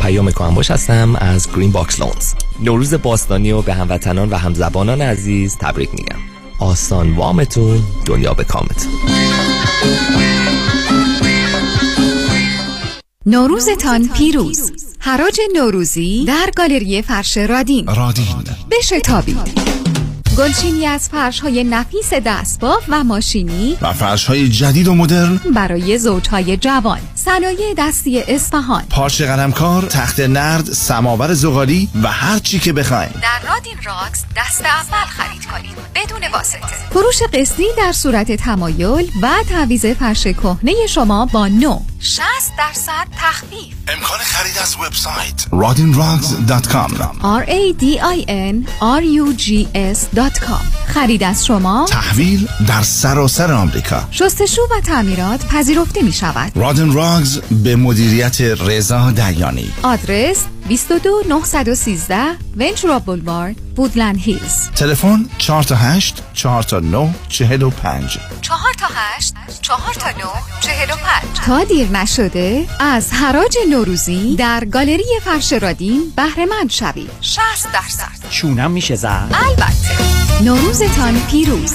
پیام 0.03 0.31
باش 0.55 0.71
هستم 0.71 1.17
از 1.17 1.49
Green 1.57 1.73
Box 1.73 2.01
Loans. 2.01 2.35
نوروز 2.63 2.95
باستانی 2.95 3.53
و 3.53 3.63
به 3.63 3.75
هموطنان 3.75 4.29
و 4.31 4.37
همزبانان 4.37 5.03
عزیز 5.03 5.57
تبریک 5.57 5.91
میگم. 5.91 6.19
آسان 6.59 7.17
وامتون 7.17 7.83
دنیا 8.07 8.35
به 8.35 8.45
کامتون. 8.45 8.93
نوروزتان 13.27 14.09
پیروز. 14.09 14.90
حراج 15.03 15.41
نوروزی 15.55 16.25
در 16.25 16.51
گالری 16.57 17.03
فرش 17.03 17.37
رادین. 17.37 17.87
رادین. 17.87 18.45
بشتابید 18.71 19.71
گلچینی 20.39 20.87
از 20.87 21.09
فرش 21.09 21.41
های 21.41 21.65
نفیس 21.65 22.15
دستباف 22.15 22.85
و 22.89 23.05
ماشینی 23.05 23.77
و 23.83 23.93
فرش 23.93 24.25
های 24.25 24.49
جدید 24.49 24.89
و 24.89 24.95
مدرن. 24.95 25.41
برای 25.55 25.99
زوجهای 25.99 26.57
جوان. 26.57 26.99
صنایع 27.15 27.75
دستی 27.79 28.21
اصفهان. 28.21 28.83
پارچه 28.91 29.27
قلمکار 29.27 29.83
تخت 29.83 30.21
نرد 30.21 30.65
سماور 30.65 31.35
زغالی 31.35 31.89
و 32.03 32.09
هر 32.09 32.39
چی 32.39 32.59
که 32.59 32.73
بخواین. 32.73 33.11
در 33.23 33.51
رادین 33.53 33.77
راکس 33.85 34.25
دست 34.37 34.65
اول 34.65 35.05
خرید 35.07 35.47
کنید. 35.47 35.77
بدون 35.95 36.33
واسطه. 36.33 36.89
فروش 36.91 37.23
قسطی 37.33 37.67
در 37.79 37.93
صورت 37.93 38.33
تمایل 38.33 39.11
و 39.23 39.31
تعویض 39.49 39.87
فرش 39.87 40.27
کهنه 40.27 40.87
شما 40.89 41.27
با 41.27 41.49
نو. 41.49 41.81
60 42.03 42.23
درصد 42.59 43.07
تخفیف. 43.17 43.75
امکان 43.89 44.19
خرید 44.19 44.59
از 44.59 44.77
وبسایت. 44.77 45.43
radinrugs.com 45.51 46.93
R 47.23 47.47
A 47.49 47.81
D 47.81 47.85
I 47.99 48.29
N 48.29 48.69
R 48.81 49.03
U 49.03 49.39
G 49.39 49.67
S.com 49.95 50.65
خرید 50.87 51.23
از 51.23 51.47
شما. 51.47 51.87
تحویل 51.91 52.49
در 52.69 52.83
سراسر 52.83 53.53
آمریکا. 53.53 54.09
شستشو 54.11 54.63
و 54.63 54.81
تعمیرات 54.81 55.47
پذیرفته 55.47 56.03
می 56.03 56.13
شود 56.13 56.53
رادن 56.55 56.93
راگز 56.93 57.39
به 57.39 57.77
مدیریت 57.77 58.41
رضا 58.41 59.11
دیانی. 59.11 59.73
آدرس 59.83 60.45
22913 60.71 62.37
ونچورا 62.57 62.99
بولوارد 62.99 63.57
وودلند 63.79 64.19
هیلز 64.19 64.71
تلفن 64.77 65.27
4 65.39 65.63
تا 65.63 65.75
8 65.75 66.23
4 66.35 66.63
تا 66.63 66.81
9 66.81 67.15
45 67.29 68.19
4 68.41 68.59
تا 68.79 68.87
8 69.17 69.35
4 69.63 69.79
تا 69.95 70.11
9 70.11 70.17
45 70.61 71.41
تا 71.47 71.65
دیر 71.65 71.89
نشده 71.89 72.67
از 72.81 73.13
حراج 73.13 73.57
نوروزی 73.71 74.37
در 74.37 74.65
گالری 74.65 75.05
فرش 75.25 75.53
رادین 75.53 76.13
بهره 76.17 76.47
مند 76.47 76.71
شوید. 76.71 77.11
60 77.21 77.41
درصد. 77.73 78.31
چونم 78.31 78.71
میشه 78.71 78.95
زد. 78.95 79.35
البته. 79.49 80.45
نوروزتان 80.45 81.21
پیروز. 81.31 81.75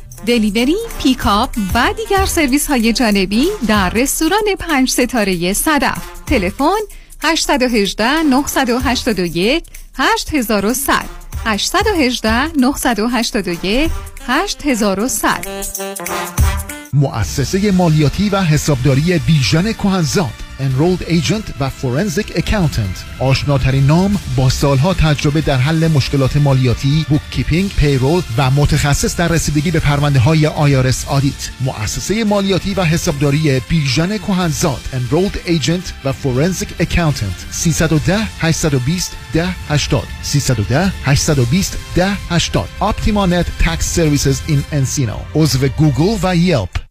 delivery، 0.25 0.77
pickup 1.03 1.49
و 1.73 1.93
دیگر 1.97 2.25
سرویس 2.25 2.67
های 2.67 2.93
جانبی 2.93 3.47
در 3.67 3.89
رستوران 3.89 4.55
پنج 4.59 4.89
ستاره 4.89 5.53
صدف. 5.53 5.97
تلفن 6.25 6.79
818 7.23 8.23
981 8.23 9.63
8100 9.97 11.05
818 11.45 12.57
981 12.57 13.91
8100 14.27 15.47
مؤسسه 16.93 17.71
مالیاتی 17.71 18.29
و 18.29 18.41
حسابداری 18.41 19.19
بیژن 19.27 19.73
کهنزاد. 19.73 20.50
Enrolled 20.61 21.03
Agent 21.03 21.53
و 21.59 21.69
Forensic 21.69 22.37
Accountant. 22.39 23.19
آشناترین 23.19 23.85
نام 23.85 24.19
با 24.35 24.49
سالها 24.49 24.93
تجربه 24.93 25.41
در 25.41 25.57
حل 25.57 25.87
مشکلات 25.87 26.37
مالیاتی 26.37 27.05
bookkeeping، 27.09 27.71
payroll 27.77 28.23
و 28.37 28.51
متخصص 28.51 29.15
در 29.15 29.27
رسیدگی 29.27 29.71
به 29.71 29.79
پرونده 29.79 30.19
های 30.19 30.47
IRS 30.47 31.05
audit 31.07 31.49
مؤسسه 31.61 32.23
مالیاتی 32.23 32.73
و 32.73 32.83
حسابداری 32.83 33.59
بیژن 33.59 34.17
کهنزاد 34.17 34.81
Enrolled 34.93 35.49
Agent 35.49 36.05
و 36.05 36.13
Forensic 36.13 36.83
Accountant. 36.83 37.51
310 37.51 38.17
820 38.39 39.11
1080 39.33 40.07
310 40.21 40.91
820 41.05 41.77
1080 41.95 42.69
Optima 42.81 43.27
Net 43.27 43.47
Tax 43.63 43.85
Services 43.95 44.49
in 44.49 44.61
Encino. 44.73 45.35
عضو 45.35 45.67
گوگل 45.67 46.17
و 46.23 46.35
Yelp. 46.35 46.90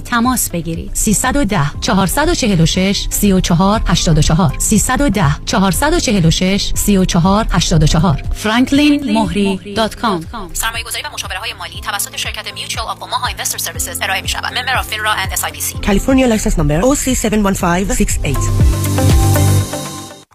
تماس 0.00 0.50
بگیرید. 0.50 0.90
310 0.94 1.80
446 1.80 3.06
34 3.10 3.82
84 3.86 4.54
310 4.58 5.36
446 5.46 6.72
34 6.74 7.46
84 7.50 8.22
franklinmohri.com 8.42 10.24
سرمایه 10.52 10.84
گذاری 10.84 11.04
و 11.04 11.08
مشاوره 11.14 11.38
های 11.38 11.52
مالی 11.58 11.80
توسط 11.80 12.16
شرکت 12.16 12.48
Mutual 12.48 12.96
of 12.96 13.00
Omaha 13.00 13.30
Investor 13.30 13.58
Services 13.58 14.02
ارائه 14.02 14.22
می 14.22 14.28
شود 14.28 14.52
Member 14.52 14.82
of 14.82 14.86
FINRA 14.92 15.16
and 15.24 15.30
SIPC 15.40 15.86
California 15.86 16.26
license 16.36 16.56
number 16.56 16.82
OC71568 16.82 18.38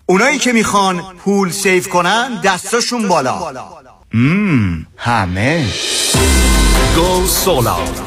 اونایی 0.06 0.40
که 0.40 0.54
می‌خوان 0.54 1.02
پول 1.26 1.52
سیف 1.52 1.90
کنن 1.90 2.42
دستاشون 2.44 3.08
بالا. 3.08 3.54
مم 4.14 4.88
همه. 4.98 5.66
Go 6.96 7.28
Solar. 7.28 8.07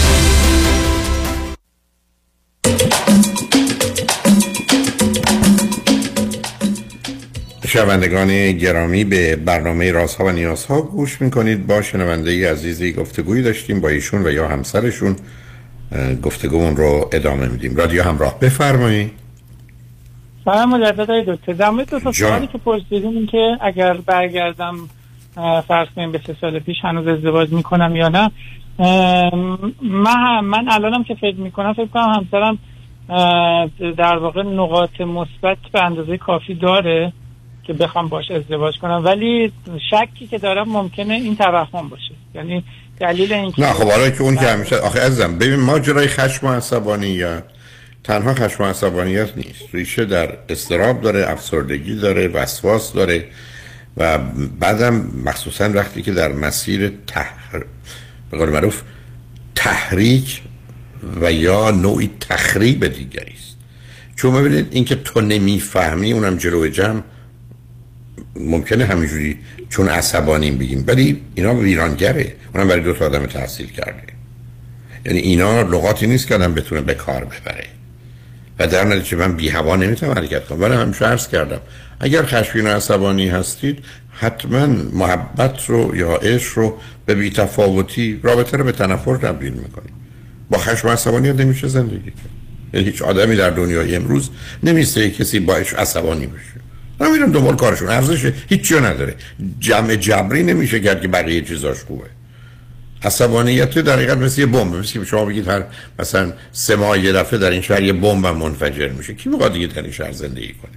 شنوندگان 7.73 8.51
گرامی 8.51 9.03
به 9.03 9.35
برنامه 9.35 9.91
رازها 9.91 10.25
و 10.25 10.29
نیازها 10.29 10.81
گوش 10.81 11.21
می‌کنید. 11.21 11.67
با 11.67 11.81
شنونده 11.81 12.51
عزیزی 12.51 12.93
گفتگویی 12.93 13.43
داشتیم 13.43 13.81
با 13.81 13.89
ایشون 13.89 14.27
و 14.27 14.31
یا 14.31 14.47
همسرشون. 14.47 15.15
گفتگومون 16.23 16.75
رو 16.75 17.09
ادامه 17.11 17.47
میدیم. 17.47 17.75
رادیو 17.75 18.03
همراه. 18.03 18.39
بفرمایید. 18.39 19.11
سلام 20.45 20.69
مجدد 20.69 21.09
های 21.09 21.23
دکتر. 21.27 21.53
در 21.53 21.69
مورد 21.69 21.89
دو 21.89 21.99
تا 21.99 22.11
سوالی 22.11 22.47
که 22.47 22.57
پرسیدیم 22.57 23.27
که 23.27 23.57
اگر 23.61 23.93
برگردم 23.93 24.75
فرض 25.67 25.87
کنیم 25.95 26.11
به 26.11 26.21
سه 26.27 26.35
سال 26.41 26.59
پیش 26.59 26.77
هنوز 26.81 27.07
ازدواج 27.07 27.49
می‌کنم 27.49 27.95
یا 27.95 28.09
نه 28.09 28.31
من 29.81 30.39
من 30.39 30.69
الانم 30.69 31.03
که 31.03 31.15
فکر 31.15 31.37
می‌کنم 31.37 31.73
فکر 31.73 31.85
کنم 31.85 32.09
همسرم 32.15 32.57
در 33.97 34.17
واقع 34.17 34.43
نقاط 34.43 35.01
مثبت 35.01 35.57
به 35.73 35.83
اندازه 35.83 36.17
کافی 36.17 36.55
داره. 36.55 37.13
که 37.63 37.73
بخوام 37.73 38.07
باش 38.07 38.31
ازدواج 38.31 38.77
کنم. 38.77 39.05
ولی 39.05 39.51
شکی 39.89 40.27
که 40.27 40.37
دارم 40.37 40.69
ممکنه 40.69 41.13
این 41.13 41.35
توهم 41.35 41.89
باشه. 41.89 42.13
یعنی 42.35 42.63
دلیل 42.99 43.33
اینکه 43.33 43.61
نه 43.61 43.73
خب 43.73 43.91
حالا 43.91 44.09
که 44.09 44.21
اون 44.21 44.35
که 44.35 44.45
همیشه 44.45 44.75
آخه 44.75 44.99
عزیزم 44.99 45.37
ببین 45.37 45.59
ماجرای 45.59 46.07
خشم 46.07 46.47
و 46.47 46.53
عصبانی 46.53 47.07
یا 47.07 47.43
تنها 48.03 48.33
خشم 48.33 48.63
و 48.63 48.65
عصبانیت 48.65 49.37
نیست. 49.37 49.63
ریشه 49.73 50.05
در 50.05 50.37
استراب 50.49 51.01
داره 51.01 51.29
افسردگی 51.29 51.95
داره 51.95 52.27
وسواس 52.27 52.93
داره 52.93 53.25
و 53.97 54.17
بعدم 54.59 55.11
مخصوصا 55.25 55.69
وقتی 55.69 56.01
که 56.01 56.11
در 56.11 56.31
مسیر 56.31 56.91
تحر... 57.07 57.63
به 58.31 58.37
قول 58.37 58.49
معروف 58.49 58.81
تحریک 59.55 60.41
و 61.21 61.31
یا 61.31 61.71
نوعی 61.71 62.09
تخریب 62.19 62.87
دیگری 62.87 63.33
است. 63.33 63.57
چون 64.15 64.33
ببینید 64.33 64.67
اینکه 64.71 64.95
تو 64.95 65.21
نمی‌فهمی 65.21 66.11
اونم 66.11 66.37
جلو 66.37 66.67
جمع 66.67 67.01
ممکنه 68.35 68.85
همینجوری 68.85 69.39
چون 69.69 69.89
عصبانیم 69.89 70.57
بگیم 70.57 70.83
ولی 70.87 71.21
اینا 71.35 71.55
ویرانگره. 71.55 72.33
اونم 72.53 72.67
برای 72.67 72.81
دو 72.81 72.93
تا 72.93 73.05
آدم 73.05 73.25
تحصیل 73.25 73.67
کرده. 73.67 74.03
یعنی 75.05 75.19
اینا 75.19 75.61
لغاتی 75.61 76.07
نیست 76.07 76.27
که 76.27 76.35
آدم 76.35 76.53
بتونه 76.53 76.81
به 76.81 76.93
کار 76.93 77.25
ببره. 77.25 77.65
و 78.59 78.67
در 78.67 78.83
نتیجه 78.83 79.17
من 79.17 79.35
بی 79.35 79.49
هوا 79.49 79.75
نمی‌تونم 79.75 80.11
حرکت 80.11 80.45
کنم. 80.45 80.61
ولی 80.61 80.73
همیشه 80.73 81.05
عرض 81.05 81.27
کردم 81.27 81.59
اگر 81.99 82.25
خشمگین 82.25 82.67
و 82.67 82.69
عصبانی 82.69 83.29
هستید 83.29 83.79
حتما 84.11 84.65
محبت 84.93 85.65
رو 85.65 85.95
یا 85.95 86.15
عشق 86.15 86.57
رو 86.57 86.77
به 87.05 87.15
بی 87.15 87.29
تفاوتی 87.29 88.19
رابطه 88.23 88.57
رو 88.57 88.63
به 88.63 88.71
تنفر 88.71 89.17
تبدیل 89.17 89.53
می‌کنید. 89.53 89.93
با 90.49 90.57
خشم 90.57 90.87
و 90.87 90.91
عصبانیت 90.91 91.35
نمیشه 91.35 91.67
زندگی 91.67 92.11
کرد. 92.11 92.29
یعنی 92.73 92.85
هیچ 92.85 93.01
آدمی 93.01 93.35
در 93.35 93.49
دنیای 93.49 93.95
امروز 93.95 94.29
نمیسته 94.63 95.09
کسی 95.09 95.39
باش 95.39 95.73
عصبانی 95.73 96.27
بشه 96.27 96.60
من 97.01 97.11
میرم 97.11 97.31
دنبال 97.31 97.55
کارشون 97.55 97.89
ارزش 97.89 98.33
هیچی 98.49 98.75
نداره. 98.75 99.15
جمع 99.59 99.95
جبری 99.95 100.43
نمیشه 100.43 100.79
کرد 100.79 101.01
که 101.01 101.07
بقیه 101.07 101.41
چیزاش 101.41 101.83
خوبه. 101.83 102.05
عصبانیت 103.03 103.79
در 103.79 103.95
حقیقت 103.95 104.17
مثل 104.17 104.41
یه 104.41 104.47
بمب. 104.47 104.75
مثل 104.75 104.99
که 104.99 105.05
شما 105.05 105.25
بگید 105.25 105.47
هر 105.47 105.63
مثلا 105.99 106.33
سه 106.51 106.75
ماه 106.75 106.99
یه 106.99 107.11
دفعه 107.11 107.39
در 107.39 107.49
این 107.49 107.61
شهر 107.61 107.83
یه 107.83 107.93
بمب 107.93 108.25
منفجر 108.27 108.89
میشه. 108.89 109.13
کی 109.13 109.29
می‌خواد 109.29 109.53
دیگه 109.53 109.67
در 109.67 109.81
این 109.81 109.91
شهر 109.91 110.11
زندگی 110.11 110.53
کنه؟ 110.53 110.71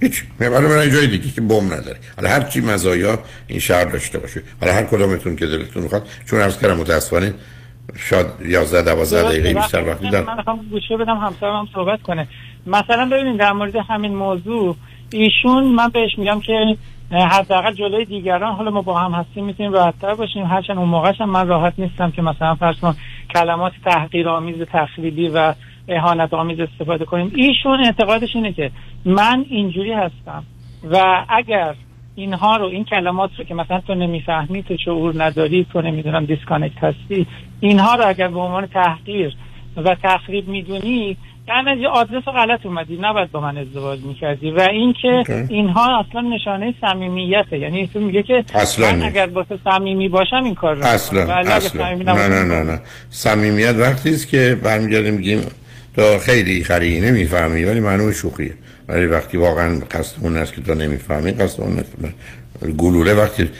هیچ. 0.00 0.24
برای 0.38 0.66
من 0.66 0.90
جای 0.90 1.06
دیگه 1.06 1.30
که 1.30 1.40
بمب 1.40 1.72
نداره. 1.72 1.96
حالا 2.16 2.28
هر 2.28 2.42
چی 2.42 2.60
مزایا 2.60 3.18
این 3.46 3.58
شهر 3.58 3.84
داشته 3.84 4.18
باشه. 4.18 4.42
برای 4.60 4.74
هر 4.74 4.82
کدومتون 4.82 5.36
که 5.36 5.46
دلتون 5.46 5.82
می‌خواد. 5.82 6.08
چون 6.30 6.40
عرض 6.40 6.58
کردم 6.58 6.76
متاسفانه 6.76 7.34
شاید 7.96 8.26
11 8.44 8.82
12 8.82 9.22
دقیقه 9.22 9.54
بیشتر 9.54 9.84
وقتی 9.84 10.10
دارم 10.10 10.26
من 10.26 10.36
می‌خوام 10.36 10.66
گوشه 10.70 10.96
بدم 10.96 11.16
همسرم 11.16 11.56
هم 11.56 11.68
صحبت 11.74 12.02
کنه. 12.02 12.28
مثلا 12.66 13.08
ببینید 13.12 13.40
در 13.40 13.52
مورد 13.52 13.76
همین 13.88 14.14
موضوع 14.14 14.76
ایشون 15.12 15.64
من 15.64 15.88
بهش 15.88 16.18
میگم 16.18 16.40
که 16.40 16.76
حداقل 17.10 17.72
جلوی 17.72 18.04
دیگران 18.04 18.54
حالا 18.54 18.70
ما 18.70 18.82
با 18.82 18.98
هم 18.98 19.12
هستیم 19.12 19.44
می‌تونیم 19.44 19.72
راحتتر 19.72 20.14
باشیم. 20.14 20.44
هرچند 20.44 20.78
اون 20.78 20.88
موقعش 20.88 21.20
هم 21.20 21.30
من 21.30 21.48
راحت 21.48 21.72
نیستم 21.78 22.10
که 22.10 22.22
مثلا 22.22 22.54
فرض 22.54 22.80
کن 22.80 22.94
کلمات 23.34 23.72
تحقیر 23.84 24.28
آمیز 24.28 24.62
تخریبی 24.72 25.28
و 25.28 25.54
اهانت 25.88 26.34
آمیز 26.34 26.60
استفاده 26.60 27.04
کنیم. 27.04 27.32
ایشون 27.34 27.84
اعتقادش 27.84 28.36
اینه 28.36 28.52
که 28.52 28.70
من 29.04 29.44
اینجوری 29.48 29.92
هستم 29.92 30.44
و 30.90 31.24
اگر 31.28 31.74
اینها 32.14 32.56
رو 32.56 32.66
این 32.66 32.84
کلمات 32.84 33.30
رو 33.38 33.44
که 33.44 33.54
مثلا 33.54 33.80
تو 33.80 33.94
نمی‌فهمی 33.94 34.62
تو 34.62 34.76
شعور 34.84 35.24
نداری 35.24 35.66
تو 35.72 35.80
نمی‌دونم 35.80 36.24
disconnect 36.24 36.84
هستی 36.84 37.26
اینها 37.60 37.94
رو 37.94 38.08
اگر 38.08 38.28
به 38.28 38.40
عنوان 38.40 38.66
تحقیر 38.66 39.34
و 39.76 39.96
تخریب 40.02 40.48
می‌دونی 40.48 41.16
در 41.48 41.62
نتیجه 41.62 41.88
آدرس 41.88 42.24
غلط 42.24 42.66
اومدی. 42.66 42.98
نباید 43.02 43.32
با 43.32 43.40
من 43.40 43.58
ازدواج 43.58 44.00
می‌کردی. 44.00 44.50
و 44.50 44.60
اینکه 44.60 45.22
okay. 45.26 45.50
اینها 45.50 46.04
اصلا 46.08 46.20
نشانه 46.20 46.74
صمیمیته. 46.80 47.58
یعنی 47.58 47.90
تو 47.92 48.00
میگه 48.00 48.22
که 48.22 48.44
اصلا 48.54 48.92
من 48.92 49.02
اگر 49.02 49.26
با 49.26 49.46
صمیمی 49.64 50.08
باشم 50.08 50.44
این 50.44 50.54
کار 50.54 50.76
رو 50.76 50.84
اصلا 50.84 51.34
اصلا. 51.34 51.94
نه 51.94 52.28
نه 52.28 52.42
نه 52.42 52.62
نه. 52.62 52.80
صمیمیت 53.10 53.74
وقتی 53.78 54.10
است 54.10 54.28
که 54.28 54.58
برمیگردیم 54.62 55.14
میگیم 55.14 55.40
تو 55.96 56.18
خیلی 56.18 56.64
خری 56.64 57.00
نمی‌فهمی 57.00 57.64
ولی 57.64 57.80
معنی 57.80 58.14
شوخیه. 58.14 58.54
ولی 58.88 59.06
وقتی 59.06 59.36
واقعا 59.36 59.80
قصد 59.90 60.16
اون 60.22 60.36
است 60.36 60.54
که 60.54 60.60
تو 60.60 60.74
نمی‌فهمی 60.74 61.32
قصد 61.32 61.60
اون 61.60 61.84
گلوله. 62.78 63.14
وقتی 63.14 63.50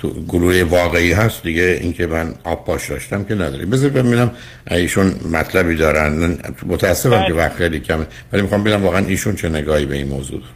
تو 0.00 0.10
گروه 0.28 0.62
واقعی 0.62 1.12
هست 1.12 1.42
دیگه 1.42 1.78
اینکه 1.80 2.06
من 2.06 2.34
آب 2.44 2.64
پاش 2.64 2.90
داشتم 2.90 3.24
که 3.24 3.34
نداری. 3.34 3.66
بذار 3.66 3.90
ببینم 3.90 4.30
ایشون 4.70 5.14
مطلبی 5.32 5.76
دارن. 5.76 6.38
متاسفم 6.66 7.26
که 7.26 7.32
وقت 7.32 7.52
خیلی 7.52 7.80
کمه 7.80 8.06
ولی 8.32 8.42
می‌خوام 8.42 8.64
ببینم 8.64 8.84
واقعا 8.84 9.06
ایشون 9.06 9.36
چه 9.36 9.48
نگاهی 9.48 9.86
به 9.86 9.96
این 9.96 10.08
موضوع 10.08 10.40
داره. 10.40 10.52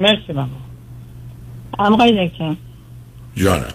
مرسی 0.00 0.32
من 0.32 0.48
آقای 1.78 2.28
دکتر. 2.28 2.54
جانم. 3.34 3.74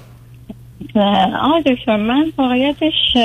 آقای 1.41 1.63
دکتر 1.65 1.97
من 1.97 2.31
واقعیتش 2.37 3.17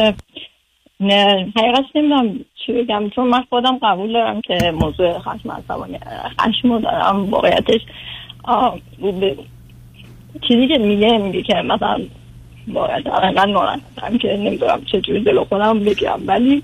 حقیقت 1.56 1.84
نمی‌دونم 1.94 2.38
چی 2.66 2.72
بگم 2.72 3.10
چون 3.14 3.28
من 3.28 3.42
خودم 3.50 3.78
قبول 3.82 4.12
دارم 4.12 4.40
که 4.40 4.70
موضوع 4.70 5.18
خشم 5.18 5.50
عصبانی 5.50 5.98
خشم 6.40 6.80
دارم 6.80 7.30
واقعیتش. 7.30 7.80
چیزی 10.48 10.68
که 10.68 10.78
میگه 10.78 11.18
میگه 11.18 11.42
که 11.42 11.54
مثلا 11.54 11.98
باید 12.68 13.08
انقدر 13.08 13.46
ناراحتم 13.46 14.18
که 14.20 14.28
نمی‌دونم 14.28 14.80
چجوری 14.92 15.24
دلو 15.24 15.44
خودم 15.44 15.80
بگم 15.80 16.20
ولی 16.26 16.62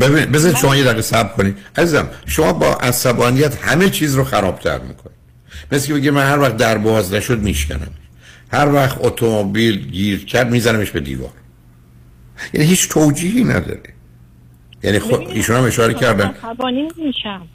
ببین 0.00 0.32
بذار 0.32 0.54
شما 0.54 0.76
یه 0.76 0.84
دقیقه 0.84 1.02
صبر 1.02 1.28
کنید. 1.28 1.56
عزیزم 1.76 2.08
شما 2.26 2.52
با 2.52 2.66
عصبانیت 2.66 3.64
همه 3.64 3.90
چیز 3.90 4.14
رو 4.14 4.24
خرابتر 4.24 4.78
می‌کنید. 4.78 5.16
مثل 5.72 5.88
که 5.88 5.94
بگی 5.94 6.10
من 6.10 6.26
هر 6.26 6.38
وقت 6.38 6.56
در 6.56 6.78
باز 6.78 7.14
نشد 7.14 7.38
میشکنم 7.38 7.90
هر 8.52 8.72
وقت 8.72 9.04
اتومبیل 9.04 9.90
گیر 9.90 10.24
کرد 10.24 10.50
میزنمش 10.50 10.90
به 10.90 11.00
دیوار. 11.00 11.30
یعنی 12.54 12.66
هیچ 12.66 12.88
توجیهی 12.88 13.44
نداره. 13.44 13.80
یعنی 14.82 14.98
خود 14.98 15.20
ایشون 15.20 15.56
هم 15.56 15.64
اشاره 15.64 15.94
کردن. 15.94 16.26
عصبانی 16.26 16.88
میشم 16.96 17.48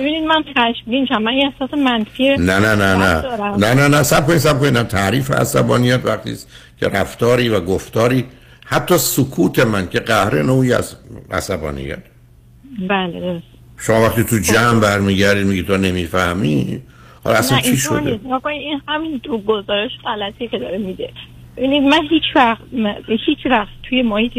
ببینید 0.00 0.24
من 0.24 0.42
خشمگین 0.42 1.06
شم 1.06 1.22
من 1.22 1.32
احساس 1.32 1.78
منفی 1.78 2.28
نه 2.28 2.58
نه 2.58 2.74
نه 2.74 2.94
نه. 2.94 3.22
نه 3.56 3.74
نه 3.74 3.88
نه. 3.88 4.02
سب 4.02 4.26
کنید 4.26 4.38
سب 4.38 4.60
کنید. 4.60 4.82
تعریف 4.82 5.30
عصبانیت 5.30 6.00
وقتی 6.04 6.32
است 6.32 6.48
که 6.80 6.88
رفتاری 6.88 7.48
و 7.48 7.60
گفتاری 7.60 8.24
حتی 8.66 8.98
سکوت 8.98 9.58
من 9.58 9.88
که 9.88 10.00
قهر 10.00 10.42
نوعی 10.42 10.72
از 10.72 10.96
عصبانیت. 11.30 11.98
بله 12.88 13.42
شما 13.78 14.02
وقتی 14.02 14.24
تو 14.24 14.38
جمع 14.38 14.80
برمیگردید 14.80 15.46
میگی 15.46 15.62
تو 15.62 15.76
نمی‌فهمی؟ 15.76 16.82
حالا 17.24 17.36
اصلا 17.36 17.60
چی 17.60 17.76
شده؟ 17.76 18.20
این 18.46 18.80
همین 18.88 19.20
تو 19.20 19.38
گزارش 19.38 19.90
غلطی 20.04 20.48
که 20.48 20.58
داره 20.58 20.78
میده 20.78 21.10
ببینید 21.56 21.82
من 21.82 22.02
هیچ 22.10 22.22
وقت 22.34 22.60
هیچ 23.26 23.38
وقت 23.50 23.68
توی 23.82 24.02
محیط 24.02 24.32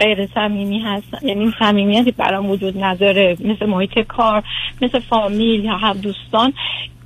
غیر 0.00 0.28
صمیمی 0.34 0.78
هست. 0.78 1.22
یعنی 1.22 1.52
صمیمیتی 1.58 2.10
برام 2.10 2.50
وجود 2.50 2.84
نداره. 2.84 3.36
مثل 3.40 3.66
محیط 3.66 3.98
کار 3.98 4.42
مثل 4.82 4.98
فامیل 4.98 5.64
یا 5.64 5.76
هم 5.76 5.96
دوستان. 5.96 6.52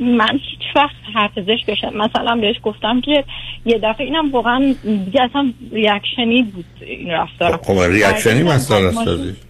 من 0.00 0.32
هیچ 0.32 0.76
وقت 0.76 0.96
حافظش 1.14 1.64
بشم 1.68 1.96
مثلا 1.96 2.36
بهش 2.36 2.56
گفتم 2.62 3.00
که 3.00 3.24
یه 3.64 3.78
دفعه 3.78 4.06
اینم 4.06 4.30
واقعا 4.30 4.74
دیگه 4.82 5.22
اصلا 5.22 5.52
ریاکشنی 5.72 6.42
بود 6.42 6.64
این 6.80 7.10
رفتار. 7.10 7.56
خب 7.56 7.78
ریاکشنی 7.78 8.42
مسئله 8.42 8.86
است 8.86 9.49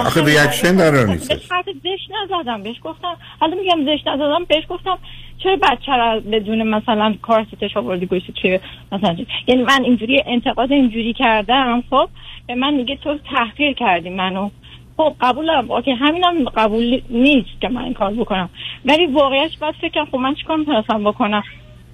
آخه 0.00 0.24
ریاکشن 0.24 0.76
در 0.76 1.06
نیست 1.06 1.28
بهش 1.28 1.52
حرف 1.52 1.64
زش 1.64 2.08
نزدم 2.10 2.62
بهش 2.62 2.76
گفتم 2.84 3.16
حالا 3.40 3.56
میگم 3.56 3.84
زش 3.84 4.06
نزدم 4.06 4.44
بهش 4.48 4.64
گفتم 4.68 4.98
چرا 5.42 5.56
بچه 5.56 5.92
را 5.92 6.20
بدون 6.20 6.62
مثلا 6.62 7.14
کار 7.22 7.46
ستش 7.52 7.76
آوردی 7.76 8.06
گوشتی 8.06 8.32
چه 8.42 8.60
مثلا 8.92 9.16
یعنی 9.46 9.62
من 9.62 9.84
اینجوری 9.84 10.22
انتقاد 10.26 10.72
اینجوری 10.72 11.12
کردم 11.12 11.82
خب 11.90 12.08
به 12.46 12.54
من 12.54 12.74
میگه 12.74 12.96
تو 12.96 13.18
تحقیر 13.18 13.72
کردی 13.72 14.10
منو. 14.10 14.50
خب 14.96 15.14
قبولم. 15.20 15.70
اوکی 15.70 15.90
همینم 15.90 16.44
قبول 16.44 17.00
نیست 17.10 17.60
که 17.60 17.68
من 17.68 17.82
این 17.82 17.94
کار 17.94 18.12
بکنم. 18.12 18.48
ولی 18.84 19.06
واقعیش 19.06 19.58
باید 19.58 19.74
فکر 19.80 20.04
خب 20.04 20.16
من 20.16 20.34
چیکار 20.34 20.56
می‌تونستم 20.56 21.04
بکنم؟ 21.04 21.42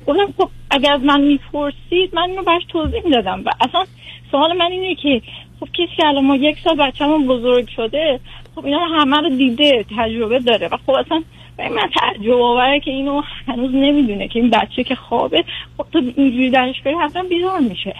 گفتم 0.06 0.34
خب 0.38 0.48
اگر 0.70 0.92
از 0.92 1.00
من 1.00 1.20
می‌پرسید 1.20 2.14
من 2.14 2.22
اینو 2.22 2.42
برش 2.42 2.62
توضیح 2.68 3.04
می‌دادم. 3.04 3.42
و 3.44 3.50
اصلا 3.60 3.84
سوال 4.30 4.56
من 4.56 4.72
اینه 4.72 4.94
که 4.94 5.22
خب 5.64 5.70
کسی 5.72 5.96
که 5.96 6.06
الان 6.06 6.24
ما 6.24 6.36
یک 6.36 6.58
سال 6.64 6.76
بچه‌مون 6.76 7.26
بزرگ 7.26 7.68
شده 7.68 8.20
خب 8.54 8.64
اینا 8.64 8.78
همه 8.78 9.16
رو 9.16 9.28
دیده 9.28 9.84
تجربه 9.98 10.38
داره 10.38 10.68
و 10.68 10.76
خب 10.76 10.90
اصلا 10.90 11.22
من 11.58 11.90
تعجب 12.00 12.32
آوره 12.32 12.80
که 12.80 12.90
اینو 12.90 13.22
هنوز 13.48 13.70
نمی‌دونه 13.74 14.28
که 14.28 14.38
این 14.38 14.50
بچه 14.50 14.84
که 14.84 14.94
خوابه 14.94 15.44
خب 15.76 15.86
تو 15.92 16.02
اینجوری 16.16 16.50
درش 16.50 16.82
بری 16.82 16.94
حتما 16.94 17.22
بیدار 17.22 17.60
میشه. 17.60 17.94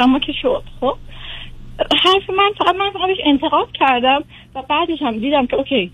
اما 0.00 0.18
که 0.18 0.32
شد 0.32 0.62
خب؟ 0.80 0.96
حرف 2.04 2.30
من 2.30 2.50
فقط 2.58 2.74
من 2.74 2.90
فقط 2.90 3.08
انتقاد 3.24 3.72
کردم 3.72 4.24
و 4.54 4.62
بعدش 4.62 5.02
هم 5.02 5.18
دیدم 5.18 5.46
که 5.46 5.56
اوکی 5.56 5.90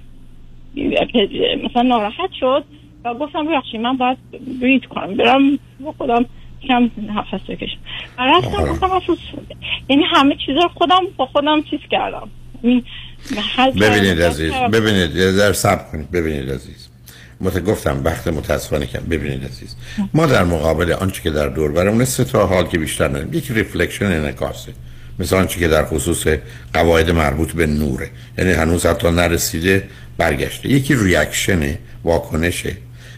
مثلا 1.65 1.83
ناراحت 1.83 2.33
شد 2.41 2.65
و 3.05 3.15
گفتم 3.15 3.47
ببخشید 3.47 3.81
من 3.81 3.97
باید 3.97 4.19
برید 4.61 4.87
کنم 4.87 5.15
برم 5.15 5.59
خودم 5.99 6.27
کم 6.69 6.91
نفس 7.17 7.51
بکشم 7.51 7.79
رفتم 8.19 8.65
گفتم 8.65 8.91
افسوس. 8.91 9.19
یعنی 9.89 10.03
همه 10.13 10.37
چیزا 10.47 10.69
خودم 10.75 11.01
با 11.17 11.27
خودم 11.27 11.63
چیز 11.71 11.81
کردم. 11.91 12.31
ببینید 13.81 14.23
عزیز 14.23 14.53
ببینید 14.53 15.37
در 15.37 15.53
سب 15.53 15.91
کنید. 15.93 16.11
ببینید 16.11 16.51
عزیز. 16.51 16.89
مت 17.41 17.65
گفتم 17.65 18.01
وقت 18.05 18.29
متاسفانه 18.29 18.87
کم 18.87 19.01
ببینید 19.01 19.45
عزیز. 19.45 19.77
ما 20.15 20.27
در 20.27 20.45
مقابل 20.45 20.93
آنچه 20.93 21.23
که 21.23 21.31
در 21.31 21.49
دور 21.49 21.73
برمونه 21.73 22.05
سه 22.05 22.25
تا 22.25 22.47
حال 22.47 22.67
که 22.67 22.79
بیشتر 22.79 23.09
نداریم. 23.09 23.33
یکی 23.33 23.55
ریفلکشن 23.55 24.05
انعکاسه 24.05 24.73
مثل 25.19 25.37
آنچه 25.37 25.61
که 25.61 25.69
در 25.69 25.85
خصوص 25.85 26.27
قواعد 26.75 27.11
مربوط 27.11 27.53
به 27.53 27.67
نوره. 27.67 28.11
یعنی 28.39 28.53
هنوز 28.53 28.87
حتی 28.87 29.11
نرسیده 29.11 29.89
برگشته. 30.19 30.69
یکی 30.69 30.95
ریاکشنه 30.95 31.79
واکنشه 32.05 32.77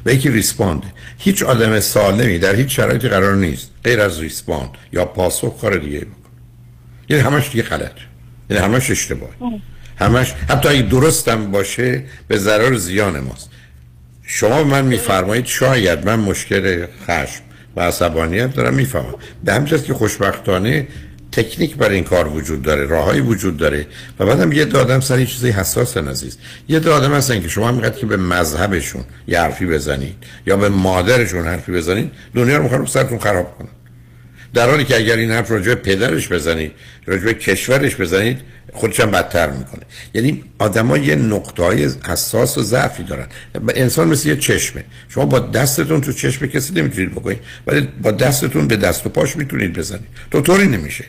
و 0.08 0.10
یکی 0.10 0.30
ریسپانده 0.30 0.86
هیچ 1.18 1.42
آدم 1.42 1.80
سالمی 1.80 2.38
در 2.38 2.54
هیچ 2.54 2.76
شرایطی 2.76 3.08
قرار 3.08 3.36
نیست. 3.36 3.70
غیر 3.84 4.00
از 4.00 4.20
ریسپاند 4.20 4.70
یا 4.92 5.04
پاسخ 5.04 5.60
کار 5.60 5.76
دیگه 5.76 5.98
بکنه 5.98 6.12
یعنی 7.08 7.22
همش 7.22 7.50
دیگه 7.50 7.62
غلط. 7.62 7.92
یعنی 8.50 8.62
همش 8.64 8.90
اشتباه. 8.90 9.30
همش 9.98 10.34
حتی 10.48 10.68
اگه 10.68 10.82
درستم 10.82 11.50
باشه 11.50 12.04
به 12.28 12.38
ضرر 12.38 12.76
زیان 12.76 13.20
ماست. 13.20 13.50
شما 14.22 14.64
من 14.64 14.84
میفرمایید 14.84 15.46
شاید 15.46 16.06
من 16.06 16.18
مشکل 16.18 16.86
خشم 17.06 17.42
و 17.76 17.80
عصبانیت 17.80 18.54
دارم 18.54 18.74
می‌فهمم. 18.74 19.14
به 19.44 19.52
همین 19.52 19.66
که 19.66 19.94
خوشبختانه 19.94 20.88
تکنیک 21.42 21.76
برای 21.76 21.94
این 21.94 22.04
کار 22.04 22.28
وجود 22.28 22.62
داره 22.62 22.86
راههایی 22.86 23.20
وجود 23.20 23.56
داره. 23.56 23.86
و 24.18 24.26
بعدم 24.26 24.52
یه 24.52 24.64
دادم 24.64 25.00
سر 25.00 25.24
چیزی 25.24 25.50
حساس 25.50 25.96
عزیز. 25.96 26.38
یه 26.68 26.78
دادم 26.78 27.14
هستن 27.14 27.40
که 27.40 27.48
شما 27.48 27.72
میگید 27.72 27.96
که 27.96 28.06
به 28.06 28.16
مذهبشون 28.16 29.04
یه 29.28 29.40
حرفی 29.40 29.66
بزنید 29.66 30.16
یا 30.46 30.56
به 30.56 30.68
مادرشون 30.68 31.46
حرفی 31.46 31.72
بزنید 31.72 32.10
دنیا 32.34 32.56
رو 32.56 32.62
می‌خوان 32.62 32.86
سرتون 32.86 33.18
خراب 33.18 33.58
کنن. 33.58 33.68
در 34.54 34.70
حالی 34.70 34.84
که 34.84 34.96
اگر 34.96 35.16
این 35.16 35.30
حرف 35.30 35.50
راجع 35.50 35.74
پدرش 35.74 36.28
بزنید 36.32 36.72
راجع 37.06 37.32
کشورش 37.32 37.96
بزنید 37.96 38.38
خودش 38.72 39.00
هم 39.00 39.10
بدتر 39.10 39.50
می‌کنه. 39.50 39.82
یعنی 40.14 40.44
آدما 40.58 40.98
یه 40.98 41.14
نقطه 41.14 41.62
های 41.62 41.88
حساس 42.08 42.58
و 42.58 42.62
ضعفی 42.62 43.02
دارن. 43.02 43.26
انسان 43.74 44.08
مثل 44.08 44.28
یه 44.28 44.36
چشمه. 44.36 44.84
شما 45.08 45.26
با 45.26 45.38
دستتون 45.38 46.00
تو 46.00 46.12
چشم 46.12 46.46
کسی 46.46 46.74
نمی‌تونید 46.74 47.12
بکنید 47.12 47.38
ولی 47.66 47.88
با 48.02 48.10
دستتون 48.10 48.68
به 48.68 48.76
دست 48.76 49.06
و 49.06 49.08
پاش 49.08 49.36
می‌تونید 49.36 49.72
بزنید. 49.72 50.08
تو 50.30 50.40
طوری 50.40 50.66
نمیشه. 50.66 51.04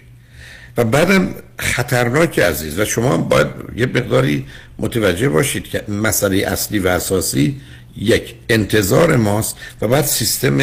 و 0.80 0.84
بعدم 0.84 1.36
خطرناک 1.60 2.40
عزیز 2.40 2.80
و 2.80 2.86
شما 2.86 3.18
باید 3.18 3.48
یه 3.76 3.86
مقداری 3.86 4.46
متوجه 4.78 5.30
باشید 5.30 5.64
که 5.64 5.84
مسئله 5.88 6.38
اصلی 6.38 6.80
و 6.80 6.88
اساسی 6.88 7.62
یک 7.98 8.36
انتظار 8.50 9.16
ماست 9.16 9.58
و 9.82 9.88
بعد 9.88 10.06
سیستم 10.06 10.58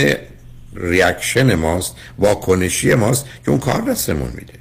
ریاکشن 0.74 1.54
ماست 1.54 1.96
واکنشی 2.18 2.94
ماست 2.94 3.26
که 3.44 3.50
اون 3.50 3.60
کار 3.60 3.80
دستمون 3.80 4.30
میده. 4.34 4.52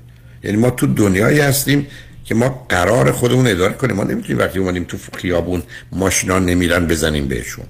یعنی 0.44 0.58
ما 0.58 0.70
تو 0.70 0.88
دنیایی 0.88 1.40
هستیم 1.40 1.88
که 2.26 2.36
ما 2.36 2.66
قرار 2.70 3.12
خودمون 3.12 3.48
اداره 3.48 3.74
کنیم. 3.74 3.96
ما 3.96 4.04
نمی‌تونیم 4.04 4.40
وقتی 4.40 4.60
اومدیم 4.60 4.84
تو 4.84 4.98
خیابون 5.14 5.64
ماشینا 5.92 6.40
نمیرن 6.40 6.88
بزنیم 6.88 7.28
بهشون. 7.28 7.66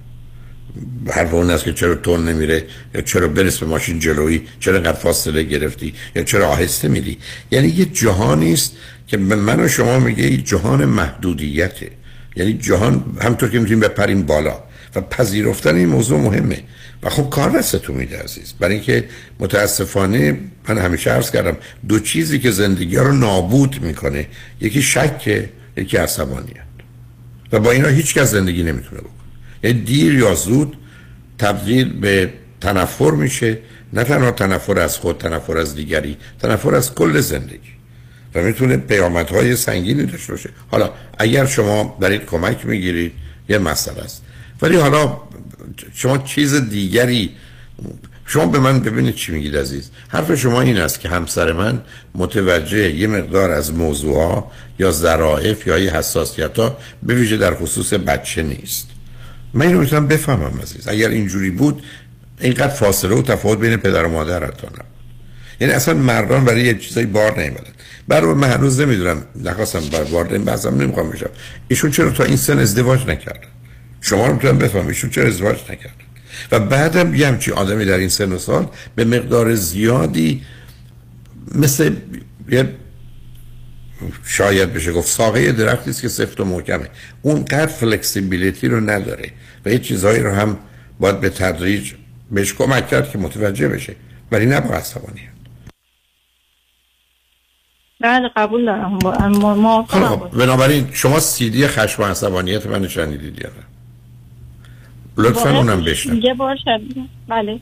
حرف 1.11 1.34
اون 1.34 1.49
است 1.49 1.64
که 1.64 1.73
چرا 1.73 1.95
تون 1.95 2.30
نمیره؟ 2.30 2.64
یا 2.95 3.02
چرا 3.02 3.27
برس 3.27 3.57
به 3.57 3.65
ماشین 3.65 3.99
جلویی؟ 3.99 4.41
چرا 4.60 4.80
قد 4.80 4.95
فاصله 4.95 5.43
گرفتی؟ 5.43 5.93
یا 6.15 6.23
چرا 6.23 6.47
آهسته 6.47 6.88
میری؟ 6.88 7.18
یعنی 7.52 7.68
یه 7.68 7.85
جهانی 7.85 8.53
است 8.53 8.72
که 9.07 9.18
به 9.18 9.35
من 9.35 9.60
و 9.60 9.68
شما 9.68 9.99
میگه 9.99 10.23
یه 10.23 10.38
جهان 10.38 10.85
محدودیته. 10.85 11.91
یعنی 12.35 12.53
جهان 12.53 13.18
همطور 13.22 13.49
که 13.49 13.60
می‌تونیم 13.60 13.80
بپریم 13.80 14.22
بالا. 14.23 14.64
و 14.95 15.02
پذیرفتن 15.02 15.76
این 15.76 15.89
موضوع 15.89 16.19
مهمه. 16.19 16.64
و 17.03 17.10
خب 17.10 17.30
کار 17.30 17.49
دستتون 17.49 17.95
میده 17.95 18.19
عزیز. 18.19 18.53
برای 18.60 18.76
اینکه 18.76 19.03
متاسفانه 19.39 20.38
من 20.69 20.77
همیشه 20.77 21.11
عرض 21.11 21.31
کردم 21.31 21.57
دو 21.88 21.99
چیزی 21.99 22.39
که 22.39 22.52
زندگی 22.52 22.95
رو 22.95 23.11
نابود 23.11 23.81
می‌کنه 23.81 24.27
یکی 24.61 24.81
شک 24.81 25.49
یکی 25.77 25.97
عصبانیت. 25.97 26.65
و 27.52 27.60
با 27.60 27.72
اینا 27.72 27.88
هیچ 27.88 28.14
کس 28.14 28.31
زندگی 28.31 28.64
نمی‌تونه 28.64 29.02
بکنه. 29.02 29.24
دیر 29.74 30.14
یا 30.14 30.36
زود 30.36 30.78
تبدیل 31.38 32.00
به 32.00 32.34
تنفر 32.62 33.12
میشه. 33.12 33.58
نه 33.94 34.04
تنها 34.04 34.32
تنفر 34.32 34.80
از 34.80 34.98
خود 34.98 35.18
تنفر 35.18 35.58
از 35.58 35.76
دیگری 35.76 36.18
تنفر 36.40 36.76
از 36.76 36.96
کل 36.96 37.20
زندگی. 37.20 37.76
و 38.36 38.42
می‌تونه 38.42 38.78
پیامدهای 38.78 39.56
سنگینی 39.56 40.06
داشته 40.06 40.34
باشه. 40.34 40.50
حالا 40.72 40.90
اگر 41.18 41.46
شما 41.46 41.98
دارید 42.02 42.26
کمک 42.26 42.66
می‌گیرید 42.66 43.12
یه 43.50 43.58
مسئله 43.58 44.02
است. 44.02 44.22
ولی 44.62 44.76
حالا 44.76 45.18
شما 45.94 46.18
چیز 46.18 46.70
دیگری 46.70 47.32
شما 48.26 48.46
به 48.46 48.60
من 48.60 48.80
ببینید 48.80 49.16
چی 49.16 49.32
میگید 49.32 49.58
عزیز. 49.58 49.90
حرف 50.08 50.36
شما 50.36 50.62
این 50.62 50.78
است 50.78 51.00
که 51.00 51.10
همسر 51.10 51.52
من 51.52 51.82
متوجه 52.16 52.92
یه 52.96 53.08
مقدار 53.08 53.52
از 53.52 53.74
موضوع 53.74 54.16
ها 54.16 54.52
یا 54.80 54.92
ظرائف 54.92 55.68
یا 55.68 55.76
حساسیت 55.76 56.60
ها 56.60 56.78
به 57.04 57.16
ویژه 57.16 57.38
در 57.38 57.56
خصوص 57.56 57.94
بچه 57.94 58.44
نیست. 58.44 58.88
من 59.56 59.68
اینو 59.68 59.80
می‌تونم 59.80 60.07
بفهمم 60.07 60.60
عزیز. 60.64 60.88
اگر 60.88 61.10
اینجوری 61.10 61.49
بود 61.49 61.84
اینقدر 62.41 62.68
فاصله 62.68 63.15
و 63.15 63.22
تفاوت 63.22 63.60
بین 63.60 63.77
پدر 63.77 64.06
و 64.06 64.10
مادر 64.10 64.45
حتی 64.45 64.68
یعنی 65.60 65.73
اصلا 65.73 65.94
مردان 65.94 66.45
برای 66.45 66.61
یه 66.61 66.73
چیزایی 66.73 67.06
بار 67.06 67.40
نیومدن. 67.40 67.72
برای 68.07 68.34
من 68.34 68.52
هنوز 68.52 68.80
نمی‌دونم 68.80 69.23
نخواستم 69.44 69.80
بر 69.80 70.03
وارد 70.03 70.34
این 70.34 70.44
بحثم 70.44 70.82
نمی‌خوام 70.82 71.10
بشم. 71.10 71.30
ایشون 71.68 71.91
چرا 71.91 72.11
تا 72.11 72.23
این 72.23 72.38
سن 72.38 72.60
ازدواج 72.60 73.07
نکردن؟ 73.07 73.48
شما 74.02 74.27
رو 74.27 74.34
می‌تونم 74.34 74.57
بفهمم 74.57 74.88
ایشون 74.88 75.10
چرا 75.10 75.27
ازدواج 75.27 75.57
نکردن؟ 75.64 76.06
و 76.52 76.60
بعدم 76.60 77.15
یه 77.15 77.27
همچی 77.27 77.52
آدمی 77.52 77.86
در 77.86 77.98
این 77.98 78.10
سن 78.10 78.32
و 78.32 78.38
سال 78.38 78.68
به 78.95 79.06
مقدار 79.06 79.56
زیادی 79.56 80.41
مثل 81.56 81.94
یه 82.49 82.69
شاید 84.26 84.74
بشه 84.74 84.92
گفت 84.92 85.08
ساقه 85.08 85.52
درختی 85.52 85.90
است 85.90 86.02
که 86.02 86.08
سفت 86.08 86.40
و 86.40 86.46
محکمه. 86.46 86.90
اونقدر 87.22 87.68
فلکسیبیلیتی 87.68 88.68
رو 88.68 88.80
نداره 88.90 89.32
و 89.66 89.70
یه 89.70 89.80
چیزهایی 89.80 90.20
رو 90.20 90.32
هم 90.32 90.58
باید 91.00 91.20
به 91.20 91.30
تدریج 91.30 91.94
بهش 92.32 92.54
کمک 92.54 92.88
کرد 92.88 93.12
که 93.12 93.18
متوجه 93.18 93.68
بشه. 93.68 93.96
ولی 94.32 94.46
نه 94.46 94.62
با 94.62 94.70
عصبانیت. 94.70 95.36
بله 98.00 98.30
قبول 98.36 98.66
دارم. 98.66 99.00
خب 99.86 100.30
بنابراین 100.38 100.90
شما 100.94 101.20
سیدی 101.20 101.68
خشم 101.68 102.04
و 102.04 102.06
عصبانیت 102.06 102.66
من 102.66 102.88
شنیدید 102.88 103.42
یا 103.42 103.50
نه؟ 103.50 103.64
لطفا 105.18 105.58
اونم 105.58 105.82
بشنم 105.84 106.20
یه 106.20 106.34
بار 106.34 106.58
بله. 107.28 107.60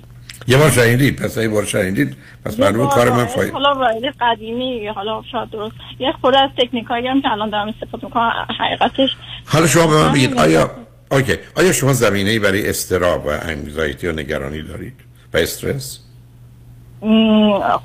یه 0.48 0.58
بار 0.58 0.72
شنیدید 0.72 1.16
پس 1.16 1.38
یه 1.38 1.50
بار 1.50 1.66
شنیدید 1.66 2.18
پس 2.46 2.60
معلومه 2.60 2.90
کار 2.90 3.10
من 3.10 3.26
فاید 3.26 3.54
حالا 3.54 3.74
وارد 3.74 4.16
قدیمی 4.22 4.88
حالا 4.88 5.24
شاید 5.32 5.50
درست. 5.50 5.76
یه 6.00 6.12
خورده 6.22 6.40
از 6.40 6.50
تکنیکایی 6.58 7.08
هم 7.08 7.22
که 7.22 7.32
الان 7.32 7.50
دارم 7.50 7.68
استفاده 7.68 8.06
می‌کنم 8.06 8.32
حقیقتش 8.60 9.10
حالا 9.46 9.68
شما 9.68 9.88
به 9.88 9.96
من 9.96 10.12
بگید 10.12 10.38
آیا 10.38 10.72
اوکی. 11.12 11.38
آیا 11.56 11.72
شما 11.72 11.94
زمینه 11.94 12.30
ای 12.30 12.40
برای 12.40 12.70
استراب 12.70 13.26
و 13.26 13.30
انگزایتی 13.30 14.08
و 14.08 14.12
نگرانی 14.12 14.62
دارید؟ 14.62 14.94
و 15.34 15.38
استرس 15.38 16.03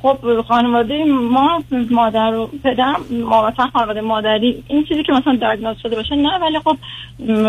خب 0.02 0.40
خانواده 0.48 1.04
ما 1.04 1.62
مادر 1.90 2.34
و 2.34 2.50
پدر 2.64 2.96
ما 3.10 3.50
مثلا 3.50 3.66
خانواده 3.66 4.00
مادری 4.00 4.64
این 4.68 4.84
چیزی 4.84 5.02
که 5.02 5.12
مثلا 5.12 5.36
دیاگنوز 5.36 5.76
شده 5.82 5.96
باشه 5.96 6.14
نه 6.14 6.38
ولی 6.38 6.58
خب 6.58 6.76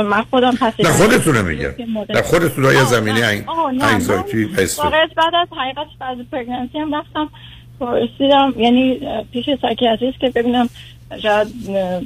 من 0.04 0.22
خودم 0.22 0.52
پس 0.52 0.74
نه 0.80 0.90
خودتون 0.90 1.41
میگم 1.41 1.70
نه 2.10 2.22
خودتون 2.22 2.66
های 2.66 2.86
زمینه 2.86 3.44
anxiety 3.82 4.45
بعد 4.46 5.36
از 5.36 5.48
حقیقت 5.58 5.88
بعد 6.00 6.18
pregnancy 6.32 6.78
هم 6.78 6.96
رفتم 6.96 7.30
پرسیدم 7.80 8.54
یعنی 8.58 9.00
پیش 9.32 9.46
psychiatrist 9.61 10.20
که 10.20 10.30
ببینم 10.30 10.70
شاید 11.24 11.48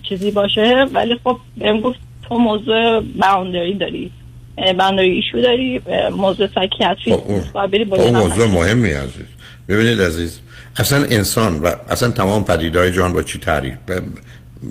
چیزی 0.09 0.31
باشه 0.31 0.85
ولی 0.93 1.19
خب 1.23 1.37
بهم 1.57 1.81
گفت 1.81 1.99
تو 2.29 2.37
موضوع 2.37 2.99
boundary 2.99 3.73
داری 3.73 4.11
boundary 4.57 5.09
issue 5.09 5.41
داری 5.41 5.81
موضوع 6.17 6.47
psychiatry 6.47 7.13
اون 7.13 8.15
موضوع 8.15 8.47
مهمی 8.47 8.91
عزیز 8.91 9.25
ببینید 9.67 10.01
عزیز 10.01 10.39
اصلا 10.77 11.03
انسان 11.03 11.59
و 11.59 11.71
اصلا 11.89 12.11
تمام 12.11 12.45
پدیدهای 12.45 12.91
جان 12.91 13.13
با 13.13 13.23
چی 13.23 13.39
تعریف 13.39 13.73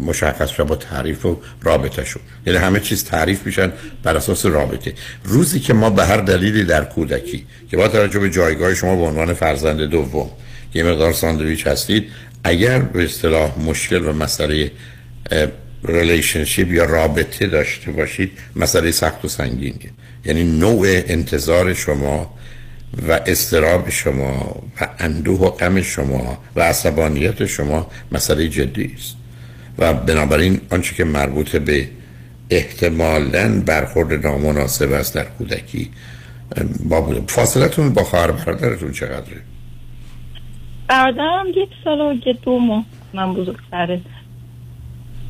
مشخص 0.01 0.51
شد؟ 0.51 0.67
با 0.67 0.77
تعریف 0.77 1.27
و 1.27 1.41
رابطه 1.63 2.05
شد. 2.05 2.21
یعنی 2.47 2.59
همه 2.59 2.81
چیز 2.81 3.05
تعریف 3.05 3.47
میشن 3.47 3.73
بر 4.03 4.17
اساس 4.17 4.47
رابطه. 4.47 4.95
روزی 5.25 5.61
که 5.61 5.75
ما 5.75 5.91
به 5.91 6.07
هر 6.07 6.17
دلیلی 6.17 6.65
در 6.65 6.85
کودکی 6.85 7.47
که 7.71 7.77
با 7.77 7.89
توجه 7.89 8.19
به 8.19 8.31
جایگاه 8.31 8.75
شما 8.75 8.97
به 8.97 9.03
عنوان 9.03 9.35
فرزند 9.35 9.81
دوم 9.81 10.31
یه 10.75 10.83
مقدار 10.83 11.13
ساندویچ 11.13 11.67
هستید 11.67 12.09
اگر 12.45 12.79
به 12.79 13.05
اصطلاح 13.05 13.59
مشکل 13.59 14.07
و 14.07 14.13
مسئله 14.13 14.71
relationship 15.85 16.73
یا 16.73 16.85
رابطه 16.85 17.47
داشته 17.47 17.91
باشید 17.91 18.33
مسئله 18.57 18.91
سخت 18.91 19.25
و 19.25 19.29
سنگینیه 19.29 19.91
یعنی 20.25 20.45
نوع 20.45 20.87
انتظار 20.89 21.75
شما 21.75 22.35
و 23.09 23.21
اضطراب 23.27 23.91
شما 23.91 24.63
و 24.81 24.89
اندوه 24.99 25.41
و 25.41 25.51
غم 25.51 25.83
شما 25.83 26.39
و 26.57 26.61
عصبانیت 26.61 27.47
شما 27.47 27.87
مسئله 28.13 28.49
جدی 28.49 28.93
است. 28.97 29.17
و 29.79 29.95
بنابراین 29.95 30.61
آنچه 30.71 30.95
که 30.95 31.05
مربوط 31.05 31.57
به 31.57 31.89
احتمالا 32.51 33.63
برخورد 33.67 34.27
نامناسب 34.27 34.93
است 34.93 35.15
در 35.15 35.25
کودکی 35.25 35.91
با 36.89 37.01
بوده. 37.01 37.23
فاصلتون 37.27 37.93
با 37.93 38.05
خواهر 38.05 38.31
برادرتون 38.31 38.93
چقدره؟ 38.93 39.43
برادرم 40.89 41.47
یک 41.49 41.69
سال 41.85 42.01
و 42.01 42.15
یه 42.27 42.33
دو 42.43 42.59
ماه. 42.59 42.85
من 43.15 43.35
بزرگتره. 43.35 44.01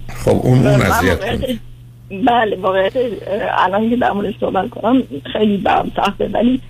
خب 0.09 0.41
اون 0.43 0.67
اون 0.67 0.83
اذیت 0.83 1.59
بله 2.27 2.57
واقعیت 2.57 2.93
الان 3.59 3.91
که 3.91 3.97
در 3.97 4.13
موردش 4.13 4.35
صحبت 4.41 4.71
کنم 4.71 5.03
خیلی 5.33 5.57
برام 5.57 5.93
سخته 5.97 6.29
ولی 6.29 6.61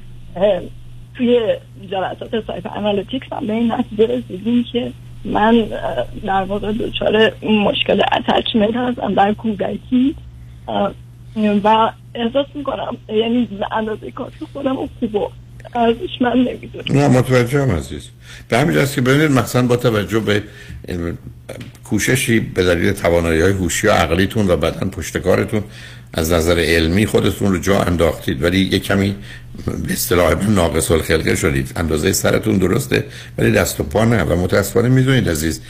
توی 1.15 1.57
جلسات 1.91 2.47
psychoanalytics 2.47 3.27
هم 3.33 3.47
به 3.47 3.53
این 3.53 3.73
نتیجه 3.73 4.07
رسیدیم 4.07 4.65
که 4.73 4.93
من 5.25 5.65
در 6.25 6.43
واقع 6.43 6.73
دچار 6.73 7.33
مشکل 7.43 8.03
attachment 8.29 8.77
هستم 8.77 9.15
در 9.15 9.35
کودکی. 9.35 10.15
و 11.65 11.93
احساس 12.15 12.47
می‌کنم 12.55 12.97
یعنی 13.09 13.49
اندازه 13.73 14.11
کافی 14.11 14.47
خودم 14.53 14.77
رو 14.77 14.89
خوب 15.01 15.33
ارزش 15.75 16.21
من 16.21 16.33
نمی‌دونم. 16.33 16.85
نه 17.01 17.09
متوجهم 17.09 17.71
عزیز. 17.71 18.11
به 18.49 18.59
همین 18.59 18.75
جاست 18.75 18.95
که 18.95 19.01
ببینید 19.01 19.31
مثلا 19.31 19.67
با 19.67 19.77
توجه 19.77 20.21
به 20.21 20.43
کوششی 21.85 22.41
به 22.41 22.65
دلیل 22.65 22.93
توانایی 22.93 23.41
های 23.41 23.53
هوشی 23.53 23.87
و 23.87 23.91
عقلیتون 23.91 24.51
و 24.51 24.57
بعدا 24.57 24.89
پشتکارتون 24.89 25.63
از 26.13 26.33
نظر 26.33 26.59
علمی 26.59 27.07
خودتون 27.07 27.53
رو 27.53 27.59
جا 27.59 27.83
انداختید. 27.83 28.43
ولی 28.43 28.61
یه 28.61 28.79
کمی 28.79 29.17
به 29.87 29.93
اصطلاح 29.93 30.51
ناقص 30.51 30.91
الخلقه 30.91 31.35
شدید. 31.35 31.73
اندازه 31.77 32.13
سرتون 32.13 32.59
درسته 32.59 33.05
ولی 33.39 33.51
دست 33.51 33.81
و 33.81 33.83
پا 33.83 34.05
نه. 34.05 34.23
و 34.23 34.37
متاسفانه 34.37 34.89
می‌دونید 34.89 35.29
عزیز 35.29 35.61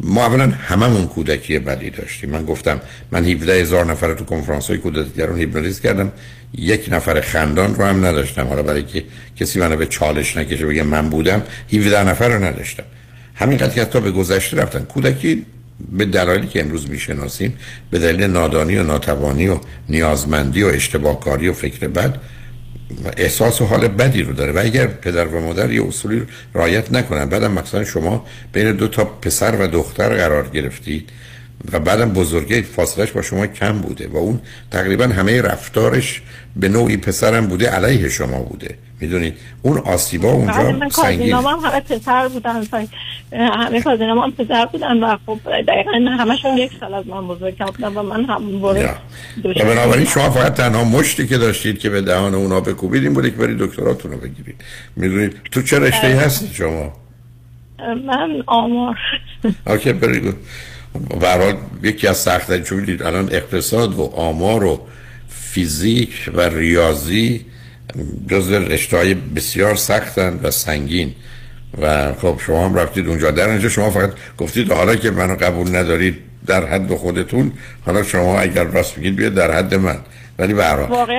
ما 0.00 0.26
اولا 0.26 0.46
هممون 0.46 1.06
کودکی 1.06 1.58
بدی 1.58 1.90
داشتیم. 1.90 2.30
من 2.30 2.44
گفتم 2.44 2.80
من 3.10 3.24
17 3.24 3.60
هزار 3.60 3.84
نفر 3.84 4.14
تو 4.14 4.24
کنفرانس 4.24 4.68
های 4.68 4.78
کودکگران 4.78 5.38
هیپنوتیزم 5.38 5.82
کردم. 5.82 6.12
یک 6.54 6.88
نفر 6.92 7.20
خندان 7.20 7.74
رو 7.74 7.84
هم 7.84 8.06
نداشتم. 8.06 8.46
حالا 8.46 8.62
برای 8.62 8.82
که 8.82 9.04
کسی 9.36 9.58
منو 9.58 9.76
به 9.76 9.86
چالش 9.86 10.36
نکشه 10.36 10.66
بگه 10.66 10.82
من 10.82 11.08
بودم 11.08 11.42
17 11.72 12.08
نفر 12.08 12.28
رو 12.28 12.44
نداشتم. 12.44 12.84
همین 13.34 13.58
قد 13.58 13.74
که 13.74 13.84
تا 13.84 14.00
به 14.00 14.10
گذشته 14.10 14.56
رفتن. 14.56 14.84
کودکی 14.84 15.46
به 15.92 16.04
دلایلی 16.04 16.46
که 16.46 16.60
امروز 16.60 16.90
می‌شناسیم 16.90 17.58
به 17.90 17.98
دلیل 17.98 18.22
نادانی 18.24 18.76
و 18.76 18.82
ناتوانی 18.82 19.48
و 19.48 19.58
نیازمندی 19.88 20.62
و 20.62 20.66
اشتباهکاری 20.66 21.48
و 21.48 21.52
فکر 21.52 21.88
بد 21.88 22.18
احساس 23.16 23.60
و 23.60 23.66
حال 23.66 23.88
بدی 23.88 24.22
رو 24.22 24.32
داره. 24.32 24.52
و 24.52 24.58
اگر 24.58 24.86
پدر 24.86 25.26
و 25.26 25.40
مادر 25.40 25.72
یه 25.72 25.86
اصولی 25.86 26.22
رعایت 26.54 26.92
نکنن 26.92 27.24
بعدم 27.24 27.52
مثلا 27.52 27.84
شما 27.84 28.26
بین 28.52 28.72
دو 28.72 28.88
تا 28.88 29.04
پسر 29.04 29.56
و 29.60 29.66
دختر 29.66 30.08
قرار 30.08 30.48
گرفتید 30.48 31.10
و 31.72 31.80
بعدم 31.80 32.12
بزرگی 32.12 32.62
فاصلش 32.62 33.10
با 33.10 33.22
شما 33.22 33.46
کم 33.46 33.78
بوده 33.78 34.08
و 34.08 34.16
اون 34.16 34.40
تقریبا 34.70 35.04
همه 35.04 35.42
رفتارش 35.42 36.22
به 36.56 36.68
نوعی 36.68 36.96
پسرم 36.96 37.46
بوده 37.46 37.70
علیه 37.70 38.08
شما 38.08 38.42
بوده. 38.42 38.74
می‌دونید 39.00 39.34
اون 39.62 39.78
آسیبا 39.78 40.32
اونجا 40.32 40.72
بله، 40.72 40.88
سنگین. 40.88 41.32
هم 41.32 41.44
همه 41.44 41.80
پسر 41.80 42.28
بودن 42.28 42.62
همه 43.32 43.82
کازینام 43.82 44.18
هم 44.18 44.32
پسر 44.32 44.66
بودن 44.66 45.04
و 45.04 45.16
خب 45.26 45.38
دقیقا 45.68 45.92
همشون 46.18 46.58
یک 46.58 46.70
سال 46.80 46.94
از 46.94 47.06
من 47.06 47.28
بزرگ 47.28 47.58
بودن 47.58 47.88
و 47.88 48.02
من 48.02 48.24
هم 48.24 48.60
باره 48.60 48.94
و 49.44 49.64
بنابراین 49.64 50.06
شما 50.06 50.30
فقط 50.30 50.54
تنها 50.54 50.84
مشتی 50.84 51.26
که 51.26 51.38
داشتید 51.38 51.78
که 51.78 51.90
به 51.90 52.00
دهان 52.00 52.34
اونا 52.34 52.60
بکوبید 52.60 53.02
این 53.02 53.14
بوده 53.14 53.30
که 53.30 53.36
برید 53.36 53.58
دکتراتون 53.58 54.10
رو 54.10 54.18
بگیرید. 54.18 54.56
می‌دونید 54.96 55.36
تو 55.50 55.62
چه 55.62 55.78
رشته 55.78 56.06
ای 56.06 56.12
هستید 56.12 56.52
شما؟ 56.52 56.92
من 58.06 58.42
آمار. 58.46 58.98
اوکی 59.66 59.92
برید 59.92 60.34
برحال 61.20 61.56
یکی 61.82 62.06
از 62.06 62.16
سخت 62.16 62.62
چون 62.62 62.98
الان 63.04 63.28
اقتصاد 63.32 63.94
و 63.94 64.02
آمار 64.02 64.64
و 64.64 64.80
فیزیک 65.28 66.30
و 66.34 66.40
ریاضی 66.40 67.46
جز 68.28 68.50
رشته 68.50 69.16
بسیار 69.36 69.76
سختن 69.76 70.40
و 70.42 70.50
سنگین. 70.50 71.14
و 71.80 72.12
خب 72.12 72.40
شما 72.46 72.64
هم 72.64 72.74
رفتید 72.74 73.08
اونجا. 73.08 73.30
در 73.30 73.48
اینجا 73.48 73.68
شما 73.68 73.90
فقط 73.90 74.12
گفتید 74.38 74.72
حالا 74.72 74.96
که 74.96 75.10
منو 75.10 75.36
قبول 75.36 75.76
ندارید 75.76 76.16
در 76.46 76.66
حد 76.66 76.94
خودتون 76.94 77.52
حالا 77.86 78.02
شما 78.02 78.40
اگر 78.40 78.64
راست 78.64 78.96
بگید 78.96 79.16
بیاد 79.16 79.34
در 79.34 79.50
حد 79.50 79.74
من. 79.74 79.98
ولی 80.38 80.54
به 80.54 80.62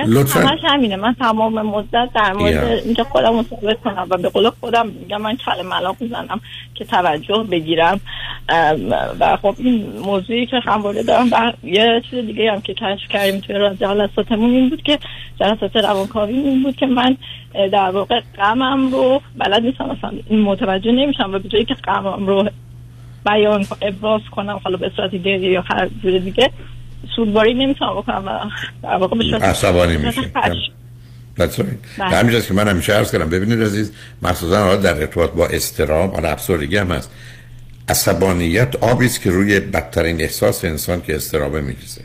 لطفا. 0.06 0.40
همش 0.40 0.60
همینه. 0.64 0.96
من 0.96 1.14
تمام 1.14 1.62
مدت 1.62 2.08
در 2.14 2.32
مورد 2.32 2.64
اینجا 2.84 3.04
خودم 3.04 3.42
ثابت 3.42 3.80
کنم 3.84 4.06
و 4.10 4.16
به 4.16 4.28
قول 4.28 4.50
خودم 4.50 4.86
میگم 4.86 5.20
من 5.20 5.36
کل 5.36 5.62
ملاق 5.66 5.96
می‌زنم 6.00 6.40
که 6.74 6.84
توجه 6.84 7.46
بگیرم. 7.50 8.00
و 9.20 9.36
خب 9.42 9.54
این 9.58 9.86
موضوعی 10.04 10.46
که 10.46 10.60
همواره 10.64 11.02
دارم 11.02 11.28
و 11.32 11.52
یه 11.62 12.02
چیز 12.10 12.26
دیگه 12.26 12.52
هم 12.52 12.60
که 12.60 12.74
کشف 12.74 13.08
کردیم 13.08 13.40
توی 13.40 13.76
جلساتمون 13.80 14.50
این 14.50 14.68
بود 14.68 14.82
که 14.82 14.98
جلسات 15.40 15.76
روانکاوی 15.76 16.34
این 16.34 16.62
بود 16.62 16.76
که 16.76 16.86
من 16.86 17.16
در 17.54 17.90
واقع 17.90 18.20
غمم 18.38 18.92
رو 18.92 19.22
بلد 19.38 19.62
نیستم 19.62 19.84
مثلا 19.84 20.38
متوجه 20.38 20.92
نمیشم 20.92 21.30
و 21.32 21.38
به 21.38 21.48
جایی 21.48 21.64
که 21.64 21.74
غمم 21.74 22.26
رو 22.26 22.48
بیان 23.26 23.66
ابراز 23.82 24.20
کنم 24.30 24.60
حالا 24.64 24.76
به 24.76 24.90
صورت 24.96 25.10
گریه 25.10 25.50
یا 25.50 25.60
هر 25.60 25.88
جور 26.02 26.18
دیگه 26.18 26.50
سودباری 27.16 27.54
نمی‌تونم 27.54 27.94
بکنم 27.96 28.50
در 28.82 28.96
واقع 28.96 29.36
عصبانی 29.36 29.96
میشه 29.96 30.20
That's 31.38 31.58
right. 31.58 32.46
که 32.46 32.54
من 32.54 32.68
همیشه 32.68 32.92
عرض 32.92 33.12
کردم. 33.12 33.30
ببینید 33.30 33.62
عزیز 33.62 33.92
مخصوصا 34.22 34.76
در 34.76 34.94
ارتباط 34.94 35.30
با 35.30 35.46
استرام 35.46 36.10
حالا 36.10 36.28
افسردگی 36.28 36.76
هم 36.76 36.90
هست. 36.92 37.10
عصبانیت 37.88 38.76
آبی 38.76 39.06
است 39.06 39.20
که 39.20 39.30
روی 39.30 39.60
بدترین 39.60 40.20
احساس 40.20 40.64
انسان 40.64 41.02
که 41.02 41.16
استرابه 41.16 41.60
میریزه. 41.60 42.00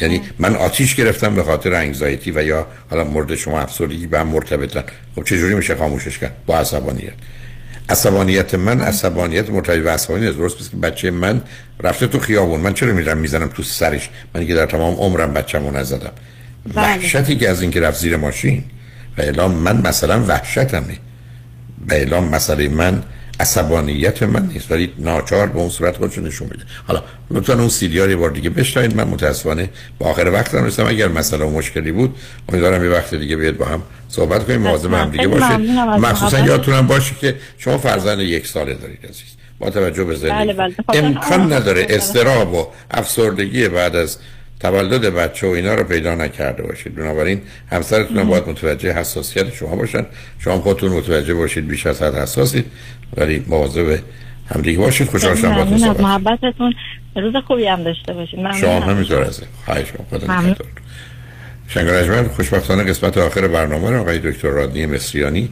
یعنی 0.00 0.20
من 0.38 0.56
آتیش 0.56 0.94
گرفتم 0.94 1.34
به 1.34 1.42
خاطر 1.42 1.74
انگزایتی 1.74 2.30
و 2.30 2.42
یا 2.42 2.66
حالا 2.90 3.04
مورد 3.04 3.34
شما 3.34 3.60
افسردگی 3.60 4.06
به 4.06 4.18
هم 4.18 4.28
مرتبطن. 4.28 4.84
خب 5.16 5.24
چجوری 5.24 5.54
میشه 5.54 5.76
خاموشش 5.76 6.18
کرد؟ 6.18 6.36
با 6.46 6.58
عصبانیت. 6.58 7.12
عصبانیت 7.88 8.54
من 8.54 8.80
عصبانیت 8.80 9.50
مرتبط 9.50 9.82
به 9.82 9.90
عصبانیت 9.90 10.32
درست 10.32 10.58
بس 10.58 10.70
که 10.70 10.76
بچه 10.76 11.10
من 11.10 11.42
رفته 11.80 12.06
تو 12.06 12.18
خیابون. 12.18 12.60
من 12.60 12.74
چرا 12.74 12.92
میرم 12.92 13.18
می‌زنم 13.18 13.48
تو 13.48 13.62
سرش؟ 13.62 14.10
من 14.34 14.46
که 14.46 14.54
در 14.54 14.66
تمام 14.66 14.94
عمرم 14.94 15.32
بچه‌مو 15.32 15.70
نزدم. 15.70 16.10
بله. 16.74 16.84
وحشتی 16.84 17.36
که 17.36 17.48
از 17.48 17.62
اینکه 17.62 17.80
رفت 17.80 18.00
زیر 18.00 18.16
ماشین. 18.16 18.64
و 19.18 19.22
اعلام 19.22 19.54
من 19.54 19.88
مثلا 19.88 20.24
وحشتمه. 20.24 20.98
به 21.86 21.96
اعلام 21.96 22.28
مسئله 22.28 22.68
من 22.68 23.02
عصبانیت 23.40 24.22
من 24.22 24.46
نیست 24.46 24.72
ولی 24.72 24.92
ناچار 24.98 25.46
به 25.46 25.58
اون 25.58 25.68
صورت 25.68 25.96
خودشو 25.96 26.20
نشون 26.20 26.48
میده. 26.50 26.64
حالا 26.86 27.02
لطفا 27.30 27.52
اون 27.52 27.68
سیدیار 27.68 28.10
یه 28.10 28.16
بار 28.16 28.30
دیگه 28.30 28.50
بشنوید 28.50 28.96
من 28.96 29.04
متاسفانه 29.04 29.70
با 29.98 30.06
آخر 30.06 30.30
وقت 30.30 30.54
رسیدم. 30.54 30.88
اگر 30.88 31.08
مسئله 31.08 31.44
و 31.44 31.50
مشکلی 31.50 31.92
بود 31.92 32.16
امیدوارم 32.48 32.84
یه 32.84 32.90
وقت 32.90 33.14
دیگه 33.14 33.36
بیاد 33.36 33.56
با 33.56 33.64
هم 33.64 33.82
صحبت 34.08 34.46
کنیم. 34.46 34.60
مواظب 34.60 34.92
هم 34.92 35.10
دیگه 35.10 35.28
باشه 35.28 35.56
مخصوصا 35.98 36.38
یادتونم 36.38 36.86
باشه 36.86 37.14
که 37.20 37.34
شما 37.58 37.78
فرزند 37.78 38.20
یک 38.20 38.46
ساله 38.46 38.74
دارید 38.74 38.98
عزیز. 39.04 39.36
با 39.58 39.70
توجه 39.70 40.04
به 40.04 40.14
زندگی. 40.14 40.52
بله. 40.52 40.74
بله. 40.88 41.04
امکان 41.04 41.52
نداره 41.52 41.86
استراب 41.90 42.54
و 42.54 42.66
افسردگی 42.90 43.68
بعد 43.68 43.96
از 43.96 44.18
تولد 44.60 45.00
بچه 45.14 45.46
و 45.46 45.50
اینا 45.50 45.74
رو 45.74 45.84
پیدا 45.84 46.14
نکرده 46.14 46.62
باشید. 46.62 46.94
بنابراین 46.94 47.40
همسرتون 47.70 48.18
هم 48.18 48.28
باید 48.28 48.48
متوجه 48.48 48.92
حساسیت 48.92 49.54
شما 49.54 49.76
باشن. 49.76 50.06
شما 50.38 50.60
خودتون 50.60 50.92
متوجه 50.92 51.34
باشید 51.34 51.68
بیش 51.68 51.86
از 51.86 52.02
حد 52.02 52.14
حساسید 52.14 52.66
ولی 53.16 53.44
مواظب 53.48 53.98
همدیگه 54.54 54.78
باشید. 54.78 55.08
خوشحال 55.08 55.36
شدم 55.36 55.54
باهاتون 55.54 55.78
صحبت 55.78 56.00
محبتتون 56.00 56.74
روز 57.16 57.34
خوبی 57.46 57.66
هم 57.66 57.82
داشته 57.82 58.12
باشید. 58.12 58.38
ممنون 58.38 58.60
شما 58.60 58.80
همینطور 58.80 59.22
از 59.22 59.40
خواهش 59.64 59.86
می‌کنم. 59.98 60.56
شنگ 61.68 62.26
خوشبختانه 62.26 62.84
قسمت 62.84 63.18
آخر 63.18 63.48
برنامه 63.48 63.90
رو 63.90 64.00
آقای 64.00 64.18
دکتر 64.18 64.48
رادنی 64.48 64.86
مصریانی 64.86 65.48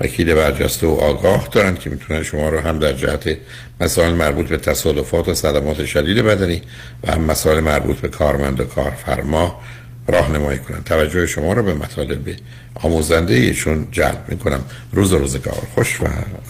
وکیل 0.00 0.34
برجسته 0.34 0.86
و 0.86 0.90
آگاه 0.90 1.48
دارن 1.52 1.76
که 1.76 1.90
می‌تونن 1.90 2.22
شما 2.22 2.48
رو 2.48 2.60
هم 2.60 2.78
در 2.78 2.92
جهت 2.92 3.36
مسائل 3.80 4.12
مربوط 4.12 4.48
به 4.48 4.56
تصادفات 4.56 5.28
و 5.28 5.34
صدمات 5.34 5.86
شدید 5.86 6.16
بدنی 6.16 6.62
و 7.04 7.12
هم 7.12 7.20
مسائل 7.20 7.60
مربوط 7.60 7.96
به 7.96 8.08
کارمند 8.08 8.60
و 8.60 8.64
کارفرما 8.64 9.60
راهنمایی 10.08 10.58
کنن 10.58 10.82
توجه 10.82 11.26
شما 11.26 11.52
رو 11.52 11.62
به 11.62 11.74
مطالب 11.74 12.36
آموزنده 12.74 13.34
ایشون 13.34 13.88
جلب 13.92 14.24
می‌کنم. 14.28 14.60
روز 14.92 15.12
روزگار. 15.12 15.62
خوش 15.74 16.00
و 16.00 16.04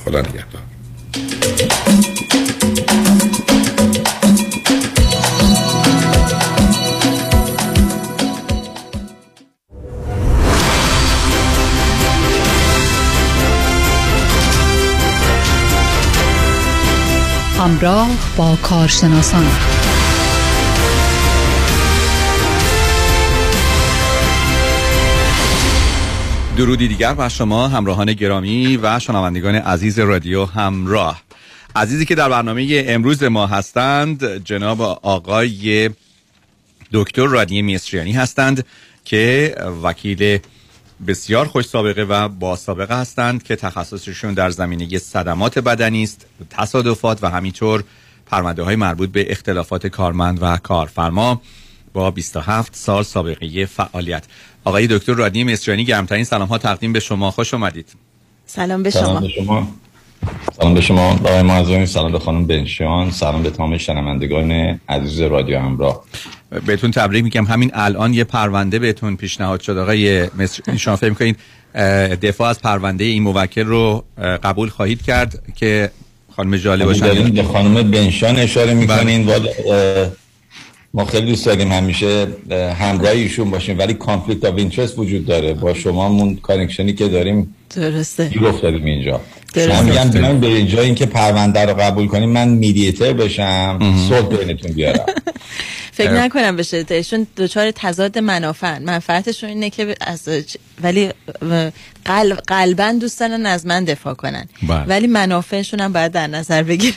خدا 0.04 0.20
نگهدار. 0.20 0.62
همراه 17.68 18.08
با 18.36 18.56
کارشناسان. 18.62 19.46
درودی 26.56 26.88
دیگر 26.88 27.14
بر 27.14 27.28
شما 27.28 27.68
همراهان 27.68 28.12
گرامی 28.12 28.76
و 28.82 28.98
شنوندگان 28.98 29.54
عزیز 29.54 29.98
رادیو 29.98 30.44
همراه. 30.44 31.22
عزیزی 31.76 32.04
که 32.04 32.14
در 32.14 32.28
برنامه 32.28 32.84
امروز 32.86 33.22
ما 33.22 33.46
هستند 33.46 34.44
جناب 34.44 34.80
آقای 35.02 35.90
دکتر 36.92 37.26
رادی 37.26 37.62
میستریانی 37.62 38.12
هستند 38.12 38.66
که 39.04 39.54
وکیل 39.82 40.38
بسیار 41.06 41.46
خوش 41.46 41.64
سابقه 41.64 42.02
و 42.02 42.28
با 42.28 42.56
سابقه 42.56 43.00
هستند 43.00 43.42
که 43.42 43.56
تخصصشون 43.56 44.34
در 44.34 44.50
زمینه 44.50 44.98
صدمات 44.98 45.58
بدنی 45.58 46.02
است 46.02 46.26
تصادفات 46.50 47.24
و 47.24 47.30
همینطور 47.30 47.84
پرونده 48.26 48.62
های 48.62 48.76
مربوط 48.76 49.10
به 49.10 49.32
اختلافات 49.32 49.86
کارمند 49.86 50.38
و 50.42 50.56
کارفرما 50.56 51.40
با 51.92 52.10
27 52.10 52.76
سال 52.76 53.02
سابقه 53.02 53.66
فعالیت. 53.66 54.24
آقای 54.64 54.86
دکتر 54.86 55.14
رادنی 55.14 55.44
مصریانی 55.44 55.84
گرمترین 55.84 56.24
سلام 56.24 56.48
ها 56.48 56.58
تقدیم 56.58 56.92
به 56.92 57.00
شما. 57.00 57.30
خوش 57.30 57.54
اومدید. 57.54 57.92
سلام 58.46 58.82
به 58.82 58.90
شما, 58.90 59.28
شما. 59.28 59.68
سلام 60.60 60.74
به 60.74 60.80
شما 60.80 61.10
آقای 61.10 61.42
معظمی 61.42 61.86
سلام 61.86 62.12
به 62.12 62.18
خانم 62.18 62.46
بنشان 62.46 63.10
سلام 63.10 63.42
به 63.42 63.50
تمام 63.50 63.78
شنوندگان 63.78 64.80
عزیز 64.88 65.20
رادیو 65.20 65.58
همراه. 65.58 66.04
بهتون 66.66 66.90
تبریک 66.90 67.24
میگم. 67.24 67.44
همین 67.44 67.70
الان 67.74 68.14
یه 68.14 68.24
پرونده 68.24 68.78
بهتون 68.78 69.16
پیشنهاد 69.16 69.60
شد. 69.60 69.76
آقای 69.76 70.24
مصر 70.38 70.76
شما 70.76 70.96
فکر 70.96 71.10
می‌کنید 71.10 71.36
دفاع 72.22 72.48
از 72.48 72.60
پرونده 72.60 73.04
این 73.04 73.22
موکل 73.22 73.64
رو 73.64 74.04
قبول 74.42 74.68
خواهید 74.68 75.02
کرد 75.02 75.42
که 75.56 75.90
خانم 76.36 76.56
جاله 76.56 76.84
باشن؟ 76.84 77.30
به 77.30 77.42
خانم 77.42 77.90
بنشان 77.90 78.38
اشاره 78.38 78.74
می‌کنین. 78.74 79.26
بله. 79.26 80.12
ما 80.94 81.04
خیلی 81.04 81.26
دوست 81.26 81.46
داریم 81.46 81.72
همیشه 81.72 82.26
همراه 82.78 83.10
ایشون 83.10 83.50
باشیم. 83.50 83.78
ولی 83.78 83.94
conflict 83.94 84.44
of 84.44 84.54
interest 84.56 84.98
وجود 84.98 85.26
داره. 85.26 85.54
با 85.54 85.74
شما 85.74 86.08
مون 86.08 86.36
connection 86.36 86.87
ی 86.87 86.92
که 86.92 87.08
داریم 87.08 87.54
درسته. 87.76 88.28
گیر 88.28 88.46
افتادیم 88.46 88.84
اینجا. 88.84 89.20
شما 89.54 89.82
میگن 89.82 90.20
من 90.20 90.40
به 90.40 90.46
اینجا 90.46 90.82
اینکه 90.82 91.06
پرونده 91.06 91.64
رو 91.64 91.74
قبول 91.74 92.06
کنیم 92.06 92.28
من 92.28 92.48
mediator 92.48 93.12
بشم. 93.12 93.78
صلح 94.08 94.28
بینتون 94.28 94.72
بیارم. 94.72 95.06
فکر 95.92 96.12
نکنم 96.12 96.56
بشه. 96.56 96.84
ایشون 96.90 97.26
دچار 97.36 97.70
تضاد 97.70 98.18
منافع 98.18 98.78
منفعتشون 98.78 99.48
اینه 99.48 99.70
که 99.70 99.94
از 100.00 100.28
ولی 100.82 101.10
قلب 102.04 102.38
قلبا 102.46 102.94
دوست 103.00 103.20
دارن 103.20 103.46
از 103.46 103.66
من 103.66 103.84
دفاع 103.84 104.14
کنن. 104.14 104.48
بله. 104.68 104.84
ولی 104.84 105.06
منافعشون 105.06 105.80
هم 105.80 105.92
باید 105.92 106.12
در 106.12 106.26
نظر 106.26 106.62
بگیرن. 106.62 106.96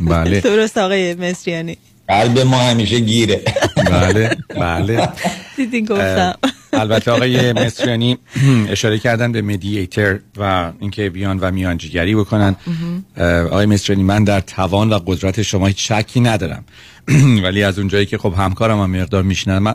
بله. 0.00 0.40
درست 0.50 0.78
آقای 0.78 1.14
مصریانی. 1.14 1.78
قلب 2.10 2.38
ما 2.38 2.60
همیشه 2.60 3.00
گیره. 3.00 3.42
بله 3.76 4.36
بله. 4.48 5.08
دیدین 5.56 5.84
گفتم. 5.84 6.34
البته 6.72 7.10
آقای 7.10 7.52
مصریانی 7.52 8.18
اشاره 8.68 8.98
کردن 8.98 9.32
به 9.32 9.42
مدییتر 9.42 10.18
و 10.36 10.72
اینکه 10.80 11.10
بیان 11.10 11.38
و 11.38 11.50
میانجیگری 11.50 12.14
بکنن. 12.14 12.56
آقای 13.50 13.66
مصریانی 13.66 14.02
من 14.02 14.24
در 14.24 14.40
توان 14.40 14.92
و 14.92 14.98
قدرت 15.06 15.42
شما 15.42 15.66
هیچ 15.66 15.92
شکی 15.92 16.20
ندارم. 16.20 16.64
ولی 17.44 17.62
از 17.62 17.78
اونجایی 17.78 18.06
که 18.06 18.18
خب 18.18 18.34
همکارم 18.38 18.80
هم 18.80 18.90
مقدار 18.90 19.22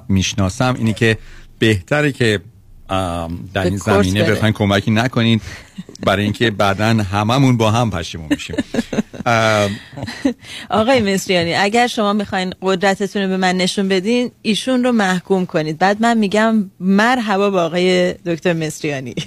می‌شناسم 0.10 0.76
اینی 0.78 0.94
که 0.94 1.18
بهتره 1.60 2.12
که 2.12 2.40
در 3.54 3.64
این 3.64 3.78
زمینه 3.78 4.24
بخواین 4.24 4.54
کمکی 4.54 4.92
نکنین. 4.92 5.42
برای 6.06 6.24
اینکه 6.24 6.52
بعدا 6.52 6.86
هممون 6.86 7.58
با 7.58 7.72
هم 7.72 7.92
پشیمون 7.92 8.28
میشیم 8.30 8.56
آقای 10.70 11.14
مصریانی 11.14 11.54
اگر 11.54 11.88
شما 11.88 12.14
می‌خواین 12.14 12.54
قدرتتون 12.62 13.22
رو 13.22 13.28
به 13.28 13.38
من 13.38 13.58
نشون 13.58 13.88
بدین 13.88 14.32
ایشون 14.42 14.84
رو 14.84 14.92
محکوم 14.92 15.46
کنید. 15.46 15.78
بعد 15.78 16.02
من 16.02 16.18
میگم 16.18 16.72
مرحبا 16.80 17.50
با 17.50 17.64
آقای 17.64 18.14
دکتر 18.14 18.54
مصریانی. 18.54 19.16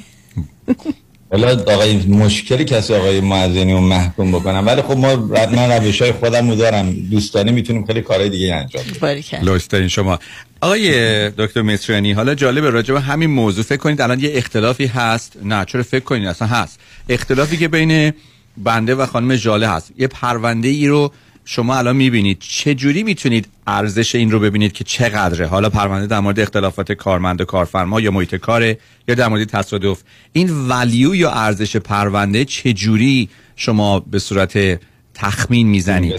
حالا 1.30 1.48
آقای 1.50 1.96
مشکلی 1.96 2.64
کسی 2.64 2.94
آقای 2.94 3.20
معزنی 3.20 3.72
رو 3.72 3.80
محکوم 3.80 4.32
بکنم. 4.32 4.66
ولی 4.66 4.82
خب 4.82 4.96
ما 4.96 5.16
من 5.16 5.72
روش 5.72 6.02
های 6.02 6.12
خودم 6.12 6.50
رو 6.50 6.56
دارم. 6.56 6.92
دوستانه 7.10 7.52
می‌تونیم 7.52 7.86
خیلی 7.86 8.02
کارهای 8.02 8.28
دیگه 8.28 8.54
انجام 8.54 8.82
بدیم. 9.02 9.40
لوسترین 9.42 9.88
شما. 9.88 10.18
آقای 10.60 11.30
دکتر 11.30 11.62
مصریانی 11.62 12.12
حالا 12.12 12.34
جالب 12.34 12.64
راجع 12.64 12.94
به 12.94 13.00
همین 13.00 13.30
موضوع 13.30 13.64
فکر 13.64 13.76
کنید 13.76 14.00
الان 14.00 14.20
یه 14.20 14.30
اختلافی 14.34 14.86
هست. 14.86 15.32
نه 15.44 15.64
چرا 15.64 15.82
فکر 15.82 16.04
کنید؟ 16.04 16.28
اصلا 16.28 16.48
هست. 16.48 16.80
اختلافی 17.08 17.56
که 17.56 17.68
بین 17.68 18.12
بنده 18.56 18.94
و 18.94 19.06
خانم 19.06 19.36
جاله 19.36 19.68
هست. 19.68 19.92
یه 19.98 20.06
پرونده 20.06 20.68
ای 20.68 20.86
رو 20.86 21.12
شما 21.50 21.76
الان 21.76 21.96
می‌بینید 21.96 22.36
چه 22.40 22.74
جوری 22.74 23.02
می‌تونید 23.02 23.48
ارزش 23.66 24.14
این 24.14 24.30
رو 24.30 24.40
ببینید 24.40 24.72
که 24.72 24.84
چقدره؟ 24.84 25.46
حالا 25.46 25.70
پرونده 25.70 26.06
در 26.06 26.20
مورد 26.20 26.40
اختلافات 26.40 26.92
کارمند 26.92 27.40
و 27.40 27.44
کارفرما 27.44 28.00
یا 28.00 28.10
محیط 28.10 28.34
کاره 28.34 28.78
یا 29.08 29.14
در 29.14 29.28
مورد 29.28 29.44
تصادف. 29.44 30.02
این 30.32 30.50
ولیو 30.68 31.14
یا 31.14 31.30
ارزش 31.30 31.76
پرونده 31.76 32.44
چه 32.44 32.72
جوری 32.72 33.28
شما 33.56 34.00
به 34.00 34.18
صورت 34.18 34.80
تخمین 35.14 35.66
می‌زنید؟ 35.66 36.12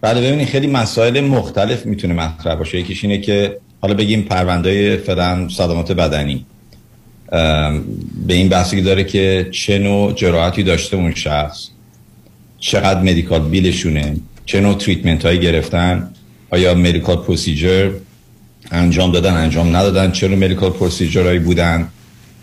بله 0.00 0.20
ببینید 0.20 0.48
خیلی 0.48 0.66
مسائل 0.66 1.20
مختلف 1.20 1.86
می‌تونه 1.86 2.14
مطرح 2.14 2.54
باشه. 2.54 2.78
یکیش 2.80 3.04
اینه 3.04 3.18
که 3.18 3.56
حالا 3.80 3.94
بگیم 3.94 4.22
پرونده 4.22 4.96
فعلا 4.96 5.48
صدمات 5.48 5.92
بدنی. 5.92 6.46
به 8.26 8.34
این 8.34 8.48
بحثی 8.48 8.82
داره 8.82 9.04
که 9.04 9.48
چه 9.52 9.78
نوع 9.78 10.12
جراحتی 10.12 10.62
داشته 10.62 10.96
اون 10.96 11.14
شخص. 11.14 11.69
چقدر 12.60 13.00
medical 13.00 13.48
bill 13.48 13.78
شونه 13.78 14.16
چه 14.46 14.60
نوع 14.60 14.74
treatment 14.74 15.26
هایی 15.26 15.40
گرفتن؟ 15.40 16.10
آیا 16.50 16.74
medical 16.74 17.16
procedure 17.16 17.90
انجام 18.70 19.12
دادن 19.12 19.34
انجام 19.34 19.76
ندادن؟ 19.76 20.12
نوع 20.22 20.38
medical 20.38 20.70
procedure 20.70 21.26
هایی 21.26 21.38
بودن؟ 21.38 21.88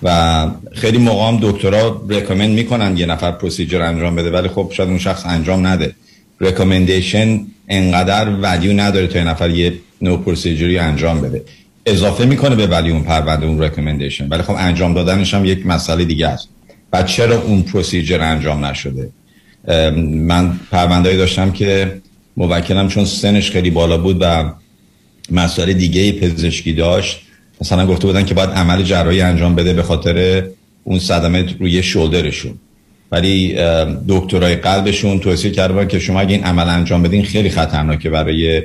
و 0.03 0.47
خیلی 0.73 0.97
موقع 0.97 1.27
هم 1.27 1.39
دکترها 1.41 2.05
recommend 2.09 2.49
می‌کنن 2.49 2.97
یه 2.97 3.05
نفر 3.05 3.31
procedure 3.31 3.81
انجام 3.81 4.15
بده 4.15 4.31
ولی 4.31 4.47
خب 4.47 4.71
شاید 4.73 4.89
اون 4.89 4.99
شخص 4.99 5.25
انجام 5.25 5.67
نده. 5.67 5.95
recommendation 6.41 7.39
انقدر 7.67 8.29
value 8.29 8.73
نداره 8.73 9.07
تا 9.07 9.19
یه 9.19 9.25
نفر 9.25 9.49
یه 9.49 9.73
نوع 10.01 10.17
procedure 10.23 10.72
ی 10.72 10.77
انجام 10.77 11.21
بده. 11.21 11.43
اضافه 11.85 12.25
می‌کنه 12.25 12.55
به 12.55 12.67
ولی 12.67 12.91
اون 12.91 13.03
پرونده 13.03 13.45
اون 13.45 13.61
رکامندیشن 13.61 14.27
ولی 14.27 14.41
خب 14.41 14.55
انجام 14.57 14.93
دادنش 14.93 15.33
هم 15.33 15.45
یک 15.45 15.65
مسئله 15.65 16.05
دیگه 16.05 16.27
است. 16.27 16.49
و 16.93 17.03
چرا 17.03 17.41
اون 17.41 17.61
پروسیجر 17.61 18.21
انجام 18.21 18.65
نشده؟ 18.65 19.09
من 20.03 20.59
پروندهایی 20.71 21.17
داشتم 21.17 21.51
که 21.51 22.01
موکلم 22.37 22.87
چون 22.87 23.05
سنش 23.05 23.51
خیلی 23.51 23.69
بالا 23.69 23.97
بود 23.97 24.17
و 24.21 24.51
مسئله 25.31 25.73
دیگه 25.73 26.11
پزشکی 26.11 26.73
داشت. 26.73 27.21
مثلا 27.61 27.87
گفته 27.87 28.07
بودن 28.07 28.25
که 28.25 28.33
باید 28.33 28.49
عمل 28.49 28.83
جراحی 28.83 29.21
انجام 29.21 29.55
بده 29.55 29.73
به 29.73 29.83
خاطر 29.83 30.43
اون 30.83 30.99
صدمه 30.99 31.45
روی 31.59 31.83
شولدرشون. 31.83 32.53
ولی 33.11 33.55
دکترای 34.07 34.55
قلبشون 34.55 35.19
توصیه 35.19 35.51
کردن 35.51 35.87
که 35.87 35.99
شما 35.99 36.19
اگه 36.19 36.35
این 36.35 36.43
عمل 36.43 36.69
انجام 36.69 37.03
بدین 37.03 37.23
خیلی 37.23 37.49
خطرناکه 37.49 38.09
برای 38.09 38.63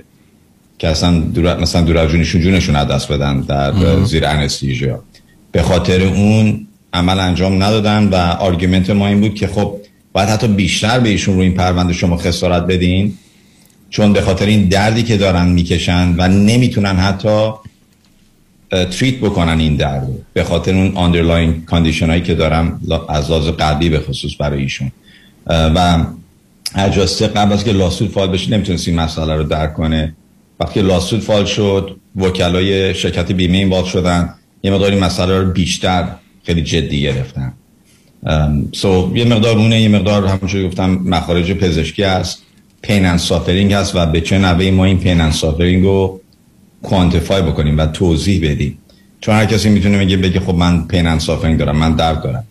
که 0.78 0.88
اصلا 0.88 1.20
دور 1.20 1.56
مثلا 1.56 1.82
دور 1.82 2.06
جونشون 2.06 2.40
جونشون 2.40 2.76
از 2.76 2.88
دست 2.88 3.12
بدن 3.12 3.40
در 3.40 4.04
زیر 4.04 4.26
anesthesia. 4.26 5.02
به 5.52 5.62
خاطر 5.62 6.02
اون 6.02 6.66
عمل 6.92 7.20
انجام 7.20 7.62
ندادن 7.62 8.08
و 8.08 8.14
argument 8.16 8.90
ما 8.90 9.06
این 9.06 9.20
بود 9.20 9.34
که 9.34 9.46
خب 9.46 9.78
باید 10.12 10.28
حتی 10.28 10.48
بیشتر 10.48 11.00
به 11.00 11.08
ایشون 11.08 11.34
رو 11.34 11.40
این 11.40 11.54
پرونده 11.54 11.92
شما 11.92 12.16
خسارت 12.16 12.66
بدین 12.66 13.14
چون 13.90 14.12
به 14.12 14.20
خاطر 14.20 14.46
این 14.46 14.68
دردی 14.68 15.02
که 15.02 15.16
دارن 15.16 15.48
می‌کشن 15.48 16.14
و 16.18 16.28
نمی‌تونن 16.28 16.96
حتی 16.96 17.50
treat 18.70 19.16
بکنن 19.16 19.60
این 19.60 19.76
درد 19.76 20.08
به 20.32 20.44
خاطر 20.44 20.74
اون 20.74 20.96
underlying 20.96 21.62
condition 21.64 22.06
هایی 22.06 22.22
که 22.22 22.34
دارم 22.34 22.80
از 23.08 23.30
لحاظ 23.30 23.48
قلبی 23.48 23.88
به 23.88 24.00
خصوص 24.00 24.32
برای 24.38 24.62
ایشون. 24.62 24.92
و 25.46 26.04
اجاسته 26.74 27.26
قبل 27.26 27.52
از 27.52 27.64
که 27.64 27.72
lawsuit 27.72 28.10
file 28.10 28.28
بشه 28.28 28.50
نمی‌تونست 28.50 28.88
این 28.88 29.00
مسئله 29.00 29.36
رو 29.36 29.42
درک 29.42 29.74
کنه. 29.74 30.14
وقتی 30.60 30.82
lawsuit 30.82 31.20
file 31.20 31.44
شد 31.44 31.96
وکلای 32.16 32.94
شرکت 32.94 33.32
بیمه 33.32 33.58
این 33.58 33.84
شدن 33.84 34.34
یه 34.62 34.70
مقداری 34.70 34.96
مسئله 34.96 35.38
رو 35.38 35.52
بیشتر 35.52 36.08
خیلی 36.44 36.62
جدی 36.62 37.02
گرفتن. 37.02 37.52
so 38.72 39.10
so, 39.12 39.16
یه 39.16 39.24
مقدار 39.24 39.58
اونه 39.58 39.80
یه 39.80 39.88
مقدار 39.88 40.26
همونجوری 40.26 40.68
گفتم 40.68 40.90
مخارج 40.90 41.52
پزشکی 41.52 42.02
هست 42.02 42.42
pain 42.82 43.06
and 43.06 43.18
suffering 43.18 43.72
هست 43.72 43.96
و 43.96 44.06
به 44.06 44.20
چه 44.20 44.38
نوعی 44.38 44.70
ما 44.70 44.84
این 44.84 44.98
pain 44.98 45.20
and 45.20 45.32
suffering 45.32 45.84
رو 45.84 46.20
quantify 46.82 47.42
بکنیم 47.42 47.78
و 47.78 47.86
توضیح 47.86 48.50
بدیم. 48.50 48.78
چون 49.20 49.34
هر 49.34 49.46
کسی 49.46 49.68
می‌تونه 49.68 49.98
بگه 49.98 50.16
بگه 50.16 50.40
خب 50.40 50.54
من 50.54 50.86
pain 50.86 51.06
and 51.06 51.20
suffering 51.20 51.58
دارم 51.58 51.76
من 51.76 51.96
درد 51.96 52.22
دارم. 52.22 52.44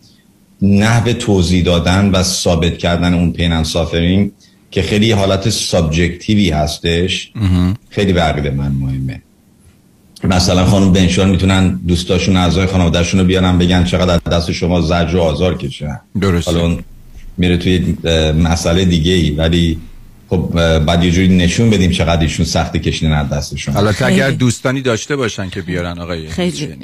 نحو 0.62 1.12
توضیح 1.12 1.64
دادن 1.64 2.10
و 2.10 2.22
ثابت 2.22 2.78
کردن 2.78 3.14
اون 3.14 3.32
pain 3.32 3.52
and 3.52 3.64
suffering 3.64 4.30
که 4.70 4.82
خیلی 4.82 5.12
حالت 5.12 5.48
subjective 5.50 6.41
ی 6.41 6.50
هستش 6.50 7.32
خیلی 7.90 8.12
به 8.12 8.50
من 8.50 8.72
مهمه. 8.72 9.22
مثلا 10.24 10.66
خانمشون 10.66 11.30
می‌تونن 11.30 11.80
دوستاشون 11.88 12.36
اعضای 12.36 12.66
خانوادهشون 12.66 13.20
رو 13.20 13.26
بیارن 13.26 13.58
بگن 13.58 13.84
چقدر 13.84 14.16
دست 14.16 14.52
شما 14.52 14.80
زجر 14.80 15.16
و 15.16 15.20
آزار 15.20 15.58
کشیدن 15.58 16.00
درست 16.20 16.48
حالا 16.48 16.76
میره 17.38 17.56
توی 17.56 17.96
مسئله 18.32 18.84
دیگه 18.84 19.12
ای 19.12 19.30
ولی 19.30 19.78
خب 20.32 20.78
بعد 20.78 21.04
یه 21.04 21.10
جوری 21.10 21.36
نشون 21.36 21.70
بدیم 21.70 21.90
چقدر 21.90 22.20
ایشون 22.20 22.46
سخت 22.46 22.76
کشیدن 22.76 23.12
از 23.12 23.28
دستشون. 23.28 23.76
البته 23.76 24.06
اگر 24.06 24.30
دوستانی 24.30 24.80
داشته 24.80 25.16
باشن 25.16 25.50
که 25.50 25.62
بیارن 25.62 25.98
آقای 25.98 26.28
خیلی. 26.28 26.76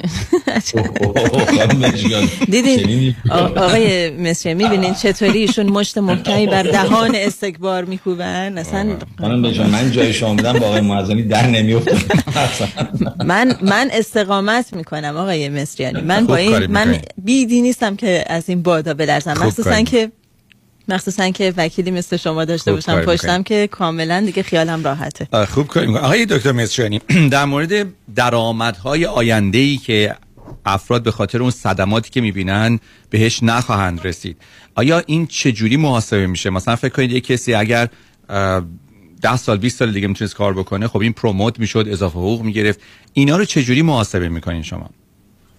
دیدین؟ 2.49 3.15
آقای 3.55 4.09
مصری 4.09 4.53
می‌بینین 4.53 4.93
چطوری 4.93 5.39
ایشون 5.39 5.65
مشت 5.65 5.97
محکمی 5.97 6.47
بر 6.47 6.63
دهان 6.63 7.15
استکبار 7.15 7.85
میکوبن؟ 7.85 8.57
اصلا 8.57 8.97
خانم 9.21 9.41
بجان 9.41 9.69
من 9.69 9.91
جای 9.91 10.13
شما 10.13 10.33
بودم 10.33 10.59
با 10.59 10.65
آقای 10.65 10.81
معظمی 10.81 11.23
در 11.23 11.47
نمیافتم 11.47 11.97
من 13.25 13.55
من 13.61 13.89
استقامت 13.93 14.73
می‌کنم 14.73 15.17
آقای 15.17 15.49
مصریانی. 15.49 16.01
من 16.01 16.25
با 16.25 16.35
این 16.35 16.65
من 16.65 16.97
بیدی 17.17 17.61
نیستم 17.61 17.95
که 17.95 18.25
از 18.27 18.43
این 18.49 18.61
بادا 18.61 18.93
بلرزم 18.93 19.33
مخصوصا 19.33 19.81
که 19.81 20.11
مخصوصا 20.89 21.29
که 21.29 21.53
وکیلی 21.57 21.91
مثل 21.91 22.17
شما 22.17 22.45
داشته 22.45 22.71
باشم 22.73 23.01
پشتم 23.01 23.43
که 23.43 23.67
کاملا 23.67 24.23
دیگه 24.25 24.43
خیالم 24.43 24.83
راحته. 24.83 25.45
خوب 25.45 25.67
کاری 25.67 25.87
می‌کنم 25.87 26.03
آقای 26.03 26.25
دکتر 26.25 26.51
مصریانی 26.51 27.01
در 27.31 27.45
مورد 27.45 27.85
درآمدهای 28.15 29.05
آینده 29.05 29.57
ای 29.57 29.77
که 29.77 30.15
افراد 30.65 31.03
به 31.03 31.11
خاطر 31.11 31.41
اون 31.41 31.51
صدماتی 31.51 32.09
که 32.09 32.21
می‌بینن 32.21 32.79
بهش 33.09 33.43
نخواهند 33.43 34.07
رسید 34.07 34.37
آیا 34.75 35.03
این 35.05 35.27
چجوری 35.27 35.77
محاسبه 35.77 36.27
میشه؟ 36.27 36.49
مثلا 36.49 36.75
فکر 36.75 36.93
کنید 36.93 37.11
یک 37.11 37.27
کسی 37.27 37.53
اگر 37.53 37.87
ده 39.21 39.37
سال 39.37 39.57
20 39.57 39.79
سال 39.79 39.91
دیگه 39.91 40.07
می‌تونست 40.07 40.35
کار 40.35 40.53
بکنه 40.53 40.87
خب 40.87 41.01
این 41.01 41.13
پروموت 41.13 41.59
می‌شد 41.59 41.87
اضافه 41.91 42.19
حقوق 42.19 42.41
می‌گرفت. 42.41 42.79
اینا 43.13 43.37
رو 43.37 43.45
چجوری 43.45 43.81
محاسبه 43.81 44.29
می‌کنین 44.29 44.63
شما؟ 44.63 44.89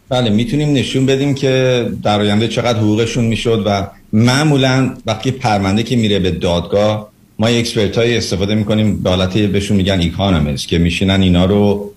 بله 0.09 0.31
می‌تونیم 0.31 0.73
نشون 0.73 1.07
بدیم 1.07 1.35
که 1.35 1.86
در 2.02 2.20
آینده 2.20 2.48
چقدر 2.48 2.78
حقوقشون 2.78 3.24
می‌شد 3.24 3.62
و 3.66 3.86
معمولا 4.12 4.95
وقتی 5.07 5.31
پرونده 5.31 5.82
که 5.82 5.97
میره 5.97 6.19
به 6.19 6.31
دادگاه 6.31 7.11
ما 7.39 7.47
expert 7.47 7.98
های 7.99 8.16
استفاده 8.16 8.55
می‌کنیم. 8.55 9.03
به 9.03 9.11
حالت 9.11 9.39
بهشون 9.39 9.77
میگن 9.77 10.01
economist 10.01 10.68
که 10.69 10.78
میشینن 10.78 11.20
اینا 11.23 11.45
رو 11.45 11.93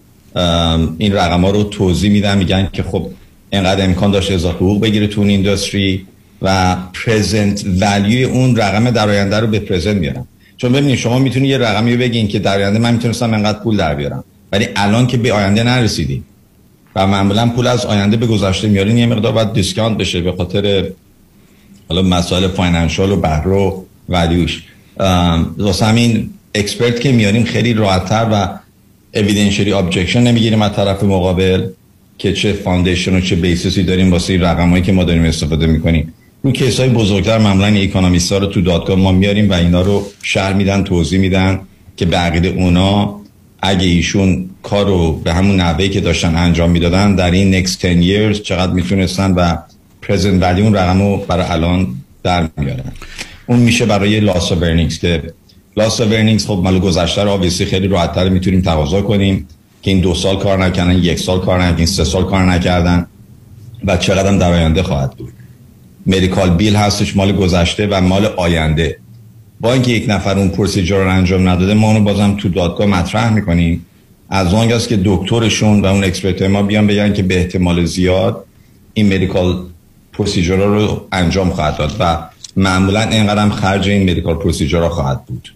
این 0.98 1.14
رقم 1.14 1.42
ها 1.42 1.52
رو 1.52 1.64
توضیح 1.64 2.12
میدن 2.12 2.38
میگن 2.38 2.70
که 2.74 2.84
خب 2.84 3.10
اینقدر 3.50 3.84
امکان 3.84 4.12
داشت 4.12 4.32
اضافه 4.32 4.58
حقوق 4.58 4.82
بگیره 4.82 5.08
تو 5.08 5.22
اون 5.22 5.30
industry 5.30 6.06
و 6.42 6.78
present 7.06 7.66
value 7.80 8.16
ی 8.16 8.24
اون 8.24 8.56
رقم 8.56 8.92
در 8.92 9.10
آینده 9.10 9.40
رو 9.40 9.48
به 9.48 9.60
present 9.60 9.98
میارن 9.98 10.26
چون 10.58 10.72
ببینید 10.72 10.96
شما 10.96 11.20
می‌تونید 11.20 11.50
یه 11.50 11.58
رقمی 11.58 11.98
بگین 11.98 12.28
که 12.28 12.40
در 12.40 12.58
آینده 12.58 12.80
من 12.80 12.94
می‌تونستم 12.94 13.34
انقدر 13.34 13.60
پول 13.60 13.78
در 13.78 13.96
بیارم 13.96 14.24
ولی 14.52 14.68
الان 14.76 15.08
که 15.08 15.18
به 15.18 15.34
آینده 15.34 15.64
نرسیدیم 15.64 16.24
و 16.96 17.08
معمولا 17.08 17.50
پول 17.50 17.68
از 17.68 17.86
آینده 17.86 18.18
به 18.18 18.28
گذشته 18.28 18.68
میارین 18.68 18.98
یه 18.98 19.06
مقدار 19.06 19.32
باید 19.32 19.54
discount 19.54 19.98
بشه 19.98 20.22
به 20.22 20.32
خاطر 20.32 20.86
حالا 21.90 22.02
مسائل 22.02 22.48
financial 22.48 23.12
و 23.12 23.16
بهره 23.16 23.56
و 23.56 23.82
value 24.10 24.44
ش. 24.44 24.64
واسه 25.58 25.86
همین 25.86 26.30
expert 26.56 27.00
که 27.00 27.12
میاریم 27.12 27.44
خیلی 27.44 27.74
راحتتر 27.74 28.28
و 28.32 28.50
evidentiary 29.20 29.74
objection 29.74 30.22
نمی‌گیریم 30.22 30.62
از 30.62 30.74
طرف 30.74 31.04
مقابل 31.04 31.68
که 32.18 32.34
چه 32.34 32.54
foundation 32.54 33.16
و 33.16 33.22
چه 33.22 33.36
basis 33.36 33.76
ی 33.76 33.84
داریم 33.84 34.12
واسه 34.12 34.34
این 34.34 34.42
رقمایی 34.42 34.84
که 34.84 34.92
ما 34.92 35.04
داریم 35.04 35.24
استفاده 35.24 35.68
می‌کنیم. 35.68 36.14
رو 36.44 36.52
case 36.52 36.80
های 36.80 36.90
بزرگتر 36.90 37.38
معمولا 37.38 37.68
economist 37.68 38.32
ها 38.32 38.38
رو 38.38 38.46
تو 38.46 38.62
دادگاه 38.62 38.96
ما 38.96 39.12
میاریم 39.12 39.50
و 39.50 39.54
اینا 39.54 39.82
رو 39.82 40.06
شرح 40.22 40.54
میدن 40.54 40.84
توضیح 40.84 41.20
میدن 41.20 41.60
که 41.98 42.06
به 42.06 42.18
عقیده 42.18 42.48
اونا 42.48 43.20
اگه 43.62 43.86
ایشون 43.86 44.50
کار 44.64 44.86
رو 44.86 45.12
به 45.12 45.34
همون 45.34 45.56
نحوهی 45.56 45.90
که 45.90 46.02
داشتن 46.02 46.36
انجام 46.36 46.72
می‌دادن 46.72 47.16
در 47.16 47.32
این 47.32 47.66
next 47.66 47.78
10 47.82 48.34
years 48.34 48.42
چقدر 48.42 48.74
می‌تونستن 48.74 49.32
و 49.32 49.58
present 50.04 50.42
value 50.44 50.60
اون 50.60 50.76
رقم 50.76 51.02
رو 51.02 51.18
برای 51.18 51.46
الان 51.46 51.88
در 52.24 52.50
میارن. 52.58 52.92
اون 53.48 53.60
میشه 53.60 53.86
برای 53.86 54.20
loss 54.20 54.52
of 54.52 54.61
earnings 54.61 55.00
که 55.00 55.24
loss 55.78 56.02
of 56.02 56.11
earnings 56.11 56.46
خب 56.46 56.62
مال 56.64 56.80
گذشته 56.80 57.24
رو 57.24 57.30
obviously 57.30 57.66
خیلی 57.66 57.88
راحتتر 57.88 58.30
می‌تونیم 58.30 58.62
تقاضا 58.62 59.02
کنیم 59.02 59.48
که 59.82 59.92
این 59.92 60.00
دو 60.00 60.14
سال 60.14 60.38
کار 60.38 60.66
نکردن 60.66 60.98
یک 60.98 61.20
سال 61.20 61.40
کار 61.40 61.64
نکردن 61.64 61.86
سه 61.86 62.04
سال 62.04 62.26
کار 62.26 62.44
نکردن 62.44 63.08
و 63.86 63.98
چقدر 63.98 64.38
در 64.38 64.52
آینده 64.52 64.84
خواهد 64.84 65.12
بود. 65.12 65.34
medical 66.06 66.50
bill 66.50 66.76
هستش 66.76 67.16
مال 67.16 67.32
گذشته 67.32 67.88
و 67.88 68.02
مال 68.02 68.26
آینده. 68.26 68.98
با 69.60 69.74
اینکه 69.74 69.92
یک 69.92 70.06
نفر 70.08 70.40
اون 70.40 70.50
procedure 70.50 70.98
رو 70.98 71.10
انجام 71.10 71.50
نداده 71.50 71.74
ما 71.74 71.88
اونو 71.88 72.00
بازم 72.00 72.36
تو 72.40 72.50
دادگاه 72.50 72.88
مطرح 72.88 73.34
می‌کنیم. 73.34 73.86
از 74.30 74.54
اون 74.54 74.72
است 74.72 74.90
که 74.90 75.00
دکترشون 75.06 75.82
و 75.82 75.86
اون 75.86 76.04
expert 76.04 76.42
ما 76.42 76.64
بیان 76.64 76.88
بگن 76.88 77.14
که 77.14 77.24
به 77.24 77.38
احتمال 77.38 77.86
زیاد 77.86 78.46
این 78.94 79.14
medical 79.14 79.66
procedure 80.14 80.56
رو 80.56 81.08
انجام 81.12 81.50
خواهد 81.50 81.78
داد 81.78 81.96
و 82.00 82.18
معمولا 82.58 83.02
اینقدر 83.02 83.50
خرج 83.50 83.90
این 83.90 84.10
medical 84.10 84.36
procedure 84.36 84.88
خواهد 84.88 85.26
بود. 85.26 85.54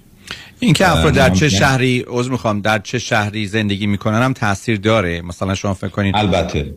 این 0.60 0.74
که 0.74 0.92
افراد 0.92 1.14
در 1.14 1.30
چه 1.30 1.50
شهری 1.50 2.06
عذر 2.08 2.32
می‌خوام 2.32 2.62
در 2.62 2.80
چه 2.80 3.00
شهری 3.00 3.48
زندگی 3.48 3.88
می‌کنن 3.88 4.22
هم 4.22 4.34
تاثیر 4.34 4.78
داره. 4.78 5.22
مثلا 5.22 5.56
شما 5.56 5.74
فکر 5.74 5.88
کنید 5.88 6.16
البته. 6.16 6.74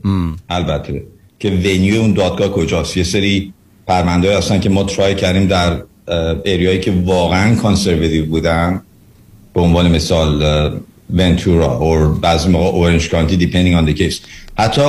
البته. 0.49 1.03
که 1.39 1.51
venue 1.51 2.01
اون 2.01 2.13
دادگاه 2.13 2.49
کجاست؟ 2.49 2.97
یه 2.97 3.05
سری 3.05 3.53
پرونده 3.87 4.39
هستن 4.39 4.61
که 4.61 4.69
ما 4.69 4.85
try 4.85 5.15
کردیم 5.15 5.47
در 5.47 5.83
area 6.45 6.69
یی 6.69 6.81
که 6.81 6.93
واقعا 7.05 7.55
conservative 7.55 8.27
بودن. 8.27 8.83
به 9.55 9.61
عنوان 9.61 9.91
مثال 9.91 10.43
ونتورا 11.15 11.67
or 11.67 12.15
بعضی 12.15 12.49
موقع 12.49 12.67
Orange 12.67 13.09
County 13.09 13.37
depending 13.37 13.75
on 13.77 13.85
the 13.85 13.95
case 13.95 14.21
حتی 14.59 14.83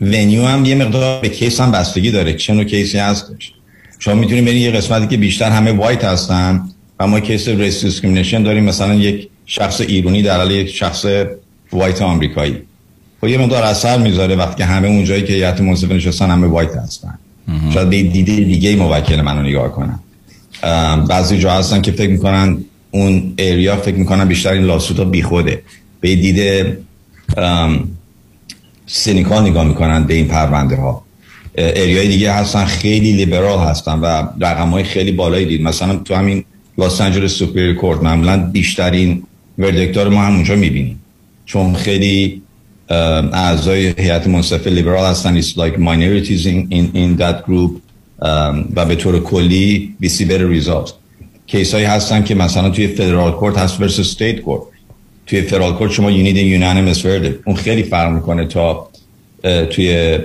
venue 0.00 0.44
هم 0.44 0.64
یه 0.64 0.74
مقدار 0.74 1.20
به 1.20 1.28
case 1.28 1.60
هم 1.60 1.72
بستگی 1.72 2.10
داره. 2.10 2.34
چه 2.34 2.54
نوع 2.54 2.64
case 2.64 2.91
ی 2.91 2.98
هستش 2.98 3.52
شما 3.98 4.14
می‌تونید 4.14 4.44
برید 4.44 4.62
یه 4.62 4.70
قسمتی 4.70 5.06
که 5.06 5.16
بیشتر 5.16 5.50
همه 5.50 5.72
white 5.72 6.04
هستن 6.04 6.62
و 7.00 7.06
ما 7.06 7.20
case 7.20 7.48
race 7.48 7.84
discrimination 7.84 8.42
داریم. 8.42 8.64
مثلا 8.64 8.94
یک 8.94 9.28
شخص 9.46 9.80
ایرونی 9.80 10.22
در 10.22 10.36
حال 10.36 10.50
یک 10.50 10.68
شخص 10.68 11.06
white 11.72 12.02
آمریکایی. 12.02 12.56
خب 13.20 13.28
یه 13.28 13.38
مقدار 13.38 13.62
اثر 13.62 13.98
می‌ذاره 13.98 14.36
وقتی 14.36 14.62
همه 14.62 14.88
اونجایی 14.88 15.22
که 15.22 15.32
هیئت 15.32 15.60
منصفه 15.60 15.94
نشستن 15.94 16.30
همه 16.30 16.46
white 16.46 16.76
هستن. 16.76 17.18
شاید 17.74 17.90
دیده 17.90 18.36
دیگه 18.36 18.76
موکل 18.76 19.20
منو 19.20 19.42
نگاه 19.42 19.72
کنن. 19.72 19.98
بعضی 21.04 21.38
جا 21.38 21.52
هستن 21.52 21.82
که 21.82 21.92
فکر 21.92 22.10
می‌کنن 22.10 22.58
اون 22.90 23.34
area 23.36 23.76
فکر 23.76 23.94
می‌کنن 23.94 24.24
بیشتر 24.24 24.52
این 24.52 24.62
lawsuit 24.62 24.99
ها 24.99 25.04
بیخوده. 25.04 25.62
به 26.00 26.16
دیده 26.16 26.78
cynical 28.88 29.50
نگاه 29.50 29.64
می‌کنن 29.64 30.04
به 30.04 30.14
این 30.14 30.28
پرونده 30.28 30.76
ها 30.76 31.04
area 31.58 31.98
ی 31.98 32.08
دیگه 32.08 32.32
هستن 32.32 32.64
خیلی 32.64 33.12
لیبرال 33.12 33.58
هستن 33.58 34.00
و 34.00 34.26
رقم 34.40 34.68
های 34.68 34.84
خیلی 34.84 35.12
بالایی 35.12 35.46
دید. 35.46 35.62
مثلا 35.62 35.96
تو 35.96 36.14
همین 36.14 36.44
لاس 36.78 37.00
آنجلس 37.00 37.32
Superior 37.32 37.72
Court 37.72 38.02
معمولا 38.02 38.36
بیشترین 38.36 39.22
verdict 39.58 39.93
ها 39.93 39.98
رو 39.98 40.08
ما 40.08 40.22
هم 40.22 40.34
اونجا 40.34 40.56
می‌بینیم. 40.56 41.00
چون 41.46 41.74
خیلی 41.74 42.42
اعضای 43.32 43.94
هیئت 43.98 44.26
منصفه 44.26 44.70
لیبرال 44.70 45.10
هستن 45.10 45.42
it's 45.42 45.44
like 45.44 45.76
minorities 45.78 46.46
in, 46.46 46.72
in, 46.72 46.96
in 46.96 47.20
that 47.22 47.46
group 47.48 47.70
و 48.76 48.84
به 48.88 48.94
طور 48.94 49.20
کلی 49.22 49.94
see 50.02 50.24
better 50.24 50.64
results. 50.64 50.92
case 51.46 51.74
هایی 51.74 51.86
هستن 51.86 52.22
که 52.22 52.34
مثلا 52.34 52.70
توی 52.70 52.86
federal 52.86 53.32
court 53.32 53.58
هست 53.58 53.78
versus 53.78 54.16
state 54.16 54.40
کورت 54.40 54.62
توی 55.28 55.42
federal 55.42 55.72
court 55.72 55.92
شما 55.92 56.10
a 56.10 56.14
unanimous 56.14 56.98
verdict 56.98 57.42
اون 57.44 57.56
خیلی 57.56 57.82
فرق 57.82 58.12
می‌کنه 58.12 58.46
تا 58.46 58.88
توی 59.70 60.18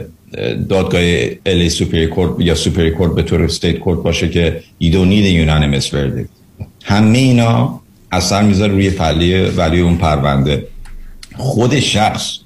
دادگاه 0.69 1.01
LA 1.45 1.69
Superior 1.69 2.07
Court 2.07 2.31
یا 2.39 2.55
Superior 2.55 2.91
Court 2.91 3.15
به 3.15 3.23
طور 3.23 3.43
state 3.43 3.79
court 3.79 3.99
باشه 3.99 4.29
که 4.29 4.63
need 4.81 5.25
a 5.25 5.47
unanimous 5.47 5.87
verdict 5.87 6.29
همه 6.83 7.17
اینا 7.17 7.79
اثر 8.11 8.41
می‌ذاره 8.41 8.71
روی 8.71 8.89
value 8.89 9.41
ی 9.41 9.79
اون 9.79 9.97
پرونده. 9.97 10.67
خود 11.37 11.79
شخص 11.79 12.37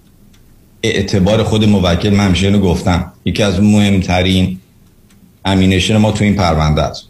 اعتبار 0.84 1.44
خود 1.44 1.66
موکل 1.66 2.10
من 2.10 2.26
همیشه 2.26 2.58
گفتم. 2.58 3.12
یکی 3.26 3.44
از 3.44 3.62
مهمترین 3.62 4.60
امینشن 5.46 5.98
ما 5.98 6.12
تو 6.12 6.24
این 6.24 6.36
پرونده 6.36 6.82
است. 6.82 7.04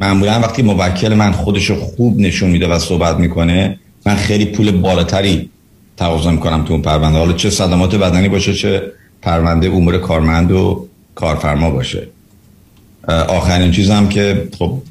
معمولا 0.00 0.40
وقتی 0.40 0.62
موکل 0.62 1.14
من 1.14 1.32
خودشو 1.32 1.80
خوب 1.80 2.20
نشون 2.20 2.50
میده 2.50 2.68
و 2.68 2.78
صحبت 2.78 3.16
می‌کنه 3.16 3.78
من 4.06 4.14
خیلی 4.14 4.44
پول 4.44 4.70
بالاتری 4.70 5.50
تقاضا 5.96 6.30
می‌کنم 6.30 6.64
تو 6.64 6.72
اون 6.72 6.82
پرونده. 6.82 7.18
حالا 7.18 7.32
چه 7.32 7.50
صدمات 7.50 7.94
بدنی 7.94 8.28
باشه 8.28 8.54
چه 8.54 8.82
پرونده 9.22 9.68
امور 9.68 9.98
کارمند 9.98 10.52
و 10.52 10.88
کارفرما 11.14 11.70
باشه. 11.70 12.08
آخرین 13.08 13.70
چیزم 13.70 14.08
که 14.08 14.48
خب 14.58 14.82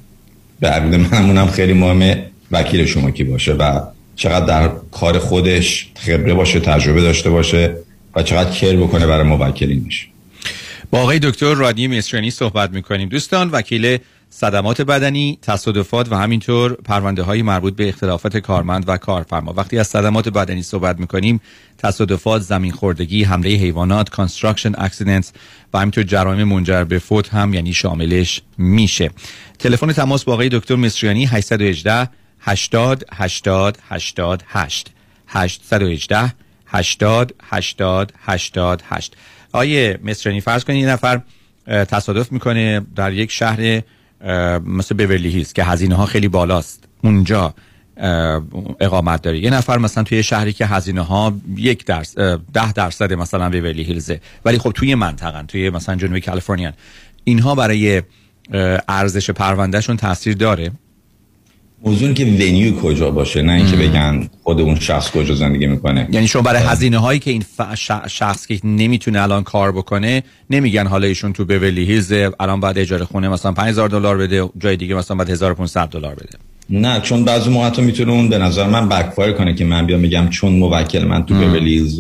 به 0.60 0.68
عقیده 0.68 0.98
منمونم 0.98 1.48
خیلی 1.48 1.74
مهمه 1.74 2.26
وکیل 2.52 2.86
شما 2.86 3.12
کی 3.12 3.24
باشه 3.24 3.54
و 3.54 3.82
چقدر 4.16 4.46
در 4.46 4.72
کار 4.92 5.20
خودش 5.20 5.88
خبره 5.96 6.34
باشه 6.34 6.60
تجربه 6.60 7.02
داشته 7.02 7.30
باشه 7.30 7.76
و 8.16 8.24
چقدر 8.24 8.50
care 8.52 8.76
بکنه 8.76 9.08
برای 9.08 9.24
موکلینش 9.24 10.08
با 10.92 11.00
آقای 11.00 11.20
دکتر 11.20 11.54
رادی 11.54 11.88
مصریانی 11.88 12.32
صحبت 12.32 12.70
می‌کنیم. 12.70 13.10
دوستان 13.10 13.50
وکیل 13.50 13.98
صدمات 14.38 14.82
بدنی، 14.82 15.38
تصادفات 15.42 16.12
و 16.12 16.16
همینطور 16.16 16.74
پرونده 16.74 17.24
های 17.24 17.42
مربوط 17.42 17.76
به 17.76 17.90
اختلافات 17.90 18.38
کارمند 18.38 18.84
و 18.88 18.98
کارفرما. 18.98 19.54
وقتی 19.54 19.80
از 19.80 19.88
صدمات 19.88 20.30
بدنی 20.30 20.64
صحبت 20.64 21.00
می‌کنیم، 21.00 21.42
تصادفات، 21.78 22.42
زمین 22.42 22.72
خوردگی، 22.72 23.24
حمله 23.24 23.50
حیوانات، 23.50 24.10
construction 24.10 24.72
accidents 24.78 25.32
و 25.74 25.80
همینطور 25.80 26.04
جرایم 26.04 26.48
منجر 26.48 26.84
به 26.84 27.00
فوت 27.00 27.30
هم 27.30 27.54
یعنی 27.54 27.74
شاملش 27.74 28.42
میشه. 28.58 29.10
تلفن 29.60 29.94
تماس 29.94 30.24
با 30.24 30.34
آقای 30.34 30.50
دکتر 30.50 30.76
مصریانی 30.76 31.26
818 31.26 32.10
80 32.40 33.06
80 33.14 33.78
88 33.90 34.92
818 35.28 36.34
80 36.66 37.34
80 37.44 38.14
88 38.26 39.18
آیه 39.52 40.00
مصریانی 40.04 40.42
فرض 40.42 40.64
کنید 40.64 40.80
یه 40.80 40.90
نفر 40.90 41.22
تصادف 41.68 42.32
می‌کنه 42.32 42.82
در 42.96 43.14
یک 43.14 43.32
شهر 43.32 43.82
مثل 44.66 44.96
بیورلی 44.96 45.30
هیلز 45.30 45.54
که 45.54 45.64
هزینه 45.64 45.96
ها 45.96 46.06
خیلی 46.06 46.28
بالاست. 46.28 46.84
اونجا 47.04 47.54
اقامت 48.80 49.22
داره. 49.22 49.40
یه 49.40 49.50
نفر 49.50 49.78
مثلا 49.78 50.04
توی 50.04 50.24
شهری 50.24 50.54
که 50.54 50.66
هزینه 50.66 51.02
ها 51.02 51.34
یک 51.58 51.86
درس 51.86 52.18
ده 52.54 52.74
درصد 52.74 53.14
مثلا 53.14 53.50
بیورلی 53.50 53.84
هیلزه. 53.84 54.22
ولی 54.46 54.58
خب 54.58 54.72
توی 54.72 54.96
منطقه 54.96 55.44
توی 55.44 55.70
مثلا 55.70 55.96
جنوبی 55.96 56.22
کالیفرنیا 56.22 56.74
اینها 57.24 57.56
برای 57.56 58.02
ارزش 58.88 59.30
پروندهشون 59.30 59.98
تاثیر 59.98 60.34
داره. 60.34 60.72
موضوع 61.86 62.14
که 62.14 62.26
ونیو 62.26 62.76
کجا 62.76 63.12
باشه 63.12 63.42
نه 63.42 63.54
اینکه 63.54 63.76
بگن 63.76 64.30
خود 64.44 64.62
اون 64.62 64.80
شخص 64.80 65.12
کجا 65.12 65.36
زندگی 65.36 65.68
می‌کنه. 65.68 66.08
یعنی 66.12 66.28
شما 66.28 66.42
برای 66.42 66.64
هزینه 66.64 66.98
هایی 66.98 67.20
که 67.20 67.32
این 67.32 67.44
شخص 68.08 68.48
که 68.48 68.60
نمی‌تونه 68.64 69.22
الان 69.22 69.44
کار 69.44 69.72
بکنه 69.72 70.24
نمیگن 70.50 70.88
حالا 70.88 71.08
ایشون 71.08 71.34
تو 71.34 71.46
بولی 71.46 71.86
هیلز 71.86 72.14
الان 72.40 72.60
بعد 72.60 72.78
اجاره 72.78 73.06
خونه 73.06 73.30
مثلا 73.30 73.52
5000 73.52 73.90
دلار 73.90 74.18
بده 74.18 74.50
جای 74.60 74.78
دیگه 74.78 74.96
مثلا 74.96 75.18
بعد 75.18 75.30
1500 75.30 75.90
دلار 75.90 76.16
بده. 76.16 76.38
نه 76.70 77.02
چون 77.02 77.24
بعضی 77.24 77.50
موقع 77.50 77.82
می‌تونه 77.82 78.12
اون 78.12 78.30
به 78.30 78.38
نظر 78.38 78.68
من 78.68 78.90
بکفایر 78.90 79.32
کنه 79.32 79.54
که 79.54 79.66
من 79.66 79.86
بیام 79.86 80.00
میگم 80.00 80.30
چون 80.30 80.54
موکل 80.54 81.04
من 81.04 81.26
تو 81.26 81.34
بولی 81.34 81.74
هیلز 81.74 82.00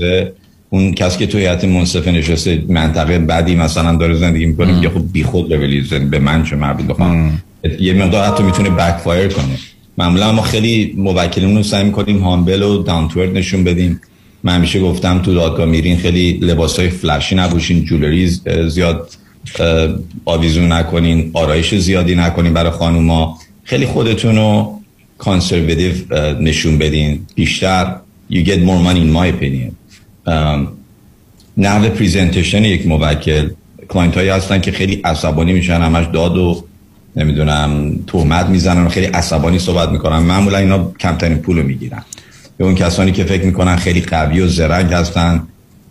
اون 0.69 0.93
کسی 0.93 1.19
که 1.19 1.27
تو 1.27 1.37
هیئت 1.37 1.65
منصفه 1.65 2.11
نشسته 2.11 2.63
منطقه 2.69 3.19
بعدی 3.19 3.55
مثلا 3.55 3.95
داره 3.95 4.15
زندگی 4.15 4.45
می‌کنه 4.45 4.75
میگه 4.75 4.89
خب 4.89 5.11
بیخود 5.11 5.57
بولی 5.57 5.81
به 6.11 6.19
من 6.19 6.43
چه 6.43 6.55
مربوط 6.55 6.85
بخوام؟ 6.85 7.41
یه 7.79 7.93
مقدار 7.93 8.27
حتی 8.27 8.43
می‌تونه 8.43 8.69
بکفایر 8.69 9.27
کنه. 9.27 9.57
معمولا 9.97 10.31
ما 10.31 10.41
خیلی 10.41 10.93
موکلمون 10.97 11.57
رو 11.57 11.63
سعی 11.63 11.83
می‌کنیم 11.83 12.17
هامبل 12.17 12.63
و 12.63 12.83
دانتورد 12.83 13.37
نشون 13.37 13.63
بدیم. 13.63 14.01
من 14.43 14.55
همیشه 14.55 14.79
گفتم 14.79 15.19
تو 15.19 15.33
دادگاه 15.33 15.65
میرین 15.65 15.97
خیلی 15.97 16.33
لباس 16.33 16.79
های 16.79 16.89
فلشی 16.89 17.35
نبوشین 17.35 17.85
جولری 17.85 18.27
زیاد 18.67 19.09
آویزون 20.25 20.71
نکنین 20.71 21.31
آرایش 21.33 21.75
زیادی 21.75 22.15
نکنین 22.15 22.53
برای 22.53 22.71
خانوما. 22.71 23.37
خیلی 23.63 23.85
خودتون 23.85 24.35
رو 24.35 24.79
کانسرواتیو 25.17 25.91
نشون 26.39 26.77
بدین. 26.77 27.25
بیشتر 27.35 27.95
you 28.31 28.43
get 28.45 28.59
more 28.59 28.79
money 28.87 28.99
in 28.99 29.11
my 29.17 29.27
opinion. 29.35 29.71
نحو 31.57 31.89
presentation 31.89 32.63
یک 32.63 32.87
موکل. 32.87 33.49
client 33.89 34.15
هایی 34.17 34.29
هستن 34.29 34.61
که 34.61 34.71
خیلی 34.71 35.01
عصبانی 35.03 35.53
میشن 35.53 35.81
همش 35.81 36.05
داد 36.13 36.37
و 36.37 36.63
نمی‌دونم 37.15 37.99
تهمت 38.07 38.45
می‌زنن 38.45 38.85
و 38.85 38.89
خیلی 38.89 39.05
عصبانی 39.05 39.59
صحبت 39.59 39.89
می‌کنن. 39.89 40.17
معمولا 40.17 40.57
اینا 40.57 40.91
کمترین 40.99 41.37
پول 41.37 41.61
می‌گیرن. 41.61 42.03
به 42.57 42.65
اون 42.65 42.75
کسانی 42.75 43.11
که 43.11 43.23
فکر 43.23 43.45
می‌کنن 43.45 43.75
خیلی 43.75 44.01
قوی 44.01 44.39
و 44.39 44.47
زرنگ 44.47 44.93
هستن 44.93 45.43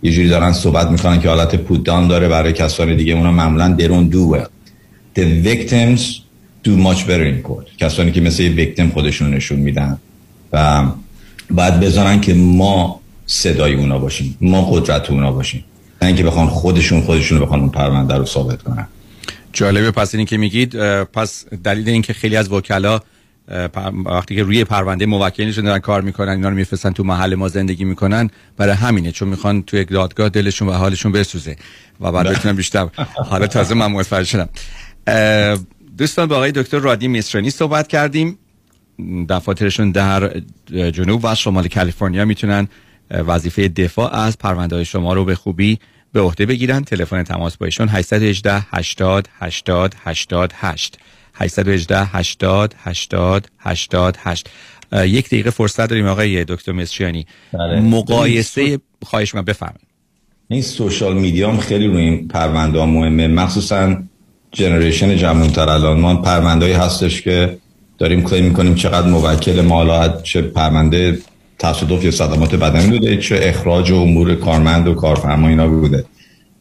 یه 0.03 0.11
جوری 0.11 0.29
دارن 0.29 0.51
صحبت 0.51 0.87
می‌کنن 0.87 1.19
که 1.19 1.29
حالت 1.29 1.55
put 1.55 1.77
down 1.77 2.07
داره 2.07 2.27
برای 2.27 2.53
کسانی 2.53 2.95
دیگه. 2.95 3.13
اونا 3.13 3.31
معمولا 3.31 3.67
they 3.67 3.85
don't 3.85 4.07
do 4.07 4.37
the 5.15 5.45
victims 5.45 6.01
do 6.65 6.71
much 6.71 7.01
better 7.07 7.27
in 7.33 7.49
court. 7.49 7.77
کسانی 7.79 8.11
که 8.11 8.21
مثل 8.21 8.43
یه 8.43 8.49
victim 8.49 8.89
خودشون 8.89 9.33
نشون 9.33 9.59
میدن. 9.59 9.97
و 10.53 10.83
باید 11.51 11.79
بذارن 11.79 12.21
که 12.21 12.33
ما 12.33 12.99
صدای 13.25 13.73
اونا 13.73 13.99
باشیم. 13.99 14.37
ما 14.41 14.61
قدرت 14.61 15.11
اونا 15.11 15.31
باشیم. 15.31 15.63
نه 16.01 16.07
اینکه 16.07 16.23
بخوان 16.23 16.47
خودشون 16.47 17.01
خودشون 17.01 17.39
بخوان 17.39 17.59
اون 17.59 17.69
پرونده 17.69 18.15
رو 18.15 18.25
ثابت 18.25 18.61
کنن. 18.61 18.87
جالبه. 19.55 19.91
پس 19.91 20.15
اینی 20.15 20.25
که 20.25 20.37
میگید 20.37 21.03
پس 21.03 21.45
دلیل 21.63 21.89
اینکه 21.89 22.13
خیلی 22.13 22.35
از 22.35 22.51
وکلا 22.51 22.99
وقتی 24.05 24.35
که 24.35 24.43
روی 24.43 24.63
پرونده 24.63 25.05
موکلینشون 25.05 25.65
دارن 25.65 25.79
کار 25.79 26.01
می‌کنن 26.01 26.31
اینا 26.31 26.49
رو 26.49 26.55
میفرستن 26.55 26.91
تو 26.91 27.03
محل 27.03 27.35
ما 27.35 27.47
زندگی 27.47 27.83
می‌کنن 27.83 28.29
برای 28.57 28.73
همینه 28.73 29.11
چون 29.11 29.27
می‌خوان 29.27 29.63
تو 29.63 29.77
یک 29.77 29.89
دادگاه 29.89 30.29
دلشون 30.29 30.67
و 30.67 30.71
حالشون 30.71 31.11
بسوزه 31.11 31.55
و 32.01 32.11
بعد 32.11 32.27
بتونن 32.27 32.55
بیشتر. 32.55 32.87
حالا 33.29 33.47
تازه 33.47 33.75
من 33.75 33.91
متوجه 33.91 34.25
شدم. 34.25 34.49
دوستان 35.97 36.27
با 36.27 36.35
آقای 36.35 36.51
دکتر 36.51 36.77
رادی 36.79 37.07
میسترانی 37.07 37.49
صحبت 37.49 37.87
کردیم. 37.87 38.37
دفاترشون 39.29 39.91
در 39.91 40.41
جنوب 40.71 41.21
و 41.23 41.35
شمال 41.35 41.67
کالیفرنیا 41.67 42.25
می‌تونن 42.25 42.67
وظیفه 43.11 43.67
دفاع 43.67 44.15
از 44.15 44.37
پرونده 44.37 44.83
شما 44.83 45.13
رو 45.13 45.25
به 45.25 45.35
خوبی 45.35 45.79
به 46.15 46.21
عهده 46.21 46.45
بگیرن. 46.45 46.83
تلفن 46.83 47.23
تماس 47.23 47.57
با 47.57 47.65
ایشون 47.65 47.87
818 47.89 48.61
80 48.71 49.27
80 49.39 49.95
88 50.03 50.97
818 51.33 52.05
80 52.05 52.75
80 52.79 53.47
88 53.59 54.49
یک 55.05 55.27
دقیقه 55.27 55.49
فرصت 55.49 55.89
داریم 55.89 56.07
آقای 56.07 56.45
دکتر 56.45 56.71
مسچیانی 56.71 57.25
بله. 57.53 57.79
مقایسه 57.79 58.79
خواهش 59.05 59.35
من 59.35 59.41
بفرمایید. 59.41 59.87
این 60.47 60.61
سوشال 60.61 61.17
میدیا 61.17 61.51
هم 61.51 61.57
خیلی 61.57 61.87
روی 61.87 62.01
این 62.01 62.27
پرونده 62.27 62.79
ها 62.79 62.85
مهمه. 62.85 63.27
مخصوصا 63.27 63.95
جنریشن 64.51 65.17
جمعونتر 65.17 65.69
الان. 65.69 65.99
ما 65.99 66.15
پرونده 66.15 66.77
هستش 66.77 67.21
که 67.21 67.57
داریم 67.97 68.23
کلیم 68.23 68.45
می‌کنیم 68.45 68.75
چقدر 68.75 69.07
موکل 69.07 69.61
مالات 69.61 70.23
چه 70.23 70.41
پرونده 70.41 71.19
تصادف 71.69 72.03
یا 72.03 72.11
صدمات 72.11 72.55
بدنی 72.55 72.87
بوده 72.87 73.17
چه 73.17 73.39
اخراج 73.41 73.91
و 73.91 73.95
امور 73.95 74.35
کارمند 74.35 74.87
و 74.87 74.93
کارفرما 74.93 75.47
اینا 75.47 75.67
بوده. 75.67 76.05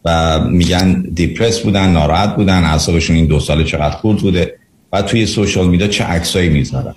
و 0.05 0.41
میگن 0.41 1.03
دیپرس 1.15 1.61
بودن 1.61 1.89
ناراحت 1.91 2.37
بودن 2.37 2.65
اعصابشون 2.65 3.17
این 3.17 3.27
دو 3.27 3.41
سال 3.41 3.65
چقدر 3.65 3.97
خورد 3.97 4.19
بوده 4.19 4.55
و 4.93 5.03
توی 5.03 5.27
سوشال 5.27 5.69
میدیا 5.69 5.89
چه 5.89 6.05
عکسایی 6.05 6.49
می‌ذارن. 6.49 6.95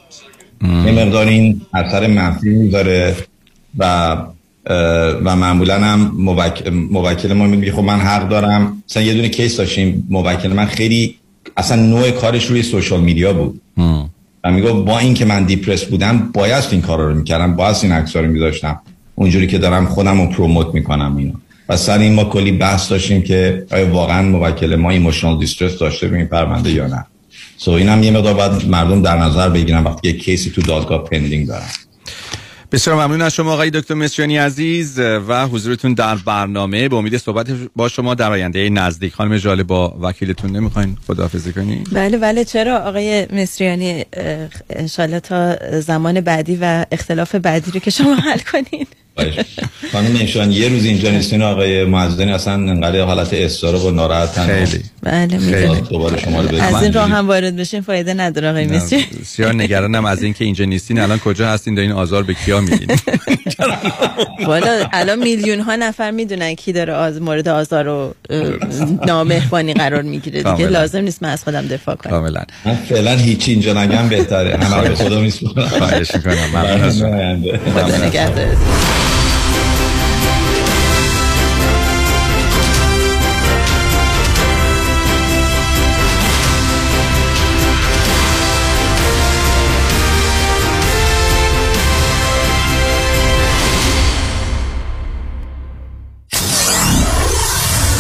یه 0.62 0.92
مقدار 0.92 1.28
این 1.28 1.62
اثر 1.74 2.08
منفی 2.08 2.50
می‌ذاره 2.50 3.16
و 3.78 4.16
و 5.26 5.36
معمولا 5.36 5.80
هم 5.80 6.12
موکل 6.92 7.34
ما 7.34 7.48
میگه 7.48 7.72
خب 7.72 7.84
من 7.84 8.00
حق 8.00 8.30
دارم. 8.30 8.84
مثلا 8.90 9.04
یه 9.04 9.14
دونه 9.14 9.30
case 9.30 9.58
داشتیم 9.58 10.08
موکل 10.10 10.54
من 10.54 10.66
خیلی 10.66 11.16
اصلا 11.58 11.82
نوع 11.82 12.12
کارش 12.12 12.46
روی 12.46 12.64
social 12.64 13.00
media 13.00 13.34
بود. 13.34 13.62
و 14.48 14.52
میگه 14.52 14.72
با 14.72 15.00
اینکه 15.00 15.26
من 15.26 15.44
depressed 15.44 15.86
بودم 15.86 16.30
باید 16.34 16.64
این 16.72 16.82
کارا 16.82 17.10
رو 17.10 17.16
می‌کردم 17.16 17.56
باید 17.56 17.76
این 17.84 17.92
عکس‌ها 17.92 18.22
رو 18.22 18.28
میذاشتم. 18.28 18.82
اونجوری 19.16 19.48
که 19.48 19.58
دارم 19.58 19.86
خودم 19.86 20.22
رو 20.22 20.28
promote 20.28 20.68
می‌کنم 20.74 21.18
اینو. 21.18 21.34
و 21.70 21.78
سر 21.78 21.98
این 21.98 22.14
ما 22.14 22.24
کلی 22.24 22.52
بحث 22.52 22.92
داشتیم 22.92 23.22
که 23.22 23.66
آیا 23.72 23.94
واقعا 23.94 24.22
موکل 24.22 24.76
ما 24.76 24.92
emotional 24.92 25.40
distress 25.40 25.78
داشته 25.78 26.08
به 26.08 26.18
این 26.18 26.26
پرونده 26.26 26.72
یا 26.72 26.88
نه. 26.88 27.06
so 27.58 27.72
این 27.72 27.90
هم 27.90 28.04
یه 28.04 28.12
مقدار 28.12 28.34
باید 28.34 28.70
مردم 28.70 29.02
در 29.02 29.18
نظر 29.18 29.50
بگیرن 29.50 29.84
وقتی 29.84 30.08
یه 30.08 30.18
case 30.18 30.43
ی 30.43 30.50
تو 30.50 30.62
دادگاه 30.62 31.04
pending 31.04 31.48
دارن. 31.48 31.68
بسیار 32.72 32.96
ممنون 32.96 33.22
از 33.22 33.34
شما 33.34 33.54
آقای 33.54 33.70
دکتر 33.70 33.94
مصریانی 33.94 34.38
عزیز 34.38 35.00
و 35.00 35.48
حضورتون 35.48 35.94
در 35.94 36.16
برنامه. 36.16 36.90
به 36.90 36.96
امید 36.96 37.18
صحبت 37.18 37.48
با 37.76 37.90
شما 37.90 38.16
در 38.16 38.32
آینده 38.32 38.70
نزدیک 38.70 39.14
خانم 39.14 39.38
جاله 39.38 39.64
با 39.64 39.98
وکیلتون 40.02 40.52
نمی‌خواین؟ 40.52 40.98
خداحافظی 41.08 41.54
کنید 41.54 41.90
بله 41.94 42.18
بله. 42.18 42.46
چرا 42.46 42.78
آقای 42.78 43.28
مصریانی 43.34 44.06
ان 44.98 45.20
تا 45.20 45.56
زمان 45.80 46.22
بعدی 46.22 46.58
و 46.62 46.86
اختلاف 46.92 47.36
بعدی 47.36 47.72
رو 47.72 47.80
که 47.80 47.92
شما 47.92 48.16
حل 48.16 48.40
کنید 48.40 48.88
خانم 49.92 50.18
نشان 50.18 50.52
یه 50.52 50.70
روز 50.70 50.86
اینجا 50.86 51.12
نیستین 51.12 51.42
آقای 51.42 51.86
معزدنی 51.86 52.32
اصلا 52.32 52.54
انقدر 52.54 53.02
حالت 53.02 53.34
استاره 53.34 53.80
و 53.80 53.92
ناراحت 53.92 54.40
خیلی. 54.40 54.84
بله. 55.04 55.82
دوباره 55.90 56.22
شما 56.22 56.42
رو 56.42 56.62
از 56.62 56.84
این 56.84 56.94
راه 56.94 57.10
هم 57.10 57.28
وارد 57.28 57.56
بشین 57.56 57.82
فایده 57.82 58.14
نداره 58.14 58.50
آقای 58.50 58.68
مصری 58.68 59.06
بسیار 59.22 59.54
نگرانم 59.54 60.06
از 60.06 60.24
اینکه 60.24 60.46
اینجا 60.46 60.66
نیستین. 60.66 61.00
الان 61.00 61.20
کجا 61.20 61.50
هستین؟ 61.50 61.76
در 61.76 61.82
این 61.82 61.92
آزار 61.92 62.24
به 62.24 62.34
کیا 62.34 62.62
میدین 62.62 62.88
والا 64.48 64.88
الان 64.94 65.20
میلیون 65.20 65.60
ها 65.60 65.76
نفر 65.76 66.12
می‌دونن 66.12 66.54
کی 66.54 66.72
داره 66.72 66.94
از 66.94 67.22
مورد 67.22 67.48
آزار 67.48 67.88
و 67.88 68.14
نامهربانی 69.08 69.74
قرار 69.74 70.02
می‌گیره 70.02 70.44
دیگه. 70.44 70.68
لازم 70.68 71.00
نیست 71.00 71.24
من 71.24 71.30
از 71.30 71.44
خودم 71.44 71.68
دفاع 71.68 71.96
کنم. 71.96 72.12
کاملا. 72.12 72.42
من 72.66 72.76
فعلا 72.76 73.16
هیچی 73.16 73.52
اینجا 73.52 73.84
نگم 73.84 74.10
بهتره. 74.10 74.58
همه 74.58 74.96
خدا 74.96 75.20
میسپارم. 75.20 75.68
خواهش 75.68 76.16
می‌کنم. 76.16 76.50
ممنون. 76.54 77.60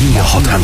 مانی 0.00 0.18
حاتم 0.18 0.60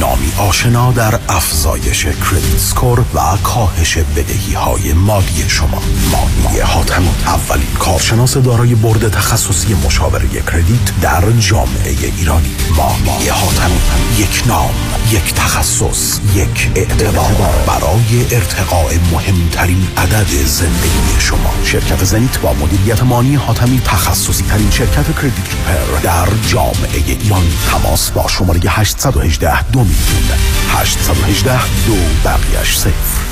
نامی 0.00 0.32
آشنا 0.38 0.92
در 0.92 1.20
افزایش 1.28 2.04
کردیت 2.04 2.58
سکور 2.58 3.00
و 3.00 3.36
کاهش 3.42 3.98
بدهی 3.98 4.54
های 4.54 4.92
مالی 4.92 5.44
شما. 5.48 5.82
مانی 6.12 6.58
حاتم 6.58 7.02
اولین 7.26 7.74
کارشناس 7.78 8.36
دارای 8.36 8.74
برد 8.74 9.08
تخصصی 9.08 9.74
مشاوره 9.74 10.28
کردیت 10.28 11.00
در 11.02 11.30
جامعه 11.30 11.96
ایرانی. 12.18 12.50
مانی 12.76 13.28
حاتم 13.28 13.70
یک 14.18 14.42
نام 14.46 14.70
یک 15.12 15.34
تخصص 15.34 16.20
یک 16.34 16.70
اعتبار 16.74 17.34
برای 17.66 18.34
ارتقاء 18.34 18.92
مهمترین 19.12 19.88
عدد 19.96 20.28
زندگی 20.44 21.20
شما. 21.20 21.54
شرکت 21.64 22.04
زنیت 22.04 22.38
با 22.38 22.52
مدیریت 22.52 23.02
مانی 23.02 23.34
حاتمی 23.34 23.80
تخصصی 23.84 24.44
ترین 24.44 24.70
شرکت 24.70 25.14
کردیت 25.14 25.22
ریپر 25.22 26.00
در 26.02 26.28
جامعه 26.46 27.02
ایران. 27.06 27.42
تماس 27.70 28.10
با 28.10 28.28
شماره 28.28 28.60
818 28.78 29.70
دو 29.70 29.78
میلیون 29.78 30.38
818 30.68 31.60
دو 31.86 31.96
بقیش 32.24 32.76
صفر 32.76 33.28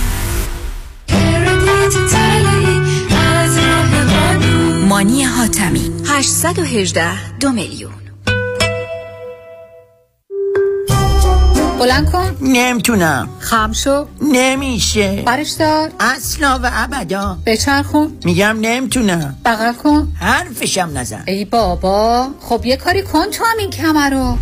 مانی 4.89 5.25
حاتمی. 5.25 5.91
818 6.07 7.39
دو 7.41 7.53
میلیون. 7.53 7.93
بلند 11.79 12.13
کن. 12.13 12.37
نمی‌تونم. 12.41 13.29
خم 13.39 13.73
شو. 13.73 14.07
نمیشه. 14.23 15.23
برش 15.27 15.51
دار. 15.51 15.91
اصلا 16.01 16.61
و 16.63 16.71
ابدا. 16.73 17.39
بچرخون. 17.47 18.19
میگم 18.25 18.57
نمی‌تونم. 18.61 19.37
بغل 19.45 19.73
کن. 19.73 20.13
حرفشم 20.21 20.91
نزن. 20.95 21.23
ای 21.27 21.45
بابا. 21.45 22.29
خب 22.41 22.67
یه 22.67 22.77
کاری 22.77 23.03
کن 23.03 23.31
تو 23.31 23.45
هم 23.45 23.59
این 23.59 23.71
کمر 23.71 24.11
رو 24.11 24.39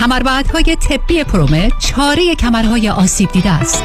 کمربندهای 0.00 0.76
طبی 0.76 1.24
پرومت 1.24 1.72
چاره 1.78 2.34
کمرهای 2.34 2.88
آسیب 2.88 3.32
دیده 3.32 3.50
است. 3.50 3.84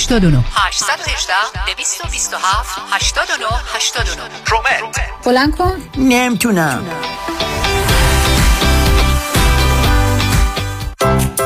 89 0.00 0.44
818 0.54 1.32
227 1.66 2.80
89 2.90 3.46
89 3.74 4.28
پرومت 4.46 5.00
بلند 5.24 5.56
کن. 5.56 5.82
نمی‌تونم. 5.96 6.84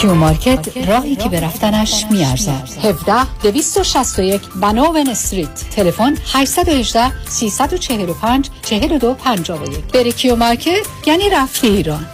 Q 0.00 0.14
Market 0.14 0.76
راهی 0.88 1.16
که 1.16 1.28
به 1.28 1.40
رفتنش 1.40 2.06
میارزد. 2.10 2.68
17 2.82 3.26
261 3.42 4.40
Vanowen 4.60 5.08
Street. 5.08 5.64
تلفن 5.70 6.14
818 6.32 7.12
345 7.28 8.50
42 8.62 9.14
51 9.14 9.84
بری 9.84 10.12
Q 10.12 10.36
Market؟ 10.36 10.86
یعنی 11.06 11.30
رفتی 11.30 11.66
ایران. 11.66 12.06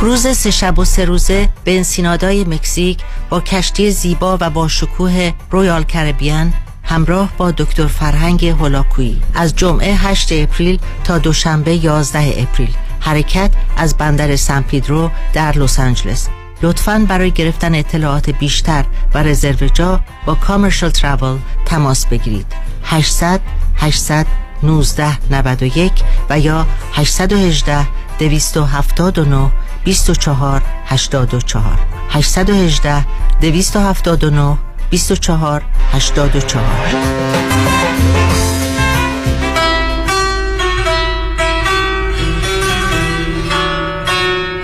روز 0.00 0.26
سه 0.36 0.50
شب 0.50 0.78
و 0.78 0.84
سه 0.84 1.04
روزه 1.04 1.48
به 1.64 1.76
Ensenada 1.76 2.36
ی 2.36 2.44
مکزیک 2.44 2.98
با 3.30 3.40
کشتی 3.40 3.90
زیبا 3.90 4.38
و 4.40 4.50
با 4.50 4.68
شکوه 4.68 5.32
Royal 5.50 5.82
Caribbean 5.82 6.52
همراه 6.84 7.32
با 7.38 7.50
دکتر 7.50 7.86
فرهنگ 7.86 8.46
هولاکویی. 8.46 9.22
از 9.34 9.56
جمعه 9.56 9.94
8 9.94 10.32
April 10.32 10.78
تا 11.04 11.18
دوشنبه 11.18 11.84
11 11.84 12.42
April. 12.42 12.74
حرکت 13.02 13.50
از 13.76 13.96
بندر 13.96 14.36
سان 14.36 14.62
پیدرو 14.62 15.10
در 15.32 15.58
لس 15.58 15.80
آنجلس. 15.80 16.28
لطفاً 16.62 17.06
برای 17.08 17.30
گرفتن 17.30 17.74
اطلاعات 17.74 18.30
بیشتر 18.30 18.84
و 19.14 19.22
رزرو 19.22 19.68
جا 19.68 20.00
با 20.26 20.34
Commercial 20.34 20.90
Travel 20.90 21.38
تماس 21.66 22.06
بگیرید. 22.06 22.46
800 22.84 23.40
800 23.76 24.26
19 24.62 25.18
91 25.30 25.92
و 26.30 26.40
یا 26.40 26.66
818 26.92 27.86
279 28.18 29.50
24 29.84 30.62
84 30.86 31.78
818 32.10 33.04
279 33.40 34.58
24 34.90 35.62
84 35.92 36.62